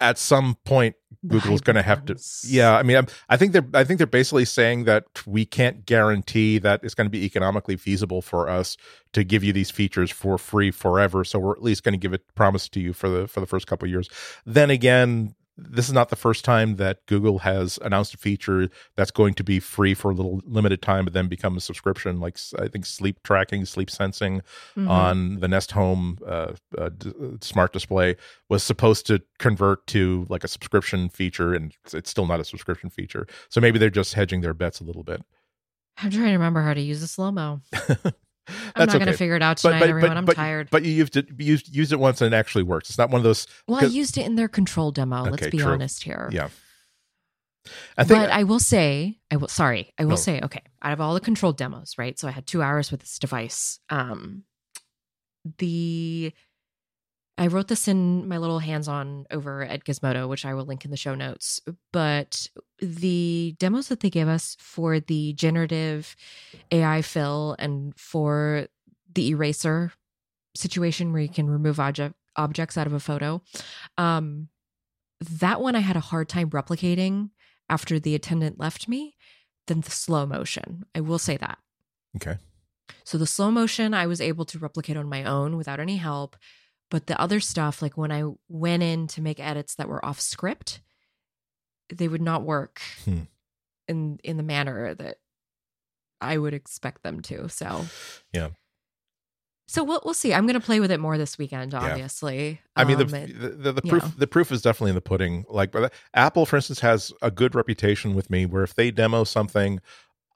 at 0.00 0.18
some 0.18 0.56
point 0.64 0.96
Google's 1.26 1.60
going 1.60 1.76
to 1.76 1.82
have 1.82 2.04
to. 2.06 2.16
Yeah, 2.44 2.76
I 2.76 2.82
mean, 2.82 2.96
I'm, 2.96 3.06
i 3.28 3.36
think 3.36 3.52
they're 3.52 3.66
I 3.74 3.82
think 3.82 3.98
they're 3.98 4.06
basically 4.06 4.44
saying 4.44 4.84
that 4.84 5.04
we 5.26 5.44
can't 5.44 5.84
guarantee 5.84 6.58
that 6.58 6.80
it's 6.84 6.94
going 6.94 7.06
to 7.06 7.10
be 7.10 7.24
economically 7.24 7.76
feasible 7.76 8.22
for 8.22 8.48
us 8.48 8.76
to 9.12 9.24
give 9.24 9.42
you 9.42 9.52
these 9.52 9.70
features 9.70 10.10
for 10.10 10.38
free 10.38 10.70
forever. 10.70 11.24
So 11.24 11.38
we're 11.38 11.52
at 11.52 11.62
least 11.62 11.82
going 11.82 11.94
to 11.94 11.98
give 11.98 12.12
it 12.12 12.22
promise 12.34 12.68
to 12.70 12.80
you 12.80 12.92
for 12.92 13.08
the 13.08 13.26
for 13.26 13.40
the 13.40 13.46
first 13.46 13.66
couple 13.66 13.88
years. 13.88 14.08
Then 14.46 14.70
again, 14.70 15.34
this 15.58 15.88
is 15.88 15.92
not 15.92 16.08
the 16.08 16.16
first 16.16 16.44
time 16.44 16.76
that 16.76 17.04
Google 17.06 17.40
has 17.40 17.78
announced 17.82 18.14
a 18.14 18.16
feature 18.16 18.70
that's 18.96 19.10
going 19.10 19.34
to 19.34 19.44
be 19.44 19.58
free 19.58 19.92
for 19.92 20.10
a 20.10 20.14
little 20.14 20.40
limited 20.46 20.80
time, 20.80 21.04
but 21.04 21.12
then 21.14 21.26
become 21.26 21.56
a 21.56 21.60
subscription. 21.60 22.20
Like 22.20 22.38
I 22.58 22.68
think 22.68 22.86
sleep 22.86 23.22
tracking, 23.24 23.64
sleep 23.64 23.90
sensing 23.90 24.42
mm-hmm. 24.76 24.88
on 24.88 25.40
the 25.40 25.48
Nest 25.48 25.72
Home 25.72 26.18
uh, 26.24 26.52
uh, 26.76 26.90
d- 26.96 27.12
smart 27.40 27.72
display 27.72 28.16
was 28.48 28.62
supposed 28.62 29.06
to 29.08 29.20
convert 29.38 29.86
to 29.88 30.26
like 30.28 30.44
a 30.44 30.48
subscription 30.48 31.08
feature, 31.08 31.54
and 31.54 31.74
it's 31.92 32.10
still 32.10 32.26
not 32.26 32.40
a 32.40 32.44
subscription 32.44 32.88
feature. 32.88 33.26
So 33.48 33.60
maybe 33.60 33.78
they're 33.78 33.90
just 33.90 34.14
hedging 34.14 34.40
their 34.40 34.54
bets 34.54 34.80
a 34.80 34.84
little 34.84 35.02
bit. 35.02 35.22
I'm 36.00 36.10
trying 36.10 36.26
to 36.26 36.32
remember 36.32 36.62
how 36.62 36.74
to 36.74 36.80
use 36.80 37.00
the 37.00 37.08
slow 37.08 37.32
mo. 37.32 37.60
I'm 38.48 38.86
not 38.86 38.88
okay. 38.90 38.98
going 38.98 39.12
to 39.12 39.16
figure 39.16 39.36
it 39.36 39.42
out 39.42 39.58
tonight, 39.58 39.74
but, 39.74 39.80
but, 39.80 39.88
everyone. 39.90 40.24
But, 40.24 40.38
I'm 40.38 40.44
tired. 40.44 40.68
But 40.70 40.84
you 40.84 40.92
used 40.92 41.16
it, 41.16 41.28
you 41.38 41.58
used 41.70 41.92
it 41.92 41.98
once 41.98 42.20
and 42.20 42.32
it 42.32 42.36
actually 42.36 42.64
works. 42.64 42.88
It's 42.88 42.98
not 42.98 43.10
one 43.10 43.20
of 43.20 43.24
those. 43.24 43.46
Well, 43.66 43.84
I 43.84 43.86
used 43.86 44.18
it 44.18 44.26
in 44.26 44.36
their 44.36 44.48
control 44.48 44.90
demo. 44.90 45.22
Okay, 45.22 45.30
let's 45.30 45.46
be 45.48 45.58
true. 45.58 45.72
honest 45.72 46.02
here. 46.02 46.28
Yeah. 46.32 46.48
I 47.98 48.04
think, 48.04 48.20
but 48.20 48.30
I 48.30 48.44
will 48.44 48.60
say, 48.60 49.18
I 49.30 49.36
will. 49.36 49.48
Sorry, 49.48 49.92
I 49.98 50.04
will 50.04 50.10
no. 50.10 50.16
say. 50.16 50.40
Okay, 50.42 50.62
out 50.80 50.92
of 50.92 51.00
all 51.00 51.14
the 51.14 51.20
control 51.20 51.52
demos, 51.52 51.98
right? 51.98 52.18
So 52.18 52.26
I 52.26 52.30
had 52.30 52.46
two 52.46 52.62
hours 52.62 52.90
with 52.90 53.00
this 53.00 53.18
device. 53.18 53.78
Um, 53.90 54.44
the 55.58 56.32
I 57.38 57.46
wrote 57.46 57.68
this 57.68 57.86
in 57.86 58.28
my 58.28 58.36
little 58.36 58.58
hands 58.58 58.88
on 58.88 59.24
over 59.30 59.62
at 59.62 59.84
Gizmodo, 59.84 60.28
which 60.28 60.44
I 60.44 60.54
will 60.54 60.64
link 60.64 60.84
in 60.84 60.90
the 60.90 60.96
show 60.96 61.14
notes. 61.14 61.60
But 61.92 62.48
the 62.80 63.54
demos 63.58 63.88
that 63.88 64.00
they 64.00 64.10
gave 64.10 64.26
us 64.26 64.56
for 64.58 64.98
the 64.98 65.34
generative 65.34 66.16
AI 66.72 67.00
fill 67.00 67.54
and 67.60 67.96
for 67.96 68.66
the 69.14 69.28
eraser 69.28 69.92
situation 70.56 71.12
where 71.12 71.22
you 71.22 71.28
can 71.28 71.48
remove 71.48 71.78
object, 71.78 72.16
objects 72.34 72.76
out 72.76 72.88
of 72.88 72.92
a 72.92 73.00
photo, 73.00 73.40
um, 73.96 74.48
that 75.20 75.60
one 75.60 75.76
I 75.76 75.80
had 75.80 75.96
a 75.96 76.00
hard 76.00 76.28
time 76.28 76.50
replicating 76.50 77.30
after 77.70 78.00
the 78.00 78.16
attendant 78.16 78.58
left 78.58 78.88
me 78.88 79.14
than 79.68 79.82
the 79.82 79.90
slow 79.90 80.26
motion. 80.26 80.86
I 80.94 81.00
will 81.00 81.18
say 81.18 81.36
that. 81.36 81.58
Okay. 82.16 82.38
So 83.04 83.16
the 83.16 83.26
slow 83.26 83.50
motion 83.50 83.94
I 83.94 84.06
was 84.06 84.20
able 84.20 84.44
to 84.46 84.58
replicate 84.58 84.96
on 84.96 85.08
my 85.08 85.22
own 85.22 85.56
without 85.56 85.78
any 85.80 85.98
help. 85.98 86.36
But 86.90 87.06
the 87.06 87.20
other 87.20 87.40
stuff, 87.40 87.82
like 87.82 87.96
when 87.96 88.10
I 88.12 88.24
went 88.48 88.82
in 88.82 89.06
to 89.08 89.20
make 89.20 89.40
edits 89.40 89.74
that 89.74 89.88
were 89.88 90.04
off 90.04 90.20
script, 90.20 90.80
they 91.92 92.08
would 92.08 92.22
not 92.22 92.42
work 92.42 92.80
hmm. 93.04 93.20
in 93.86 94.18
in 94.24 94.36
the 94.36 94.42
manner 94.42 94.94
that 94.94 95.18
I 96.20 96.38
would 96.38 96.54
expect 96.54 97.02
them 97.02 97.20
to. 97.22 97.48
So 97.48 97.86
yeah. 98.32 98.50
So 99.66 99.84
we'll 99.84 100.00
we'll 100.02 100.14
see. 100.14 100.32
I'm 100.32 100.46
going 100.46 100.58
to 100.58 100.64
play 100.64 100.80
with 100.80 100.90
it 100.90 100.98
more 100.98 101.18
this 101.18 101.36
weekend. 101.36 101.74
Obviously, 101.74 102.48
yeah. 102.48 102.56
I 102.74 102.84
mean 102.84 102.96
the, 102.96 103.04
um, 103.04 103.14
it, 103.14 103.38
the, 103.38 103.48
the, 103.48 103.72
the 103.72 103.82
proof 103.82 104.02
know. 104.02 104.12
the 104.16 104.26
proof 104.26 104.50
is 104.50 104.62
definitely 104.62 104.90
in 104.90 104.94
the 104.94 105.02
pudding. 105.02 105.44
Like 105.48 105.74
Apple, 106.14 106.46
for 106.46 106.56
instance, 106.56 106.80
has 106.80 107.12
a 107.20 107.30
good 107.30 107.54
reputation 107.54 108.14
with 108.14 108.30
me. 108.30 108.46
Where 108.46 108.62
if 108.62 108.74
they 108.74 108.90
demo 108.90 109.24
something, 109.24 109.80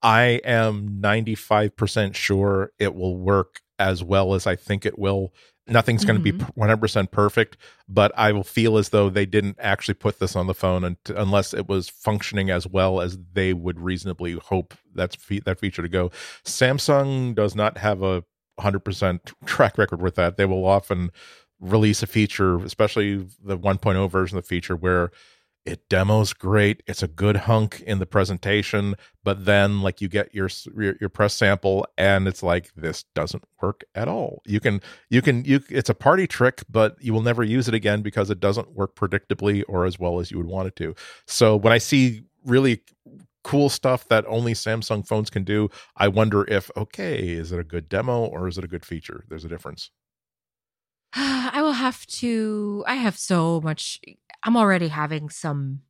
I 0.03 0.43
am 0.45 1.01
95 1.01 1.75
percent 1.77 2.15
sure 2.15 2.73
it 2.79 2.95
will 2.95 3.17
work 3.17 3.63
as 3.79 4.05
well 4.05 4.35
as 4.35 4.47
I 4.47 4.55
think 4.55 4.85
it 4.85 4.99
will 4.99 5.33
nothing's 5.67 6.05
going 6.05 6.21
to 6.21 6.33
mm-hmm. 6.33 6.39
be 6.39 6.61
100% 6.61 7.11
perfect 7.11 7.57
but 7.89 8.13
i 8.17 8.33
will 8.33 8.45
feel 8.45 8.77
as 8.77 8.89
though 8.89 9.09
they 9.09 9.27
didn't 9.27 9.57
actually 9.61 9.95
put 9.95 10.19
this 10.19 10.35
on 10.35 10.47
the 10.47 10.55
phone 10.55 10.85
and, 10.85 10.97
unless 11.09 11.55
it 11.55 11.69
was 11.69 11.89
functioning 11.89 12.51
as 12.51 12.67
well 12.67 13.01
as 13.01 13.19
they 13.33 13.53
would 13.53 13.81
reasonably 13.81 14.35
hope 14.35 14.75
that's 14.95 15.15
fe- 15.17 15.41
that 15.41 15.59
feature 15.59 15.83
to 15.83 15.89
go 15.89 16.11
samsung 16.45 17.35
does 17.35 17.55
not 17.55 17.79
have 17.79 18.03
a 18.03 18.25
100% 18.61 19.33
track 19.47 19.79
record 19.79 20.03
with 20.03 20.15
that 20.17 20.37
they 20.37 20.45
will 20.45 20.67
often 20.67 21.11
release 21.61 22.03
a 22.03 22.07
feature 22.07 22.59
especially 22.59 23.27
the 23.43 23.59
1.0 23.59 24.11
version 24.11 24.37
of 24.37 24.45
the 24.45 24.49
feature 24.49 24.77
where 24.77 25.11
it 25.65 25.89
demos 25.89 26.33
great 26.33 26.83
it's 26.87 27.03
a 27.03 27.09
good 27.09 27.37
hunk 27.37 27.81
in 27.87 27.99
the 27.99 28.07
presentation 28.07 28.95
but 29.23 29.45
then 29.45 29.81
like 29.81 30.01
you 30.01 30.09
get 30.09 30.35
your, 30.35 30.49
your 30.75 31.09
press 31.09 31.35
sample 31.35 31.87
and 31.97 32.27
it's 32.27 32.43
like 32.43 32.73
this 32.75 33.05
doesn't 33.15 33.45
work 33.61 33.85
at 33.95 34.09
all 34.09 34.43
you 34.45 34.59
can 34.59 34.81
you 35.09 35.23
can 35.23 35.45
you 35.45 35.61
it's 35.69 35.91
a 35.91 35.95
party 35.95 36.27
trick 36.27 36.63
but 36.69 36.97
you 37.01 37.13
will 37.13 37.23
never 37.23 37.45
use 37.45 37.69
it 37.69 37.75
again 37.75 38.03
because 38.03 38.29
it 38.29 38.41
doesn't 38.41 38.73
work 38.73 38.97
predictably 38.97 39.63
or 39.69 39.85
as 39.85 39.99
well 39.99 40.19
as 40.19 40.31
you 40.31 40.37
would 40.37 40.47
want 40.47 40.67
it 40.67 40.77
to 40.77 40.95
so 41.27 41.55
when 41.55 41.73
i 41.73 41.79
see 41.79 42.25
really 42.45 42.83
cool 43.45 43.69
stuff 43.69 44.09
that 44.09 44.25
only 44.27 44.55
samsung 44.55 45.07
phones 45.07 45.31
can 45.31 45.45
do 45.45 45.69
i 45.97 46.09
wonder 46.09 46.45
if 46.51 46.71
okay 46.77 47.29
is 47.29 47.53
it 47.53 47.61
a 47.61 47.65
good 47.65 47.89
demo 47.89 48.25
or 48.25 48.49
is 48.49 48.59
it 48.59 48.65
a 48.65 48.69
good 48.69 48.85
feature 48.85 49.25
there's 49.29 49.45
a 49.45 49.49
difference 49.49 49.91
I 51.15 51.61
will 51.61 51.73
have 51.73 52.07
to. 52.07 52.85
I 52.87 52.95
have 52.95 53.19
so 53.19 53.61
much. 53.61 54.01
I'm 54.45 54.57
already 54.57 54.89
having 54.89 55.29
some 55.29 55.83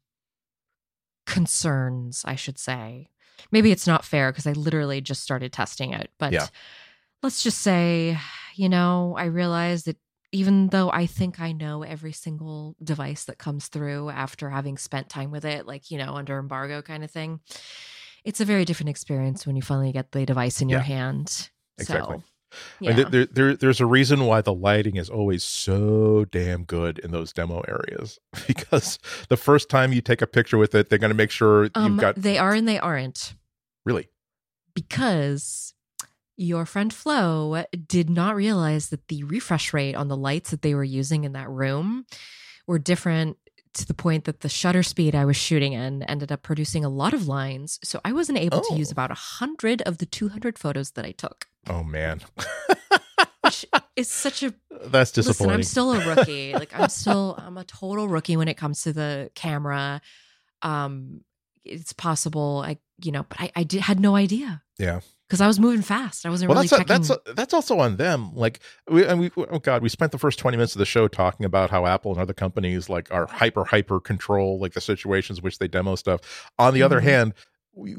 concerns, 1.27 2.23
I 2.27 2.35
should 2.35 2.59
say. 2.59 3.09
Maybe 3.51 3.73
it's 3.73 3.87
not 3.87 4.05
fair 4.05 4.31
because 4.31 4.47
I 4.47 4.53
literally 4.53 5.01
just 5.01 5.23
started 5.23 5.53
testing 5.53 5.93
it, 5.93 6.11
but 6.19 6.33
yeah. 6.33 6.47
let's 7.23 7.43
just 7.43 7.59
say, 7.59 8.19
you 8.55 8.69
know, 8.69 9.15
I 9.17 9.25
realized 9.25 9.87
that 9.87 9.97
even 10.33 10.69
though 10.69 10.91
I 10.91 11.07
think 11.07 11.41
I 11.41 11.53
know 11.53 11.83
every 11.83 12.13
single 12.13 12.77
device 12.83 13.25
that 13.25 13.39
comes 13.39 13.69
through 13.69 14.11
after 14.11 14.49
having 14.49 14.79
spent 14.79 15.09
time 15.09 15.31
with 15.31 15.45
it, 15.45 15.67
like, 15.67 15.91
you 15.91 15.99
know, 15.99 16.15
under 16.15 16.39
embargo 16.39 16.81
kind 16.83 17.05
of 17.05 17.11
thing, 17.11 17.41
it's 18.25 18.41
a 18.41 18.45
very 18.45 18.65
different 18.65 18.91
experience 18.91 19.47
when 19.47 19.57
you 19.57 19.63
finally 19.63 19.93
get 19.93 20.13
the 20.13 20.25
device 20.25 20.63
in 20.63 20.69
your 20.69 20.81
hand. 20.81 21.51
Exactly. 21.79 22.19
So 22.19 22.25
yeah. 22.81 23.05
There, 23.05 23.27
there, 23.27 23.57
there's 23.57 23.81
a 23.81 23.87
reason 23.87 24.27
why 24.27 24.41
the 24.41 24.55
lighting 24.55 24.97
is 24.97 25.09
always 25.11 25.43
so 25.45 26.25
damn 26.31 26.65
good 26.65 26.99
in 26.99 27.11
those 27.11 27.33
demo 27.33 27.63
areas 27.69 28.19
because 28.47 28.99
the 29.29 29.37
first 29.37 29.69
time 29.69 29.93
you 29.93 30.01
take 30.01 30.23
a 30.23 30.27
picture 30.27 30.59
with 30.59 30.75
it, 30.75 30.89
they're 30.89 30.99
going 30.99 31.11
to 31.11 31.17
make 31.17 31.31
sure 31.31 31.69
um, 31.75 31.93
you've 31.93 32.01
got. 32.01 32.17
They 32.17 32.39
are 32.39 32.53
and 32.53 32.69
they 32.69 32.79
aren't. 32.79 33.35
Really? 33.85 34.09
Because 34.75 35.75
your 36.37 36.65
friend 36.67 36.93
Flo 36.93 37.65
did 37.87 38.09
not 38.09 38.35
realize 38.35 38.89
that 38.89 39.09
the 39.09 39.23
refresh 39.25 39.73
rate 39.73 39.95
on 39.95 40.09
the 40.09 40.17
lights 40.17 40.51
that 40.51 40.63
they 40.63 40.75
were 40.75 40.85
using 40.85 41.25
in 41.25 41.33
that 41.33 41.49
room 41.49 42.07
were 42.67 42.79
different 42.79 43.37
to 43.75 43.87
the 43.87 43.95
point 43.95 44.25
that 44.25 44.41
the 44.41 44.49
shutter 44.49 44.83
speed 44.83 45.15
I 45.15 45.25
was 45.25 45.37
shooting 45.37 45.73
in 45.73 46.03
ended 46.05 46.31
up 46.31 46.43
producing 46.43 46.85
a 46.85 46.89
lot 46.89 47.15
of 47.15 47.29
lines. 47.29 47.79
So 47.83 48.01
I 48.05 48.13
wasn't 48.13 48.39
able 48.39 48.63
oh. 48.65 48.69
to 48.69 48.79
use 48.79 48.91
oh. 48.91 48.93
about 48.93 49.11
a 49.11 49.15
hundred 49.15 49.83
of 49.83 49.99
the 49.99 50.07
200 50.07 50.59
photos 50.59 50.93
that 50.93 51.05
I 51.05 51.13
took. 51.13 51.47
Oh 51.69 51.83
man. 51.83 52.21
Which 53.43 53.67
is 53.97 54.09
such 54.09 54.43
a 54.43 54.55
That's 54.87 55.13
disappointing. 55.13 55.59
Listen, 55.59 55.61
I'm 55.61 55.63
still 55.63 55.93
a 55.93 56.15
rookie. 56.15 56.53
like 56.55 56.79
I'm 56.79 56.89
still 56.89 57.39
I'm 57.39 57.57
a 57.59 57.65
total 57.65 58.09
rookie 58.09 58.37
when 58.37 58.49
it 58.49 58.57
comes 58.57 58.83
to 58.83 58.93
the 58.93 59.31
camera. 59.35 60.01
Um 60.63 61.23
it's 61.65 61.93
possible 61.93 62.63
I 62.65 62.79
you 63.03 63.13
know, 63.13 63.25
but 63.29 63.41
I, 63.41 63.53
I 63.57 63.63
did 63.65 63.81
had 63.81 64.01
no 64.01 64.17
idea. 64.17 64.63
Yeah 64.79 65.01
because 65.33 65.41
I 65.41 65.47
was 65.47 65.59
moving 65.59 65.81
fast. 65.81 66.27
I 66.27 66.29
wasn't 66.29 66.51
well, 66.51 66.57
really 66.57 66.69
that's 66.69 66.79
checking. 66.79 66.95
A, 66.95 66.99
that's 66.99 67.31
a, 67.31 67.33
that's 67.33 67.55
also 67.55 67.79
on 67.79 67.97
them. 67.97 68.35
Like 68.35 68.61
we 68.87 69.07
and 69.07 69.19
we 69.19 69.31
oh 69.35 69.61
god, 69.61 69.81
we 69.81 69.89
spent 69.89 70.13
the 70.13 70.19
first 70.19 70.39
twenty 70.39 70.59
minutes 70.59 70.75
of 70.75 70.79
the 70.79 70.85
show 70.85 71.09
talking 71.09 71.47
about 71.47 71.71
how 71.71 71.87
Apple 71.87 72.13
and 72.13 72.21
other 72.21 72.35
companies 72.35 72.91
like 72.91 73.11
are 73.11 73.27
hyper 73.27 73.65
hyper 73.65 73.99
control 73.99 74.59
like 74.59 74.75
the 74.75 74.81
situations 74.83 75.41
which 75.41 75.57
they 75.57 75.69
demo 75.69 75.95
stuff. 75.95 76.51
On 76.59 76.75
the 76.75 76.81
mm-hmm. 76.81 76.85
other 76.85 77.01
hand, 77.01 77.33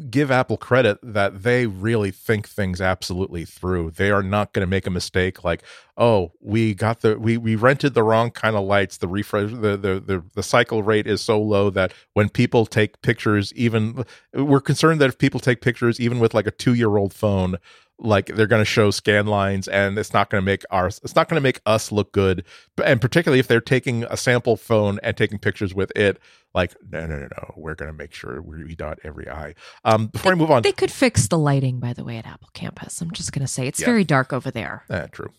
give 0.10 0.30
Apple 0.30 0.58
credit 0.58 1.00
that 1.02 1.42
they 1.42 1.66
really 1.66 2.12
think 2.12 2.48
things 2.48 2.80
absolutely 2.80 3.44
through. 3.44 3.92
They 3.92 4.12
are 4.12 4.22
not 4.22 4.54
going 4.54 4.62
to 4.62 4.70
make 4.70 4.86
a 4.86 4.92
mistake 4.92 5.44
like, 5.44 5.64
oh, 5.98 6.32
we 6.40 6.76
got 6.76 7.02
the 7.02 7.18
we 7.18 7.38
we 7.38 7.56
rented 7.56 7.94
the 7.94 8.04
wrong 8.04 8.30
kind 8.30 8.56
of 8.56 8.66
lights. 8.66 8.98
The 8.98 9.08
refresh 9.08 9.52
the 9.52 9.76
the 9.78 10.00
the, 10.00 10.24
the 10.36 10.44
cycle 10.44 10.84
rate 10.84 11.08
is 11.08 11.22
so 11.22 11.42
low 11.42 11.70
that 11.72 11.92
when 12.14 12.30
people 12.30 12.66
take 12.66 13.02
pictures, 13.02 13.52
even 13.54 14.06
we're 14.34 14.62
concerned 14.62 15.02
that 15.02 15.10
if 15.10 15.18
people 15.18 15.40
take 15.40 15.62
pictures 15.62 16.00
even 16.00 16.20
with 16.20 16.34
like 16.34 16.48
a 16.48 16.52
two 16.52 16.76
year 16.76 16.98
old 16.98 17.14
phone, 17.14 17.58
like 18.00 18.28
they're 18.28 18.48
going 18.48 18.62
to 18.62 18.66
show 18.66 18.92
scan 18.92 19.28
lines 19.28 19.68
and 19.68 19.98
it's 19.98 20.14
not 20.14 20.30
going 20.30 20.42
to 20.42 20.46
make 20.46 20.64
our 20.72 20.88
it's 20.88 21.16
not 21.16 21.30
going 21.30 21.38
to 21.38 21.44
make 21.44 21.62
us 21.66 21.92
look 21.92 22.12
good 22.12 22.44
and 22.84 23.00
particularly 23.00 23.40
if 23.40 23.48
they're 23.48 23.62
taking 23.62 24.04
a 24.06 24.18
sample 24.18 24.58
phone 24.58 25.00
and 25.04 25.16
taking 25.16 25.38
pictures 25.38 25.74
with 25.74 25.92
it 25.96 26.20
like 26.54 26.76
no 26.90 27.06
no 27.06 27.18
no 27.18 27.28
no 27.38 27.54
we're 27.56 27.76
going 27.76 27.92
to 27.92 27.98
make 27.98 28.14
sure 28.14 28.42
we 28.42 28.76
dot 28.76 29.00
every 29.04 29.28
i 29.30 29.54
um 29.84 30.08
before 30.08 30.32
they, 30.32 30.36
i 30.36 30.40
move 30.40 30.52
on 30.52 30.62
they 30.62 30.72
could 30.72 30.92
fix 30.92 31.28
the 31.28 31.38
lighting 31.38 31.80
by 31.80 31.94
the 31.94 32.04
way 32.04 32.18
at 32.18 32.26
apple 32.26 32.50
campus 32.54 33.02
i'm 33.02 33.12
just 33.12 33.32
going 33.32 33.46
to 33.46 33.52
say 33.52 33.68
it's 33.68 33.80
yeah. 33.80 33.86
very 33.86 34.04
dark 34.04 34.34
over 34.34 34.52
there 34.52 34.84
yeah 34.90 35.08
true 35.08 35.32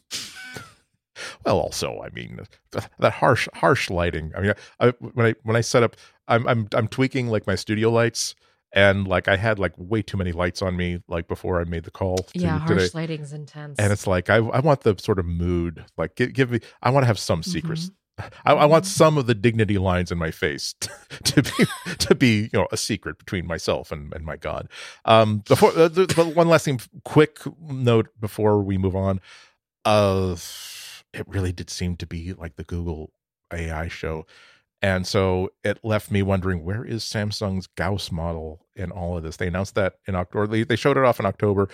well 1.45 1.59
also 1.59 2.01
i 2.05 2.09
mean 2.11 2.41
that 2.99 3.13
harsh 3.15 3.49
harsh 3.55 3.91
lighting 3.91 4.33
i 4.37 4.41
mean 4.41 4.53
I, 4.81 4.89
when 5.13 5.27
i 5.27 5.35
when 5.43 5.57
i 5.57 5.61
set 5.61 5.83
up 5.83 5.97
i'm 6.29 6.47
i'm 6.47 6.69
i'm 6.75 6.89
tweaking 6.89 7.29
like 7.29 7.47
my 7.47 7.55
studio 7.55 7.91
lights 7.91 8.35
and 8.75 9.07
like 9.07 9.29
I 9.29 9.37
had 9.37 9.59
like 9.59 9.73
way 9.79 10.03
too 10.03 10.17
many 10.17 10.33
lights 10.33 10.61
on 10.61 10.77
me 10.77 11.01
like 11.09 11.29
before 11.29 11.61
I 11.61 11.65
made 11.65 11.85
the 11.85 11.91
call. 11.91 12.17
To, 12.19 12.39
yeah, 12.39 12.59
harsh 12.59 12.83
today. 12.83 12.91
lighting's 12.93 13.33
intense, 13.33 13.79
and 13.79 13.93
it's 13.93 14.07
like 14.07 14.29
I 14.29 14.37
I 14.37 14.61
want 14.61 14.81
the 14.81 14.97
sort 14.99 15.19
of 15.19 15.27
mood 15.27 15.85
like 15.97 16.17
give, 16.17 16.33
give 16.33 16.51
me 16.51 16.61
I 16.83 16.91
want 16.91 17.05
to 17.05 17.07
have 17.07 17.19
some 17.19 17.43
secrets. 17.43 17.85
Mm-hmm. 17.85 17.95
I, 18.45 18.53
I, 18.53 18.65
want 18.65 18.85
mm-hmm. 18.85 18.91
some 18.91 19.19
of 19.19 19.27
the 19.27 19.35
dignity 19.35 19.79
lines 19.79 20.13
in 20.13 20.19
my 20.19 20.31
face 20.31 20.75
to, 20.81 20.91
to 21.25 21.43
be 21.43 21.97
to 21.99 22.15
be 22.15 22.51
you 22.53 22.61
know 22.61 22.69
a 22.71 22.77
secret 22.77 23.19
between 23.19 23.47
myself 23.47 23.91
and, 23.91 24.13
and 24.13 24.25
my 24.25 24.37
God. 24.37 24.69
Um, 25.05 25.39
before 25.39 25.73
uh, 25.77 25.89
one 25.89 26.49
last 26.49 26.65
thing, 26.65 26.81
quick 27.05 27.41
note 27.61 28.09
before 28.21 28.63
we 28.63 28.79
move 28.79 28.97
on. 28.97 29.21
Uh, 29.85 30.37
it 31.13 31.29
really 31.29 31.53
did 31.53 31.71
seem 31.71 31.97
to 31.97 32.07
be 32.07 32.33
like 32.33 32.57
the 32.57 32.65
Google 32.65 33.13
AI 33.53 33.89
show. 33.89 34.27
And 34.83 35.07
so 35.07 35.51
it 35.63 35.79
left 35.83 36.11
me 36.11 36.23
wondering 36.23 36.63
where 36.63 36.85
is 36.85 37.05
Samsung's 37.05 37.69
Gauss 37.69 38.13
model 38.13 38.67
in 38.77 38.91
all 38.91 39.17
of 39.17 39.23
this? 39.23 39.37
They 39.37 39.47
announced 39.47 39.77
that 39.77 39.95
in 40.07 40.15
October. 40.15 40.65
They 40.65 40.77
showed 40.77 40.99
it 40.99 41.05
off 41.05 41.19
in 41.19 41.25
October. 41.27 41.69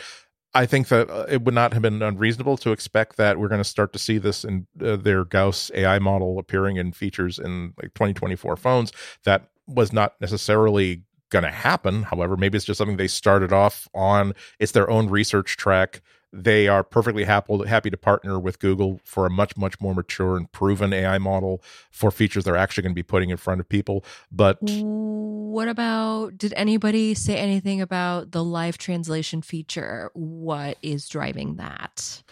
I 0.53 0.67
think 0.67 0.89
that 0.89 1.09
uh, 1.09 1.27
it 1.29 1.43
would 1.43 1.55
not 1.55 1.73
have 1.75 1.83
been 1.83 2.03
unreasonable 2.03 2.57
to 2.59 2.73
expect 2.73 3.17
that 3.17 3.39
we're 3.39 3.49
going 3.49 3.61
to 3.61 3.69
start 3.69 3.93
to 3.93 3.99
see 3.99 4.19
this 4.19 4.45
in 4.45 4.67
uh, 4.85 4.97
their 4.97 5.25
Gauss 5.25 5.71
AI 5.75 5.99
model 5.99 6.39
appearing 6.39 6.77
in 6.77 6.93
features 6.93 7.39
in 7.39 7.75
like 7.81 7.95
2024 7.95 8.57
phones. 8.57 8.93
That 9.25 9.49
was 9.67 9.93
not 9.93 10.21
necessarily 10.21 11.03
going 11.31 11.45
to 11.45 11.51
happen. 11.51 12.03
However, 12.03 12.37
maybe 12.37 12.57
it's 12.57 12.65
just 12.65 12.79
something 12.79 12.97
they 12.97 13.07
started 13.07 13.53
off 13.53 13.89
on. 13.95 14.35
It's 14.59 14.73
their 14.73 14.91
own 14.91 15.09
research 15.09 15.57
track 15.57 16.03
they 16.33 16.69
are 16.69 16.85
perfectly 16.85 17.25
happy 17.25 17.67
happy 17.67 17.91
to 17.91 17.97
partner 17.97 18.39
with 18.39 18.61
Google 18.61 19.01
for 19.05 19.27
a 19.27 19.31
much 19.31 19.57
much 19.57 19.81
more 19.81 19.95
mature 19.95 20.37
and 20.37 20.51
proven 20.53 20.93
AI 20.93 21.19
model 21.19 21.63
for 21.91 22.11
features 22.11 22.45
they're 22.45 22.57
actually 22.57 22.83
going 22.83 22.93
to 22.93 22.99
be 22.99 23.03
putting 23.03 23.31
in 23.31 23.37
front 23.37 23.61
of 23.61 23.69
people. 23.69 24.05
But 24.31 24.59
what 24.63 25.69
about 25.69 26.39
did 26.39 26.55
anybody 26.57 27.15
say 27.15 27.37
anything 27.37 27.81
about 27.81 28.31
the 28.31 28.45
live 28.45 28.79
translation 28.79 29.43
feature? 29.43 30.11
What 30.15 30.79
is 30.83 31.09
driving 31.09 31.57
that 31.57 32.23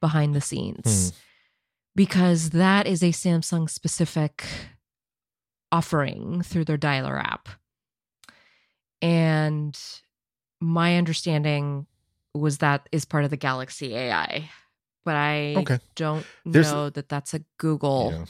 behind 0.00 0.34
the 0.34 0.40
scenes? 0.40 1.10
Hmm. 1.10 1.16
Because 1.94 2.50
that 2.50 2.86
is 2.86 3.02
a 3.02 3.06
Samsung 3.06 3.70
specific 3.70 4.44
offering 5.72 6.42
through 6.42 6.66
their 6.66 6.76
dialer 6.76 7.18
app. 7.18 7.48
And 9.00 9.78
my 10.60 10.96
understanding 10.96 11.86
was 12.38 12.58
that 12.58 12.88
is 12.92 13.04
part 13.04 13.24
of 13.24 13.30
the 13.30 13.36
Galaxy 13.36 13.94
AI, 13.94 14.50
but 15.04 15.16
I 15.16 15.54
okay. 15.58 15.78
don't 15.94 16.26
There's, 16.44 16.70
know 16.70 16.90
that 16.90 17.08
that's 17.08 17.34
a 17.34 17.40
Google. 17.58 18.12
Yeah. 18.12 18.24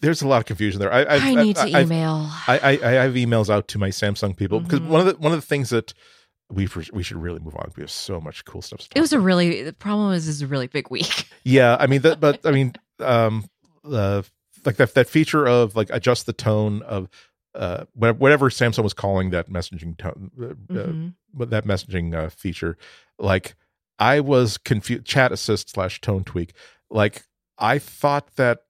There's 0.00 0.22
a 0.22 0.28
lot 0.28 0.38
of 0.38 0.46
confusion 0.46 0.80
there. 0.80 0.92
I, 0.92 1.00
I've, 1.00 1.22
i 1.24 1.34
need 1.34 1.58
I've, 1.58 1.70
to 1.70 1.80
email. 1.80 2.28
I, 2.46 2.58
I, 2.58 2.70
I 2.70 2.90
have 3.04 3.14
emails 3.14 3.50
out 3.50 3.68
to 3.68 3.78
my 3.78 3.88
Samsung 3.88 4.36
people 4.36 4.60
because 4.60 4.80
mm-hmm. 4.80 4.90
one 4.90 5.00
of 5.00 5.06
the 5.06 5.16
one 5.20 5.32
of 5.32 5.40
the 5.40 5.46
things 5.46 5.70
that 5.70 5.92
we 6.50 6.68
we 6.92 7.02
should 7.02 7.16
really 7.16 7.38
move 7.38 7.56
on. 7.56 7.70
We 7.76 7.82
have 7.82 7.90
so 7.90 8.20
much 8.20 8.44
cool 8.44 8.62
stuff. 8.62 8.88
it 8.94 9.00
was 9.00 9.12
about. 9.12 9.22
a 9.22 9.24
really 9.24 9.62
the 9.62 9.72
problem 9.72 10.12
is 10.12 10.28
is 10.28 10.42
a 10.42 10.46
really 10.46 10.66
big 10.66 10.90
week. 10.90 11.28
Yeah, 11.44 11.76
I 11.78 11.86
mean 11.86 12.02
that, 12.02 12.20
but 12.20 12.40
I 12.44 12.50
mean, 12.50 12.74
um, 12.98 13.44
uh, 13.84 14.22
like 14.64 14.76
that 14.76 14.94
that 14.94 15.08
feature 15.08 15.46
of 15.46 15.76
like 15.76 15.88
adjust 15.90 16.26
the 16.26 16.32
tone 16.32 16.82
of 16.82 17.08
uh 17.54 17.84
whatever 17.94 18.50
Samsung 18.50 18.82
was 18.84 18.94
calling 18.94 19.30
that 19.30 19.50
messaging 19.50 19.96
tone, 19.98 20.30
uh, 20.40 20.44
uh 20.46 20.86
mm-hmm. 20.86 21.44
that 21.50 21.64
messaging 21.64 22.14
uh, 22.14 22.28
feature 22.30 22.76
like 23.18 23.54
I 24.00 24.20
was 24.20 24.56
confused. 24.56 25.04
Chat 25.04 25.30
assist 25.30 25.70
slash 25.70 26.00
tone 26.00 26.24
tweak. 26.24 26.54
Like 26.90 27.24
I 27.58 27.78
thought 27.78 28.34
that 28.36 28.62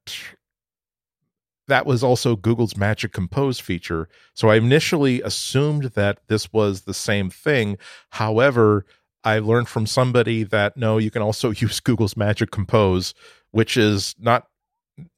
that 1.67 1.85
was 1.85 2.03
also 2.03 2.35
Google's 2.35 2.75
Magic 2.75 3.13
Compose 3.13 3.59
feature. 3.59 4.09
So 4.33 4.49
I 4.49 4.55
initially 4.57 5.21
assumed 5.21 5.85
that 5.95 6.19
this 6.27 6.51
was 6.51 6.81
the 6.81 6.93
same 6.93 7.29
thing. 7.29 7.77
However, 8.09 8.85
I 9.23 9.39
learned 9.39 9.69
from 9.69 9.85
somebody 9.85 10.43
that 10.43 10.75
no, 10.75 10.97
you 10.97 11.09
can 11.09 11.21
also 11.21 11.51
use 11.55 11.79
Google's 11.79 12.17
Magic 12.17 12.51
Compose, 12.51 13.13
which 13.51 13.77
is 13.77 14.15
not 14.19 14.47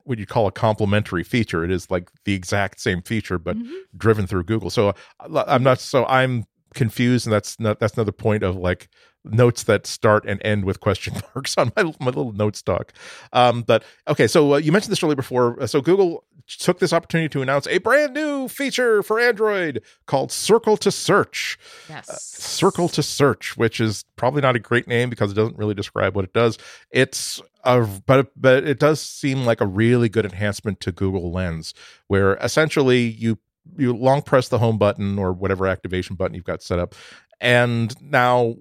what 0.03 0.19
you 0.19 0.25
call 0.25 0.47
a 0.47 0.51
complementary 0.51 1.23
feature. 1.23 1.63
It 1.63 1.71
is 1.71 1.89
like 1.89 2.09
the 2.25 2.34
exact 2.34 2.79
same 2.79 3.01
feature, 3.01 3.38
but 3.38 3.57
mm-hmm. 3.57 3.73
driven 3.97 4.27
through 4.27 4.43
Google. 4.43 4.69
So 4.69 4.89
uh, 5.19 5.43
I'm 5.47 5.63
not. 5.63 5.79
So 5.79 6.05
I'm 6.05 6.45
confused, 6.73 7.25
and 7.25 7.34
that's 7.34 7.59
not. 7.59 7.79
That's 7.79 7.93
another 7.93 8.11
point 8.11 8.43
of 8.43 8.55
like 8.55 8.89
notes 9.26 9.63
that 9.63 9.88
start 9.88 10.26
and 10.26 10.41
end 10.43 10.65
with 10.65 10.80
question 10.80 11.13
marks 11.36 11.57
on 11.57 11.71
my, 11.76 11.84
my 11.99 12.07
little 12.07 12.34
note 12.34 12.55
stock. 12.55 12.93
Um, 13.32 13.61
but 13.61 13.84
okay, 14.07 14.28
so 14.28 14.55
uh, 14.55 14.57
you 14.57 14.71
mentioned 14.71 14.91
this 14.91 15.03
earlier 15.03 15.15
before. 15.15 15.61
Uh, 15.61 15.67
so 15.67 15.82
Google 15.82 16.26
took 16.47 16.80
this 16.80 16.91
opportunity 16.91 17.30
to 17.30 17.41
announce 17.41 17.67
a 17.67 17.78
brand 17.78 18.13
new 18.13 18.47
feature 18.47 19.01
for 19.01 19.19
Android 19.19 19.82
called 20.07 20.32
Circle 20.32 20.78
to 20.78 20.91
Search. 20.91 21.57
Yes. 21.89 22.09
Uh, 22.09 22.15
Circle 22.15 22.89
to 22.89 23.03
Search, 23.03 23.55
which 23.57 23.80
is 23.80 24.05
probably 24.15 24.41
not 24.41 24.55
a 24.55 24.59
great 24.59 24.88
name 24.88 25.09
because 25.09 25.32
it 25.32 25.36
doesn't 25.36 25.57
really 25.57 25.74
describe 25.74 26.15
what 26.15 26.26
it 26.26 26.34
does. 26.34 26.57
It's 26.91 27.41
a, 27.63 27.88
but 28.05 28.32
but 28.36 28.65
it 28.65 28.80
does 28.80 28.99
seem 29.01 29.45
like 29.45 29.61
a 29.61 29.65
really 29.65 30.09
good 30.09 30.26
enhancement 30.26 30.80
to 30.82 30.91
Google 30.91 31.32
Lens, 31.32 31.74
where 32.07 32.36
essentially 32.36 33.01
you 33.01 33.39
you 33.78 33.95
long 33.95 34.21
press 34.21 34.49
the 34.49 34.59
home 34.59 34.78
button 34.78 35.17
or 35.17 35.32
whatever 35.32 35.67
activation 35.67 36.15
button 36.17 36.36
you've 36.36 36.43
got 36.43 36.61
set 36.61 36.80
up, 36.80 36.95
and 37.39 37.99
now 38.01 38.55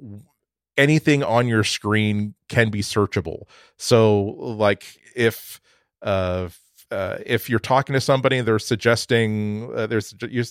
anything 0.77 1.23
on 1.23 1.49
your 1.49 1.65
screen 1.65 2.35
can 2.49 2.71
be 2.71 2.81
searchable. 2.81 3.45
So, 3.77 4.23
like 4.39 4.85
if 5.15 5.61
uh, 6.03 6.49
uh, 6.93 7.17
if 7.25 7.49
you're 7.49 7.59
talking 7.59 7.95
to 7.95 8.01
somebody, 8.01 8.43
they're 8.43 8.59
suggesting 8.59 9.71
uh, 9.75 9.87
they're, 9.87 10.03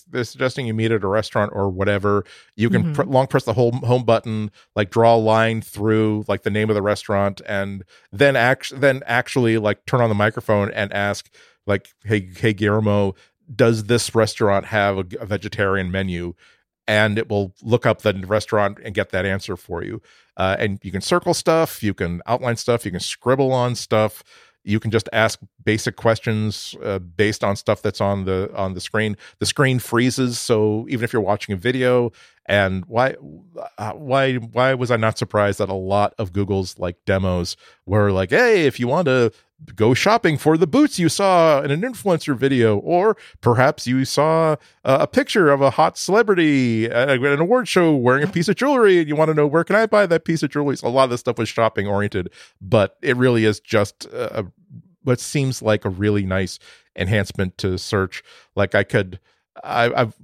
they're 0.09 0.23
suggesting 0.23 0.65
you 0.65 0.73
meet 0.73 0.91
at 0.91 1.03
a 1.03 1.07
restaurant 1.07 1.51
or 1.53 1.69
whatever. 1.69 2.25
You 2.55 2.69
can 2.71 2.83
mm-hmm. 2.83 2.93
pr- 2.93 3.03
long 3.03 3.27
press 3.27 3.43
the 3.43 3.53
home 3.53 3.83
home 3.83 4.03
button, 4.03 4.49
like 4.75 4.89
draw 4.89 5.15
a 5.15 5.17
line 5.17 5.61
through 5.61 6.25
like 6.27 6.41
the 6.41 6.49
name 6.49 6.69
of 6.71 6.75
the 6.75 6.81
restaurant, 6.81 7.41
and 7.47 7.83
then 8.11 8.35
act 8.35 8.73
then 8.75 9.03
actually 9.05 9.59
like 9.59 9.85
turn 9.85 10.01
on 10.01 10.09
the 10.09 10.15
microphone 10.15 10.71
and 10.71 10.91
ask 10.91 11.29
like, 11.67 11.93
"Hey, 12.03 12.27
hey, 12.35 12.53
Guillermo, 12.53 13.13
does 13.55 13.83
this 13.83 14.15
restaurant 14.15 14.65
have 14.65 14.97
a, 14.97 15.05
a 15.19 15.27
vegetarian 15.27 15.91
menu?" 15.91 16.33
And 16.91 17.17
it 17.17 17.29
will 17.29 17.53
look 17.61 17.85
up 17.85 18.01
the 18.01 18.13
restaurant 18.27 18.77
and 18.83 18.93
get 18.93 19.11
that 19.11 19.25
answer 19.25 19.55
for 19.55 19.81
you. 19.81 20.01
Uh, 20.35 20.57
and 20.59 20.77
you 20.83 20.91
can 20.91 20.99
circle 20.99 21.33
stuff, 21.33 21.81
you 21.81 21.93
can 21.93 22.21
outline 22.25 22.57
stuff, 22.57 22.83
you 22.83 22.91
can 22.91 22.99
scribble 22.99 23.53
on 23.53 23.75
stuff. 23.75 24.23
You 24.63 24.79
can 24.79 24.91
just 24.91 25.09
ask 25.11 25.39
basic 25.63 25.95
questions 25.95 26.75
uh, 26.83 26.99
based 26.99 27.43
on 27.43 27.55
stuff 27.55 27.81
that's 27.81 27.99
on 27.99 28.25
the 28.25 28.51
on 28.53 28.75
the 28.75 28.81
screen. 28.81 29.17
The 29.39 29.47
screen 29.47 29.79
freezes, 29.79 30.37
so 30.37 30.85
even 30.87 31.03
if 31.03 31.11
you're 31.13 31.21
watching 31.23 31.53
a 31.53 31.57
video, 31.57 32.11
and 32.45 32.85
why 32.85 33.15
uh, 33.79 33.93
why 33.93 34.35
why 34.35 34.75
was 34.75 34.91
I 34.91 34.97
not 34.97 35.17
surprised 35.17 35.59
that 35.59 35.69
a 35.69 35.73
lot 35.73 36.13
of 36.19 36.31
Google's 36.31 36.77
like 36.77 36.97
demos 37.07 37.57
were 37.87 38.11
like, 38.11 38.29
hey, 38.29 38.67
if 38.67 38.79
you 38.79 38.87
want 38.87 39.07
to 39.07 39.31
go 39.75 39.93
shopping 39.93 40.37
for 40.37 40.57
the 40.57 40.67
boots 40.67 40.97
you 40.97 41.07
saw 41.07 41.61
in 41.61 41.71
an 41.71 41.81
influencer 41.81 42.35
video, 42.35 42.77
or 42.77 43.15
perhaps 43.41 43.87
you 43.87 44.05
saw 44.05 44.55
a 44.83 45.07
picture 45.07 45.49
of 45.49 45.61
a 45.61 45.71
hot 45.71 45.97
celebrity 45.97 46.85
at 46.85 47.09
an 47.09 47.39
award 47.39 47.67
show 47.67 47.95
wearing 47.95 48.23
a 48.23 48.27
piece 48.27 48.47
of 48.47 48.55
jewelry, 48.55 48.99
and 48.99 49.07
you 49.07 49.15
want 49.15 49.29
to 49.29 49.35
know 49.35 49.47
where 49.47 49.63
can 49.63 49.75
I 49.75 49.85
buy 49.85 50.05
that 50.07 50.25
piece 50.25 50.43
of 50.43 50.49
jewelry. 50.49 50.77
So 50.77 50.87
a 50.87 50.89
lot 50.89 51.05
of 51.05 51.09
this 51.11 51.19
stuff 51.19 51.37
was 51.37 51.49
shopping 51.49 51.87
oriented, 51.87 52.29
but 52.59 52.97
it 53.01 53.15
really 53.17 53.45
is 53.45 53.59
just 53.59 54.05
a, 54.05 54.47
what 55.03 55.19
seems 55.19 55.61
like 55.61 55.85
a 55.85 55.89
really 55.89 56.25
nice 56.25 56.59
enhancement 56.95 57.57
to 57.59 57.77
search. 57.77 58.23
Like 58.55 58.75
I 58.75 58.83
could, 58.83 59.19
I, 59.63 59.91
I've, 59.93 60.15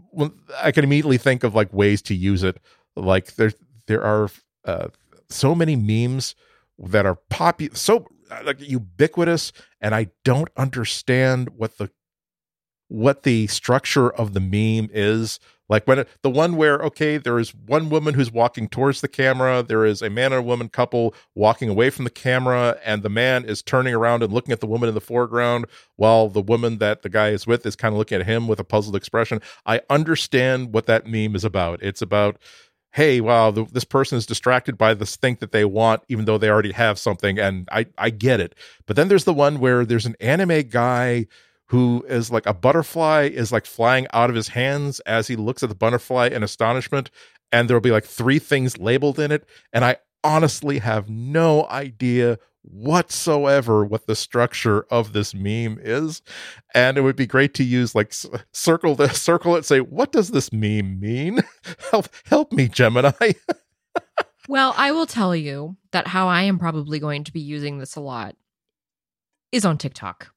I 0.61 0.71
can 0.71 0.83
immediately 0.83 1.17
think 1.17 1.43
of 1.43 1.55
like 1.55 1.71
ways 1.73 2.01
to 2.03 2.15
use 2.15 2.43
it. 2.43 2.59
Like 2.95 3.35
there, 3.35 3.53
there 3.85 4.03
are 4.03 4.29
uh, 4.65 4.87
so 5.29 5.53
many 5.53 5.75
memes 5.75 6.35
that 6.79 7.05
are 7.05 7.15
popular, 7.29 7.75
so 7.75 8.07
Uh, 8.29 8.41
like 8.45 8.59
ubiquitous, 8.59 9.51
and 9.79 9.95
I 9.95 10.07
don't 10.23 10.49
understand 10.57 11.49
what 11.57 11.77
the 11.77 11.89
what 12.89 13.23
the 13.23 13.47
structure 13.47 14.09
of 14.09 14.33
the 14.33 14.39
meme 14.39 14.89
is. 14.93 15.39
Like 15.69 15.85
when 15.85 15.99
it, 15.99 16.07
the 16.21 16.29
one 16.29 16.55
where 16.55 16.79
okay, 16.79 17.17
there 17.17 17.39
is 17.39 17.53
one 17.53 17.89
woman 17.89 18.13
who's 18.13 18.31
walking 18.31 18.69
towards 18.69 19.01
the 19.01 19.09
camera, 19.09 19.61
there 19.61 19.85
is 19.85 20.01
a 20.01 20.09
man 20.09 20.31
and 20.31 20.39
a 20.39 20.41
woman 20.41 20.69
couple 20.69 21.13
walking 21.35 21.67
away 21.67 21.89
from 21.89 22.05
the 22.05 22.09
camera, 22.09 22.77
and 22.85 23.03
the 23.03 23.09
man 23.09 23.43
is 23.43 23.61
turning 23.61 23.93
around 23.93 24.23
and 24.23 24.31
looking 24.31 24.53
at 24.53 24.61
the 24.61 24.67
woman 24.67 24.87
in 24.87 24.95
the 24.95 25.01
foreground, 25.01 25.65
while 25.97 26.29
the 26.29 26.41
woman 26.41 26.77
that 26.77 27.01
the 27.01 27.09
guy 27.09 27.29
is 27.29 27.45
with 27.45 27.65
is 27.65 27.75
kind 27.75 27.93
of 27.93 27.99
looking 27.99 28.21
at 28.21 28.27
him 28.27 28.47
with 28.47 28.59
a 28.59 28.63
puzzled 28.63 28.95
expression. 28.95 29.41
I 29.65 29.81
understand 29.89 30.73
what 30.73 30.85
that 30.85 31.05
meme 31.05 31.35
is 31.35 31.43
about. 31.43 31.83
It's 31.83 32.01
about 32.01 32.37
hey, 32.91 33.21
wow, 33.21 33.51
the, 33.51 33.65
this 33.65 33.83
person 33.83 34.17
is 34.17 34.25
distracted 34.25 34.77
by 34.77 34.93
this 34.93 35.15
thing 35.15 35.37
that 35.39 35.51
they 35.51 35.65
want, 35.65 36.01
even 36.09 36.25
though 36.25 36.37
they 36.37 36.49
already 36.49 36.71
have 36.71 36.97
something, 36.97 37.37
and 37.37 37.67
I 37.71 37.87
I 37.97 38.09
get 38.09 38.39
it. 38.39 38.55
But 38.85 38.95
then 38.95 39.07
there's 39.07 39.25
the 39.25 39.33
one 39.33 39.59
where 39.59 39.85
there's 39.85 40.05
an 40.05 40.15
anime 40.19 40.63
guy 40.69 41.27
who 41.67 42.05
is 42.07 42.31
like 42.31 42.45
a 42.45 42.53
butterfly 42.53 43.29
is 43.31 43.51
like 43.51 43.65
flying 43.65 44.07
out 44.13 44.29
of 44.29 44.35
his 44.35 44.49
hands 44.49 44.99
as 45.01 45.27
he 45.27 45.35
looks 45.35 45.63
at 45.63 45.69
the 45.69 45.75
butterfly 45.75 46.27
in 46.27 46.43
astonishment 46.43 47.11
and 47.51 47.69
there'll 47.69 47.81
be 47.81 47.91
like 47.91 48.05
three 48.05 48.39
things 48.39 48.77
labeled 48.77 49.19
in 49.19 49.31
it 49.31 49.45
and 49.73 49.83
i 49.83 49.95
honestly 50.23 50.79
have 50.79 51.09
no 51.09 51.67
idea 51.67 52.37
whatsoever 52.69 53.85
what 53.85 54.07
the 54.07 54.15
structure 54.15 54.85
of 54.91 55.13
this 55.13 55.33
meme 55.33 55.79
is 55.81 56.21
and 56.73 56.97
it 56.97 57.01
would 57.01 57.15
be 57.15 57.25
great 57.25 57.53
to 57.53 57.63
use 57.63 57.95
like 57.95 58.13
circle 58.51 58.95
the 58.95 59.09
circle 59.13 59.55
it 59.55 59.65
say 59.65 59.79
what 59.79 60.11
does 60.11 60.31
this 60.31 60.51
meme 60.51 60.99
mean 60.99 61.41
help 61.91 62.07
help 62.25 62.51
me 62.51 62.67
gemini 62.67 63.31
well 64.47 64.73
i 64.77 64.91
will 64.91 65.07
tell 65.07 65.35
you 65.35 65.77
that 65.91 66.07
how 66.07 66.27
i 66.27 66.43
am 66.43 66.59
probably 66.59 66.99
going 66.99 67.23
to 67.23 67.33
be 67.33 67.41
using 67.41 67.77
this 67.77 67.95
a 67.95 68.01
lot 68.01 68.35
is 69.51 69.65
on 69.65 69.77
tiktok 69.77 70.31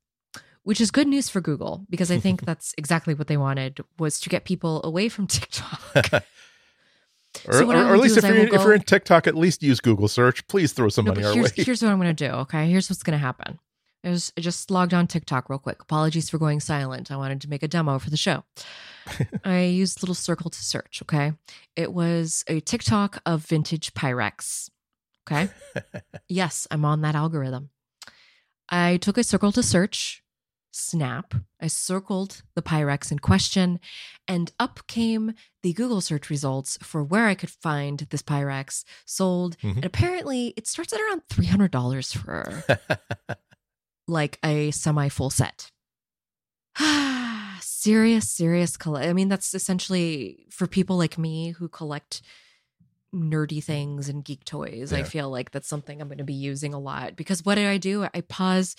which 0.62 0.80
is 0.80 0.90
good 0.90 1.08
news 1.08 1.28
for 1.28 1.40
Google 1.40 1.86
because 1.88 2.10
I 2.10 2.18
think 2.18 2.44
that's 2.44 2.74
exactly 2.76 3.14
what 3.14 3.28
they 3.28 3.38
wanted 3.38 3.80
was 3.98 4.20
to 4.20 4.28
get 4.28 4.44
people 4.44 4.82
away 4.84 5.08
from 5.08 5.26
TikTok. 5.26 6.22
Or, 7.46 7.52
so 7.52 7.70
or, 7.70 7.74
or 7.74 7.94
at 7.94 8.00
least 8.00 8.16
if 8.16 8.24
you're, 8.24 8.46
go, 8.46 8.56
if 8.56 8.62
you're 8.62 8.74
in 8.74 8.82
TikTok, 8.82 9.26
at 9.26 9.36
least 9.36 9.62
use 9.62 9.80
Google 9.80 10.08
search. 10.08 10.46
Please 10.48 10.72
throw 10.72 10.88
some 10.88 11.04
no, 11.04 11.12
money 11.12 11.24
our 11.24 11.32
here's, 11.32 11.56
way. 11.56 11.64
Here's 11.64 11.82
what 11.82 11.90
I'm 11.90 12.00
going 12.00 12.14
to 12.14 12.28
do. 12.28 12.32
Okay, 12.32 12.68
here's 12.68 12.90
what's 12.90 13.02
going 13.02 13.18
to 13.18 13.18
happen. 13.18 13.58
I, 14.04 14.10
was, 14.10 14.32
I 14.36 14.40
just 14.40 14.70
logged 14.70 14.94
on 14.94 15.06
TikTok 15.06 15.50
real 15.50 15.58
quick. 15.58 15.82
Apologies 15.82 16.30
for 16.30 16.38
going 16.38 16.60
silent. 16.60 17.10
I 17.10 17.16
wanted 17.16 17.40
to 17.42 17.48
make 17.48 17.62
a 17.62 17.68
demo 17.68 17.98
for 17.98 18.10
the 18.10 18.16
show. 18.16 18.44
I 19.44 19.62
used 19.62 20.02
little 20.02 20.14
circle 20.14 20.50
to 20.50 20.62
search. 20.62 21.00
Okay, 21.02 21.32
it 21.76 21.92
was 21.92 22.44
a 22.48 22.60
TikTok 22.60 23.20
of 23.26 23.46
vintage 23.46 23.94
Pyrex. 23.94 24.70
Okay, 25.30 25.50
yes, 26.28 26.66
I'm 26.70 26.84
on 26.84 27.02
that 27.02 27.14
algorithm. 27.14 27.70
I 28.68 28.96
took 28.98 29.18
a 29.18 29.24
circle 29.24 29.52
to 29.52 29.62
search 29.62 30.22
snap. 30.70 31.34
I 31.60 31.66
circled 31.66 32.42
the 32.54 32.62
Pyrex 32.62 33.10
in 33.10 33.18
question, 33.18 33.80
and 34.28 34.52
up 34.58 34.86
came 34.86 35.34
the 35.62 35.72
Google 35.72 36.00
search 36.00 36.30
results 36.30 36.78
for 36.82 37.02
where 37.02 37.26
I 37.26 37.34
could 37.34 37.50
find 37.50 38.06
this 38.10 38.22
Pyrex 38.22 38.84
sold. 39.04 39.56
Mm-hmm. 39.58 39.76
And 39.76 39.84
apparently, 39.84 40.54
it 40.56 40.66
starts 40.66 40.92
at 40.92 41.00
around 41.00 41.22
$300 41.30 42.16
for 42.16 42.64
like 44.08 44.38
a 44.44 44.70
semi 44.70 45.08
full 45.08 45.30
set. 45.30 45.70
serious, 47.60 48.30
serious. 48.30 48.76
Coll- 48.76 48.96
I 48.96 49.12
mean, 49.12 49.28
that's 49.28 49.54
essentially 49.54 50.46
for 50.50 50.66
people 50.66 50.96
like 50.96 51.18
me 51.18 51.50
who 51.50 51.68
collect 51.68 52.22
nerdy 53.14 53.62
things 53.62 54.08
and 54.08 54.24
geek 54.24 54.44
toys. 54.44 54.92
Yeah. 54.92 54.98
I 54.98 55.02
feel 55.02 55.30
like 55.30 55.50
that's 55.50 55.68
something 55.68 56.00
I'm 56.00 56.08
going 56.08 56.18
to 56.18 56.24
be 56.24 56.32
using 56.32 56.74
a 56.74 56.78
lot 56.78 57.16
because 57.16 57.44
what 57.44 57.56
do 57.56 57.66
I 57.66 57.76
do? 57.76 58.06
I 58.14 58.20
pause 58.20 58.76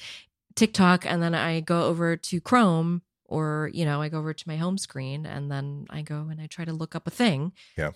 TikTok 0.56 1.06
and 1.06 1.22
then 1.22 1.36
I 1.36 1.60
go 1.60 1.84
over 1.84 2.16
to 2.18 2.42
Chrome 2.42 3.02
or, 3.26 3.70
you 3.74 3.86
know, 3.86 4.02
I 4.02 4.10
go 4.10 4.20
over 4.20 4.34
to 4.34 4.48
my 4.48 4.58
home 4.58 4.78
screen 4.78 5.26
and 5.26 5.52
then 5.52 5.88
I 5.90 6.02
go 6.02 6.28
and 6.30 6.42
I 6.42 6.48
try 6.48 6.66
to 6.66 6.74
look 6.74 6.96
up 6.96 7.08
a 7.08 7.12
thing. 7.12 7.54
Yeah. 7.78 7.92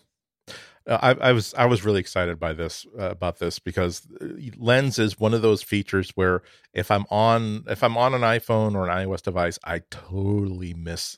Uh, 0.87 0.97
I, 1.01 1.29
I, 1.29 1.31
was 1.31 1.53
I 1.55 1.65
was 1.65 1.83
really 1.83 1.99
excited 1.99 2.39
by 2.39 2.53
this 2.53 2.85
uh, 2.97 3.09
about 3.09 3.39
this 3.39 3.57
because 3.57 4.07
uh, 4.21 4.27
Lens 4.55 4.99
is 4.99 5.19
one 5.19 5.33
of 5.33 5.41
those 5.41 5.63
features 5.63 6.11
where 6.11 6.43
if 6.73 6.91
I'm 6.91 7.05
on 7.09 7.63
if 7.67 7.83
I'm 7.83 7.97
on 7.97 8.13
an 8.13 8.21
iPhone 8.21 8.75
or 8.75 8.87
an 8.87 9.07
iOS 9.07 9.23
device, 9.23 9.57
I 9.63 9.79
totally 9.89 10.73
miss 10.75 11.17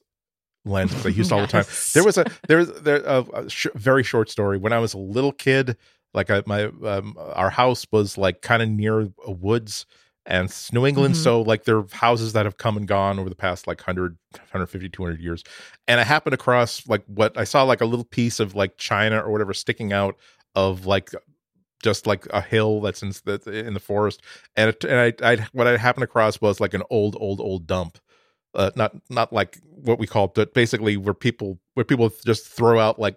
Lens 0.63 0.91
because 0.91 1.05
I 1.05 1.09
used 1.17 1.31
yes. 1.31 1.31
all 1.31 1.41
the 1.41 1.47
time. 1.47 1.65
There 1.93 2.03
was 2.03 2.17
a 2.17 2.25
there 2.47 2.57
was 2.59 2.81
there 2.81 3.03
a, 3.03 3.25
a 3.33 3.49
sh- 3.49 3.67
very 3.75 4.03
short 4.03 4.29
story 4.29 4.57
when 4.57 4.71
I 4.71 4.79
was 4.79 4.93
a 4.93 4.99
little 4.99 5.33
kid. 5.33 5.75
Like 6.13 6.29
I, 6.29 6.43
my 6.45 6.63
um, 6.85 7.15
our 7.17 7.49
house 7.49 7.85
was 7.91 8.17
like 8.17 8.41
kind 8.41 8.63
of 8.63 8.69
near 8.69 9.09
a 9.25 9.31
woods 9.31 9.85
and 10.28 10.53
New 10.73 10.86
England. 10.86 11.15
Mm-hmm. 11.15 11.23
So 11.23 11.41
like 11.41 11.63
there 11.63 11.78
are 11.78 11.88
houses 11.91 12.34
that 12.34 12.45
have 12.45 12.57
come 12.57 12.78
and 12.78 12.88
gone 12.88 13.17
over 13.17 13.30
the 13.30 13.36
past 13.36 13.65
like 13.65 13.80
100, 13.80 14.17
150, 14.34 14.89
200 14.89 15.19
years. 15.19 15.43
And 15.88 15.99
I 15.99 16.03
happened 16.03 16.34
across 16.34 16.88
like 16.88 17.03
what 17.07 17.38
I 17.38 17.45
saw 17.45 17.63
like 17.63 17.82
a 17.82 17.86
little 17.86 18.05
piece 18.05 18.39
of 18.39 18.53
like 18.53 18.78
China 18.78 19.19
or 19.19 19.32
whatever 19.32 19.53
sticking 19.53 19.93
out 19.93 20.17
of 20.53 20.86
like 20.86 21.11
just 21.82 22.05
like 22.05 22.28
a 22.32 22.41
hill 22.41 22.82
that's 22.82 23.01
in 23.01 23.13
the, 23.23 23.65
in 23.65 23.73
the 23.73 23.80
forest. 23.80 24.21
And 24.55 24.69
it, 24.69 24.84
and 24.84 24.99
I, 24.99 25.32
I 25.32 25.47
what 25.53 25.65
I 25.65 25.78
happened 25.78 26.03
across 26.03 26.41
was 26.41 26.59
like 26.59 26.73
an 26.73 26.84
old, 26.89 27.15
old, 27.19 27.39
old 27.39 27.65
dump. 27.65 27.97
Uh, 28.53 28.71
not 28.75 28.95
not 29.09 29.32
like 29.32 29.59
what 29.63 29.99
we 29.99 30.07
call, 30.07 30.25
it, 30.25 30.34
but 30.34 30.53
basically 30.53 30.97
where 30.97 31.13
people 31.13 31.59
where 31.75 31.84
people 31.84 32.11
just 32.25 32.47
throw 32.47 32.80
out 32.80 32.99
like 32.99 33.15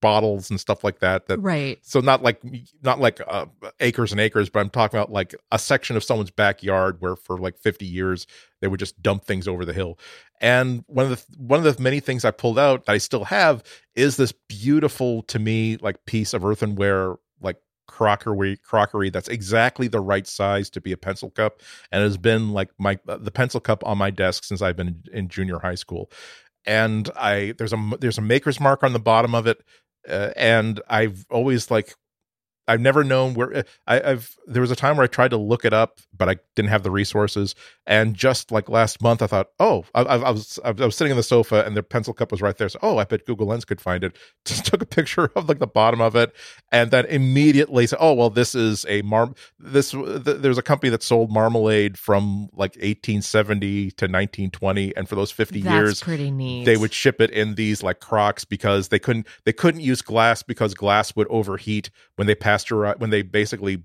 bottles 0.00 0.50
and 0.50 0.58
stuff 0.58 0.82
like 0.82 1.00
that 1.00 1.26
that 1.26 1.38
right. 1.38 1.78
so 1.82 2.00
not 2.00 2.22
like 2.22 2.40
not 2.82 3.00
like 3.00 3.20
uh, 3.26 3.46
acres 3.80 4.12
and 4.12 4.20
acres 4.20 4.48
but 4.48 4.60
i'm 4.60 4.70
talking 4.70 4.98
about 4.98 5.12
like 5.12 5.34
a 5.52 5.58
section 5.58 5.96
of 5.96 6.04
someone's 6.04 6.30
backyard 6.30 6.96
where 7.00 7.16
for 7.16 7.38
like 7.38 7.58
50 7.58 7.86
years 7.86 8.26
they 8.60 8.68
would 8.68 8.80
just 8.80 9.00
dump 9.02 9.24
things 9.24 9.48
over 9.48 9.64
the 9.64 9.72
hill. 9.72 9.98
And 10.40 10.84
one 10.86 11.10
of 11.10 11.10
the 11.10 11.36
one 11.38 11.64
of 11.64 11.76
the 11.76 11.82
many 11.82 12.00
things 12.00 12.24
i 12.24 12.30
pulled 12.30 12.58
out 12.58 12.86
that 12.86 12.92
i 12.92 12.98
still 12.98 13.24
have 13.24 13.62
is 13.94 14.16
this 14.16 14.32
beautiful 14.32 15.22
to 15.24 15.38
me 15.38 15.76
like 15.78 16.04
piece 16.06 16.32
of 16.32 16.44
earthenware 16.44 17.16
like 17.40 17.56
crockery 17.86 18.56
crockery 18.56 19.10
that's 19.10 19.28
exactly 19.28 19.88
the 19.88 20.00
right 20.00 20.26
size 20.26 20.70
to 20.70 20.80
be 20.80 20.92
a 20.92 20.96
pencil 20.96 21.30
cup. 21.30 21.60
And 21.92 22.02
it 22.02 22.06
has 22.06 22.16
been 22.16 22.52
like 22.52 22.70
my 22.78 22.98
uh, 23.06 23.18
the 23.18 23.30
pencil 23.30 23.60
cup 23.60 23.84
on 23.86 23.98
my 23.98 24.10
desk 24.10 24.44
since 24.44 24.62
i've 24.62 24.76
been 24.76 25.02
in 25.12 25.28
junior 25.28 25.58
high 25.58 25.74
school. 25.74 26.10
And 26.66 27.10
I 27.16 27.54
there's 27.58 27.72
a 27.72 27.92
there's 28.00 28.18
a 28.18 28.22
maker's 28.22 28.60
mark 28.60 28.82
on 28.82 28.92
the 28.92 28.98
bottom 28.98 29.34
of 29.34 29.46
it 29.46 29.62
uh, 30.10 30.32
and 30.36 30.80
I've 30.88 31.24
always 31.30 31.70
like 31.70 31.94
I've 32.70 32.80
never 32.80 33.02
known 33.02 33.34
where 33.34 33.56
uh, 33.58 33.62
I, 33.88 34.10
have 34.10 34.30
There 34.46 34.62
was 34.62 34.70
a 34.70 34.76
time 34.76 34.96
where 34.96 35.04
I 35.04 35.08
tried 35.08 35.32
to 35.32 35.36
look 35.36 35.64
it 35.64 35.72
up, 35.72 35.98
but 36.16 36.28
I 36.28 36.36
didn't 36.54 36.68
have 36.68 36.84
the 36.84 36.90
resources. 36.90 37.56
And 37.84 38.14
just 38.14 38.52
like 38.52 38.68
last 38.68 39.02
month, 39.02 39.22
I 39.22 39.26
thought, 39.26 39.48
oh, 39.58 39.84
I, 39.92 40.02
I, 40.02 40.30
was 40.30 40.60
I 40.64 40.70
was 40.70 40.94
sitting 40.94 41.10
on 41.10 41.16
the 41.16 41.24
sofa 41.24 41.64
and 41.66 41.76
the 41.76 41.82
pencil 41.82 42.14
cup 42.14 42.30
was 42.30 42.40
right 42.40 42.56
there. 42.56 42.68
So, 42.68 42.78
oh, 42.80 42.98
I 42.98 43.04
bet 43.04 43.26
Google 43.26 43.48
Lens 43.48 43.64
could 43.64 43.80
find 43.80 44.04
it. 44.04 44.16
Just 44.44 44.66
took 44.66 44.82
a 44.82 44.86
picture 44.86 45.32
of 45.34 45.48
like 45.48 45.58
the 45.58 45.66
bottom 45.66 46.00
of 46.00 46.14
it, 46.14 46.32
and 46.70 46.92
then 46.92 47.06
immediately 47.06 47.88
said, 47.88 47.98
oh, 48.00 48.12
well, 48.12 48.30
this 48.30 48.54
is 48.54 48.86
a 48.88 49.02
mar. 49.02 49.32
This 49.58 49.90
th- 49.90 50.22
there's 50.24 50.58
a 50.58 50.62
company 50.62 50.90
that 50.90 51.02
sold 51.02 51.32
marmalade 51.32 51.98
from 51.98 52.48
like 52.52 52.76
1870 52.76 53.90
to 53.92 54.04
1920, 54.04 54.96
and 54.96 55.08
for 55.08 55.16
those 55.16 55.32
50 55.32 55.62
That's 55.62 55.74
years, 55.74 56.02
pretty 56.02 56.30
neat. 56.30 56.66
They 56.66 56.76
would 56.76 56.94
ship 56.94 57.20
it 57.20 57.30
in 57.30 57.56
these 57.56 57.82
like 57.82 57.98
crocks 57.98 58.44
because 58.44 58.88
they 58.88 59.00
couldn't 59.00 59.26
they 59.44 59.52
couldn't 59.52 59.80
use 59.80 60.02
glass 60.02 60.44
because 60.44 60.74
glass 60.74 61.16
would 61.16 61.26
overheat 61.28 61.90
when 62.14 62.28
they 62.28 62.36
passed 62.36 62.59
pasteurize 62.64 62.98
when 62.98 63.10
they 63.10 63.22
basically 63.22 63.82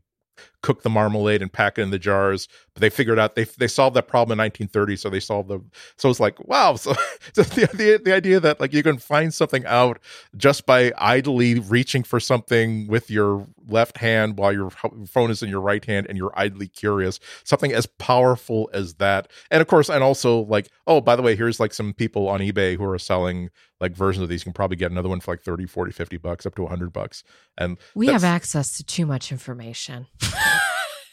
cook 0.66 0.82
the 0.82 0.90
marmalade 0.90 1.44
and 1.44 1.54
pack 1.54 1.78
it 1.78 1.84
in 1.84 1.92
the 1.92 2.00
jars. 2.00 2.48
But 2.74 2.82
they 2.82 2.90
figured 2.90 3.20
out 3.20 3.36
they 3.36 3.44
they 3.44 3.68
solved 3.68 3.96
that 3.96 4.08
problem 4.08 4.40
in 4.40 4.44
1930, 4.44 4.96
so 4.96 5.10
they 5.12 5.20
solved 5.20 5.48
the. 5.48 5.62
So 5.96 6.10
it's 6.10 6.20
like 6.20 6.44
wow. 6.48 6.76
So, 6.76 6.94
so 7.34 7.44
the, 7.44 7.68
the 7.68 8.02
the 8.04 8.14
idea 8.14 8.40
that 8.40 8.60
like 8.60 8.74
you 8.74 8.82
can 8.82 8.98
find 8.98 9.32
something 9.32 9.64
out 9.68 10.00
just 10.36 10.66
by 10.66 10.92
idly 10.98 11.60
reaching 11.60 12.02
for 12.02 12.20
something 12.20 12.88
with 12.88 13.12
your 13.12 13.46
left 13.68 14.00
hand 14.00 14.40
while 14.40 14.52
your 14.52 14.72
phone 15.06 15.30
is 15.30 15.44
in 15.44 15.50
your 15.50 15.62
right 15.62 15.86
hand 15.86 16.08
and 16.10 16.18
you're 16.18 16.34
idly 16.36 16.68
curious, 16.68 17.20
something 17.44 17.72
as 17.72 17.86
powerful 17.86 18.68
as 18.74 18.96
that. 18.96 19.32
And 19.52 19.62
of 19.62 19.68
course, 19.68 19.88
and 19.88 20.04
also 20.04 20.40
like 20.40 20.70
oh 20.88 21.00
by 21.00 21.16
the 21.16 21.22
way, 21.22 21.36
here's 21.36 21.60
like 21.60 21.74
some 21.74 21.94
people 21.94 22.28
on 22.28 22.40
eBay 22.40 22.76
who 22.76 22.86
are 22.86 22.98
selling 22.98 23.52
like 23.80 23.96
versions 23.96 24.24
of 24.24 24.30
these 24.30 24.42
you 24.42 24.46
can 24.46 24.54
probably 24.54 24.78
get 24.78 24.92
another 24.92 25.10
one 25.10 25.20
for 25.20 25.34
like 25.34 25.42
30 25.42 25.66
40 25.66 25.92
50 25.92 26.18
bucks 26.18 26.46
up 26.46 26.56
to 26.56 26.62
100 26.62 26.94
bucks 26.94 27.24
and 27.58 27.78
we 27.94 28.08
have 28.08 28.24
access 28.24 28.78
to 28.78 28.84
too 28.84 29.06
much 29.06 29.32
information 29.32 30.08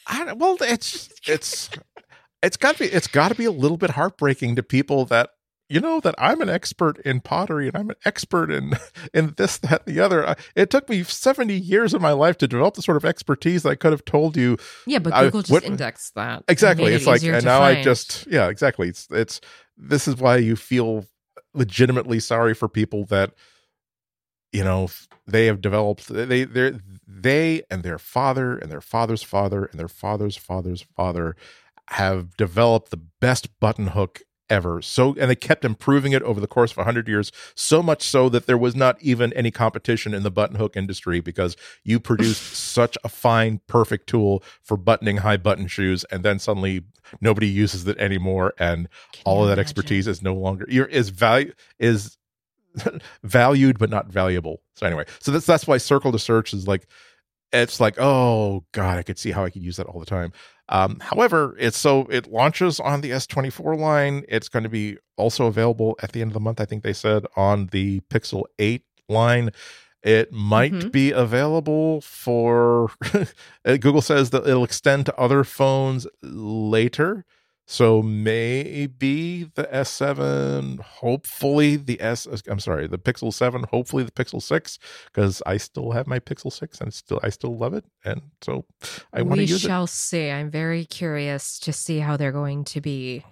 I, 0.06 0.32
well 0.32 0.56
it's 0.60 1.10
it's 1.26 1.70
it's 2.42 2.56
got 2.56 2.76
to 2.76 2.84
be 2.84 2.86
it's 2.86 3.06
got 3.06 3.28
to 3.28 3.34
be 3.34 3.44
a 3.44 3.52
little 3.52 3.76
bit 3.76 3.90
heartbreaking 3.90 4.56
to 4.56 4.62
people 4.62 5.04
that 5.06 5.30
you 5.72 5.80
know 5.80 6.00
that 6.00 6.14
I'm 6.18 6.42
an 6.42 6.50
expert 6.50 6.98
in 6.98 7.20
pottery 7.20 7.66
and 7.66 7.76
I'm 7.76 7.88
an 7.88 7.96
expert 8.04 8.50
in 8.50 8.74
in 9.14 9.34
this 9.36 9.56
that 9.58 9.86
the 9.86 10.00
other. 10.00 10.36
It 10.54 10.68
took 10.70 10.88
me 10.88 11.02
70 11.02 11.54
years 11.54 11.94
of 11.94 12.02
my 12.02 12.12
life 12.12 12.36
to 12.38 12.48
develop 12.48 12.74
the 12.74 12.82
sort 12.82 12.98
of 12.98 13.06
expertise 13.06 13.62
that 13.62 13.70
I 13.70 13.74
could 13.76 13.92
have 13.92 14.04
told 14.04 14.36
you. 14.36 14.58
Yeah, 14.86 14.98
but 14.98 15.14
Google 15.14 15.38
I, 15.38 15.42
just 15.42 15.50
what, 15.50 15.64
indexed 15.64 16.14
that. 16.14 16.44
Exactly. 16.48 16.92
It's 16.92 17.06
it 17.06 17.10
like 17.10 17.22
and 17.22 17.44
now 17.44 17.60
find. 17.60 17.78
I 17.78 17.82
just 17.82 18.26
yeah, 18.30 18.48
exactly. 18.48 18.88
It's 18.88 19.08
it's 19.10 19.40
this 19.78 20.06
is 20.06 20.16
why 20.16 20.36
you 20.36 20.56
feel 20.56 21.06
legitimately 21.54 22.20
sorry 22.20 22.54
for 22.54 22.68
people 22.68 23.06
that 23.06 23.32
you 24.52 24.64
know 24.64 24.88
they 25.26 25.46
have 25.46 25.60
developed 25.60 26.08
they 26.08 26.44
they 26.44 26.72
they 27.06 27.62
and 27.70 27.82
their 27.82 27.98
father 27.98 28.56
and 28.56 28.70
their 28.70 28.80
father's 28.80 29.22
father 29.22 29.64
and 29.64 29.78
their 29.78 29.88
father's 29.88 30.36
father's 30.36 30.82
father 30.96 31.36
have 31.90 32.36
developed 32.36 32.90
the 32.90 32.96
best 33.20 33.58
button 33.60 33.88
hook 33.88 34.22
ever. 34.50 34.82
So, 34.82 35.14
and 35.18 35.30
they 35.30 35.34
kept 35.34 35.64
improving 35.64 36.12
it 36.12 36.22
over 36.22 36.38
the 36.40 36.46
course 36.46 36.72
of 36.72 36.76
100 36.76 37.08
years, 37.08 37.32
so 37.54 37.82
much 37.82 38.02
so 38.02 38.28
that 38.28 38.46
there 38.46 38.58
was 38.58 38.76
not 38.76 39.00
even 39.00 39.32
any 39.32 39.50
competition 39.50 40.12
in 40.12 40.22
the 40.22 40.30
button 40.30 40.56
hook 40.56 40.76
industry 40.76 41.20
because 41.20 41.56
you 41.84 41.98
produced 41.98 42.42
such 42.52 42.98
a 43.02 43.08
fine, 43.08 43.60
perfect 43.66 44.08
tool 44.08 44.42
for 44.62 44.76
buttoning 44.76 45.18
high 45.18 45.38
button 45.38 45.66
shoes. 45.66 46.04
And 46.10 46.22
then 46.22 46.38
suddenly 46.38 46.82
nobody 47.20 47.48
uses 47.48 47.86
it 47.86 47.98
anymore. 47.98 48.52
And 48.58 48.88
Can 49.12 49.22
all 49.24 49.42
of 49.42 49.48
that 49.48 49.58
imagine? 49.58 49.58
expertise 49.58 50.06
is 50.06 50.22
no 50.22 50.34
longer, 50.34 50.66
you're, 50.68 50.86
is 50.86 51.08
value, 51.08 51.52
is 51.78 52.18
valued, 53.22 53.78
but 53.78 53.90
not 53.90 54.06
valuable. 54.08 54.62
So 54.76 54.86
anyway, 54.86 55.04
so 55.20 55.30
that's, 55.32 55.46
that's 55.46 55.66
why 55.66 55.76
circle 55.78 56.12
to 56.12 56.18
search 56.18 56.52
is 56.52 56.66
like, 56.68 56.86
it's 57.52 57.80
like, 57.80 57.96
oh 57.98 58.64
God, 58.72 58.98
I 58.98 59.02
could 59.02 59.18
see 59.18 59.30
how 59.30 59.44
I 59.44 59.50
could 59.50 59.62
use 59.62 59.76
that 59.76 59.86
all 59.86 60.00
the 60.00 60.06
time. 60.06 60.32
Um, 60.68 61.00
however, 61.00 61.54
it's 61.58 61.76
so 61.76 62.06
it 62.08 62.26
launches 62.32 62.80
on 62.80 63.02
the 63.02 63.10
S24 63.10 63.78
line. 63.78 64.24
It's 64.28 64.48
going 64.48 64.62
to 64.62 64.70
be 64.70 64.96
also 65.18 65.46
available 65.46 65.96
at 66.02 66.12
the 66.12 66.22
end 66.22 66.30
of 66.30 66.34
the 66.34 66.40
month. 66.40 66.60
I 66.60 66.64
think 66.64 66.82
they 66.82 66.94
said 66.94 67.26
on 67.36 67.66
the 67.66 68.00
Pixel 68.08 68.44
8 68.58 68.82
line. 69.08 69.50
It 70.02 70.32
might 70.32 70.72
Mhm. 70.72 70.92
be 70.92 71.10
available 71.12 72.00
for 72.00 72.90
uh, 73.64 73.76
Google 73.76 74.00
says 74.02 74.30
that 74.30 74.46
it'll 74.48 74.64
extend 74.64 75.06
to 75.06 75.16
other 75.16 75.44
phones 75.44 76.06
later. 76.22 77.24
So 77.66 78.02
maybe 78.02 79.44
the 79.54 79.64
S7, 79.64 80.80
hopefully 80.80 81.76
the 81.76 82.00
S 82.00 82.26
I'm 82.48 82.60
sorry, 82.60 82.86
the 82.86 82.98
Pixel 82.98 83.32
7, 83.32 83.64
hopefully 83.70 84.02
the 84.02 84.10
Pixel 84.10 84.42
6 84.42 84.78
because 85.06 85.42
I 85.46 85.56
still 85.56 85.92
have 85.92 86.06
my 86.06 86.18
Pixel 86.18 86.52
6 86.52 86.80
and 86.80 86.92
still 86.92 87.20
I 87.22 87.30
still 87.30 87.56
love 87.56 87.72
it 87.74 87.84
and 88.04 88.22
so 88.42 88.66
I 89.12 89.22
want 89.22 89.36
to 89.36 89.42
we 89.42 89.42
use 89.42 89.64
it. 89.64 89.68
shall 89.68 89.86
see. 89.86 90.30
I'm 90.30 90.50
very 90.50 90.84
curious 90.84 91.58
to 91.60 91.72
see 91.72 92.00
how 92.00 92.16
they're 92.16 92.32
going 92.32 92.64
to 92.64 92.80
be 92.80 93.24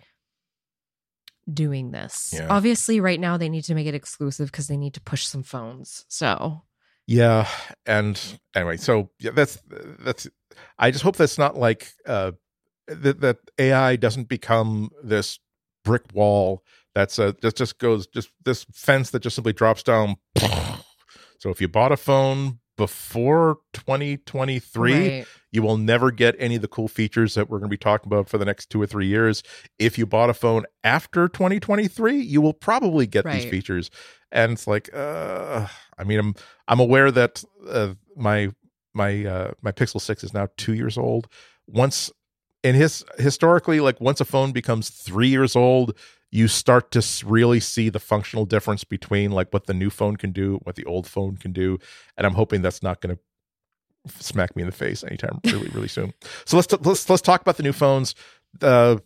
doing 1.53 1.91
this. 1.91 2.33
Yeah. 2.35 2.47
Obviously, 2.49 3.01
right 3.01 3.21
now 3.21 3.37
they 3.37 3.49
need 3.49 3.65
to 3.65 3.75
make 3.75 3.87
it 3.87 3.95
exclusive 3.95 4.51
because 4.51 4.69
they 4.69 4.77
need 4.77 4.95
to 4.95 5.01
push 5.01 5.27
some 5.27 5.43
phones. 5.43 6.05
So 6.09 6.63
Yeah, 7.07 7.49
and 7.87 8.21
anyway, 8.55 8.77
so 8.77 9.11
yeah, 9.19 9.33
that's 9.33 9.59
that's. 9.99 10.29
I 10.79 10.91
just 10.91 11.03
hope 11.03 11.17
that's 11.17 11.39
not 11.39 11.57
like 11.57 11.93
uh, 12.07 12.33
that 12.91 13.21
that 13.21 13.39
AI 13.59 13.97
doesn't 13.97 14.29
become 14.29 14.91
this 15.03 15.39
brick 15.85 16.03
wall 16.13 16.63
that's 16.95 17.19
uh 17.19 17.33
just 17.41 17.57
just 17.57 17.79
goes 17.79 18.07
just 18.07 18.31
this 18.45 18.67
fence 18.73 19.11
that 19.11 19.21
just 19.21 19.35
simply 19.37 19.53
drops 19.53 19.83
down. 19.83 20.17
So 21.39 21.49
if 21.49 21.61
you 21.61 21.69
bought 21.69 21.91
a 21.91 21.97
phone 21.97 22.59
before 22.77 23.59
2023, 23.73 24.93
right. 24.93 25.27
you 25.53 25.63
will 25.63 25.79
never 25.79 26.11
get 26.11 26.35
any 26.39 26.57
of 26.57 26.63
the 26.63 26.69
cool 26.69 26.89
features 26.89 27.35
that 27.35 27.49
we're 27.49 27.59
going 27.59 27.69
to 27.69 27.75
be 27.75 27.79
talking 27.79 28.13
about 28.13 28.29
for 28.29 28.37
the 28.37 28.45
next 28.45 28.69
two 28.69 28.81
or 28.81 28.87
three 28.87 29.07
years. 29.07 29.43
If 29.79 29.97
you 29.97 30.05
bought 30.05 30.29
a 30.29 30.35
phone 30.35 30.65
after 30.85 31.29
2023, 31.29 32.19
you 32.19 32.43
will 32.43 32.53
probably 32.53 33.07
get 33.07 33.25
these 33.25 33.45
features. 33.47 33.91
And 34.33 34.53
it's 34.53 34.67
like, 34.67 34.91
uh, 34.95 35.67
I 35.99 36.05
mean, 36.05 36.19
I'm 36.19 36.35
I'm 36.69 36.81
aware 36.81 37.11
that 37.11 37.43
uh, 37.67 37.95
my 38.17 38.51
my 38.93 39.25
uh, 39.25 39.51
my 39.63 39.73
Pixel 39.73 40.01
Six 40.01 40.23
is 40.25 40.35
now 40.35 40.49
two 40.57 40.75
years 40.75 40.99
old. 40.99 41.27
Once 41.67 42.11
in 42.63 42.75
his 42.75 43.05
historically, 43.19 43.81
like 43.81 44.01
once 44.01 44.21
a 44.21 44.25
phone 44.25 44.53
becomes 44.53 44.91
three 44.91 45.29
years 45.29 45.57
old, 45.57 45.97
you 46.31 46.47
start 46.47 46.91
to 46.93 47.05
really 47.25 47.61
see 47.61 47.89
the 47.89 47.99
functional 47.99 48.47
difference 48.47 48.85
between 48.85 49.31
like 49.33 49.53
what 49.53 49.67
the 49.67 49.75
new 49.75 49.91
phone 49.91 50.17
can 50.17 50.33
do, 50.33 50.61
what 50.63 50.77
the 50.77 50.85
old 50.85 51.07
phone 51.07 51.37
can 51.37 51.53
do, 51.53 51.79
and 52.17 52.27
I'm 52.27 52.35
hoping 52.35 52.63
that's 52.63 52.83
not 52.83 53.01
going 53.01 53.17
to 53.17 53.23
smack 54.19 54.57
me 54.57 54.63
in 54.63 54.69
the 54.69 54.75
face 54.75 55.05
anytime 55.05 55.41
really 55.45 55.69
really 55.69 55.89
soon. 55.89 56.13
So 56.45 56.57
let's 56.57 56.67
t- 56.67 56.79
let's 56.83 57.09
let's 57.09 57.23
talk 57.23 57.41
about 57.41 57.57
the 57.57 57.63
new 57.63 57.73
phones. 57.73 58.15
Uh, 58.61 58.99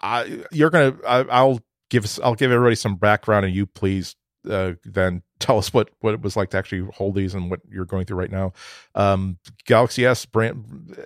I, 0.00 0.42
you're 0.50 0.70
gonna 0.70 0.96
I, 1.06 1.20
I'll 1.30 1.60
give 1.90 2.18
I'll 2.22 2.34
give 2.34 2.50
everybody 2.50 2.76
some 2.76 2.96
background, 2.96 3.46
and 3.46 3.54
you 3.54 3.66
please 3.66 4.16
uh, 4.48 4.72
then 4.84 5.22
tell 5.38 5.58
us 5.58 5.72
what 5.74 5.90
what 6.00 6.14
it 6.14 6.20
was 6.22 6.36
like 6.36 6.50
to 6.50 6.56
actually 6.58 6.88
hold 6.94 7.14
these 7.14 7.34
and 7.34 7.50
what 7.50 7.60
you're 7.70 7.84
going 7.84 8.04
through 8.06 8.18
right 8.18 8.30
now. 8.30 8.52
Um, 8.94 9.38
Galaxy 9.66 10.04
S 10.06 10.24
brand. 10.26 10.96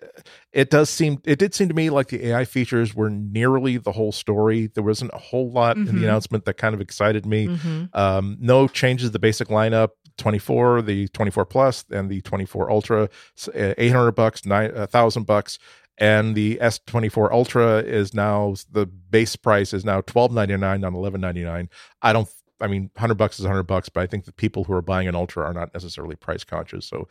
It 0.53 0.71
does 0.71 0.89
seem 0.91 1.21
it 1.25 1.39
did 1.39 1.55
seem 1.55 1.69
to 1.69 1.75
me 1.75 1.91
like 1.91 2.09
the 2.09 2.27
AI 2.29 2.45
features 2.45 2.95
were 2.95 3.11
nearly 3.11 3.77
the 3.77 3.93
whole 3.93 4.13
story. 4.13 4.69
There 4.69 4.83
wasn't 4.85 5.11
a 5.15 5.19
whole 5.19 5.51
lot 5.51 5.77
in 5.77 5.87
Mhm. 5.87 5.93
the 6.01 6.05
announcement 6.05 6.45
that 6.47 6.55
kind 6.55 6.75
of 6.75 6.81
excited 6.81 7.27
me. 7.27 7.49
Mhm. 7.49 7.95
Um, 7.95 8.37
no 8.41 8.69
changes 8.69 9.09
to 9.09 9.13
the 9.13 9.19
basic 9.19 9.49
lineup. 9.49 9.91
24, 10.19 10.81
the 10.81 11.09
24 11.09 11.45
plus, 11.45 11.85
and 11.91 12.11
the 12.11 12.23
24 12.23 12.71
Ultra, 12.71 13.11
uh, 13.55 13.75
800 13.77 14.13
bucks, 14.13 14.47
nine 14.47 14.71
a 14.75 14.87
thousand 14.87 15.25
bucks, 15.27 15.59
and 15.99 16.35
the 16.35 16.57
S24 16.59 17.31
Ultra 17.31 17.81
is 17.83 18.15
now 18.15 18.55
the 18.73 18.87
base 18.87 19.37
price 19.37 19.75
is 19.75 19.85
now 19.85 20.01
12.99, 20.01 20.81
not 20.81 20.95
11.99. 20.95 21.69
I 22.01 22.15
don't. 22.15 22.29
I 22.61 22.67
mean, 22.69 22.91
100 22.95 23.15
bucks 23.15 23.39
is 23.39 23.45
100 23.45 23.65
bucks, 23.65 23.89
but 23.89 24.01
I 24.01 24.07
think 24.07 24.25
the 24.25 24.33
people 24.33 24.65
who 24.65 24.73
are 24.73 24.83
buying 24.83 25.09
an 25.09 25.15
Ultra 25.15 25.45
are 25.45 25.53
not 25.53 25.75
necessarily 25.75 26.17
price 26.17 26.45
conscious. 26.45 26.87
So, 26.87 27.09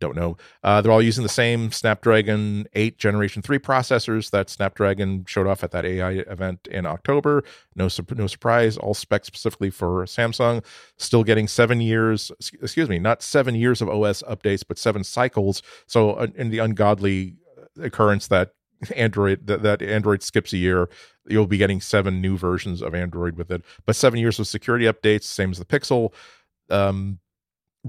don't 0.00 0.16
know. 0.16 0.36
Uh, 0.62 0.80
they're 0.80 0.92
all 0.92 1.02
using 1.02 1.22
the 1.22 1.28
same 1.28 1.70
Snapdragon 1.70 2.66
8 2.74 2.98
Generation 2.98 3.42
3 3.42 3.58
processors 3.58 4.30
that 4.30 4.50
Snapdragon 4.50 5.24
showed 5.26 5.46
off 5.46 5.62
at 5.62 5.70
that 5.72 5.84
AI 5.84 6.12
event 6.12 6.66
in 6.70 6.86
October. 6.86 7.44
No, 7.76 7.88
no 8.14 8.26
surprise. 8.26 8.76
All 8.76 8.94
specs 8.94 9.26
specifically 9.26 9.70
for 9.70 10.04
Samsung. 10.04 10.64
Still 10.96 11.24
getting 11.24 11.48
seven 11.48 11.80
years, 11.80 12.32
excuse 12.62 12.88
me, 12.88 12.98
not 12.98 13.22
seven 13.22 13.54
years 13.54 13.80
of 13.80 13.88
OS 13.88 14.22
updates, 14.22 14.64
but 14.66 14.78
seven 14.78 15.04
cycles. 15.04 15.62
So, 15.86 16.12
uh, 16.12 16.28
in 16.34 16.50
the 16.50 16.58
ungodly 16.58 17.36
occurrence 17.80 18.28
that 18.28 18.52
Android 18.96 19.46
that, 19.46 19.62
that 19.62 19.82
Android 19.82 20.22
skips 20.22 20.52
a 20.52 20.56
year, 20.58 20.88
you'll 21.26 21.46
be 21.46 21.56
getting 21.56 21.80
seven 21.80 22.20
new 22.20 22.36
versions 22.36 22.82
of 22.82 22.94
Android 22.94 23.36
with 23.36 23.50
it. 23.50 23.62
But 23.86 23.96
seven 23.96 24.18
years 24.18 24.38
of 24.38 24.46
security 24.46 24.84
updates, 24.86 25.24
same 25.24 25.50
as 25.50 25.58
the 25.58 25.64
Pixel. 25.64 26.12
Um, 26.70 27.18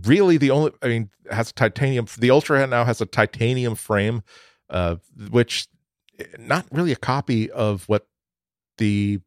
really, 0.04 0.38
the 0.38 0.52
only 0.52 0.72
I 0.82 0.88
mean 0.88 1.10
has 1.32 1.52
titanium. 1.52 2.08
The 2.18 2.32
Ultra 2.32 2.66
now 2.68 2.86
has 2.86 3.02
a 3.02 3.06
titanium 3.06 3.76
frame, 3.76 4.24
uh, 4.70 4.96
which 5.30 5.68
not 6.40 6.66
really 6.72 6.92
a 6.92 6.96
copy 6.98 7.52
of 7.52 7.84
what 7.90 8.08
the 8.78 9.20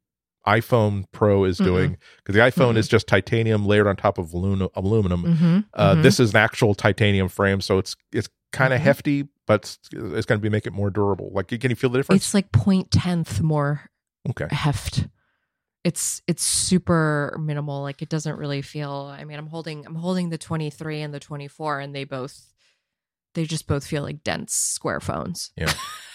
iPhone 0.47 1.05
Pro 1.13 1.45
is 1.45 1.59
Mm-mm. 1.59 1.65
doing 1.65 1.97
because 2.19 2.35
the 2.35 2.41
iPhone 2.41 2.73
Mm-mm. 2.75 2.79
is 2.79 2.89
just 2.89 3.07
titanium 3.07 3.67
layered 3.67 3.87
on 3.87 3.97
top 3.97 4.17
of 4.17 4.33
aluminum. 4.33 4.73
Mhm. 4.75 5.65
Uh, 5.75 5.95
Mhm. 5.97 6.03
This 6.03 6.19
is 6.21 6.31
an 6.31 6.37
actual 6.39 6.75
titanium 6.75 7.29
frame, 7.29 7.61
so 7.61 7.77
it's 7.79 7.97
it's 8.13 8.29
kind 8.53 8.73
of 8.73 8.81
Mhm. 8.81 8.85
hefty, 8.85 9.29
but 9.49 9.63
it's, 9.63 9.79
it's 9.93 10.27
going 10.27 10.39
to 10.39 10.43
be 10.43 10.51
make 10.51 10.67
it 10.67 10.73
more 10.73 10.91
durable. 10.91 11.31
Like, 11.33 11.49
can 11.49 11.71
you 11.71 11.75
feel 11.75 11.91
the 11.91 11.99
difference? 11.99 12.23
it's 12.23 12.35
like 12.35 12.53
point 12.53 12.91
tenth 12.91 13.41
more 13.41 13.91
okay, 14.29 14.47
heft. 14.51 15.09
It's 15.85 16.23
it's 16.27 16.43
super 16.43 17.37
minimal. 17.41 17.83
Like 17.83 18.03
it 18.03 18.11
doesn't 18.11 18.37
really 18.37 18.63
feel. 18.63 19.13
I 19.13 19.25
mean, 19.25 19.39
I'm 19.39 19.47
holding 19.47 19.87
I'm 19.87 19.95
holding 19.95 20.29
the 20.29 20.39
23 20.39 21.01
and 21.01 21.15
the 21.15 21.19
24, 21.19 21.81
and 21.81 21.95
they 21.95 22.05
both 22.05 22.53
they 23.35 23.45
just 23.45 23.67
both 23.67 23.87
feel 23.87 24.03
like 24.03 24.23
dense 24.23 24.53
square 24.53 25.01
phones. 25.01 25.51
Yeah. 25.57 25.73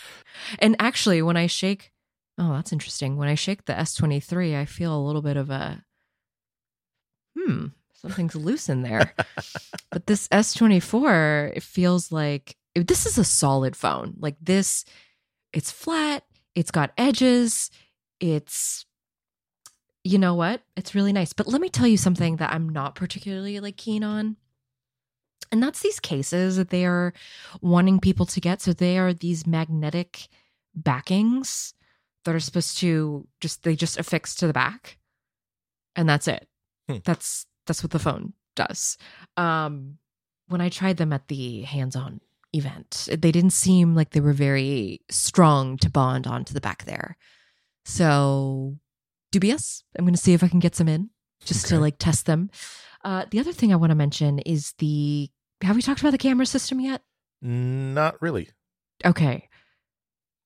and 0.60 0.76
actually, 0.80 1.22
when 1.24 1.38
I 1.38 1.48
shake, 1.48 1.92
oh, 2.38 2.54
that's 2.54 2.72
interesting. 2.72 3.18
When 3.18 3.30
I 3.30 3.36
shake 3.36 3.66
the 3.66 3.74
S23, 3.74 4.56
I 4.56 4.66
feel 4.66 4.96
a 4.96 5.04
little 5.04 5.24
bit 5.24 5.38
of 5.38 5.50
a 5.50 5.84
hmm, 7.36 7.68
something's 7.94 8.36
loose 8.36 8.70
in 8.70 8.84
there. 8.84 9.14
but 9.92 10.06
this 10.06 10.28
S24, 10.28 11.58
it 11.58 11.64
feels 11.64 12.12
like 12.12 12.58
this 12.76 13.06
is 13.06 13.18
a 13.18 13.24
solid 13.24 13.76
phone. 13.76 14.16
Like 14.18 14.36
this, 14.42 14.86
it's 15.52 15.72
flat. 15.72 16.24
It's 16.56 16.72
got 16.72 16.92
edges. 16.98 17.70
It's 18.20 18.86
you 20.04 20.18
know 20.18 20.36
what? 20.36 20.62
It's 20.76 20.96
really 20.96 21.14
nice. 21.14 21.32
But 21.34 21.48
let 21.48 21.62
me 21.62 21.70
tell 21.70 21.88
you 21.88 21.98
something 21.98 22.36
that 22.38 22.52
I'm 22.52 22.68
not 22.70 22.96
particularly 22.96 23.60
like 23.60 23.78
keen 23.78 24.04
on. 24.04 24.36
And 25.52 25.62
that's 25.62 25.82
these 25.82 26.00
cases 26.00 26.58
that 26.58 26.70
they 26.70 26.86
are 26.86 27.14
wanting 27.62 28.00
people 28.00 28.26
to 28.26 28.42
get. 28.42 28.62
So 28.62 28.74
they 28.74 28.98
are 28.98 29.14
these 29.14 29.48
magnetic 29.48 30.28
backings 30.76 31.74
that 32.26 32.36
are 32.36 32.40
supposed 32.40 32.78
to 32.80 33.28
just 33.40 33.64
they 33.64 33.76
just 33.76 33.98
affix 33.98 34.36
to 34.36 34.48
the 34.48 34.54
back. 34.54 34.98
And 35.96 36.10
that's 36.10 36.28
it. 36.28 36.48
Hmm. 36.90 36.98
That's 37.04 37.46
that's 37.66 37.84
what 37.84 37.92
the 37.92 38.00
phone 38.00 38.34
does. 38.56 38.98
Um 39.38 40.00
when 40.48 40.60
I 40.60 40.70
tried 40.70 40.98
them 40.98 41.14
at 41.14 41.30
the 41.30 41.62
hands-on 41.62 42.20
event, 42.54 43.08
they 43.12 43.32
didn't 43.32 43.52
seem 43.52 43.96
like 43.96 44.12
they 44.12 44.20
were 44.20 44.34
very 44.34 45.02
strong 45.10 45.78
to 45.78 45.90
bond 45.90 46.28
onto 46.28 46.54
the 46.54 46.62
back 46.62 46.86
there. 46.86 47.18
So 47.86 48.78
dubious. 49.32 49.84
I'm 49.98 50.06
going 50.06 50.14
to 50.14 50.22
see 50.22 50.34
if 50.34 50.44
I 50.44 50.48
can 50.48 50.60
get 50.60 50.76
some 50.76 50.88
in 50.88 51.10
just 51.44 51.68
to 51.68 51.80
like 51.80 51.98
test 51.98 52.26
them. 52.26 52.50
Uh, 53.04 53.26
the 53.30 53.40
other 53.40 53.52
thing 53.52 53.74
I 53.74 53.78
want 53.78 53.92
to 53.92 53.96
mention 53.96 54.40
is 54.40 54.74
the. 54.78 55.30
Have 55.62 55.76
we 55.76 55.82
talked 55.82 56.02
about 56.02 56.12
the 56.12 56.18
camera 56.18 56.46
system 56.46 56.80
yet? 56.80 57.02
not 57.42 58.22
really. 58.22 58.50
Okay. 59.06 59.50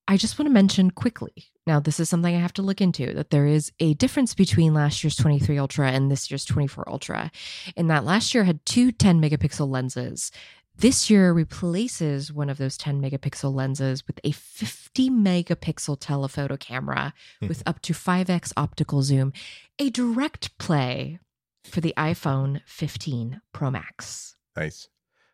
I 0.08 0.18
just 0.18 0.40
want 0.40 0.48
to 0.48 0.54
mention 0.54 0.90
quickly. 0.92 1.34
Now, 1.68 1.80
this 1.80 2.00
is 2.00 2.08
something 2.08 2.34
I 2.34 2.40
have 2.40 2.54
to 2.54 2.62
look 2.62 2.80
into 2.80 3.14
that 3.14 3.30
there 3.30 3.46
is 3.46 3.72
a 3.80 3.94
difference 3.96 4.34
between 4.34 4.74
last 4.74 5.04
year's 5.04 5.18
23 5.18 5.58
Ultra 5.58 5.92
and 5.92 6.10
this 6.10 6.32
year's 6.32 6.46
24 6.46 6.90
Ultra. 6.90 7.30
In 7.76 7.88
that 7.88 8.06
last 8.06 8.34
year 8.34 8.46
had 8.46 8.66
two 8.66 8.92
10 8.92 9.22
megapixel 9.22 9.68
lenses. 9.68 10.32
This 10.80 11.10
year 11.10 11.34
replaces 11.34 12.32
one 12.32 12.52
of 12.52 12.60
those 12.60 12.78
10 12.78 13.02
megapixel 13.02 13.52
lenses 13.54 14.06
with 14.06 14.20
a 14.24 14.32
50 14.32 15.10
megapixel 15.10 16.00
telephoto 16.00 16.56
camera 16.56 17.14
with 17.42 17.64
up 17.66 17.82
to 17.82 17.94
5x 17.94 18.54
optical 18.56 19.02
zoom, 19.02 19.34
a 19.80 19.90
direct 19.90 20.56
play 20.60 21.20
for 21.64 21.82
the 21.82 21.96
iPhone 21.98 22.62
15 22.68 23.42
Pro 23.54 23.72
Max. 23.72 24.36
Nice. 24.56 24.88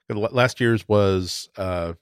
Last 0.10 0.62
year's 0.62 0.88
was 0.88 1.50
uh, 1.58 1.94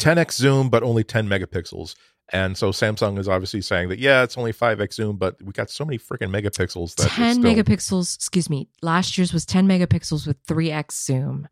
10x 0.00 0.32
zoom, 0.32 0.68
but 0.68 0.82
only 0.82 1.04
10 1.04 1.28
megapixels. 1.28 1.94
And 2.30 2.58
so 2.58 2.72
Samsung 2.72 3.18
is 3.18 3.28
obviously 3.28 3.60
saying 3.62 3.90
that 3.90 4.00
yeah, 4.00 4.22
it's 4.24 4.36
only 4.36 4.52
5x 4.52 4.94
zoom, 4.94 5.16
but 5.16 5.40
we 5.40 5.52
got 5.52 5.70
so 5.70 5.84
many 5.84 5.98
freaking 5.98 6.30
megapixels 6.30 6.96
that 6.96 7.06
it's 7.06 7.14
10 7.14 7.34
still- 7.36 7.44
megapixels, 7.54 8.16
excuse 8.16 8.50
me, 8.50 8.68
last 8.82 9.16
year's 9.16 9.32
was 9.32 9.46
10 9.46 9.68
megapixels 9.68 10.26
with 10.26 10.44
3x 10.46 10.92
zoom 10.92 11.48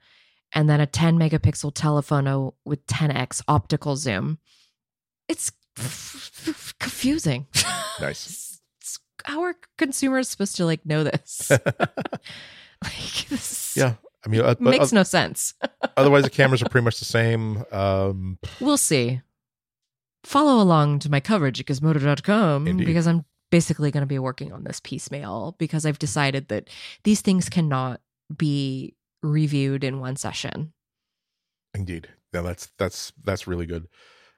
and 0.53 0.68
then 0.68 0.80
a 0.80 0.86
10 0.86 1.18
megapixel 1.18 1.72
telephoto 1.74 2.55
with 2.64 2.86
10x 2.86 3.42
optical 3.49 3.97
zoom. 3.97 4.38
It's 5.28 5.53
confusing. 6.78 7.47
Nice. 8.01 8.26
It's- 8.26 8.42
it's- 8.80 8.99
how 9.24 9.42
are 9.42 9.55
consumers 9.76 10.28
supposed 10.28 10.55
to 10.57 10.64
like 10.64 10.84
know 10.86 11.03
this? 11.03 11.51
like 11.51 13.26
this 13.28 13.74
yeah. 13.76 13.94
I 14.24 14.28
mean, 14.28 14.40
uh, 14.40 14.55
but 14.55 14.61
makes 14.61 14.84
oth- 14.86 14.92
no 14.92 15.03
sense. 15.03 15.55
otherwise 15.97 16.24
the 16.24 16.30
cameras 16.30 16.62
are 16.62 16.68
pretty 16.68 16.84
much 16.84 16.99
the 16.99 17.05
same. 17.05 17.64
Um, 17.72 18.38
We'll 18.61 18.76
see. 18.76 19.20
Follow 20.24 20.61
along 20.62 21.01
to 21.01 21.11
my 21.11 21.20
coverage 21.20 21.61
at 21.61 21.66
gizmodo.com 21.66 22.66
Indeed. 22.66 22.84
because 22.86 23.07
I'm 23.07 23.24
basically 23.51 23.90
going 23.92 24.03
to 24.03 24.07
be 24.09 24.18
working 24.18 24.53
on 24.53 24.64
this 24.64 24.80
piecemeal 24.80 25.55
because 25.59 25.86
I've 25.86 25.99
decided 26.01 26.49
that 26.49 26.68
these 27.05 27.20
things 27.20 27.49
cannot 27.49 28.01
be 28.36 28.94
reviewed 29.23 29.85
in 29.85 30.01
one 30.01 30.17
session. 30.17 30.73
Indeed. 31.75 32.09
Yeah, 32.33 32.43
that's 32.43 32.71
that's 32.79 33.12
that's 33.25 33.47
really 33.47 33.67
good. 33.67 33.87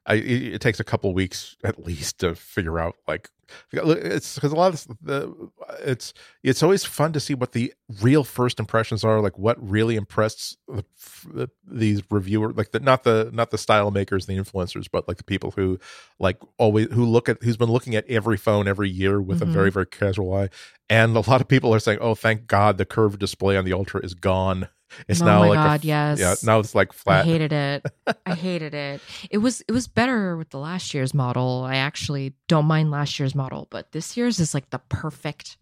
I 0.07 0.15
it, 0.15 0.55
it 0.55 0.61
takes 0.61 0.81
a 0.81 0.85
couple 0.85 1.13
weeks 1.15 1.57
at 1.65 1.85
least 1.85 2.19
to 2.21 2.35
figure 2.35 2.79
out 2.79 2.97
like 3.07 3.29
it's 3.73 4.35
because 4.35 4.53
a 4.53 4.57
lot 4.57 4.73
of 4.75 4.87
the 5.03 5.51
it's 5.85 6.13
it's 6.43 6.63
always 6.63 6.85
fun 6.85 7.13
to 7.13 7.21
see 7.21 7.35
what 7.35 7.53
the 7.53 7.73
real 8.03 8.25
first 8.25 8.59
impressions 8.61 9.05
are 9.05 9.21
like 9.21 9.39
what 9.39 9.57
really 9.67 9.97
impressed 9.97 10.57
the, 10.69 10.85
the, 11.33 11.51
these 11.67 12.03
reviewers 12.11 12.57
like 12.57 12.71
the 12.73 12.81
not 12.81 13.05
the 13.05 13.31
not 13.33 13.51
the 13.51 13.59
style 13.59 13.91
makers 13.91 14.27
the 14.27 14.35
influencers 14.37 14.87
but 14.91 15.07
like 15.09 15.17
the 15.17 15.25
people 15.25 15.53
who 15.53 15.79
like 16.19 16.39
always 16.59 16.91
who 16.93 17.05
look 17.05 17.29
at 17.29 17.43
who's 17.43 17.57
been 17.57 17.71
looking 17.71 17.95
at 17.95 18.05
every 18.09 18.37
phone 18.37 18.69
every 18.69 18.89
year 18.91 19.21
with 19.21 19.41
Mhm. 19.41 19.43
a 19.43 19.47
very 19.47 19.71
very 19.71 19.87
casual 19.87 20.35
eye 20.35 20.49
and 20.91 21.17
a 21.17 21.21
lot 21.21 21.41
of 21.41 21.49
people 21.49 21.73
are 21.75 21.79
saying 21.81 21.99
oh 22.01 22.15
thank 22.15 22.47
god 22.47 22.79
the 22.79 22.85
curved 22.85 23.19
display 23.19 23.57
on 23.57 23.65
the 23.65 23.73
ultra 23.73 24.01
is 24.05 24.15
gone 24.15 24.69
it's 25.07 25.21
oh 25.21 25.27
now 25.27 25.41
my 25.41 25.49
like 25.49 25.57
god, 25.57 25.75
f- 25.81 25.85
yes. 25.85 26.19
yeah 26.19 26.35
now 26.45 26.59
it's 26.61 26.75
like 26.75 26.95
flat. 26.95 27.21
I 27.21 27.29
hated 27.29 27.53
it. 27.53 27.85
I 28.25 28.35
hated 28.49 28.73
it. 28.73 29.03
It 29.31 29.37
was 29.37 29.61
it 29.69 29.73
was 29.73 29.87
better 29.87 30.35
with 30.35 30.49
the 30.49 30.59
last 30.59 30.95
year's 30.95 31.13
model. 31.13 31.63
I 31.69 31.77
actually 31.77 32.33
don't 32.49 32.65
mind 32.65 32.91
last 32.91 33.19
year's 33.19 33.35
model, 33.39 33.67
but 33.71 33.93
this 33.93 34.17
year's 34.17 34.39
is 34.41 34.53
like 34.53 34.69
the 34.71 34.81
perfect. 34.91 35.57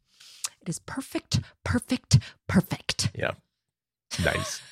It 0.63 0.69
is 0.69 0.81
perfect, 0.81 1.41
perfect, 1.63 2.19
perfect. 2.49 3.11
Yeah. 3.15 3.33
Nice 4.25 4.63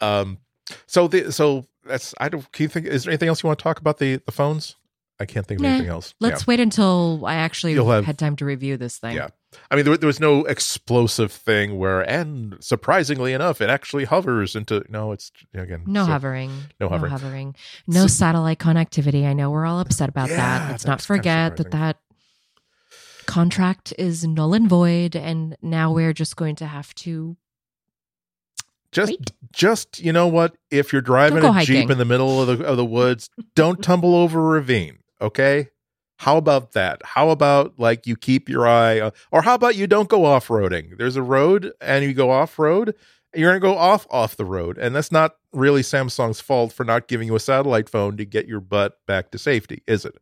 um 0.00 0.38
so 0.86 1.06
the 1.06 1.30
so 1.30 1.66
that's 1.84 2.14
i 2.18 2.28
don't 2.28 2.50
can 2.52 2.64
you 2.64 2.68
think 2.68 2.86
is 2.86 3.04
there 3.04 3.10
anything 3.12 3.28
else 3.28 3.42
you 3.42 3.46
want 3.46 3.58
to 3.58 3.62
talk 3.62 3.78
about 3.78 3.98
the 3.98 4.16
the 4.26 4.32
phones 4.32 4.76
i 5.20 5.24
can't 5.26 5.46
think 5.46 5.60
of 5.60 5.62
Nah, 5.64 5.68
anything 5.70 5.88
else 5.90 6.14
Let's 6.20 6.46
wait 6.46 6.58
until 6.58 7.22
I 7.24 7.34
actually 7.36 7.74
have- 7.74 8.04
had 8.04 8.18
time 8.18 8.34
to 8.36 8.44
review 8.44 8.76
this 8.76 8.96
thing. 8.98 9.14
Yeah. 9.14 9.28
i 9.70 9.76
mean 9.76 9.84
there, 9.84 9.96
there 9.96 10.06
was 10.06 10.18
no 10.20 10.44
explosive 10.46 11.30
thing 11.30 11.78
where 11.78 12.00
and 12.00 12.56
surprisingly 12.60 13.32
enough 13.34 13.60
it 13.60 13.70
actually 13.70 14.04
hovers 14.06 14.56
into 14.56 14.82
no 14.88 15.12
it's 15.12 15.30
again 15.54 15.82
No 15.86 16.04
so- 16.06 16.10
hovering. 16.12 16.50
no 16.80 16.88
hovering. 16.88 17.12
hovering. 17.12 17.54
No 17.86 18.02
So- 18.02 18.06
satellite 18.08 18.58
connectivity. 18.58 19.26
I 19.26 19.32
know 19.34 19.50
we're 19.50 19.66
all 19.66 19.80
upset 19.80 20.08
about 20.08 20.30
Yeah, 20.30 20.36
that. 20.36 20.70
Let's 20.72 20.84
not 20.86 20.92
that's 20.98 21.06
kinda 21.06 21.20
forget 21.20 21.56
that 21.58 21.70
that 21.70 21.96
contract 23.26 23.92
is 23.98 24.24
null 24.24 24.54
and 24.54 24.68
void, 24.68 25.14
and 25.16 25.56
now 25.62 25.92
we're 25.92 26.12
just 26.12 26.36
going 26.36 26.56
to 26.56 26.66
have 26.66 26.94
to. 26.96 27.36
just 28.92 29.10
Wait. 29.10 29.32
just 29.52 30.00
you 30.00 30.12
know 30.12 30.26
what? 30.26 30.56
If 30.70 30.92
you're 30.92 31.02
driving 31.02 31.44
a 31.44 31.64
jeep 31.64 31.90
in 31.90 31.98
the 31.98 32.04
middle 32.04 32.40
of 32.40 32.58
the 32.58 32.64
of 32.64 32.76
the 32.76 32.84
woods 32.84 33.28
don't 33.54 33.82
tumble 33.82 34.14
over 34.14 34.38
a 34.40 34.60
ravine 34.60 34.98
okay? 35.20 35.68
How 36.18 36.38
about 36.38 36.72
that? 36.72 37.02
How 37.04 37.28
about 37.30 37.74
like 37.78 38.06
you 38.06 38.16
keep 38.16 38.48
your 38.48 38.66
eye 38.66 39.00
on- 39.00 39.12
or 39.30 39.42
how 39.42 39.54
about 39.54 39.76
you 39.76 39.86
don't 39.86 40.08
go 40.08 40.24
off-roading? 40.24 40.96
There's 40.96 41.16
a 41.16 41.22
road 41.22 41.72
and 41.80 42.04
you 42.04 42.14
go 42.14 42.30
off-road 42.30 42.94
you're 43.34 43.50
going 43.50 43.60
to 43.60 43.66
go 43.66 43.76
off 43.76 44.06
off 44.10 44.36
the 44.36 44.44
road 44.44 44.78
and 44.78 44.94
that's 44.94 45.12
not 45.12 45.36
really 45.52 45.82
samsung's 45.82 46.40
fault 46.40 46.72
for 46.72 46.84
not 46.84 47.06
giving 47.08 47.28
you 47.28 47.34
a 47.36 47.40
satellite 47.40 47.88
phone 47.88 48.16
to 48.16 48.24
get 48.24 48.46
your 48.46 48.60
butt 48.60 48.98
back 49.06 49.30
to 49.30 49.38
safety 49.38 49.82
is 49.86 50.04
it 50.04 50.16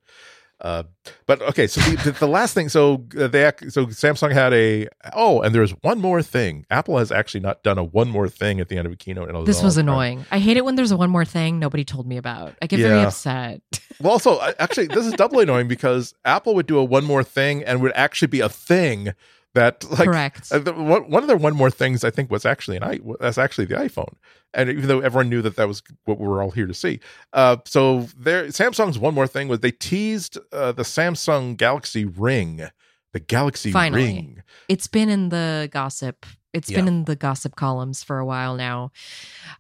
uh, 0.61 0.85
but 1.27 1.43
okay, 1.43 1.67
so 1.67 1.81
the, 1.81 2.13
the 2.13 2.29
last 2.29 2.55
thing, 2.55 2.69
so 2.69 3.05
uh, 3.19 3.27
they 3.27 3.51
so 3.69 3.87
Samsung 3.87 4.33
had 4.33 4.53
a 4.53 4.89
oh, 5.13 5.43
and 5.43 5.55
there's 5.55 5.73
one 5.83 6.01
more 6.01 6.23
thing. 6.23 6.65
Apple 6.71 6.99
has 6.99 7.11
actually 7.11 7.41
not 7.41 7.63
done 7.63 7.77
a 7.77 7.85
one 7.85 8.09
more 8.09 8.29
thing 8.29 8.61
at 8.61 8.69
the 8.69 8.79
end 8.79 8.87
of 8.87 8.93
a 8.93 8.97
keynote. 8.97 9.29
In 9.29 9.37
a 9.37 9.45
This 9.45 9.63
was 9.63 9.75
time. 9.75 9.89
annoying. 9.89 10.25
I 10.31 10.39
hate 10.39 10.57
it 10.57 10.65
when 10.65 10.77
there's 10.77 10.93
a 10.93 10.97
one 10.97 11.11
more 11.11 11.25
thing 11.25 11.59
nobody 11.59 11.85
told 11.85 12.07
me 12.07 12.17
about. 12.17 12.55
I 12.63 12.67
get 12.67 12.81
very 12.81 13.01
upset. 13.01 13.61
Well, 14.01 14.11
also, 14.11 14.41
actually, 14.59 14.89
this 14.89 15.07
is 15.07 15.13
doubly 15.13 15.45
annoying 15.45 15.69
because 15.69 16.15
Apple 16.25 16.57
would 16.57 16.67
do 16.67 16.79
a 16.79 16.85
one 16.85 17.05
more 17.05 17.23
thing 17.23 17.63
and 17.63 17.81
would 17.81 17.93
actually 17.95 18.27
be 18.27 18.41
a 18.41 18.49
thing 18.49 19.15
that 19.55 19.85
like 19.91 20.05
Correct. 20.09 20.53
uh, 20.53 20.59
the, 20.59 20.73
one, 20.73 21.09
one 21.11 21.23
of 21.23 21.29
the 21.29 21.37
one 21.37 21.55
more 21.57 21.71
things 21.71 22.05
I 22.05 22.11
think 22.11 22.31
was 22.31 22.45
actually 22.45 22.77
an 22.77 22.85
i 22.85 23.01
that's 23.21 23.39
actually 23.39 23.65
the 23.67 23.77
iPhone, 23.77 24.15
and 24.53 24.69
even 24.71 24.87
though 24.89 25.01
everyone 25.01 25.29
knew 25.31 25.43
that 25.43 25.57
that 25.57 25.67
was 25.69 25.83
what 26.05 26.19
we 26.21 26.27
were 26.27 26.43
all 26.43 26.51
here 26.51 26.67
to 26.67 26.75
see, 26.75 27.01
uh, 27.33 27.57
so 27.65 28.07
there 28.19 28.47
Samsung's 28.47 28.99
one 28.99 29.15
more 29.15 29.27
thing 29.27 29.49
was 29.49 29.61
they 29.61 29.71
teased 29.73 30.39
uh, 30.53 30.73
the 30.73 30.83
Samsung 30.83 31.57
Galaxy 31.57 32.05
Ring, 32.05 32.69
the 33.13 33.21
Galaxy 33.21 33.71
Finally. 33.73 34.05
Ring. 34.05 34.43
It's 34.69 34.87
been 34.87 35.09
in 35.09 35.29
the 35.31 35.69
gossip. 35.73 36.27
It's 36.53 36.71
been 36.71 36.87
in 36.87 37.05
the 37.05 37.17
gossip 37.17 37.57
columns 37.57 38.05
for 38.05 38.19
a 38.21 38.25
while 38.25 38.55
now. 38.55 38.93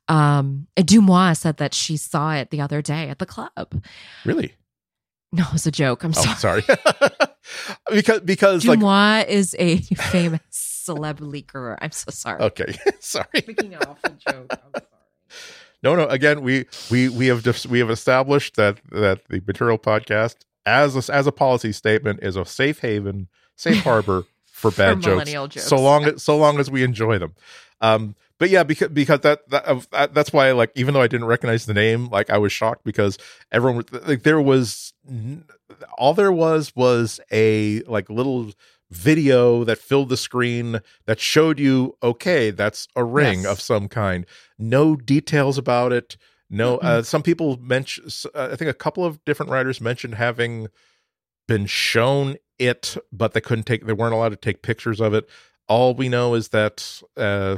Um, 0.07 0.69
Dumois 0.77 1.33
said 1.37 1.57
that 1.57 1.75
she 1.75 1.97
saw 1.97 2.35
it 2.35 2.51
the 2.51 2.61
other 2.61 2.83
day 2.83 3.09
at 3.09 3.19
the 3.19 3.27
club. 3.27 3.83
Really? 4.25 4.55
No, 5.33 5.43
it 5.49 5.53
was 5.53 5.67
a 5.67 5.73
joke. 5.73 6.05
I'm 6.05 6.13
Oh, 6.17 6.35
sorry. 6.37 6.63
sorry. 6.63 6.79
because 7.91 8.21
because 8.21 8.67
like 8.67 8.79
Dumois 8.79 9.27
is 9.29 9.55
a 9.59 9.79
famous 10.11 10.41
celeb 10.53 11.19
leaker. 11.19 11.77
I'm 11.81 11.93
so 11.93 12.11
sorry. 12.11 12.41
okay, 12.43 12.75
sorry. 13.01 13.27
Making 13.35 13.75
an 13.75 13.83
awful 13.83 14.15
joke. 14.27 14.47
I'm 14.51 14.59
sorry. 14.73 14.87
No, 15.83 15.95
no. 15.97 16.07
Again, 16.07 16.43
we 16.43 16.67
we 16.91 17.09
we 17.09 17.27
have 17.27 17.43
just 17.43 17.67
we 17.67 17.79
have 17.79 17.91
established 17.91 18.57
that 18.57 18.81
that 18.91 19.21
the 19.29 19.43
material 19.47 19.79
podcast 19.79 20.37
as 20.67 21.09
a, 21.09 21.13
as 21.13 21.27
a 21.27 21.33
policy 21.33 21.73
statement 21.73 22.21
is 22.23 22.37
a 22.37 22.45
safe 22.45 22.81
haven, 22.81 23.29
safe 23.57 23.83
harbor 23.85 24.25
for 24.45 24.71
bad 24.71 25.01
jokes, 25.01 25.07
millennial 25.07 25.49
jokes. 25.49 25.67
So 25.67 25.77
long 25.77 26.05
as 26.05 26.23
so 26.23 26.37
long 26.37 26.59
as 26.59 26.71
we 26.71 26.83
enjoy 26.83 27.19
them. 27.19 27.35
Um, 27.81 28.15
but 28.39 28.51
yeah, 28.51 28.63
because 28.63 28.89
because 28.89 29.21
that, 29.21 29.49
that 29.51 30.15
that's 30.15 30.33
why 30.33 30.53
like 30.53 30.73
even 30.75 30.95
though 30.95 31.03
I 31.03 31.07
didn't 31.07 31.27
recognize 31.27 31.67
the 31.67 31.75
name, 31.75 32.09
like 32.09 32.31
I 32.31 32.39
was 32.39 32.53
shocked 32.53 32.85
because 32.85 33.19
everyone 33.53 33.85
like 34.07 34.23
there 34.23 34.41
was 34.41 34.93
n- 35.09 35.45
all 35.99 36.15
there 36.15 36.33
was 36.33 36.73
was 36.77 37.21
a 37.33 37.81
like 37.83 38.09
little 38.11 38.53
video 38.91 39.65
that 39.65 39.79
filled 39.79 40.09
the 40.09 40.17
screen 40.17 40.81
that 41.07 41.19
showed 41.19 41.59
you 41.59 41.97
okay 42.03 42.51
that's 42.51 42.87
a 42.95 43.03
ring 43.05 43.43
Yes. 43.43 43.53
of 43.53 43.61
some 43.61 43.89
kind. 43.89 44.27
No 44.59 44.95
details 44.97 45.59
about 45.59 45.93
it. 45.93 46.17
No 46.51 46.77
uh, 46.79 47.03
some 47.03 47.23
people 47.23 47.57
mention 47.57 48.05
uh, 48.35 48.51
i 48.53 48.57
think 48.57 48.71
a 48.71 48.75
couple 48.75 49.05
of 49.05 49.25
different 49.25 49.51
writers 49.51 49.81
mentioned 49.81 50.15
having 50.15 50.69
been 51.49 51.67
shown 51.67 52.37
it 52.59 52.97
but 53.11 53.33
they 53.33 53.41
couldn't 53.41 53.65
take 53.65 53.85
they 53.87 53.93
weren't 53.93 54.15
allowed 54.15 54.29
to 54.29 54.37
take 54.37 54.63
pictures 54.63 55.01
of 55.01 55.15
it. 55.15 55.29
All 55.67 55.95
we 55.95 56.09
know 56.09 56.35
is 56.35 56.49
that 56.51 57.03
uh, 57.17 57.57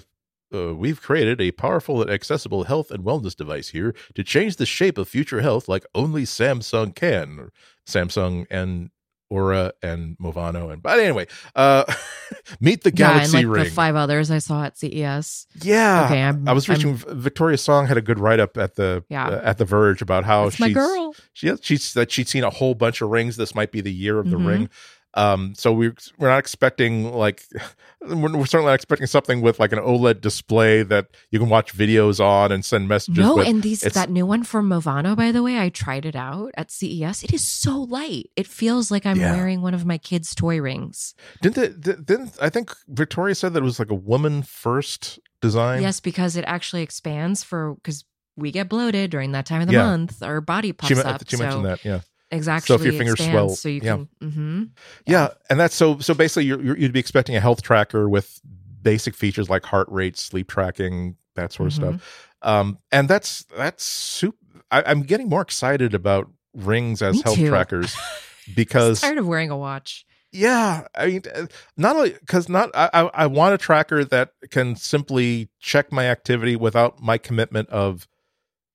uh, 0.55 0.75
we've 0.75 1.01
created 1.03 1.41
a 1.41 1.51
powerful 1.53 2.01
and 2.03 2.11
accessible 2.11 2.65
health 2.65 2.91
and 2.91 3.05
wellness 3.05 3.35
device 3.37 3.69
here 3.71 3.95
to 4.15 4.23
change 4.23 4.57
the 4.57 4.67
shape 4.67 4.99
of 4.99 5.09
future 5.09 5.41
health 5.41 5.69
like 5.69 5.85
only 5.95 6.23
Samsung 6.23 6.95
can. 6.95 7.51
Samsung 7.87 8.47
and 8.51 8.91
Oura 9.33 9.73
and 9.83 10.17
Movano 10.19 10.73
and 10.73 10.81
but 10.81 11.01
anyway, 11.01 11.27
uh 11.57 11.83
meet 12.61 12.85
the 12.85 12.93
Galaxy 12.93 13.33
yeah, 13.33 13.39
and 13.41 13.49
like 13.51 13.57
Ring. 13.57 13.65
the 13.65 13.71
five 13.71 13.97
others 13.97 14.31
I 14.31 14.39
saw 14.39 14.63
at 14.65 14.79
CES. 14.79 15.49
yeah. 15.63 16.05
okay, 16.05 16.23
I'm, 16.23 16.47
I 16.49 16.53
was 16.53 16.69
I'm- 16.69 16.77
reaching 16.79 16.95
Victoria 16.97 17.59
Song 17.59 17.87
had 17.89 17.97
a 17.97 18.01
good 18.03 18.21
write 18.21 18.39
up 18.39 18.57
at 18.57 18.77
the 18.77 19.03
Yeah. 19.09 19.27
uh, 19.27 19.41
at 19.43 19.59
the 19.59 19.65
Verge 19.65 20.01
about 20.01 20.25
how 20.25 20.45
That's 20.45 20.61
my 20.61 20.69
she's 20.69 20.75
girl. 20.77 21.15
she 21.33 21.57
she's 21.61 21.93
that 21.95 22.13
she'd 22.13 22.29
seen 22.29 22.45
a 22.45 22.51
whole 22.51 22.75
bunch 22.77 23.01
of 23.03 23.09
rings. 23.11 23.37
This 23.37 23.53
might 23.53 23.73
be 23.73 23.81
the 23.81 23.93
year 23.93 24.21
of 24.21 24.31
the 24.31 24.37
Mhm. 24.37 24.47
ring. 24.47 24.69
Um, 25.17 25.55
so 25.55 25.73
we're 25.73 25.95
we're 26.19 26.29
not 26.29 26.39
expecting 26.39 27.11
like 27.13 27.43
we're, 28.03 28.37
we're 28.37 28.45
certainly 28.47 28.67
not 28.71 28.75
expecting 28.75 29.07
something 29.07 29.41
with 29.41 29.59
like 29.59 29.73
an 29.73 29.79
OLED 29.79 30.21
display 30.21 30.83
that 30.83 31.07
you 31.31 31.39
can 31.39 31.49
watch 31.49 31.75
videos 31.75 32.23
on 32.23 32.53
and 32.53 32.63
send 32.65 32.87
messages. 32.87 33.19
No, 33.25 33.37
with. 33.37 33.49
and 33.49 33.63
these 33.63 33.83
it's- 33.83 33.95
that 33.95 34.11
new 34.11 34.27
one 34.27 34.45
from 34.45 34.69
Movano, 34.69 35.17
by 35.17 35.33
the 35.33 35.43
way, 35.43 35.59
I 35.59 35.71
tried 35.71 36.05
it 36.05 36.15
out 36.17 36.51
at 36.57 36.71
CES. 36.71 37.25
It 37.25 37.33
is 37.33 37.47
so 37.49 37.81
light. 37.81 38.31
It 38.37 38.47
feels 38.47 38.91
like 38.91 39.07
I'm 39.07 39.19
Yeah. 39.19 39.35
wearing 39.35 39.63
one 39.63 39.73
of 39.75 39.87
my 39.87 39.97
kids' 39.99 40.35
toy 40.35 40.61
rings. 40.61 41.15
didn't 41.41 41.83
the, 41.83 41.95
didn't 41.95 42.37
I 42.41 42.51
think 42.51 42.75
Victoria 42.89 43.35
said 43.35 43.55
that 43.55 43.61
it 43.63 43.65
was 43.65 43.79
like 43.79 43.91
a 43.91 43.95
woman 43.95 44.43
first 44.43 45.19
design? 45.41 45.81
Yes, 45.81 45.99
because 46.01 46.37
it 46.37 46.45
actually 46.47 46.83
expands 46.83 47.43
for 47.43 47.75
because 47.77 48.05
we 48.37 48.51
get 48.51 48.69
bloated 48.69 49.11
during 49.11 49.33
that 49.33 49.47
time 49.47 49.63
of 49.63 49.67
the 49.69 49.73
Yeah. 49.73 49.87
month. 49.87 50.23
Our 50.23 50.43
body 50.43 50.73
puffs 50.75 50.93
She, 50.95 51.01
up. 51.01 51.23
she 51.27 51.37
so 51.37 51.43
mentioned 51.43 51.65
that. 51.65 51.85
Yeah. 51.87 52.01
Exactly. 52.31 52.67
So 52.69 52.75
if 52.81 52.85
your 52.85 52.93
fingers 52.93 53.15
expands 53.15 53.33
swell, 53.33 53.49
so 53.57 53.69
you 53.69 53.81
yeah. 53.83 53.97
can. 53.97 54.09
hmm 54.31 54.63
Yeah, 55.07 55.29
and 55.51 55.59
that's 55.61 55.75
so. 55.75 55.99
So 55.99 56.15
basically, 56.15 56.45
you're, 56.47 56.63
you're, 56.63 56.77
you'd 56.79 56.93
be 56.93 57.01
expecting 57.01 57.37
a 57.37 57.41
health 57.41 57.63
tracker 57.63 58.09
with 58.09 58.41
basic 58.83 59.15
features 59.15 59.49
like 59.51 59.65
heart 59.65 59.89
rate, 59.91 60.17
sleep 60.17 60.49
tracking, 60.49 61.17
that 61.35 61.53
sort 61.53 61.69
of 61.69 61.75
Mm-hmm. 61.75 61.97
stuff. 61.99 62.29
Um, 62.43 62.79
and 62.93 63.09
that's 63.09 63.45
that's 63.57 63.85
super. 63.85 64.37
I, 64.71 64.83
I'm 64.87 65.03
getting 65.03 65.29
more 65.29 65.43
excited 65.43 65.95
about 65.95 66.31
rings 66.55 67.03
as 67.03 67.17
Me 67.17 67.23
health 67.23 67.37
too. 67.37 67.49
trackers 67.49 67.97
because 68.55 69.01
tired 69.01 69.19
of 69.19 69.27
wearing 69.27 69.51
a 69.51 69.57
watch. 69.57 70.07
yeah, 70.33 70.87
I 70.95 71.07
mean, 71.07 71.23
uh, 71.35 71.47
not 71.77 71.97
only 71.97 72.11
because 72.11 72.49
not 72.49 72.71
I, 72.75 72.91
I 72.93 73.01
I 73.15 73.27
want 73.27 73.55
a 73.55 73.59
tracker 73.59 74.05
that 74.05 74.31
can 74.51 74.77
simply 74.77 75.49
check 75.61 75.93
my 75.93 76.07
activity 76.07 76.57
without 76.57 77.01
my 77.01 77.19
commitment 77.19 77.69
of, 77.71 78.07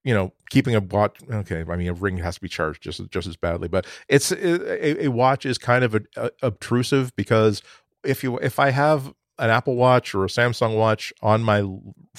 you 0.04 0.14
know, 0.14 0.34
keeping 0.50 0.76
a 0.76 0.80
watch. 0.80 1.18
Okay, 1.30 1.64
I 1.68 1.76
mean, 1.76 1.88
a 1.88 1.94
ring 1.94 2.18
has 2.18 2.36
to 2.36 2.42
be 2.42 2.50
charged 2.50 2.82
just 2.84 3.02
just 3.10 3.28
as 3.28 3.36
badly, 3.38 3.68
but 3.68 3.86
it's 4.08 4.32
a, 4.32 5.06
a 5.06 5.08
watch 5.10 5.46
is 5.46 5.58
kind 5.58 5.84
of 5.84 5.96
a, 5.96 6.02
a, 6.18 6.32
obtrusive 6.44 7.16
because 7.16 7.62
if 8.04 8.24
you 8.24 8.38
if 8.40 8.60
I 8.60 8.72
have 8.72 9.14
an 9.40 9.50
Apple 9.50 9.76
Watch 9.76 10.14
or 10.14 10.24
a 10.24 10.28
Samsung 10.28 10.78
Watch 10.78 11.12
on 11.22 11.42
my 11.44 11.62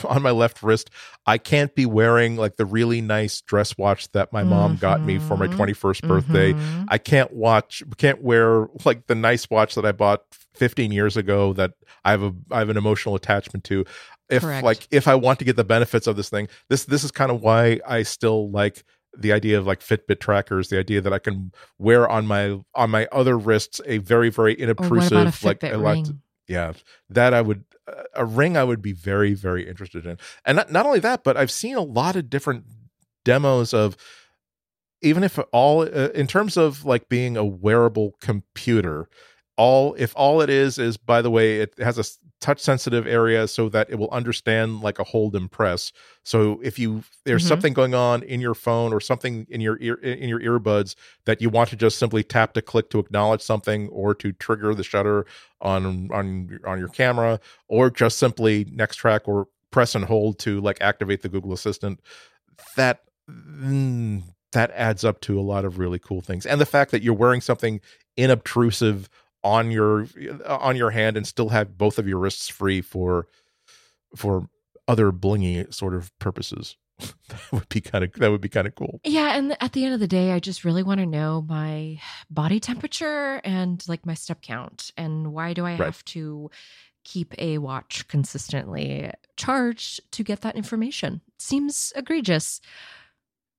on 0.05 0.23
my 0.23 0.31
left 0.31 0.63
wrist, 0.63 0.91
I 1.27 1.39
can't 1.39 1.75
be 1.75 1.87
wearing 1.87 2.37
like 2.37 2.57
the 2.57 2.65
really 2.65 3.01
nice 3.01 3.41
dress 3.43 3.77
watch 3.79 4.11
that 4.13 4.33
my 4.33 4.43
mom 4.43 4.77
got 4.77 5.03
me 5.03 5.19
for 5.19 5.37
my 5.37 5.47
Mhm. 5.47 5.57
21st 5.57 6.03
birthday. 6.09 6.53
Mhm. 6.53 6.87
I 6.89 6.99
can't 6.99 7.33
watch 7.33 7.83
can't 7.99 8.23
wear 8.23 8.67
like 8.85 9.07
the 9.07 9.15
nice 9.15 9.49
watch 9.51 9.75
that 9.75 9.85
I 9.85 9.93
bought 9.93 10.23
15 10.55 10.91
years 10.93 11.17
ago 11.17 11.53
that 11.55 11.73
I 12.05 12.11
have 12.13 12.23
a 12.23 12.33
I 12.51 12.59
have 12.61 12.71
an 12.71 12.77
emotional 12.77 13.15
attachment 13.15 13.65
to. 13.65 13.85
If 14.33 14.43
Correct. 14.43 14.65
like 14.65 14.89
if 14.91 15.07
I 15.07 15.15
want 15.15 15.39
to 15.41 15.45
get 15.45 15.57
the 15.57 15.65
benefits 15.65 16.07
of 16.07 16.17
this 16.17 16.29
thing, 16.29 16.49
this 16.69 16.85
this 16.85 17.05
is 17.05 17.11
kind 17.11 17.31
of 17.31 17.43
why 17.43 17.81
I 17.87 18.03
still 18.03 18.51
like 18.51 18.83
the 19.17 19.33
idea 19.33 19.59
of 19.59 19.67
like 19.67 19.81
Fitbit 19.81 20.21
trackers, 20.21 20.69
the 20.69 20.79
idea 20.79 21.01
that 21.03 21.13
I 21.13 21.19
can 21.19 21.53
wear 21.79 22.09
on 22.09 22.27
my 22.27 22.61
on 22.75 22.91
my 22.91 23.07
other 23.13 23.39
wrists 23.39 23.81
a 23.87 23.99
very 23.99 24.31
very 24.31 24.57
inobtrusive 24.57 25.45
like 25.45 25.63
elect- 25.63 26.09
ring? 26.09 26.23
yeah 26.49 26.73
that 27.09 27.33
i 27.35 27.41
would 27.41 27.65
uh, 27.89 28.03
a 28.15 28.25
ring 28.25 28.57
i 28.57 28.65
would 28.65 28.83
be 28.83 28.93
very 28.93 29.35
very 29.35 29.69
interested 29.69 30.07
in 30.07 30.17
and 30.45 30.57
not, 30.57 30.71
not 30.71 30.87
only 30.87 30.99
that 30.99 31.25
but 31.25 31.37
i've 31.37 31.51
seen 31.51 31.77
a 31.77 31.83
lot 31.83 32.17
of 32.17 32.29
different 32.29 32.65
demos 33.25 33.73
of 33.73 33.97
even 35.01 35.25
if 35.25 35.39
all 35.53 35.83
uh, 35.83 36.11
in 36.15 36.27
terms 36.27 36.57
of 36.57 36.85
like 36.85 37.09
being 37.09 37.37
a 37.37 37.45
wearable 37.45 38.15
computer 38.21 39.09
all 39.57 39.95
if 39.95 40.13
all 40.17 40.41
it 40.41 40.51
is 40.51 40.79
is 40.79 40.97
by 40.97 41.23
the 41.23 41.31
way 41.31 41.61
it 41.61 41.75
has 41.79 41.99
a 41.99 42.05
touch 42.43 42.61
sensitive 42.61 43.07
area 43.07 43.49
so 43.49 43.69
that 43.69 43.89
it 43.89 43.99
will 43.99 44.11
understand 44.11 44.81
like 44.81 44.99
a 44.99 45.05
hold 45.05 45.35
and 45.37 45.51
press 45.51 45.93
so 46.25 46.61
if 46.63 46.79
you 46.79 47.03
there's 47.25 47.45
Mhm. 47.45 47.49
something 47.49 47.73
going 47.73 47.95
on 47.95 48.23
in 48.25 48.41
your 48.41 48.55
phone 48.55 48.93
or 48.93 49.01
something 49.01 49.47
in 49.49 49.61
your 49.61 49.79
ear 49.81 49.95
in 49.95 50.29
your 50.29 50.41
earbuds 50.41 50.95
that 51.25 51.41
you 51.41 51.49
want 51.49 51.71
to 51.71 51.77
just 51.77 51.99
simply 51.99 52.23
tap 52.25 52.53
to 52.55 52.61
click 52.61 52.91
to 52.91 52.99
acknowledge 52.99 53.41
something 53.41 53.89
or 53.89 54.15
to 54.17 54.33
trigger 54.33 54.75
the 54.75 54.83
shutter 54.85 55.25
on 55.61 56.11
on 56.13 56.59
on 56.67 56.79
your 56.79 56.89
camera 56.89 57.39
or 57.69 57.89
just 57.91 58.19
simply 58.19 58.67
next 58.73 58.97
track 58.97 59.23
or 59.27 59.47
press 59.71 59.95
and 59.95 60.05
hold 60.05 60.39
to 60.41 60.61
like 60.61 60.79
activate 60.83 61.23
the 61.23 61.29
Google 61.29 61.53
Assistant 61.53 62.01
that 62.77 63.05
mm, 63.31 64.23
that 64.53 64.71
adds 64.73 65.05
up 65.05 65.21
to 65.23 65.39
a 65.39 65.43
lot 65.43 65.65
of 65.65 65.79
really 65.79 65.99
cool 65.99 66.21
things 66.21 66.45
and 66.45 66.61
the 66.61 66.67
fact 66.67 66.91
that 66.91 67.03
you're 67.03 67.15
wearing 67.15 67.41
something 67.41 67.81
inobtrusive 68.19 69.09
on 69.45 69.71
your 69.71 70.07
on 70.47 70.77
your 70.77 70.91
hand 70.91 71.17
and 71.17 71.27
still 71.27 71.49
have 71.51 71.77
both 71.77 71.99
of 71.99 72.07
your 72.07 72.19
wrists 72.19 72.49
free 72.49 72.81
for 72.81 73.27
for 74.17 74.49
other 74.89 75.11
blingy 75.13 75.73
sort 75.73 75.95
of 75.95 76.17
purposes 76.19 76.77
that 77.29 77.41
would 77.53 77.69
be 77.69 77.81
kind 77.81 78.05
of 78.05 78.13
that 78.15 78.31
would 78.31 78.41
be 78.41 78.49
kind 78.49 78.67
of 78.67 78.75
cool 78.75 79.01
Yeah, 79.05 79.37
and 79.37 79.57
at 79.61 79.73
the 79.73 79.85
end 79.85 79.95
of 79.95 80.01
the 80.01 80.07
day, 80.07 80.31
I 80.31 80.39
just 80.39 80.65
really 80.65 80.83
want 80.85 81.01
to 81.01 81.07
know 81.07 81.43
my 81.43 81.99
body 82.31 82.61
temperature 82.61 83.41
and 83.43 83.83
like 83.89 84.07
my 84.07 84.15
step 84.15 84.43
count. 84.43 84.93
And 84.97 85.33
why 85.33 85.55
do 85.55 85.65
I 85.67 85.71
Right. 85.73 85.81
have 85.87 86.05
to 86.07 86.51
keep 87.03 87.35
a 87.39 87.59
watch 87.59 88.07
consistently 88.07 89.11
charged 89.37 90.01
to 90.13 90.23
get 90.23 90.43
that 90.43 90.55
information? 90.55 91.21
Seems 91.39 91.93
egregious. 91.97 92.61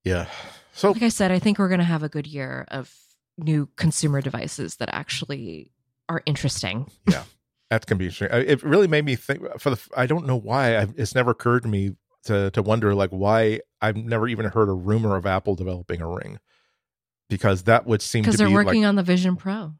yeah 0.05 0.27
so 0.73 0.91
Like 0.91 1.03
I 1.03 1.09
said, 1.09 1.31
I 1.31 1.39
think 1.39 1.59
we're 1.59 1.67
going 1.67 1.79
to 1.79 1.83
have 1.95 2.03
a 2.03 2.09
good 2.09 2.27
year 2.27 2.65
of 2.69 2.93
new 3.37 3.67
consumer 3.75 4.21
devices 4.21 4.77
that 4.77 4.89
actually 4.93 5.72
are 6.09 6.21
interesting. 6.25 6.89
Yeah. 7.09 7.23
That's 7.69 7.85
gonna 7.85 7.99
be 7.99 8.05
interesting. 8.05 8.29
I- 8.31 8.41
It 8.51 8.61
really 8.63 8.87
made 8.87 9.05
me 9.05 9.15
think. 9.15 9.41
For 9.59 9.71
the, 9.71 9.81
I 9.97 10.05
don't 10.05 10.25
know 10.27 10.35
why. 10.35 10.77
I, 10.77 10.87
it's 10.95 11.15
never 11.15 11.31
occurred 11.31 11.63
to 11.63 11.69
me 11.69 11.95
to 12.25 12.51
to 12.51 12.61
wonder 12.61 12.93
like 12.95 13.09
why 13.09 13.59
I've 13.81 13.97
never 13.97 14.27
even 14.27 14.45
heard 14.45 14.69
a 14.69 14.73
rumor 14.73 15.15
of 15.15 15.25
Apple 15.25 15.55
developing 15.55 16.01
a 16.01 16.07
ring, 16.07 16.39
because 17.29 17.63
that 17.63 17.85
would 17.87 18.01
seem 18.01 18.21
Because 18.23 18.37
they're 18.37 18.49
working 18.49 18.83
like 18.83 18.89
on 18.89 18.95
the 18.95 19.03
Vision 19.03 19.35
Pro. 19.35 19.73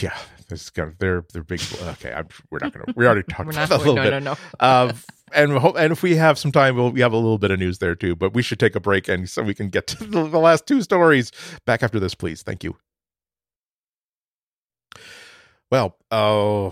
yeah, 0.00 0.16
it's 0.50 0.70
kind 0.70 0.88
of 0.90 0.98
they're 0.98 1.24
they're 1.32 1.42
big. 1.42 1.60
Okay, 1.82 2.12
I'm, 2.12 2.28
we're 2.50 2.58
not 2.62 2.72
gonna. 2.72 2.86
We 2.94 3.06
already 3.06 3.22
talked 3.28 3.50
about 3.50 3.68
that 3.68 3.74
a 3.74 3.78
little 3.78 3.94
no, 3.96 4.02
bit. 4.02 4.10
no, 4.22 4.32
no. 4.32 4.36
Uh, 4.60 4.92
and 5.34 5.52
and 5.52 5.92
if 5.92 6.02
we 6.02 6.14
have 6.16 6.38
some 6.38 6.52
time, 6.52 6.76
we'll 6.76 6.90
we 6.92 7.00
have 7.00 7.12
a 7.12 7.16
little 7.16 7.38
bit 7.38 7.50
of 7.50 7.58
news 7.58 7.78
there 7.78 7.94
too. 7.96 8.14
But 8.14 8.34
we 8.34 8.42
should 8.42 8.60
take 8.60 8.76
a 8.76 8.80
break 8.80 9.08
and 9.08 9.28
so 9.28 9.42
we 9.42 9.54
can 9.54 9.68
get 9.68 9.86
to 9.88 10.04
the, 10.04 10.28
the 10.28 10.38
last 10.38 10.66
two 10.66 10.80
stories 10.82 11.32
back 11.66 11.82
after 11.82 11.98
this, 11.98 12.14
please. 12.14 12.42
Thank 12.42 12.62
you. 12.64 12.76
Well, 15.70 15.96
uh, 16.10 16.70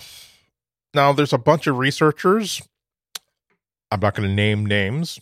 now 0.94 1.12
there's 1.12 1.32
a 1.32 1.38
bunch 1.38 1.66
of 1.66 1.78
researchers. 1.78 2.62
I'm 3.90 4.01
not 4.01 4.14
going 4.14 4.28
to 4.28 4.34
name 4.34 4.66
names. 4.66 5.20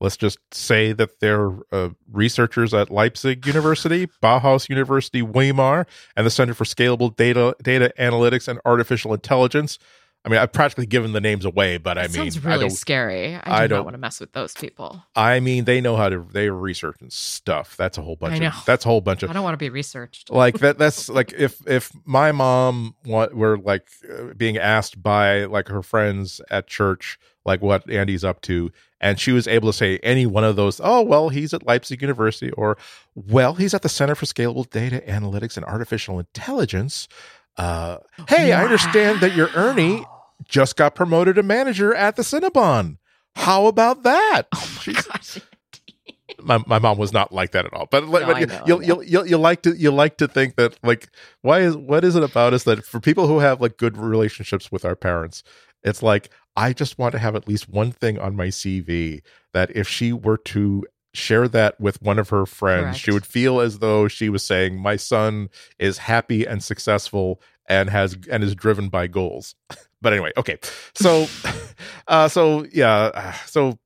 Let's 0.00 0.16
just 0.16 0.38
say 0.52 0.92
that 0.92 1.18
they're 1.18 1.50
uh, 1.72 1.90
researchers 2.12 2.72
at 2.72 2.90
Leipzig 2.90 3.44
University, 3.46 4.06
Bauhaus 4.22 4.68
University, 4.68 5.22
Weimar, 5.22 5.86
and 6.16 6.24
the 6.24 6.30
Center 6.30 6.54
for 6.54 6.64
Scalable 6.64 7.14
Data, 7.14 7.56
Data 7.62 7.92
Analytics 7.98 8.46
and 8.46 8.60
Artificial 8.64 9.12
Intelligence. 9.12 9.78
I 10.24 10.30
mean, 10.30 10.40
I've 10.40 10.52
practically 10.52 10.84
given 10.84 11.12
the 11.12 11.20
names 11.20 11.44
away, 11.44 11.78
but 11.78 11.96
I 11.96 12.02
mean, 12.02 12.10
sounds 12.10 12.44
I 12.44 12.48
really 12.50 12.60
don't. 12.68 12.70
scary. 12.70 13.36
I 13.36 13.40
do 13.40 13.50
I 13.50 13.60
not 13.60 13.68
don't- 13.68 13.84
want 13.84 13.94
to 13.94 13.98
mess 13.98 14.20
with 14.20 14.32
those 14.32 14.52
people. 14.52 15.02
I 15.14 15.40
mean, 15.40 15.64
they 15.64 15.80
know 15.80 15.96
how 15.96 16.08
to. 16.08 16.26
They 16.32 16.50
research 16.50 16.96
and 17.00 17.12
stuff. 17.12 17.76
That's 17.76 17.96
a 17.98 18.02
whole 18.02 18.16
bunch. 18.16 18.34
I 18.34 18.38
know. 18.38 18.48
Of, 18.48 18.64
that's 18.66 18.84
a 18.84 18.88
whole 18.88 19.00
bunch 19.00 19.22
of 19.22 19.30
I 19.30 19.32
don't 19.32 19.44
want 19.44 19.54
to 19.54 19.58
be 19.58 19.70
researched. 19.70 20.30
like 20.30 20.58
that 20.58 20.76
that's 20.76 21.08
like 21.08 21.32
if 21.32 21.66
if 21.66 21.92
my 22.04 22.32
mom 22.32 22.94
wa- 23.06 23.28
were 23.32 23.58
like 23.58 23.86
uh, 24.12 24.34
being 24.36 24.58
asked 24.58 25.02
by 25.02 25.44
like 25.44 25.68
her 25.68 25.82
friends 25.82 26.40
at 26.50 26.66
church 26.66 27.18
like 27.46 27.62
what 27.62 27.88
Andy's 27.88 28.24
up 28.24 28.42
to 28.42 28.70
and 29.00 29.18
she 29.18 29.32
was 29.32 29.48
able 29.48 29.70
to 29.70 29.72
say 29.72 29.98
any 30.02 30.26
one 30.26 30.44
of 30.44 30.56
those 30.56 30.80
oh 30.84 31.00
well 31.00 31.30
he's 31.30 31.54
at 31.54 31.64
Leipzig 31.66 32.02
University 32.02 32.50
or 32.50 32.76
well 33.14 33.54
he's 33.54 33.72
at 33.72 33.80
the 33.80 33.88
Center 33.88 34.14
for 34.14 34.26
Scalable 34.26 34.68
Data 34.68 35.02
Analytics 35.06 35.56
and 35.56 35.64
Artificial 35.64 36.18
Intelligence 36.18 37.08
uh 37.58 37.98
hey 38.28 38.52
I 38.52 38.64
understand 38.64 39.20
that 39.20 39.34
your 39.34 39.50
Ernie 39.54 40.04
just 40.48 40.76
got 40.76 40.94
promoted 40.94 41.36
to 41.36 41.42
manager 41.42 41.94
at 41.94 42.16
the 42.16 42.22
Cinnabon 42.22 42.98
how 43.34 43.66
about 43.66 44.02
that 44.04 44.44
Oh 44.54 44.82
my 44.86 44.92
gosh. 44.94 45.40
my, 46.42 46.62
my 46.66 46.78
mom 46.78 46.98
was 46.98 47.12
not 47.12 47.32
like 47.32 47.52
that 47.52 47.66
at 47.66 47.72
all. 47.72 47.86
But, 47.90 48.04
No, 48.04 48.10
but 48.26 48.40
you, 48.40 48.46
know, 48.46 48.62
you'll, 48.66 48.82
you'll 48.82 49.04
you'll 49.04 49.26
you 49.26 49.38
like 49.38 49.62
to 49.62 49.76
you 49.76 49.90
like 49.90 50.16
to 50.18 50.28
think 50.28 50.56
that 50.56 50.78
like 50.82 51.10
why 51.42 51.60
is 51.60 51.76
what 51.76 52.04
is 52.04 52.16
it 52.16 52.22
about 52.22 52.54
us 52.54 52.64
that 52.64 52.84
for 52.84 53.00
people 53.00 53.26
who 53.26 53.38
have 53.40 53.60
like 53.60 53.76
good 53.76 53.96
relationships 53.96 54.70
with 54.70 54.84
our 54.84 54.96
parents, 54.96 55.42
it's 55.82 56.02
like 56.02 56.30
I 56.56 56.72
just 56.72 56.98
want 56.98 57.12
to 57.12 57.18
have 57.18 57.34
at 57.36 57.48
least 57.48 57.68
one 57.68 57.92
thing 57.92 58.18
on 58.18 58.36
my 58.36 58.48
CV 58.48 59.22
that 59.52 59.74
if 59.76 59.88
she 59.88 60.12
were 60.12 60.38
to 60.38 60.84
share 61.14 61.48
that 61.48 61.80
with 61.80 62.00
one 62.02 62.18
of 62.18 62.28
her 62.28 62.46
friends, 62.46 62.96
she 62.96 63.10
would 63.10 63.26
feel 63.26 63.60
as 63.60 63.78
though 63.78 64.08
she 64.08 64.28
was 64.28 64.42
saying 64.42 64.78
my 64.80 64.96
son 64.96 65.48
is 65.78 65.98
happy 65.98 66.44
and 66.46 66.62
successful 66.62 67.40
and 67.66 67.90
has 67.90 68.16
and 68.30 68.42
is 68.44 68.54
driven 68.54 68.88
by 68.88 69.06
goals. 69.06 69.54
but 70.02 70.12
anyway, 70.12 70.32
okay. 70.36 70.58
So 70.94 71.26
uh 72.08 72.28
so 72.28 72.66
yeah, 72.72 73.10
uh, 73.14 73.32
so 73.46 73.78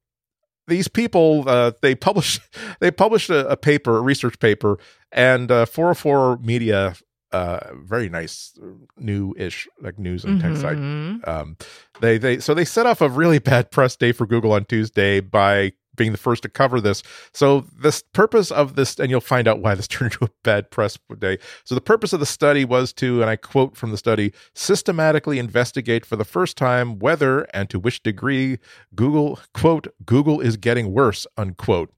these 0.68 0.89
people 0.89 1.45
uh, 1.49 1.73
they 1.81 1.95
published 1.95 2.41
they 2.81 2.91
published 2.91 3.31
a, 3.31 3.49
a 3.49 3.57
paper, 3.57 3.97
a 3.99 4.01
research 4.01 4.39
paper, 4.39 4.79
and 5.11 5.51
uh, 5.51 5.66
404 5.66 6.39
Media, 6.39 6.95
uh, 7.33 7.61
very 7.75 8.09
nice, 8.09 8.59
new 8.97 9.35
ish 9.37 9.68
like 9.81 9.99
news 9.99 10.25
and 10.25 10.41
tech 10.41 10.57
site. 10.57 10.77
Mhm. 10.77 11.27
Um, 11.27 11.57
they 12.01 12.18
they 12.18 12.39
so 12.39 12.55
they 12.55 12.64
set 12.64 12.87
off 12.87 13.01
a 13.01 13.09
really 13.09 13.39
bad 13.39 13.70
press 13.70 13.97
day 13.97 14.12
for 14.12 14.27
Google 14.27 14.53
on 14.53 14.64
Tuesday 14.64 15.20
by 15.20 15.73
being 15.97 16.12
the 16.12 16.18
first 16.18 16.43
to 16.43 16.49
cover 16.49 16.80
this. 16.80 17.03
So 17.32 17.66
this 17.76 18.03
purpose 18.12 18.51
of 18.51 18.76
this, 18.76 18.99
and 18.99 19.11
you'll 19.11 19.20
find 19.20 19.47
out 19.47 19.61
why 19.61 19.74
this 19.74 19.88
turned 19.88 20.12
into 20.12 20.24
a 20.24 20.30
bad 20.43 20.70
press 20.70 20.99
day. 21.18 21.38
So 21.64 21.74
the 21.74 21.80
purpose 21.80 22.12
of 22.12 22.20
the 22.20 22.26
study 22.26 22.64
was 22.64 22.93
to, 22.95 23.20
and 23.20 23.30
I 23.30 23.36
quote 23.36 23.76
from 23.76 23.90
the 23.90 23.99
study, 23.99 24.32
systematically 24.55 25.38
investigate 25.38 26.07
for 26.07 26.16
the 26.16 26.24
first 26.24 26.57
time 26.57 26.99
whether 26.99 27.43
and 27.55 27.68
to 27.70 27.78
which 27.78 28.03
degree 28.03 28.59
Google 28.95 29.38
quote 29.55 29.88
Google 30.05 30.40
is 30.40 30.57
getting 30.57 30.93
worse 30.93 31.26
unquote. 31.36 31.93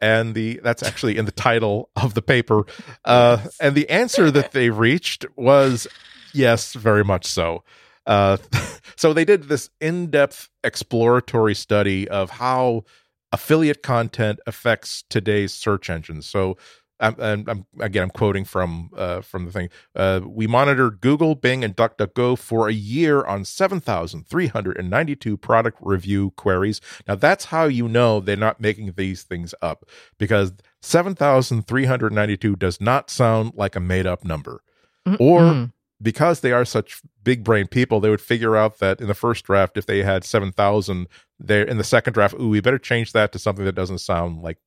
And 0.00 0.34
the 0.36 0.60
that's 0.62 0.82
actually 0.82 1.16
in 1.16 1.24
the 1.24 1.32
title 1.32 1.90
of 1.96 2.14
the 2.14 2.22
paper. 2.22 2.64
Uh, 3.04 3.38
and 3.60 3.74
the 3.74 3.90
answer 3.90 4.30
that 4.30 4.52
they 4.52 4.70
reached 4.70 5.26
was 5.36 5.88
yes, 6.32 6.74
very 6.74 7.04
much 7.04 7.26
so. 7.26 7.64
Uh, 8.06 8.38
so 8.96 9.12
they 9.12 9.24
did 9.24 9.44
this 9.44 9.70
in-depth 9.80 10.48
exploratory 10.64 11.54
study 11.54 12.08
of 12.08 12.30
how 12.30 12.84
affiliate 13.32 13.82
content 13.82 14.40
affects 14.46 15.04
today's 15.08 15.52
search 15.52 15.90
engines. 15.90 16.26
So 16.26 16.56
I'm, 17.00 17.44
I'm, 17.48 17.64
again, 17.80 18.02
I'm 18.04 18.10
quoting 18.10 18.44
from 18.44 18.90
uh, 18.96 19.20
from 19.20 19.44
the 19.44 19.52
thing. 19.52 19.68
Uh, 19.94 20.20
we 20.26 20.46
monitored 20.48 21.00
Google, 21.00 21.34
Bing, 21.36 21.62
and 21.62 21.76
DuckDuckGo 21.76 22.36
for 22.36 22.68
a 22.68 22.72
year 22.72 23.24
on 23.24 23.44
7,392 23.44 25.36
product 25.36 25.78
review 25.80 26.32
queries. 26.32 26.80
Now, 27.06 27.14
that's 27.14 27.46
how 27.46 27.64
you 27.66 27.88
know 27.88 28.18
they're 28.20 28.36
not 28.36 28.60
making 28.60 28.94
these 28.96 29.22
things 29.22 29.54
up 29.62 29.84
because 30.18 30.52
7,392 30.82 32.56
does 32.56 32.80
not 32.80 33.10
sound 33.10 33.52
like 33.54 33.76
a 33.76 33.80
made 33.80 34.06
up 34.06 34.24
number. 34.24 34.62
Mm-mm. 35.06 35.16
Or 35.20 35.70
because 36.00 36.40
they 36.40 36.52
are 36.52 36.64
such 36.64 37.00
big 37.24 37.44
brain 37.44 37.66
people, 37.66 38.00
they 38.00 38.10
would 38.10 38.20
figure 38.20 38.56
out 38.56 38.78
that 38.78 39.00
in 39.00 39.08
the 39.08 39.14
first 39.14 39.44
draft, 39.44 39.76
if 39.76 39.86
they 39.86 40.02
had 40.02 40.24
7,000, 40.24 41.08
there 41.38 41.64
in 41.64 41.78
the 41.78 41.84
second 41.84 42.12
draft, 42.12 42.34
ooh, 42.34 42.48
we 42.48 42.60
better 42.60 42.78
change 42.78 43.12
that 43.12 43.32
to 43.32 43.38
something 43.38 43.64
that 43.64 43.74
doesn't 43.74 43.98
sound 43.98 44.42
like 44.42 44.58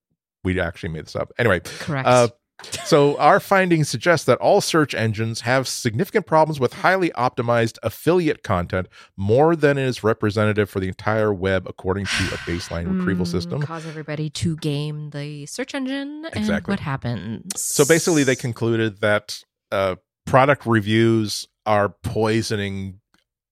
we 0.43 0.59
actually 0.59 0.89
made 0.89 1.05
this 1.05 1.15
up. 1.15 1.31
Anyway, 1.37 1.61
correct. 1.79 2.07
Uh, 2.07 2.27
so 2.83 3.17
our 3.17 3.39
findings 3.39 3.89
suggest 3.89 4.25
that 4.25 4.37
all 4.37 4.61
search 4.61 4.93
engines 4.93 5.41
have 5.41 5.67
significant 5.67 6.25
problems 6.25 6.59
with 6.59 6.73
highly 6.73 7.09
optimized 7.11 7.77
affiliate 7.83 8.43
content 8.43 8.87
more 9.17 9.55
than 9.55 9.77
is 9.77 10.03
representative 10.03 10.69
for 10.69 10.79
the 10.79 10.87
entire 10.87 11.33
web 11.33 11.65
according 11.67 12.05
to 12.05 12.23
a 12.25 12.37
baseline 12.45 12.97
retrieval 12.99 13.25
hmm, 13.25 13.31
system 13.31 13.61
cause 13.61 13.85
everybody 13.85 14.29
to 14.29 14.55
game 14.57 15.09
the 15.11 15.45
search 15.45 15.73
engine 15.73 16.25
exactly. 16.33 16.55
and 16.55 16.67
what 16.67 16.79
happens 16.79 17.59
so 17.59 17.85
basically 17.85 18.23
they 18.23 18.35
concluded 18.35 19.01
that 19.01 19.43
uh, 19.71 19.95
product 20.25 20.65
reviews 20.65 21.47
are 21.65 21.89
poisoning 21.89 23.01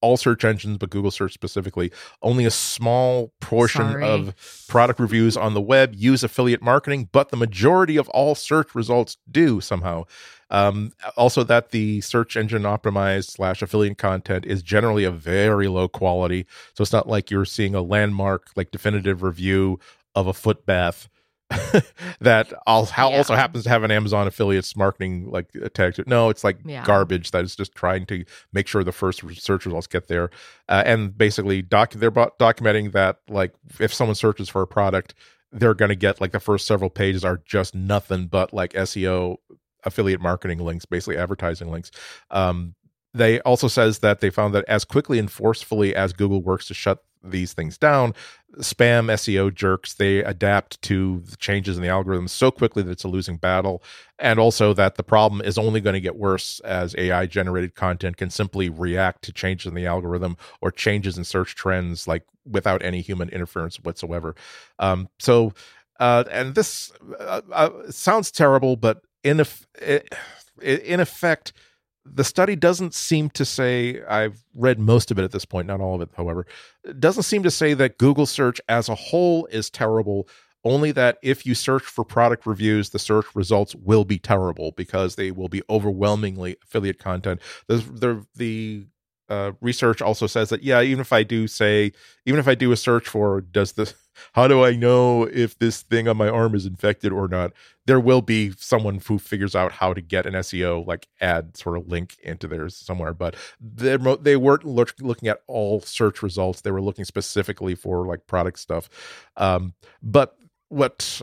all 0.00 0.16
search 0.16 0.44
engines, 0.44 0.78
but 0.78 0.90
Google 0.90 1.10
search 1.10 1.32
specifically. 1.32 1.92
Only 2.22 2.44
a 2.44 2.50
small 2.50 3.32
portion 3.40 3.82
Sorry. 3.82 4.04
of 4.04 4.34
product 4.68 4.98
reviews 4.98 5.36
on 5.36 5.54
the 5.54 5.60
web 5.60 5.94
use 5.94 6.22
affiliate 6.22 6.62
marketing, 6.62 7.08
but 7.12 7.30
the 7.30 7.36
majority 7.36 7.96
of 7.96 8.08
all 8.10 8.34
search 8.34 8.74
results 8.74 9.18
do 9.30 9.60
somehow. 9.60 10.04
Um, 10.50 10.92
also, 11.16 11.44
that 11.44 11.70
the 11.70 12.00
search 12.00 12.36
engine 12.36 12.62
optimized 12.62 13.30
slash 13.30 13.62
affiliate 13.62 13.98
content 13.98 14.44
is 14.46 14.62
generally 14.62 15.04
a 15.04 15.12
very 15.12 15.68
low 15.68 15.86
quality. 15.86 16.46
So 16.74 16.82
it's 16.82 16.92
not 16.92 17.08
like 17.08 17.30
you're 17.30 17.44
seeing 17.44 17.74
a 17.74 17.82
landmark, 17.82 18.48
like 18.56 18.70
definitive 18.70 19.22
review 19.22 19.78
of 20.14 20.26
a 20.26 20.32
foot 20.32 20.66
bath 20.66 21.08
that 22.20 22.52
also, 22.66 22.94
yeah. 22.96 23.04
also 23.04 23.34
happens 23.34 23.64
to 23.64 23.70
have 23.70 23.82
an 23.82 23.90
Amazon 23.90 24.26
affiliates 24.26 24.76
marketing 24.76 25.30
like 25.30 25.50
tag 25.74 25.94
to 25.94 26.02
it. 26.02 26.08
No, 26.08 26.28
it's 26.28 26.44
like 26.44 26.58
yeah. 26.64 26.84
garbage 26.84 27.32
that 27.32 27.44
is 27.44 27.56
just 27.56 27.74
trying 27.74 28.06
to 28.06 28.24
make 28.52 28.68
sure 28.68 28.84
the 28.84 28.92
first 28.92 29.22
search 29.40 29.66
results 29.66 29.86
get 29.86 30.08
there. 30.08 30.30
Uh, 30.68 30.82
and 30.86 31.16
basically, 31.16 31.62
doc 31.62 31.92
they're 31.92 32.10
documenting 32.10 32.92
that 32.92 33.18
like 33.28 33.52
if 33.80 33.92
someone 33.92 34.14
searches 34.14 34.48
for 34.48 34.62
a 34.62 34.66
product, 34.66 35.14
they're 35.50 35.74
going 35.74 35.88
to 35.88 35.96
get 35.96 36.20
like 36.20 36.32
the 36.32 36.40
first 36.40 36.66
several 36.66 36.90
pages 36.90 37.24
are 37.24 37.40
just 37.44 37.74
nothing 37.74 38.26
but 38.26 38.52
like 38.52 38.72
SEO 38.74 39.36
affiliate 39.84 40.20
marketing 40.20 40.58
links, 40.58 40.84
basically 40.84 41.16
advertising 41.16 41.70
links. 41.70 41.90
Um, 42.30 42.74
they 43.12 43.40
also 43.40 43.66
says 43.66 44.00
that 44.00 44.20
they 44.20 44.30
found 44.30 44.54
that 44.54 44.64
as 44.68 44.84
quickly 44.84 45.18
and 45.18 45.30
forcefully 45.30 45.96
as 45.96 46.12
Google 46.12 46.42
works 46.42 46.66
to 46.66 46.74
shut 46.74 47.02
these 47.22 47.52
things 47.52 47.78
down, 47.78 48.14
spam 48.58 49.06
SEO 49.12 49.54
jerks 49.54 49.94
they 49.94 50.18
adapt 50.18 50.80
to 50.82 51.20
the 51.20 51.36
changes 51.36 51.76
in 51.76 51.82
the 51.82 51.88
algorithm 51.88 52.28
so 52.28 52.50
quickly 52.50 52.82
that 52.82 52.90
it's 52.90 53.04
a 53.04 53.08
losing 53.08 53.36
battle, 53.36 53.82
and 54.18 54.38
also 54.38 54.72
that 54.74 54.96
the 54.96 55.02
problem 55.02 55.40
is 55.40 55.58
only 55.58 55.80
going 55.80 55.94
to 55.94 56.00
get 56.00 56.16
worse 56.16 56.60
as 56.60 56.94
AI 56.98 57.26
generated 57.26 57.74
content 57.74 58.16
can 58.16 58.30
simply 58.30 58.68
react 58.68 59.22
to 59.22 59.32
changes 59.32 59.66
in 59.66 59.74
the 59.74 59.86
algorithm 59.86 60.36
or 60.60 60.70
changes 60.70 61.16
in 61.18 61.24
search 61.24 61.54
trends 61.54 62.06
like 62.08 62.24
without 62.44 62.82
any 62.82 63.00
human 63.00 63.28
interference 63.28 63.76
whatsoever. 63.76 64.34
Um, 64.78 65.08
so, 65.18 65.52
uh, 65.98 66.24
and 66.30 66.54
this 66.54 66.92
uh, 67.18 67.42
uh, 67.52 67.90
sounds 67.90 68.30
terrible, 68.30 68.76
but 68.76 69.02
in 69.22 69.44
in 70.60 71.00
effect 71.00 71.52
the 72.04 72.24
study 72.24 72.56
doesn't 72.56 72.94
seem 72.94 73.28
to 73.30 73.44
say 73.44 74.02
i've 74.08 74.42
read 74.54 74.78
most 74.78 75.10
of 75.10 75.18
it 75.18 75.24
at 75.24 75.32
this 75.32 75.44
point 75.44 75.66
not 75.66 75.80
all 75.80 75.94
of 75.94 76.00
it 76.00 76.08
however 76.16 76.46
doesn't 76.98 77.24
seem 77.24 77.42
to 77.42 77.50
say 77.50 77.74
that 77.74 77.98
google 77.98 78.26
search 78.26 78.60
as 78.68 78.88
a 78.88 78.94
whole 78.94 79.46
is 79.46 79.70
terrible 79.70 80.26
only 80.64 80.92
that 80.92 81.18
if 81.22 81.46
you 81.46 81.54
search 81.54 81.82
for 81.82 82.04
product 82.04 82.46
reviews 82.46 82.90
the 82.90 82.98
search 82.98 83.26
results 83.34 83.74
will 83.74 84.04
be 84.04 84.18
terrible 84.18 84.72
because 84.72 85.16
they 85.16 85.30
will 85.30 85.48
be 85.48 85.62
overwhelmingly 85.70 86.56
affiliate 86.62 86.98
content. 86.98 87.40
The 87.66 87.76
the, 87.76 88.26
the 88.36 88.86
uh, 89.30 89.52
research 89.60 90.02
also 90.02 90.26
says 90.26 90.50
that 90.50 90.62
yeah 90.62 90.82
even 90.82 91.00
if 91.00 91.12
i 91.12 91.22
do 91.22 91.46
say 91.46 91.92
even 92.26 92.38
if 92.38 92.48
i 92.48 92.54
do 92.54 92.72
a 92.72 92.76
search 92.76 93.08
for 93.08 93.40
does 93.40 93.72
this 93.72 93.94
how 94.32 94.48
do 94.48 94.64
I 94.64 94.74
know 94.74 95.24
if 95.24 95.58
this 95.58 95.82
thing 95.82 96.08
on 96.08 96.16
my 96.16 96.28
arm 96.28 96.54
is 96.54 96.66
infected 96.66 97.12
or 97.12 97.28
not? 97.28 97.52
There 97.86 98.00
will 98.00 98.22
be 98.22 98.52
someone 98.56 99.00
who 99.04 99.18
figures 99.18 99.54
out 99.54 99.72
how 99.72 99.94
to 99.94 100.00
get 100.00 100.26
an 100.26 100.34
SEO 100.34 100.86
like 100.86 101.08
ad 101.20 101.56
sort 101.56 101.76
of 101.76 101.88
link 101.88 102.16
into 102.22 102.46
there 102.46 102.68
somewhere, 102.68 103.14
but 103.14 103.36
they 103.60 103.96
they 104.20 104.36
weren't 104.36 104.64
look, 104.64 104.94
looking 105.00 105.28
at 105.28 105.42
all 105.46 105.80
search 105.80 106.22
results. 106.22 106.60
They 106.60 106.70
were 106.70 106.82
looking 106.82 107.04
specifically 107.04 107.74
for 107.74 108.06
like 108.06 108.26
product 108.26 108.58
stuff. 108.58 108.88
Um, 109.36 109.74
but 110.02 110.36
what? 110.68 111.20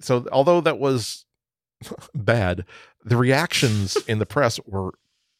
So 0.00 0.26
although 0.30 0.60
that 0.60 0.78
was 0.78 1.24
bad, 2.14 2.64
the 3.04 3.16
reactions 3.16 3.96
in 4.06 4.18
the 4.18 4.26
press 4.26 4.60
were 4.66 4.92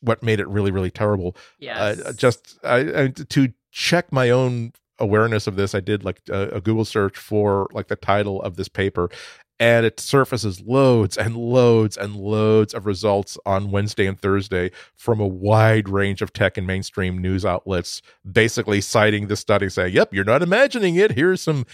what 0.07 0.23
made 0.23 0.41
it 0.41 0.49
really 0.49 0.71
really 0.71 0.91
terrible. 0.91 1.37
Yeah, 1.59 1.95
uh, 2.07 2.13
just 2.13 2.59
I, 2.65 3.03
I, 3.03 3.09
to 3.09 3.53
check 3.71 4.13
my 4.13 4.31
own 4.31 4.73
awareness 4.99 5.47
of 5.47 5.57
this, 5.57 5.75
I 5.75 5.81
did 5.81 6.05
like 6.05 6.23
a, 6.31 6.49
a, 6.49 6.61
Google 6.61 6.85
search 6.85 7.19
for 7.19 7.69
like 7.73 7.89
the 7.89 7.97
title 7.97 8.41
of 8.43 8.57
this 8.57 8.69
paper, 8.69 9.11
and 9.59 9.85
it 9.85 10.01
surfaces 10.01 10.61
loads 10.63 11.17
and 11.17 11.37
loads 11.37 11.97
and 11.97 12.17
loads 12.17 12.75
of 12.75 12.87
results 12.87 13.39
on 13.45 13.71
Wednesday 13.71 14.07
and 14.07 14.19
Thursday 14.19 14.71
from 14.97 15.21
a 15.21 15.27
wide 15.27 15.89
range 15.89 16.23
of 16.23 16.33
tech 16.33 16.57
and 16.57 16.67
mainstream 16.67 17.19
news 17.19 17.45
outlets, 17.45 18.03
basically 18.31 18.81
citing 18.81 19.27
the 19.27 19.37
study, 19.37 19.69
saying, 19.69 19.95
"Yep, 19.95 20.15
you're 20.15 20.25
not 20.25 20.43
imagining 20.43 20.97
it. 20.97 21.13
Here's 21.13 21.41
some." 21.41 21.67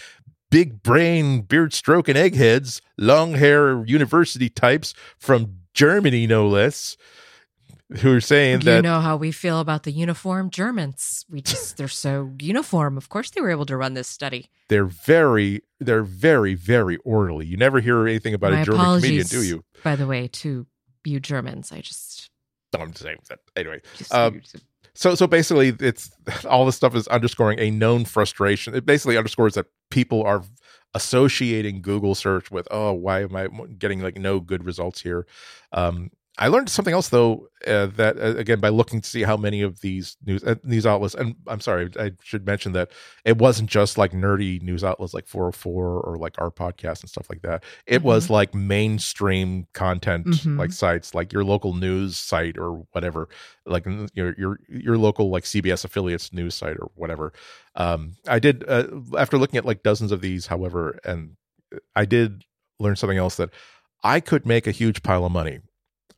Big 0.51 0.83
brain, 0.83 1.41
beard 1.41 1.73
stroking 1.73 2.15
eggheads, 2.15 2.79
long 2.95 3.33
hair 3.33 3.83
university 3.85 4.49
types 4.49 4.93
from 5.17 5.55
Germany, 5.73 6.27
no 6.27 6.47
less, 6.47 6.95
who 7.99 8.15
are 8.15 8.21
saying 8.21 8.61
you 8.61 8.65
that 8.65 8.75
you 8.77 8.81
know 8.81 8.99
how 8.99 9.15
we 9.15 9.31
feel 9.31 9.59
about 9.59 9.83
the 9.83 9.91
uniform 9.91 10.49
Germans. 10.49 11.25
We 11.29 11.41
just 11.41 11.77
they're 11.77 11.87
so 11.87 12.31
uniform. 12.39 12.97
Of 12.97 13.09
course, 13.09 13.29
they 13.31 13.41
were 13.41 13.51
able 13.51 13.65
to 13.67 13.77
run 13.77 13.93
this 13.93 14.07
study. 14.07 14.49
They're 14.69 14.85
very, 14.85 15.61
they're 15.79 16.03
very, 16.03 16.55
very 16.55 16.97
orderly. 16.97 17.45
You 17.45 17.57
never 17.57 17.79
hear 17.79 18.07
anything 18.07 18.33
about 18.33 18.53
My 18.53 18.61
a 18.61 18.65
German 18.65 18.85
comedian, 18.85 19.27
do 19.27 19.43
you? 19.43 19.63
By 19.83 19.95
the 19.95 20.07
way, 20.07 20.27
to 20.27 20.65
you 21.05 21.19
Germans, 21.19 21.71
I 21.71 21.81
just 21.81 22.29
I'm 22.79 22.91
just 22.91 23.03
saying 23.03 23.19
that 23.29 23.39
anyway. 23.55 23.81
Um, 24.11 24.41
so 24.95 25.15
so 25.15 25.27
basically, 25.27 25.75
it's 25.79 26.11
all 26.49 26.65
this 26.65 26.75
stuff 26.75 26.95
is 26.95 27.07
underscoring 27.07 27.59
a 27.59 27.71
known 27.71 28.05
frustration. 28.05 28.75
It 28.75 28.85
basically 28.85 29.17
underscores 29.17 29.55
that 29.55 29.67
people 29.89 30.23
are 30.23 30.43
associating 30.95 31.81
Google 31.81 32.13
search 32.13 32.51
with 32.51 32.67
oh 32.69 32.93
why 32.93 33.21
am 33.23 33.35
I 33.35 33.47
getting 33.77 34.01
like 34.01 34.17
no 34.17 34.39
good 34.39 34.63
results 34.63 35.01
here. 35.01 35.25
Um, 35.71 36.11
I 36.37 36.47
learned 36.47 36.69
something 36.69 36.93
else 36.93 37.09
though 37.09 37.47
uh, 37.67 37.85
that 37.95 38.17
uh, 38.17 38.35
again 38.37 38.59
by 38.59 38.69
looking 38.69 39.01
to 39.01 39.09
see 39.09 39.21
how 39.21 39.37
many 39.37 39.61
of 39.61 39.81
these 39.81 40.17
news 40.25 40.43
uh, 40.43 40.55
news 40.63 40.85
outlets 40.85 41.13
and 41.13 41.35
I'm 41.47 41.59
sorry 41.59 41.91
I 41.99 42.13
should 42.23 42.45
mention 42.45 42.71
that 42.73 42.89
it 43.23 43.37
wasn't 43.37 43.69
just 43.69 43.99
like 43.99 44.13
nerdy 44.13 44.59
news 44.61 44.83
outlets 44.83 45.13
like 45.13 45.27
404 45.27 46.01
or 46.01 46.17
like 46.17 46.33
our 46.39 46.49
podcast 46.49 47.01
and 47.01 47.09
stuff 47.09 47.29
like 47.29 47.43
that. 47.43 47.63
It 47.85 47.97
mm-hmm. 47.97 48.07
was 48.07 48.31
like 48.31 48.55
mainstream 48.55 49.67
content 49.73 50.25
mm-hmm. 50.25 50.57
like 50.59 50.71
sites 50.71 51.13
like 51.13 51.31
your 51.31 51.43
local 51.43 51.75
news 51.75 52.17
site 52.17 52.57
or 52.57 52.83
whatever 52.93 53.29
like 53.67 53.85
your 54.13 54.33
your 54.37 54.59
your 54.67 54.97
local 54.97 55.29
like 55.29 55.43
CBS 55.43 55.85
affiliates 55.85 56.33
news 56.33 56.55
site 56.55 56.77
or 56.79 56.89
whatever. 56.95 57.31
Um, 57.75 58.13
I 58.27 58.39
did 58.39 58.67
uh, 58.67 58.87
after 59.17 59.37
looking 59.37 59.57
at 59.57 59.65
like 59.65 59.83
dozens 59.83 60.11
of 60.11 60.21
these, 60.21 60.47
however, 60.47 60.99
and 61.03 61.37
I 61.95 62.05
did 62.05 62.43
learn 62.79 62.95
something 62.95 63.17
else 63.17 63.35
that 63.35 63.51
I 64.03 64.19
could 64.19 64.45
make 64.45 64.65
a 64.67 64.71
huge 64.71 65.03
pile 65.03 65.25
of 65.25 65.31
money 65.31 65.59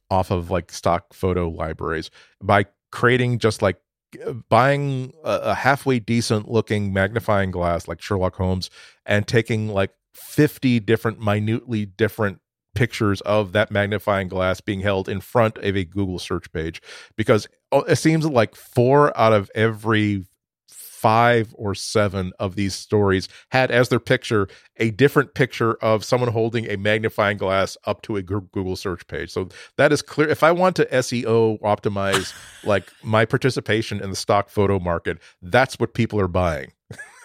off 0.10 0.32
of 0.32 0.50
like 0.50 0.72
stock 0.72 1.14
photo 1.14 1.50
libraries 1.50 2.10
by 2.42 2.66
creating 2.92 3.40
just 3.40 3.62
like 3.62 3.78
uh, 4.26 4.34
buying 4.50 5.14
a, 5.24 5.54
halfway 5.54 6.00
decent 6.00 6.50
looking 6.50 6.94
magnifying 6.94 7.52
glass 7.52 7.88
like 7.88 8.02
Sherlock 8.02 8.36
Holmes 8.36 8.70
and 9.06 9.28
taking 9.28 9.70
like 9.70 9.92
50 10.14 10.80
different 10.80 11.20
minutely 11.20 11.86
different 11.86 12.40
pictures 12.76 13.22
of 13.22 13.54
that 13.54 13.72
magnifying 13.72 14.28
glass 14.28 14.62
being 14.62 14.82
held 14.82 15.10
in 15.10 15.22
front 15.22 15.58
of 15.58 15.76
a 15.76 15.86
Google 15.86 16.20
search 16.20 16.52
page 16.52 16.82
because 17.16 17.48
oh, 17.72 17.82
it 17.82 17.96
seems 17.96 18.26
like 18.26 18.56
four 18.56 19.18
out 19.18 19.34
of 19.34 19.50
every 19.56 20.26
five 20.68 21.54
or 21.56 21.76
seven 21.76 22.34
of 22.40 22.56
these 22.56 22.74
stories 22.74 23.30
had 23.50 23.70
as 23.70 23.90
their 23.90 24.00
picture 24.00 24.48
a 24.78 24.90
different 24.90 25.36
picture 25.36 25.76
of 25.76 26.04
someone 26.04 26.32
holding 26.32 26.68
a 26.68 26.78
magnifying 26.78 27.38
glass 27.38 27.78
up 27.86 28.02
to 28.02 28.16
a 28.16 28.24
Google 28.24 28.76
search 28.76 29.06
page. 29.06 29.30
So 29.30 29.50
that 29.78 29.92
is 29.92 30.02
clear. 30.02 30.28
If 30.28 30.42
I 30.42 30.52
want 30.52 30.76
to 30.78 30.86
SEO 30.86 31.60
optimize 31.62 32.34
like 32.64 32.92
my 33.04 33.24
participation 33.24 34.02
in 34.02 34.10
the 34.10 34.16
stock 34.16 34.50
photo 34.50 34.80
market, 34.80 35.20
that's 35.44 35.78
what 35.78 35.94
people 35.94 36.20
are 36.20 36.28
buying. 36.28 36.72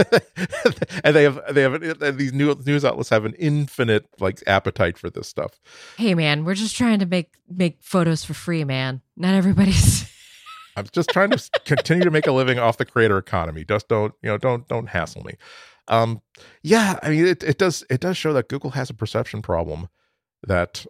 and 1.03 1.17
they 1.17 1.25
have 1.25 1.41
they 1.51 1.63
have 1.63 2.19
these 2.19 2.33
new 2.33 2.55
news 2.65 2.85
outlets 2.85 3.09
have 3.09 3.25
an 3.25 3.35
infinite 3.35 4.07
like 4.21 4.41
appetite 4.47 4.99
for 4.99 5.11
this 5.11 5.27
stuff. 5.27 5.61
Hey 5.97 6.15
man, 6.15 6.45
we're 6.45 6.55
just 6.55 6.77
trying 6.77 6.99
to 6.99 7.07
make 7.07 7.33
make 7.49 7.79
photos 7.81 8.25
for 8.25 8.35
free, 8.35 8.63
man. 8.65 9.01
Not 9.17 9.35
everybody's 9.35 10.12
I'm 10.77 10.87
just 10.93 11.11
trying 11.11 11.31
to 11.31 11.51
continue 11.65 12.05
to 12.05 12.11
make 12.11 12.27
a 12.27 12.33
living 12.33 12.59
off 12.59 12.79
the 12.79 12.85
creator 12.85 13.19
economy. 13.19 13.65
Just 13.65 13.89
don't, 13.89 14.15
you 14.23 14.29
know, 14.29 14.39
don't 14.39 14.67
don't 14.69 14.89
hassle 14.89 15.23
me. 15.25 15.35
Um 15.89 16.23
yeah, 16.63 16.99
I 17.03 17.11
mean 17.11 17.27
it 17.27 17.43
it 17.43 17.59
does 17.59 17.85
it 17.91 18.01
does 18.01 18.17
show 18.17 18.33
that 18.33 18.49
Google 18.49 18.71
has 18.71 18.91
a 18.91 18.95
perception 18.95 19.43
problem 19.43 19.89
that 20.47 20.87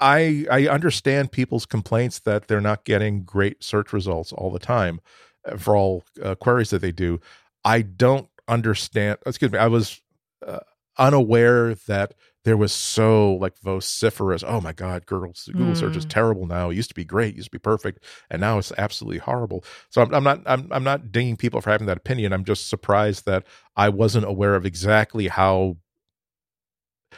I 0.00 0.46
I 0.50 0.68
understand 0.68 1.32
people's 1.32 1.66
complaints 1.66 2.18
that 2.20 2.48
they're 2.48 2.60
not 2.60 2.84
getting 2.84 3.24
great 3.24 3.62
search 3.62 3.92
results 3.92 4.32
all 4.32 4.50
the 4.50 4.58
time 4.58 5.00
uh, 5.46 5.56
for 5.56 5.76
all 5.76 6.04
uh, 6.22 6.34
queries 6.34 6.70
that 6.70 6.80
they 6.80 6.92
do. 6.92 7.20
I 7.64 7.82
don't 7.82 8.28
understand. 8.48 9.18
Excuse 9.26 9.52
me. 9.52 9.58
I 9.58 9.68
was 9.68 10.00
uh, 10.46 10.60
unaware 10.98 11.74
that 11.86 12.14
there 12.46 12.56
was 12.56 12.72
so 12.72 13.34
like 13.34 13.58
vociferous. 13.58 14.44
Oh 14.46 14.60
my 14.60 14.72
God, 14.72 15.04
Google 15.04 15.34
Google 15.46 15.72
mm. 15.72 15.76
search 15.76 15.96
is 15.96 16.04
terrible 16.04 16.46
now. 16.46 16.70
It 16.70 16.76
used 16.76 16.90
to 16.90 16.94
be 16.94 17.04
great, 17.04 17.34
it 17.34 17.38
used 17.38 17.48
to 17.48 17.50
be 17.50 17.58
perfect, 17.58 18.04
and 18.30 18.40
now 18.40 18.58
it's 18.58 18.70
absolutely 18.78 19.18
horrible. 19.18 19.64
So 19.90 20.00
I'm, 20.00 20.14
I'm 20.14 20.22
not 20.22 20.42
I'm 20.46 20.68
I'm 20.70 20.84
not 20.84 21.10
dinging 21.10 21.36
people 21.36 21.60
for 21.60 21.70
having 21.70 21.88
that 21.88 21.96
opinion. 21.96 22.32
I'm 22.32 22.44
just 22.44 22.68
surprised 22.68 23.26
that 23.26 23.42
I 23.74 23.88
wasn't 23.88 24.26
aware 24.26 24.54
of 24.54 24.64
exactly 24.64 25.26
how 25.26 25.78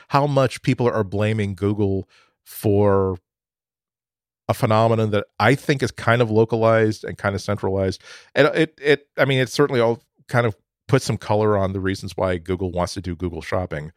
how 0.08 0.26
much 0.26 0.62
people 0.62 0.88
are 0.88 1.04
blaming 1.04 1.54
Google 1.54 2.08
for 2.42 3.18
a 4.48 4.54
phenomenon 4.54 5.10
that 5.10 5.26
I 5.38 5.56
think 5.56 5.82
is 5.82 5.90
kind 5.90 6.22
of 6.22 6.30
localized 6.30 7.04
and 7.04 7.18
kind 7.18 7.34
of 7.34 7.42
centralized. 7.42 8.02
And 8.34 8.46
it 8.54 8.78
it 8.80 9.08
I 9.18 9.26
mean 9.26 9.40
it 9.40 9.50
certainly 9.50 9.82
all 9.82 10.02
kind 10.26 10.46
of 10.46 10.56
puts 10.86 11.04
some 11.04 11.18
color 11.18 11.58
on 11.58 11.74
the 11.74 11.80
reasons 11.80 12.16
why 12.16 12.38
Google 12.38 12.72
wants 12.72 12.94
to 12.94 13.02
do 13.02 13.14
Google 13.14 13.42
shopping 13.42 13.92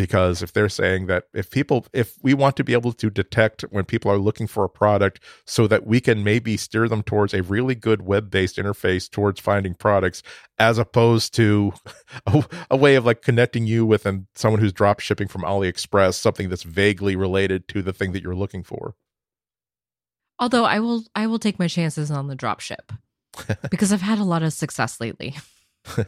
because 0.00 0.42
if 0.42 0.54
they're 0.54 0.70
saying 0.70 1.08
that 1.08 1.24
if 1.34 1.50
people 1.50 1.84
if 1.92 2.16
we 2.22 2.32
want 2.32 2.56
to 2.56 2.64
be 2.64 2.72
able 2.72 2.90
to 2.90 3.10
detect 3.10 3.60
when 3.68 3.84
people 3.84 4.10
are 4.10 4.16
looking 4.16 4.46
for 4.46 4.64
a 4.64 4.68
product 4.68 5.20
so 5.44 5.66
that 5.66 5.86
we 5.86 6.00
can 6.00 6.24
maybe 6.24 6.56
steer 6.56 6.88
them 6.88 7.02
towards 7.02 7.34
a 7.34 7.42
really 7.42 7.74
good 7.74 8.00
web-based 8.00 8.56
interface 8.56 9.10
towards 9.10 9.38
finding 9.38 9.74
products 9.74 10.22
as 10.58 10.78
opposed 10.78 11.34
to 11.34 11.74
a, 12.26 12.42
a 12.70 12.76
way 12.78 12.94
of 12.94 13.04
like 13.04 13.20
connecting 13.20 13.66
you 13.66 13.84
with 13.84 14.06
and 14.06 14.26
someone 14.34 14.58
who's 14.58 14.72
drop 14.72 15.00
shipping 15.00 15.28
from 15.28 15.42
AliExpress 15.42 16.14
something 16.14 16.48
that's 16.48 16.62
vaguely 16.62 17.14
related 17.14 17.68
to 17.68 17.82
the 17.82 17.92
thing 17.92 18.12
that 18.12 18.22
you're 18.22 18.34
looking 18.34 18.62
for. 18.62 18.94
Although 20.38 20.64
I 20.64 20.80
will 20.80 21.04
I 21.14 21.26
will 21.26 21.38
take 21.38 21.58
my 21.58 21.68
chances 21.68 22.10
on 22.10 22.28
the 22.28 22.34
drop 22.34 22.60
ship 22.60 22.90
because 23.70 23.92
I've 23.92 24.00
had 24.00 24.18
a 24.18 24.24
lot 24.24 24.42
of 24.42 24.54
success 24.54 24.98
lately. 24.98 25.36
I'm 25.98 26.06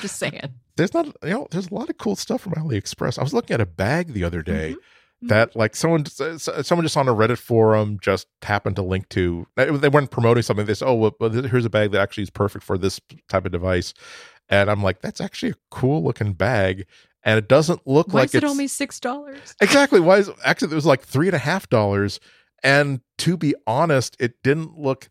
just 0.00 0.16
saying 0.16 0.54
there's 0.76 0.94
not 0.94 1.06
you 1.22 1.30
know 1.30 1.48
there's 1.50 1.68
a 1.68 1.74
lot 1.74 1.90
of 1.90 1.98
cool 1.98 2.16
stuff 2.16 2.42
from 2.42 2.52
AliExpress. 2.54 3.18
I 3.18 3.22
was 3.22 3.34
looking 3.34 3.54
at 3.54 3.60
a 3.60 3.66
bag 3.66 4.12
the 4.12 4.24
other 4.24 4.42
day 4.42 4.72
mm-hmm. 4.72 5.26
that 5.28 5.50
mm-hmm. 5.50 5.58
like 5.58 5.76
someone 5.76 6.06
someone 6.06 6.84
just 6.84 6.96
on 6.96 7.08
a 7.08 7.14
Reddit 7.14 7.38
forum 7.38 7.98
just 8.00 8.26
happened 8.42 8.76
to 8.76 8.82
link 8.82 9.08
to. 9.10 9.46
They 9.56 9.88
weren't 9.88 10.10
promoting 10.10 10.42
something. 10.42 10.66
They 10.66 10.74
said, 10.74 10.88
"Oh, 10.88 11.12
well, 11.18 11.30
here's 11.30 11.64
a 11.64 11.70
bag 11.70 11.92
that 11.92 12.00
actually 12.00 12.24
is 12.24 12.30
perfect 12.30 12.64
for 12.64 12.78
this 12.78 13.00
type 13.28 13.46
of 13.46 13.52
device," 13.52 13.94
and 14.48 14.70
I'm 14.70 14.82
like, 14.82 15.00
"That's 15.00 15.20
actually 15.20 15.52
a 15.52 15.56
cool 15.70 16.04
looking 16.04 16.32
bag." 16.34 16.86
And 17.22 17.38
it 17.38 17.48
doesn't 17.48 17.84
look 17.86 18.08
Why 18.08 18.20
like 18.20 18.28
is 18.28 18.36
it 18.36 18.44
only 18.44 18.68
six 18.68 19.00
dollars. 19.00 19.56
exactly. 19.60 19.98
Why 19.98 20.18
is 20.18 20.30
actually 20.44 20.72
it 20.72 20.76
was 20.76 20.86
like 20.86 21.02
three 21.02 21.26
and 21.26 21.34
a 21.34 21.40
half 21.40 21.68
dollars. 21.68 22.20
And 22.62 23.00
to 23.18 23.36
be 23.36 23.54
honest, 23.66 24.16
it 24.18 24.42
didn't 24.42 24.78
look 24.78 25.08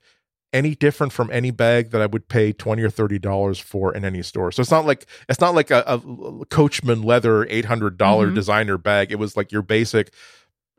any 0.56 0.74
different 0.74 1.12
from 1.12 1.30
any 1.32 1.52
bag 1.52 1.92
that 1.92 2.02
I 2.02 2.06
would 2.06 2.30
pay 2.30 2.54
twenty 2.54 2.82
or 2.82 2.90
thirty 2.90 3.20
dollars 3.20 3.60
for 3.60 3.94
in 3.94 4.06
any 4.06 4.24
store. 4.24 4.54
So 4.54 4.62
it's 4.62 4.72
not 4.72 4.86
like 4.86 5.06
it's 5.28 5.42
not 5.42 5.54
like 5.54 5.70
a, 5.70 5.84
a 5.86 6.46
Coachman 6.46 7.04
leather 7.04 7.46
eight 7.50 7.66
hundred 7.66 7.98
dollar 7.98 8.28
mm-hmm. 8.28 8.36
designer 8.36 8.78
bag. 8.78 9.12
It 9.12 9.20
was 9.20 9.36
like 9.36 9.52
your 9.52 9.62
basic 9.62 10.14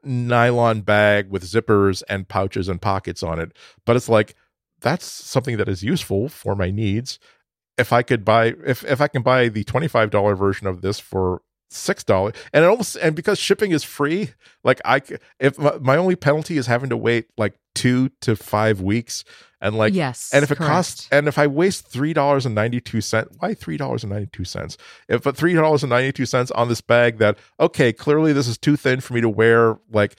nylon 0.03 0.81
bag 0.81 1.31
with 1.31 1.45
zippers 1.45 2.03
and 2.09 2.27
pouches 2.27 2.69
and 2.69 2.81
pockets 2.81 3.23
on 3.23 3.39
it. 3.39 3.53
But 3.85 3.97
it's 3.97 4.09
like 4.09 4.35
that's 4.81 5.05
something 5.05 5.59
that 5.59 5.69
is 5.69 5.83
useful 5.83 6.31
for 6.31 6.57
my 6.57 6.71
needs. 6.71 7.19
If 7.77 7.93
I 7.93 8.03
could 8.03 8.25
buy 8.25 8.55
if 8.65 8.83
if 8.85 9.03
I 9.03 9.09
can 9.09 9.21
buy 9.21 9.51
the 9.51 9.65
twenty 9.65 9.89
five 9.89 10.11
dollar 10.11 10.35
version 10.35 10.67
of 10.67 10.81
this 10.81 10.99
for 10.99 11.43
six 11.71 12.05
dollars. 12.05 12.35
And 12.53 12.65
it 12.65 12.69
almost 12.69 12.97
and 12.97 13.15
because 13.15 13.39
shipping 13.39 13.73
is 13.73 13.85
free 13.85 14.31
like 14.65 14.81
i 14.85 15.01
if 15.39 15.59
my, 15.59 15.79
my 15.81 15.97
only 15.97 16.17
penalty 16.17 16.57
is 16.59 16.67
having 16.67 16.91
to 16.91 16.97
wait 16.97 17.29
like 17.37 17.55
two 17.75 18.11
to 18.23 18.37
five 18.37 18.81
weeks 18.81 19.25
and 19.61 19.77
like 19.77 19.95
yes 19.95 20.31
and 20.33 20.43
if 20.43 20.51
it 20.51 20.57
correct. 20.57 20.71
costs 20.71 21.09
and 21.11 21.29
if 21.29 21.39
i 21.39 21.47
waste 21.47 21.87
three 21.89 22.13
dollars 22.13 22.47
and 22.47 22.55
92 22.55 23.01
cents 23.01 23.37
why 23.39 23.55
three 23.55 23.77
dollars 23.77 24.03
and 24.03 24.13
92 24.13 24.45
cents? 24.45 24.77
If 25.09 25.23
but 25.23 25.37
three 25.37 25.55
dollars 25.55 25.83
and 25.83 25.91
92 25.91 26.27
cents 26.27 26.51
on 26.53 26.69
this 26.69 26.81
bag 26.81 27.19
that 27.19 27.39
okay 27.59 27.93
clearly 27.93 28.33
this 28.33 28.49
is 28.49 28.59
too 28.59 28.77
thin 28.77 29.01
for 29.01 29.15
me 29.15 29.21
to 29.21 29.29
wear 29.29 29.79
like 29.91 30.17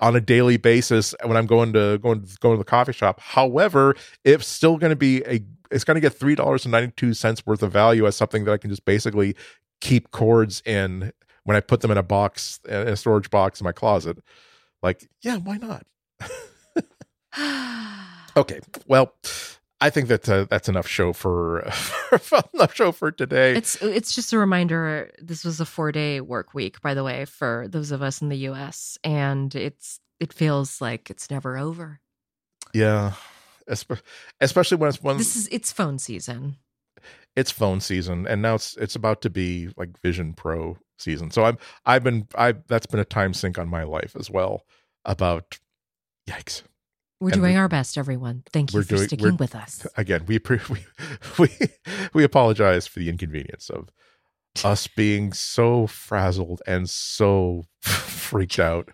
on 0.00 0.16
a 0.16 0.20
daily 0.20 0.56
basis 0.56 1.14
when 1.24 1.36
i'm 1.36 1.46
going 1.46 1.72
to 1.72 1.98
going 1.98 2.26
going 2.40 2.54
to 2.54 2.58
the 2.58 2.64
coffee 2.64 2.92
shop. 2.92 3.20
However 3.20 3.94
it's 4.24 4.46
still 4.46 4.76
going 4.78 4.90
to 4.90 4.96
be 4.96 5.22
a 5.26 5.42
it's 5.70 5.84
going 5.84 5.94
to 5.94 6.00
get 6.00 6.12
three 6.12 6.34
dollars 6.34 6.64
and 6.64 6.72
92 6.72 7.14
cents 7.14 7.46
worth 7.46 7.62
of 7.62 7.72
value 7.72 8.06
as 8.06 8.16
something 8.16 8.44
that 8.44 8.52
i 8.52 8.58
can 8.58 8.70
just 8.70 8.84
basically 8.84 9.34
keep 9.82 10.10
cords 10.10 10.62
in 10.64 11.12
when 11.44 11.56
i 11.56 11.60
put 11.60 11.82
them 11.82 11.90
in 11.90 11.98
a 11.98 12.02
box 12.02 12.58
in 12.66 12.88
a 12.88 12.96
storage 12.96 13.28
box 13.28 13.60
in 13.60 13.64
my 13.64 13.72
closet 13.72 14.18
like 14.82 15.06
yeah 15.20 15.36
why 15.36 15.58
not 15.58 15.84
Okay. 18.36 18.60
Well, 18.86 19.12
I 19.80 19.90
think 19.90 20.08
that 20.08 20.28
uh, 20.28 20.46
that's 20.48 20.68
enough 20.68 20.86
show 20.86 21.12
for, 21.12 21.60
enough 22.54 22.74
show 22.74 22.92
for 22.92 23.10
today. 23.10 23.54
It's 23.54 23.76
it's 23.82 24.14
just 24.14 24.32
a 24.32 24.38
reminder. 24.38 25.10
This 25.20 25.44
was 25.44 25.60
a 25.60 25.66
four 25.66 25.92
day 25.92 26.20
work 26.20 26.54
week, 26.54 26.80
by 26.80 26.94
the 26.94 27.04
way, 27.04 27.24
for 27.24 27.66
those 27.68 27.90
of 27.90 28.00
us 28.00 28.22
in 28.22 28.28
the 28.28 28.38
U.S. 28.38 28.96
And 29.04 29.54
it's 29.54 30.00
it 30.20 30.32
feels 30.32 30.80
like 30.80 31.10
it's 31.10 31.30
never 31.30 31.58
over. 31.58 32.00
Yeah, 32.72 33.12
especially 34.40 34.78
when 34.78 34.88
it's 34.88 35.02
when 35.02 35.18
this 35.18 35.36
is 35.36 35.48
it's 35.50 35.72
phone 35.72 35.98
season. 35.98 36.56
It's 37.34 37.50
phone 37.50 37.80
season, 37.80 38.26
and 38.26 38.42
now 38.42 38.56
it's 38.56 38.76
it's 38.76 38.94
about 38.94 39.22
to 39.22 39.30
be 39.30 39.70
like 39.76 40.00
Vision 40.02 40.34
Pro 40.34 40.76
season. 40.98 41.30
So 41.30 41.44
I'm 41.44 41.58
I've 41.86 42.04
been 42.04 42.28
I 42.36 42.52
that's 42.68 42.86
been 42.86 43.00
a 43.00 43.04
time 43.04 43.34
sink 43.34 43.58
on 43.58 43.68
my 43.68 43.84
life 43.84 44.14
as 44.18 44.30
well. 44.30 44.64
About 45.04 45.58
yikes 46.28 46.62
we're 47.22 47.28
and 47.28 47.40
doing 47.40 47.54
we, 47.54 47.58
our 47.58 47.68
best, 47.68 47.96
everyone. 47.96 48.42
Thank 48.52 48.74
you 48.74 48.82
for 48.82 48.88
doing, 48.88 49.06
sticking 49.06 49.36
with 49.36 49.54
us. 49.54 49.86
Again, 49.96 50.24
we, 50.26 50.40
we 50.48 50.58
we 51.38 51.48
we 52.12 52.24
apologize 52.24 52.88
for 52.88 52.98
the 52.98 53.08
inconvenience 53.08 53.70
of 53.70 53.90
us 54.64 54.88
being 54.88 55.32
so 55.32 55.86
frazzled 55.86 56.60
and 56.66 56.90
so 56.90 57.62
freaked 57.80 58.58
out 58.58 58.90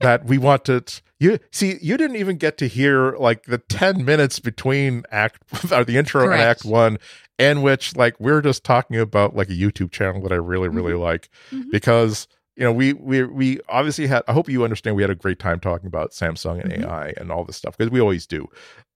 that 0.00 0.24
we 0.26 0.38
wanted 0.38 1.00
you 1.18 1.38
see 1.50 1.78
you 1.80 1.96
didn't 1.96 2.16
even 2.16 2.36
get 2.36 2.58
to 2.58 2.66
hear 2.66 3.16
like 3.16 3.44
the 3.44 3.58
10 3.58 4.04
minutes 4.04 4.38
between 4.38 5.02
act 5.10 5.42
or 5.72 5.84
the 5.84 5.96
intro 5.96 6.24
Correct. 6.24 6.40
and 6.40 6.48
act 6.48 6.64
1 6.64 6.98
in 7.38 7.62
which 7.62 7.96
like 7.96 8.18
we're 8.20 8.42
just 8.42 8.64
talking 8.64 8.98
about 8.98 9.34
like 9.34 9.48
a 9.48 9.54
YouTube 9.54 9.90
channel 9.90 10.22
that 10.22 10.32
I 10.32 10.36
really 10.36 10.68
really 10.68 10.92
mm-hmm. 10.92 11.02
like 11.02 11.28
mm-hmm. 11.50 11.70
because 11.70 12.28
you 12.56 12.64
know, 12.64 12.72
we 12.72 12.94
we 12.94 13.22
we 13.24 13.60
obviously 13.68 14.06
had. 14.06 14.22
I 14.26 14.32
hope 14.32 14.48
you 14.48 14.64
understand. 14.64 14.96
We 14.96 15.02
had 15.02 15.10
a 15.10 15.14
great 15.14 15.38
time 15.38 15.60
talking 15.60 15.86
about 15.86 16.12
Samsung 16.12 16.62
and 16.62 16.72
mm-hmm. 16.72 16.84
AI 16.84 17.12
and 17.18 17.30
all 17.30 17.44
this 17.44 17.56
stuff 17.56 17.76
because 17.76 17.92
we 17.92 18.00
always 18.00 18.26
do. 18.26 18.48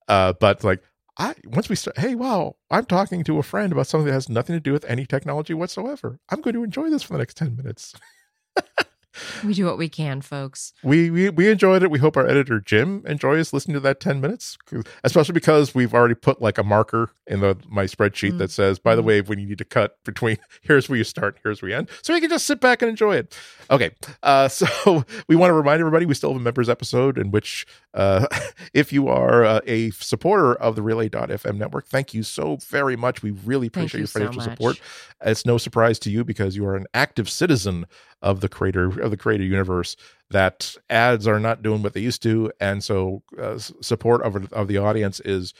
Uh, 0.08 0.32
but 0.40 0.64
like, 0.64 0.82
I 1.18 1.34
once 1.44 1.68
we 1.68 1.76
start, 1.76 1.98
hey, 1.98 2.14
wow, 2.14 2.56
I'm 2.70 2.86
talking 2.86 3.22
to 3.24 3.38
a 3.38 3.42
friend 3.42 3.70
about 3.70 3.86
something 3.86 4.06
that 4.06 4.14
has 4.14 4.30
nothing 4.30 4.56
to 4.56 4.60
do 4.60 4.72
with 4.72 4.86
any 4.86 5.04
technology 5.04 5.52
whatsoever. 5.52 6.18
I'm 6.30 6.40
going 6.40 6.54
to 6.54 6.64
enjoy 6.64 6.88
this 6.88 7.02
for 7.02 7.12
the 7.12 7.18
next 7.18 7.36
ten 7.36 7.54
minutes. 7.54 7.94
we 9.44 9.54
do 9.54 9.64
what 9.64 9.78
we 9.78 9.88
can, 9.88 10.20
folks. 10.20 10.72
We, 10.82 11.10
we 11.10 11.30
we 11.30 11.50
enjoyed 11.50 11.82
it. 11.82 11.90
We 11.90 11.98
hope 11.98 12.16
our 12.16 12.26
editor 12.26 12.60
Jim 12.60 13.02
enjoys 13.06 13.52
listening 13.52 13.74
to 13.74 13.80
that 13.80 14.00
ten 14.00 14.20
minutes, 14.20 14.56
especially 15.04 15.32
because 15.32 15.74
we've 15.74 15.94
already 15.94 16.14
put 16.14 16.40
like 16.40 16.58
a 16.58 16.62
marker 16.62 17.10
in 17.26 17.40
the 17.40 17.56
my 17.68 17.84
spreadsheet 17.84 18.32
mm. 18.32 18.38
that 18.38 18.50
says, 18.50 18.78
by 18.78 18.94
the 18.94 19.02
mm. 19.02 19.06
way, 19.06 19.20
when 19.20 19.38
you 19.38 19.46
need 19.46 19.58
to 19.58 19.64
cut 19.64 20.02
between 20.04 20.38
here's 20.62 20.88
where 20.88 20.98
you 20.98 21.04
start, 21.04 21.38
here's 21.42 21.62
where 21.62 21.70
you 21.70 21.76
end, 21.76 21.88
so 22.02 22.14
you 22.14 22.20
can 22.20 22.30
just 22.30 22.46
sit 22.46 22.60
back 22.60 22.82
and 22.82 22.88
enjoy 22.88 23.16
it. 23.16 23.36
Okay, 23.70 23.90
uh, 24.22 24.48
so 24.48 25.04
we 25.28 25.36
want 25.36 25.50
to 25.50 25.54
remind 25.54 25.80
everybody 25.80 26.06
we 26.06 26.14
still 26.14 26.32
have 26.32 26.40
a 26.40 26.44
members 26.44 26.68
episode 26.68 27.18
in 27.18 27.30
which, 27.30 27.66
uh, 27.94 28.26
if 28.74 28.92
you 28.92 29.08
are 29.08 29.44
uh, 29.44 29.60
a 29.66 29.90
supporter 29.90 30.54
of 30.54 30.76
the 30.76 30.82
Relay.fm 30.82 31.56
network, 31.56 31.86
thank 31.86 32.14
you 32.14 32.22
so 32.22 32.58
very 32.68 32.96
much. 32.96 33.22
We 33.22 33.30
really 33.30 33.68
appreciate 33.68 33.94
you 33.94 34.00
your 34.00 34.08
financial 34.08 34.42
so 34.42 34.50
support. 34.50 34.80
It's 35.22 35.44
no 35.44 35.58
surprise 35.58 35.98
to 36.00 36.10
you 36.10 36.24
because 36.24 36.56
you 36.56 36.66
are 36.66 36.76
an 36.76 36.86
active 36.94 37.28
citizen 37.28 37.86
of 38.22 38.40
the 38.40 38.48
creator 38.48 39.00
of 39.00 39.10
the 39.10 39.16
creator 39.16 39.44
universe 39.44 39.96
that 40.30 40.76
ads 40.88 41.26
are 41.26 41.40
not 41.40 41.62
doing 41.62 41.82
what 41.82 41.92
they 41.92 42.00
used 42.00 42.22
to. 42.22 42.52
And 42.60 42.84
so 42.84 43.22
uh, 43.40 43.58
support 43.58 44.22
of, 44.22 44.52
of 44.52 44.68
the 44.68 44.78
audience 44.78 45.20
is 45.20 45.54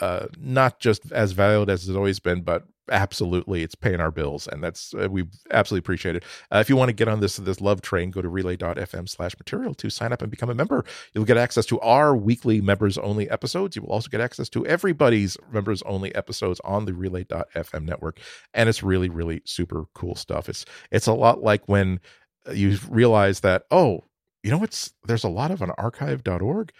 uh, 0.00 0.26
not 0.38 0.80
just 0.80 1.10
as 1.12 1.32
valued 1.32 1.70
as 1.70 1.88
it's 1.88 1.96
always 1.96 2.18
been 2.18 2.42
but 2.42 2.64
absolutely 2.90 3.62
it's 3.62 3.74
paying 3.74 4.00
our 4.00 4.10
bills 4.10 4.46
and 4.48 4.62
that's 4.62 4.94
uh, 4.94 5.08
we 5.10 5.24
absolutely 5.50 5.78
appreciate 5.78 6.16
it. 6.16 6.24
Uh, 6.52 6.58
if 6.58 6.68
you 6.68 6.76
want 6.76 6.88
to 6.88 6.92
get 6.92 7.08
on 7.08 7.20
this 7.20 7.36
this 7.36 7.60
love 7.60 7.80
train 7.82 8.10
go 8.10 8.20
to 8.20 8.28
relay.fm 8.28 9.08
slash 9.08 9.36
material 9.38 9.74
to 9.74 9.90
sign 9.90 10.12
up 10.12 10.22
and 10.22 10.30
become 10.30 10.50
a 10.50 10.54
member. 10.54 10.84
You'll 11.12 11.24
get 11.24 11.36
access 11.36 11.66
to 11.66 11.80
our 11.80 12.16
weekly 12.16 12.60
members 12.60 12.98
only 12.98 13.28
episodes. 13.30 13.76
You 13.76 13.82
will 13.82 13.90
also 13.90 14.08
get 14.08 14.20
access 14.20 14.48
to 14.50 14.66
everybody's 14.66 15.36
members 15.50 15.82
only 15.82 16.14
episodes 16.14 16.60
on 16.64 16.84
the 16.84 16.94
relay.fm 16.94 17.84
network 17.84 18.20
and 18.52 18.68
it's 18.68 18.82
really 18.82 19.08
really 19.08 19.42
super 19.44 19.84
cool 19.94 20.14
stuff. 20.14 20.48
It's 20.48 20.64
it's 20.90 21.06
a 21.06 21.12
lot 21.12 21.42
like 21.42 21.68
when 21.68 22.00
you 22.52 22.78
realize 22.90 23.40
that 23.40 23.64
oh 23.70 24.04
you 24.42 24.50
know 24.50 24.58
what's 24.58 24.92
there's 25.06 25.24
a 25.24 25.28
lot 25.28 25.50
of 25.50 25.62
on 25.62 25.70
archive.org 25.72 26.72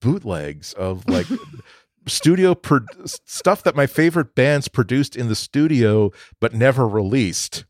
bootlegs 0.00 0.72
of 0.74 1.08
like 1.08 1.26
studio 2.06 2.54
pro- 2.54 2.80
stuff 3.04 3.62
that 3.62 3.76
my 3.76 3.86
favorite 3.86 4.34
bands 4.34 4.68
produced 4.68 5.16
in 5.16 5.28
the 5.28 5.34
studio 5.34 6.10
but 6.40 6.54
never 6.54 6.88
released 6.88 7.64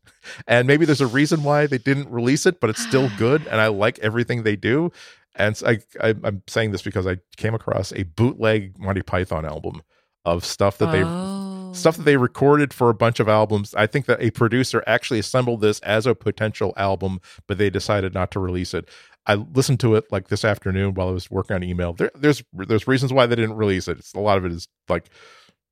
and 0.47 0.67
maybe 0.67 0.85
there's 0.85 1.01
a 1.01 1.07
reason 1.07 1.43
why 1.43 1.67
they 1.67 1.77
didn't 1.77 2.09
release 2.09 2.45
it 2.45 2.59
but 2.59 2.69
it's 2.69 2.81
still 2.81 3.09
good 3.17 3.45
and 3.47 3.59
i 3.59 3.67
like 3.67 3.99
everything 3.99 4.43
they 4.43 4.55
do 4.55 4.91
and 5.35 5.59
I, 5.65 5.79
I 6.01 6.15
i'm 6.23 6.43
saying 6.47 6.71
this 6.71 6.81
because 6.81 7.05
i 7.05 7.17
came 7.37 7.53
across 7.53 7.91
a 7.93 8.03
bootleg 8.03 8.79
monty 8.79 9.01
python 9.01 9.45
album 9.45 9.81
of 10.25 10.45
stuff 10.45 10.77
that 10.77 10.91
they 10.91 11.03
oh. 11.03 11.71
stuff 11.73 11.97
that 11.97 12.03
they 12.03 12.15
oh. 12.15 12.19
recorded 12.19 12.73
for 12.73 12.89
a 12.89 12.93
bunch 12.93 13.19
of 13.19 13.27
albums. 13.27 13.73
I 13.75 13.87
think 13.87 14.05
that 14.05 14.21
a 14.21 14.31
producer 14.31 14.83
actually 14.85 15.19
assembled 15.19 15.61
this 15.61 15.79
as 15.79 16.05
a 16.05 16.15
potential 16.15 16.73
album, 16.77 17.19
but 17.47 17.57
they 17.57 17.69
decided 17.69 18.13
not 18.13 18.31
to 18.31 18.39
release 18.39 18.73
it. 18.73 18.87
I 19.25 19.35
listened 19.35 19.79
to 19.81 19.95
it 19.95 20.11
like 20.11 20.29
this 20.29 20.43
afternoon 20.43 20.93
while 20.95 21.09
I 21.09 21.11
was 21.11 21.29
working 21.29 21.55
on 21.55 21.63
email. 21.63 21.93
There, 21.93 22.11
there's 22.15 22.43
there's 22.53 22.87
reasons 22.87 23.13
why 23.13 23.25
they 23.27 23.35
didn't 23.35 23.55
release 23.55 23.87
it. 23.87 23.99
It's, 23.99 24.13
a 24.13 24.19
lot 24.19 24.37
of 24.37 24.45
it 24.45 24.51
is 24.51 24.67
like 24.89 25.09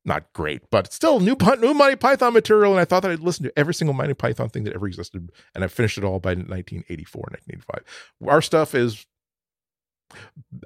not 0.04 0.32
great, 0.32 0.62
but 0.70 0.86
it's 0.86 0.96
still 0.96 1.20
new 1.20 1.36
new 1.58 1.74
Monty 1.74 1.96
Python 1.96 2.32
material. 2.32 2.72
And 2.72 2.80
I 2.80 2.84
thought 2.84 3.02
that 3.02 3.10
I'd 3.10 3.20
listen 3.20 3.44
to 3.44 3.52
every 3.58 3.74
single 3.74 3.94
Monty 3.94 4.14
Python 4.14 4.48
thing 4.48 4.64
that 4.64 4.74
ever 4.74 4.86
existed, 4.86 5.30
and 5.54 5.64
I 5.64 5.68
finished 5.68 5.98
it 5.98 6.04
all 6.04 6.20
by 6.20 6.30
1984, 6.30 7.20
1985. 7.20 8.28
Our 8.28 8.40
stuff 8.40 8.74
is, 8.74 9.04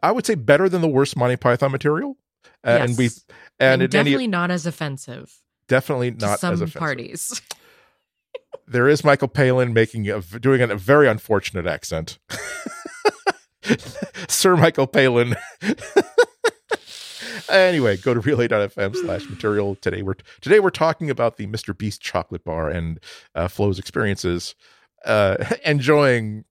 I 0.03 0.13
would 0.13 0.27
say, 0.27 0.35
better 0.35 0.69
than 0.69 0.83
the 0.83 0.89
worst 0.89 1.17
Monty 1.17 1.37
Python 1.37 1.73
material, 1.73 2.17
uh, 2.65 2.79
and 2.83 2.99
we 2.99 3.07
and, 3.59 3.83
and 3.83 3.91
definitely 3.91 4.25
it- 4.25 4.29
not 4.29 4.51
as 4.51 4.67
offensive 4.67 5.35
definitely 5.69 6.11
not 6.11 6.41
some 6.41 6.53
as 6.55 6.61
offensive. 6.61 6.79
parties. 6.79 7.43
there 8.67 8.89
is 8.89 9.05
Michael 9.05 9.29
Palin 9.29 9.73
making 9.73 10.09
a 10.11 10.21
doing 10.21 10.61
a 10.61 10.77
very 10.77 11.09
unfortunate 11.09 11.67
accent. 11.67 12.19
Sir 14.29 14.57
Michael 14.57 14.87
Palin. 14.87 15.35
anyway, 17.49 17.97
go 17.97 18.15
to 18.15 18.21
relay.fm 18.21 18.97
slash 18.97 19.29
material. 19.29 19.77
Today 19.77 20.03
we're 20.03 20.17
today 20.41 20.61
we're 20.61 20.71
talking 20.71 21.11
about 21.11 21.37
the 21.37 21.47
Mr. 21.47 21.77
Beast 21.77 22.01
chocolate 22.01 22.45
bar 22.45 22.69
and 22.69 23.01
uh, 23.35 23.49
Flo's 23.49 23.79
experiences, 23.79 24.55
uh, 25.05 25.37
enjoying 25.65 26.45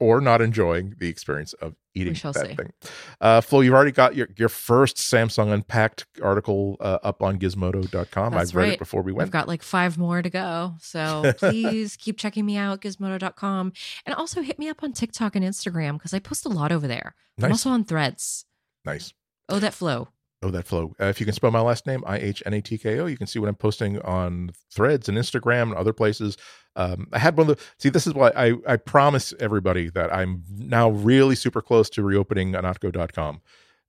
or 0.00 0.20
not 0.20 0.40
enjoying 0.40 0.94
the 0.98 1.08
experience 1.08 1.52
of 1.54 1.74
eating 1.94 2.12
We 2.12 2.16
shall 2.16 2.32
that 2.32 2.46
see. 2.46 2.54
thing. 2.54 2.72
Uh, 3.20 3.40
Flo, 3.40 3.60
you've 3.60 3.74
already 3.74 3.92
got 3.92 4.14
your, 4.16 4.28
your 4.36 4.48
first 4.48 4.96
Samsung 4.96 5.52
Unpacked 5.52 6.06
article 6.22 6.76
uh, 6.80 6.98
up 7.02 7.22
on 7.22 7.38
gizmodo.com. 7.38 8.32
That's 8.32 8.50
I've 8.50 8.56
read 8.56 8.66
it 8.66 8.70
right. 8.70 8.78
before 8.78 9.02
we 9.02 9.12
went. 9.12 9.26
I've 9.26 9.32
got 9.32 9.48
like 9.48 9.62
five 9.62 9.98
more 9.98 10.22
to 10.22 10.30
go. 10.30 10.74
So 10.80 11.32
please 11.38 11.96
keep 11.96 12.18
checking 12.18 12.46
me 12.46 12.56
out, 12.56 12.80
gizmodo.com. 12.80 13.72
And 14.06 14.14
also 14.14 14.42
hit 14.42 14.58
me 14.58 14.68
up 14.68 14.82
on 14.82 14.92
TikTok 14.92 15.36
and 15.36 15.44
Instagram 15.44 15.94
because 15.94 16.14
I 16.14 16.18
post 16.18 16.46
a 16.46 16.50
lot 16.50 16.72
over 16.72 16.86
there. 16.86 17.14
I'm 17.42 17.52
also 17.52 17.70
on 17.70 17.84
threads. 17.84 18.44
nice. 18.84 19.12
Oh, 19.48 19.58
that 19.60 19.72
flow. 19.72 20.08
Oh, 20.42 20.50
that 20.50 20.66
flow. 20.66 20.94
Uh, 21.00 21.06
if 21.06 21.18
you 21.18 21.26
can 21.26 21.34
spell 21.34 21.50
my 21.50 21.60
last 21.60 21.86
name, 21.86 22.04
I 22.06 22.18
H 22.18 22.42
N 22.46 22.54
A 22.54 22.60
T 22.60 22.78
K 22.78 23.00
O, 23.00 23.06
you 23.06 23.16
can 23.16 23.26
see 23.26 23.38
what 23.40 23.48
I'm 23.48 23.56
posting 23.56 23.98
on 24.02 24.50
threads 24.70 25.08
and 25.08 25.18
Instagram 25.18 25.62
and 25.62 25.74
other 25.74 25.92
places. 25.92 26.36
Um, 26.78 27.08
I 27.12 27.18
had 27.18 27.36
one 27.36 27.50
of 27.50 27.58
the, 27.58 27.64
see, 27.76 27.88
this 27.88 28.06
is 28.06 28.14
why 28.14 28.30
I, 28.36 28.54
I 28.66 28.76
promise 28.76 29.34
everybody 29.40 29.90
that 29.90 30.14
I'm 30.14 30.44
now 30.56 30.88
really 30.90 31.34
super 31.34 31.60
close 31.60 31.90
to 31.90 32.02
reopening 32.02 32.52
ihnatko.com. 32.52 33.40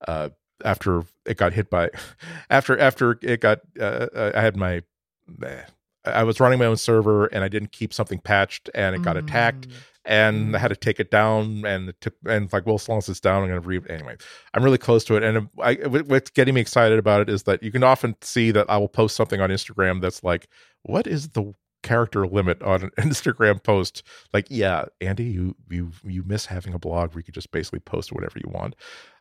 Uh, 0.08 0.30
after 0.66 1.04
it 1.26 1.38
got 1.38 1.54
hit 1.54 1.70
by, 1.70 1.90
after, 2.50 2.78
after 2.78 3.18
it 3.22 3.42
got, 3.42 3.60
uh, 3.80 4.08
uh, 4.14 4.32
I 4.36 4.42
had 4.42 4.58
my, 4.58 4.82
I 6.04 6.24
was 6.24 6.40
running 6.40 6.58
my 6.60 6.66
own 6.66 6.78
server 6.78 7.28
and 7.28 7.44
I 7.44 7.48
didn't 7.48 7.72
keep 7.72 7.94
something 7.94 8.20
patched 8.20 8.70
and 8.74 8.96
it 8.96 9.04
got 9.04 9.16
attacked 9.18 9.68
Mm. 10.08 10.12
and 10.16 10.56
I 10.56 10.60
had 10.60 10.70
to 10.70 10.78
take 10.78 11.00
it 11.00 11.12
down 11.12 11.66
and 11.66 11.90
it 11.90 12.00
took 12.02 12.16
and 12.26 12.46
it's 12.46 12.54
like 12.54 12.66
well 12.66 12.76
as 12.76 12.88
long 12.88 13.00
as 13.00 13.10
it's 13.10 13.20
down 13.20 13.44
I'm 13.44 13.50
gonna 13.50 13.60
re 13.60 13.82
anyway 13.90 14.16
I'm 14.54 14.64
really 14.64 14.78
close 14.78 15.04
to 15.04 15.18
it 15.18 15.24
and 15.24 15.50
I, 15.62 15.76
what's 15.76 16.30
getting 16.32 16.56
me 16.56 16.62
excited 16.62 16.98
about 16.98 17.22
it 17.22 17.30
is 17.30 17.44
that 17.44 17.62
you 17.62 17.72
can 17.72 17.84
often 17.84 18.16
see 18.22 18.50
that 18.52 18.68
I 18.70 18.78
will 18.78 18.88
post 18.88 19.16
something 19.18 19.42
on 19.42 19.50
Instagram 19.50 20.02
that's 20.02 20.24
like 20.24 20.48
what 20.84 21.06
is 21.06 21.30
the 21.30 21.54
character 21.84 22.28
limit 22.28 22.62
on 22.62 22.84
an 22.84 22.90
Instagram 22.98 23.62
post 23.64 24.04
like 24.34 24.46
yeah 24.50 24.86
Andy 25.02 25.24
you 25.26 25.56
you 25.70 25.92
you 26.04 26.24
miss 26.24 26.48
having 26.48 26.74
a 26.74 26.80
blog 26.80 27.12
where 27.14 27.20
you 27.20 27.24
could 27.24 27.34
just 27.34 27.52
basically 27.52 27.80
post 27.80 28.12
whatever 28.12 28.38
you 28.38 28.50
want 28.52 28.76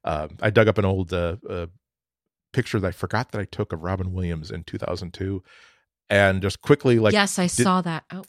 um, 0.05 0.31
I 0.43 0.51
dug 0.51 0.69
up 0.69 0.79
an 0.79 0.85
old 0.85 1.13
uh, 1.13 1.37
uh, 1.49 1.67
picture 2.53 2.81
that 2.81 2.89
I 2.89 2.93
forgot 2.93 3.31
that 3.33 3.41
I 3.41 3.45
took 3.45 3.73
of 3.73 3.83
Robin 3.83 4.13
Williams 4.13 4.51
in 4.51 4.65
2002 4.65 5.43
and 6.11 6.43
just 6.43 6.61
quickly 6.63 6.99
like 6.99 7.13
yes, 7.13 7.39
I 7.39 7.47
saw 7.47 7.81
that. 7.83 8.05
Oh, 8.13 8.25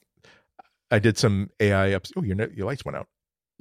I 0.92 1.00
did 1.00 1.18
some 1.18 1.50
AI 1.60 1.94
ups 1.94 2.12
oh 2.16 2.24
your 2.24 2.36
your 2.52 2.66
lights 2.68 2.86
went 2.86 2.98
out 2.98 3.08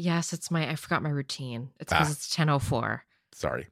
yes, 0.00 0.32
it's 0.32 0.48
my, 0.48 0.70
I 0.70 0.76
forgot 0.76 1.02
my 1.02 1.10
routine. 1.10 1.70
It's 1.80 1.92
because 1.92 2.08
Ah. 2.08 2.12
it's 2.12 2.38
1004. 2.38 3.04
Sorry. 3.38 3.68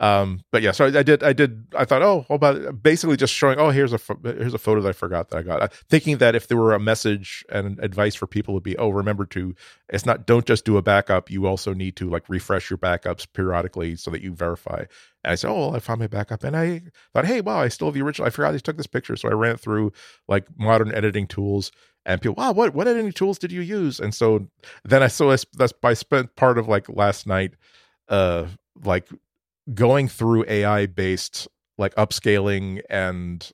Um 0.00 0.40
but 0.50 0.62
yeah 0.62 0.72
so 0.72 0.86
I, 0.86 0.98
I 0.98 1.02
did 1.02 1.22
i 1.22 1.32
did 1.32 1.66
i 1.76 1.84
thought 1.84 2.02
oh 2.02 2.24
about 2.30 2.82
basically 2.82 3.16
just 3.16 3.34
showing 3.34 3.58
oh 3.58 3.70
here's 3.70 3.92
a 3.92 3.98
pho- 3.98 4.18
here's 4.24 4.54
a 4.54 4.58
photo 4.58 4.80
that 4.80 4.88
i 4.88 4.92
forgot 4.92 5.28
that 5.28 5.38
i 5.38 5.42
got 5.42 5.62
Uh, 5.62 5.68
thinking 5.90 6.18
that 6.18 6.34
if 6.34 6.48
there 6.48 6.56
were 6.56 6.72
a 6.72 6.80
message 6.80 7.44
and 7.50 7.78
advice 7.84 8.14
for 8.14 8.26
people 8.26 8.54
would 8.54 8.62
be 8.62 8.76
oh 8.78 8.88
remember 8.88 9.26
to 9.26 9.54
it's 9.90 10.06
not 10.06 10.26
don't 10.26 10.46
just 10.46 10.64
do 10.64 10.78
a 10.78 10.82
backup 10.82 11.30
you 11.30 11.46
also 11.46 11.74
need 11.74 11.96
to 11.96 12.08
like 12.08 12.26
refresh 12.28 12.70
your 12.70 12.78
backups 12.78 13.26
periodically 13.32 13.94
so 13.96 14.10
that 14.10 14.22
you 14.22 14.34
verify. 14.34 14.84
And 15.22 15.32
i 15.32 15.34
said 15.34 15.50
oh 15.50 15.58
well, 15.68 15.76
i 15.76 15.80
found 15.80 16.00
my 16.00 16.06
backup 16.06 16.42
and 16.42 16.56
i 16.56 16.80
thought 17.12 17.26
hey 17.26 17.42
wow 17.42 17.60
i 17.60 17.68
still 17.68 17.88
have 17.88 17.94
the 17.94 18.02
original 18.02 18.26
i 18.26 18.30
forgot 18.30 18.54
i 18.54 18.58
took 18.58 18.78
this 18.78 18.86
picture 18.86 19.16
so 19.16 19.28
i 19.28 19.32
ran 19.32 19.56
through 19.58 19.92
like 20.28 20.46
modern 20.58 20.94
editing 20.94 21.26
tools 21.26 21.70
and 22.06 22.22
people 22.22 22.34
wow 22.36 22.52
what 22.52 22.74
what 22.74 22.88
editing 22.88 23.12
tools 23.12 23.38
did 23.38 23.52
you 23.52 23.60
use? 23.60 24.00
And 24.00 24.14
so 24.14 24.48
then 24.84 25.02
i 25.02 25.08
so 25.08 25.30
I, 25.30 25.36
that's 25.58 25.74
i 25.82 25.92
spent 25.92 26.34
part 26.36 26.56
of 26.56 26.66
like 26.68 26.88
last 26.88 27.26
night 27.26 27.52
uh 28.08 28.46
like 28.84 29.08
going 29.74 30.08
through 30.08 30.44
AI 30.48 30.86
based 30.86 31.48
like 31.78 31.94
upscaling 31.94 32.80
and 32.90 33.50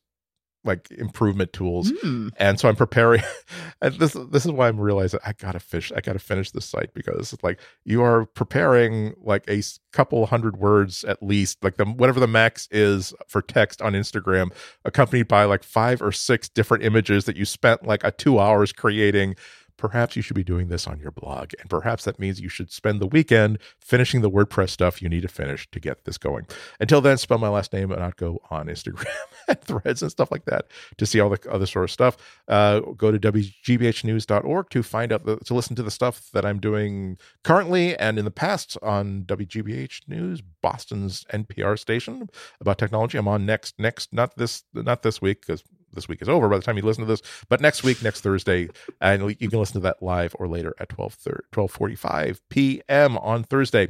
like 0.66 0.90
improvement 0.90 1.52
tools. 1.52 1.92
Mm. 1.92 2.32
And 2.38 2.60
so 2.60 2.68
I'm 2.68 2.76
preparing 2.76 3.22
and 3.80 3.94
this 3.94 4.16
this 4.30 4.44
is 4.44 4.50
why 4.50 4.68
I'm 4.68 4.80
realizing 4.80 5.20
I 5.24 5.32
gotta 5.32 5.60
fish 5.60 5.92
I 5.94 6.00
gotta 6.00 6.18
finish 6.18 6.50
this 6.50 6.66
site 6.66 6.92
because 6.92 7.32
it's 7.32 7.42
like 7.42 7.60
you 7.84 8.02
are 8.02 8.26
preparing 8.26 9.14
like 9.22 9.48
a 9.48 9.62
couple 9.92 10.26
hundred 10.26 10.58
words 10.58 11.04
at 11.04 11.22
least, 11.22 11.62
like 11.62 11.76
the 11.76 11.84
whatever 11.84 12.20
the 12.20 12.26
max 12.26 12.68
is 12.70 13.14
for 13.28 13.40
text 13.40 13.80
on 13.80 13.92
Instagram, 13.92 14.52
accompanied 14.84 15.28
by 15.28 15.44
like 15.44 15.62
five 15.62 16.02
or 16.02 16.12
six 16.12 16.48
different 16.48 16.84
images 16.84 17.24
that 17.24 17.36
you 17.36 17.44
spent 17.44 17.86
like 17.86 18.02
a 18.04 18.10
two 18.10 18.38
hours 18.38 18.72
creating. 18.72 19.36
Perhaps 19.76 20.16
you 20.16 20.22
should 20.22 20.36
be 20.36 20.44
doing 20.44 20.68
this 20.68 20.86
on 20.86 20.98
your 21.00 21.10
blog. 21.10 21.52
And 21.60 21.68
perhaps 21.68 22.04
that 22.04 22.18
means 22.18 22.40
you 22.40 22.48
should 22.48 22.72
spend 22.72 23.00
the 23.00 23.06
weekend 23.06 23.58
finishing 23.80 24.20
the 24.20 24.30
WordPress 24.30 24.70
stuff 24.70 25.02
you 25.02 25.08
need 25.08 25.22
to 25.22 25.28
finish 25.28 25.68
to 25.70 25.80
get 25.80 26.04
this 26.04 26.18
going. 26.18 26.46
Until 26.80 27.00
then, 27.00 27.18
spell 27.18 27.38
my 27.38 27.48
last 27.48 27.72
name 27.72 27.88
Ihnatko 27.90 28.38
on 28.50 28.66
Instagram 28.66 29.06
and 29.48 29.60
threads 29.60 30.02
and 30.02 30.10
stuff 30.10 30.30
like 30.30 30.44
that 30.46 30.66
to 30.96 31.06
see 31.06 31.20
all 31.20 31.30
the 31.30 31.50
other 31.50 31.66
sort 31.66 31.84
of 31.84 31.90
stuff. 31.90 32.16
Uh, 32.48 32.80
go 32.80 33.10
to 33.10 33.18
wgbhnews.org 33.18 34.70
to 34.70 34.82
find 34.82 35.12
out, 35.12 35.24
the, 35.24 35.36
to 35.38 35.54
listen 35.54 35.76
to 35.76 35.82
the 35.82 35.90
stuff 35.90 36.30
that 36.32 36.44
I'm 36.44 36.58
doing 36.58 37.18
currently 37.44 37.96
and 37.96 38.18
in 38.18 38.24
the 38.24 38.30
past 38.30 38.76
on 38.82 39.24
WGBH 39.24 40.08
News, 40.08 40.42
Boston's 40.62 41.24
NPR 41.32 41.78
station 41.78 42.28
about 42.60 42.78
technology. 42.78 43.18
I'm 43.18 43.28
on 43.28 43.46
next, 43.46 43.78
next, 43.78 44.12
not 44.12 44.36
this, 44.36 44.64
not 44.72 45.02
this 45.02 45.20
week 45.20 45.40
because 45.40 45.62
this 45.92 46.08
week 46.08 46.22
is 46.22 46.28
over 46.28 46.48
by 46.48 46.56
the 46.56 46.62
time 46.62 46.76
you 46.76 46.82
listen 46.82 47.04
to 47.04 47.08
this, 47.08 47.22
but 47.48 47.60
next 47.60 47.82
week, 47.82 48.02
next 48.02 48.20
Thursday, 48.20 48.68
and 49.00 49.34
you 49.40 49.48
can 49.48 49.58
listen 49.58 49.74
to 49.74 49.80
that 49.80 50.02
live 50.02 50.34
or 50.38 50.48
later 50.48 50.74
at 50.78 50.88
12 50.88 51.16
12:45 51.52 52.40
p.m. 52.48 53.18
on 53.18 53.44
Thursday. 53.44 53.88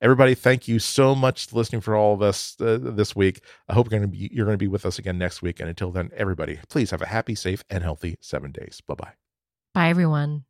Everybody, 0.00 0.34
thank 0.34 0.68
you 0.68 0.78
so 0.78 1.14
much 1.14 1.46
for 1.46 1.56
listening 1.56 1.80
for 1.80 1.96
all 1.96 2.14
of 2.14 2.22
us 2.22 2.56
uh, 2.60 2.78
this 2.80 3.14
week. 3.14 3.40
I 3.68 3.74
hope 3.74 3.90
you're 3.90 3.98
going 3.98 4.10
to 4.10 4.16
be 4.16 4.30
you're 4.32 4.46
going 4.46 4.58
to 4.58 4.64
be 4.64 4.68
with 4.68 4.86
us 4.86 4.98
again 4.98 5.18
next 5.18 5.42
week. 5.42 5.60
And 5.60 5.68
until 5.68 5.90
then, 5.90 6.10
everybody, 6.16 6.60
please 6.68 6.90
have 6.90 7.02
a 7.02 7.06
happy, 7.06 7.34
safe, 7.34 7.64
and 7.70 7.82
healthy 7.82 8.16
seven 8.20 8.52
days. 8.52 8.80
Bye 8.86 8.94
bye. 8.94 9.12
Bye, 9.74 9.88
everyone. 9.88 10.44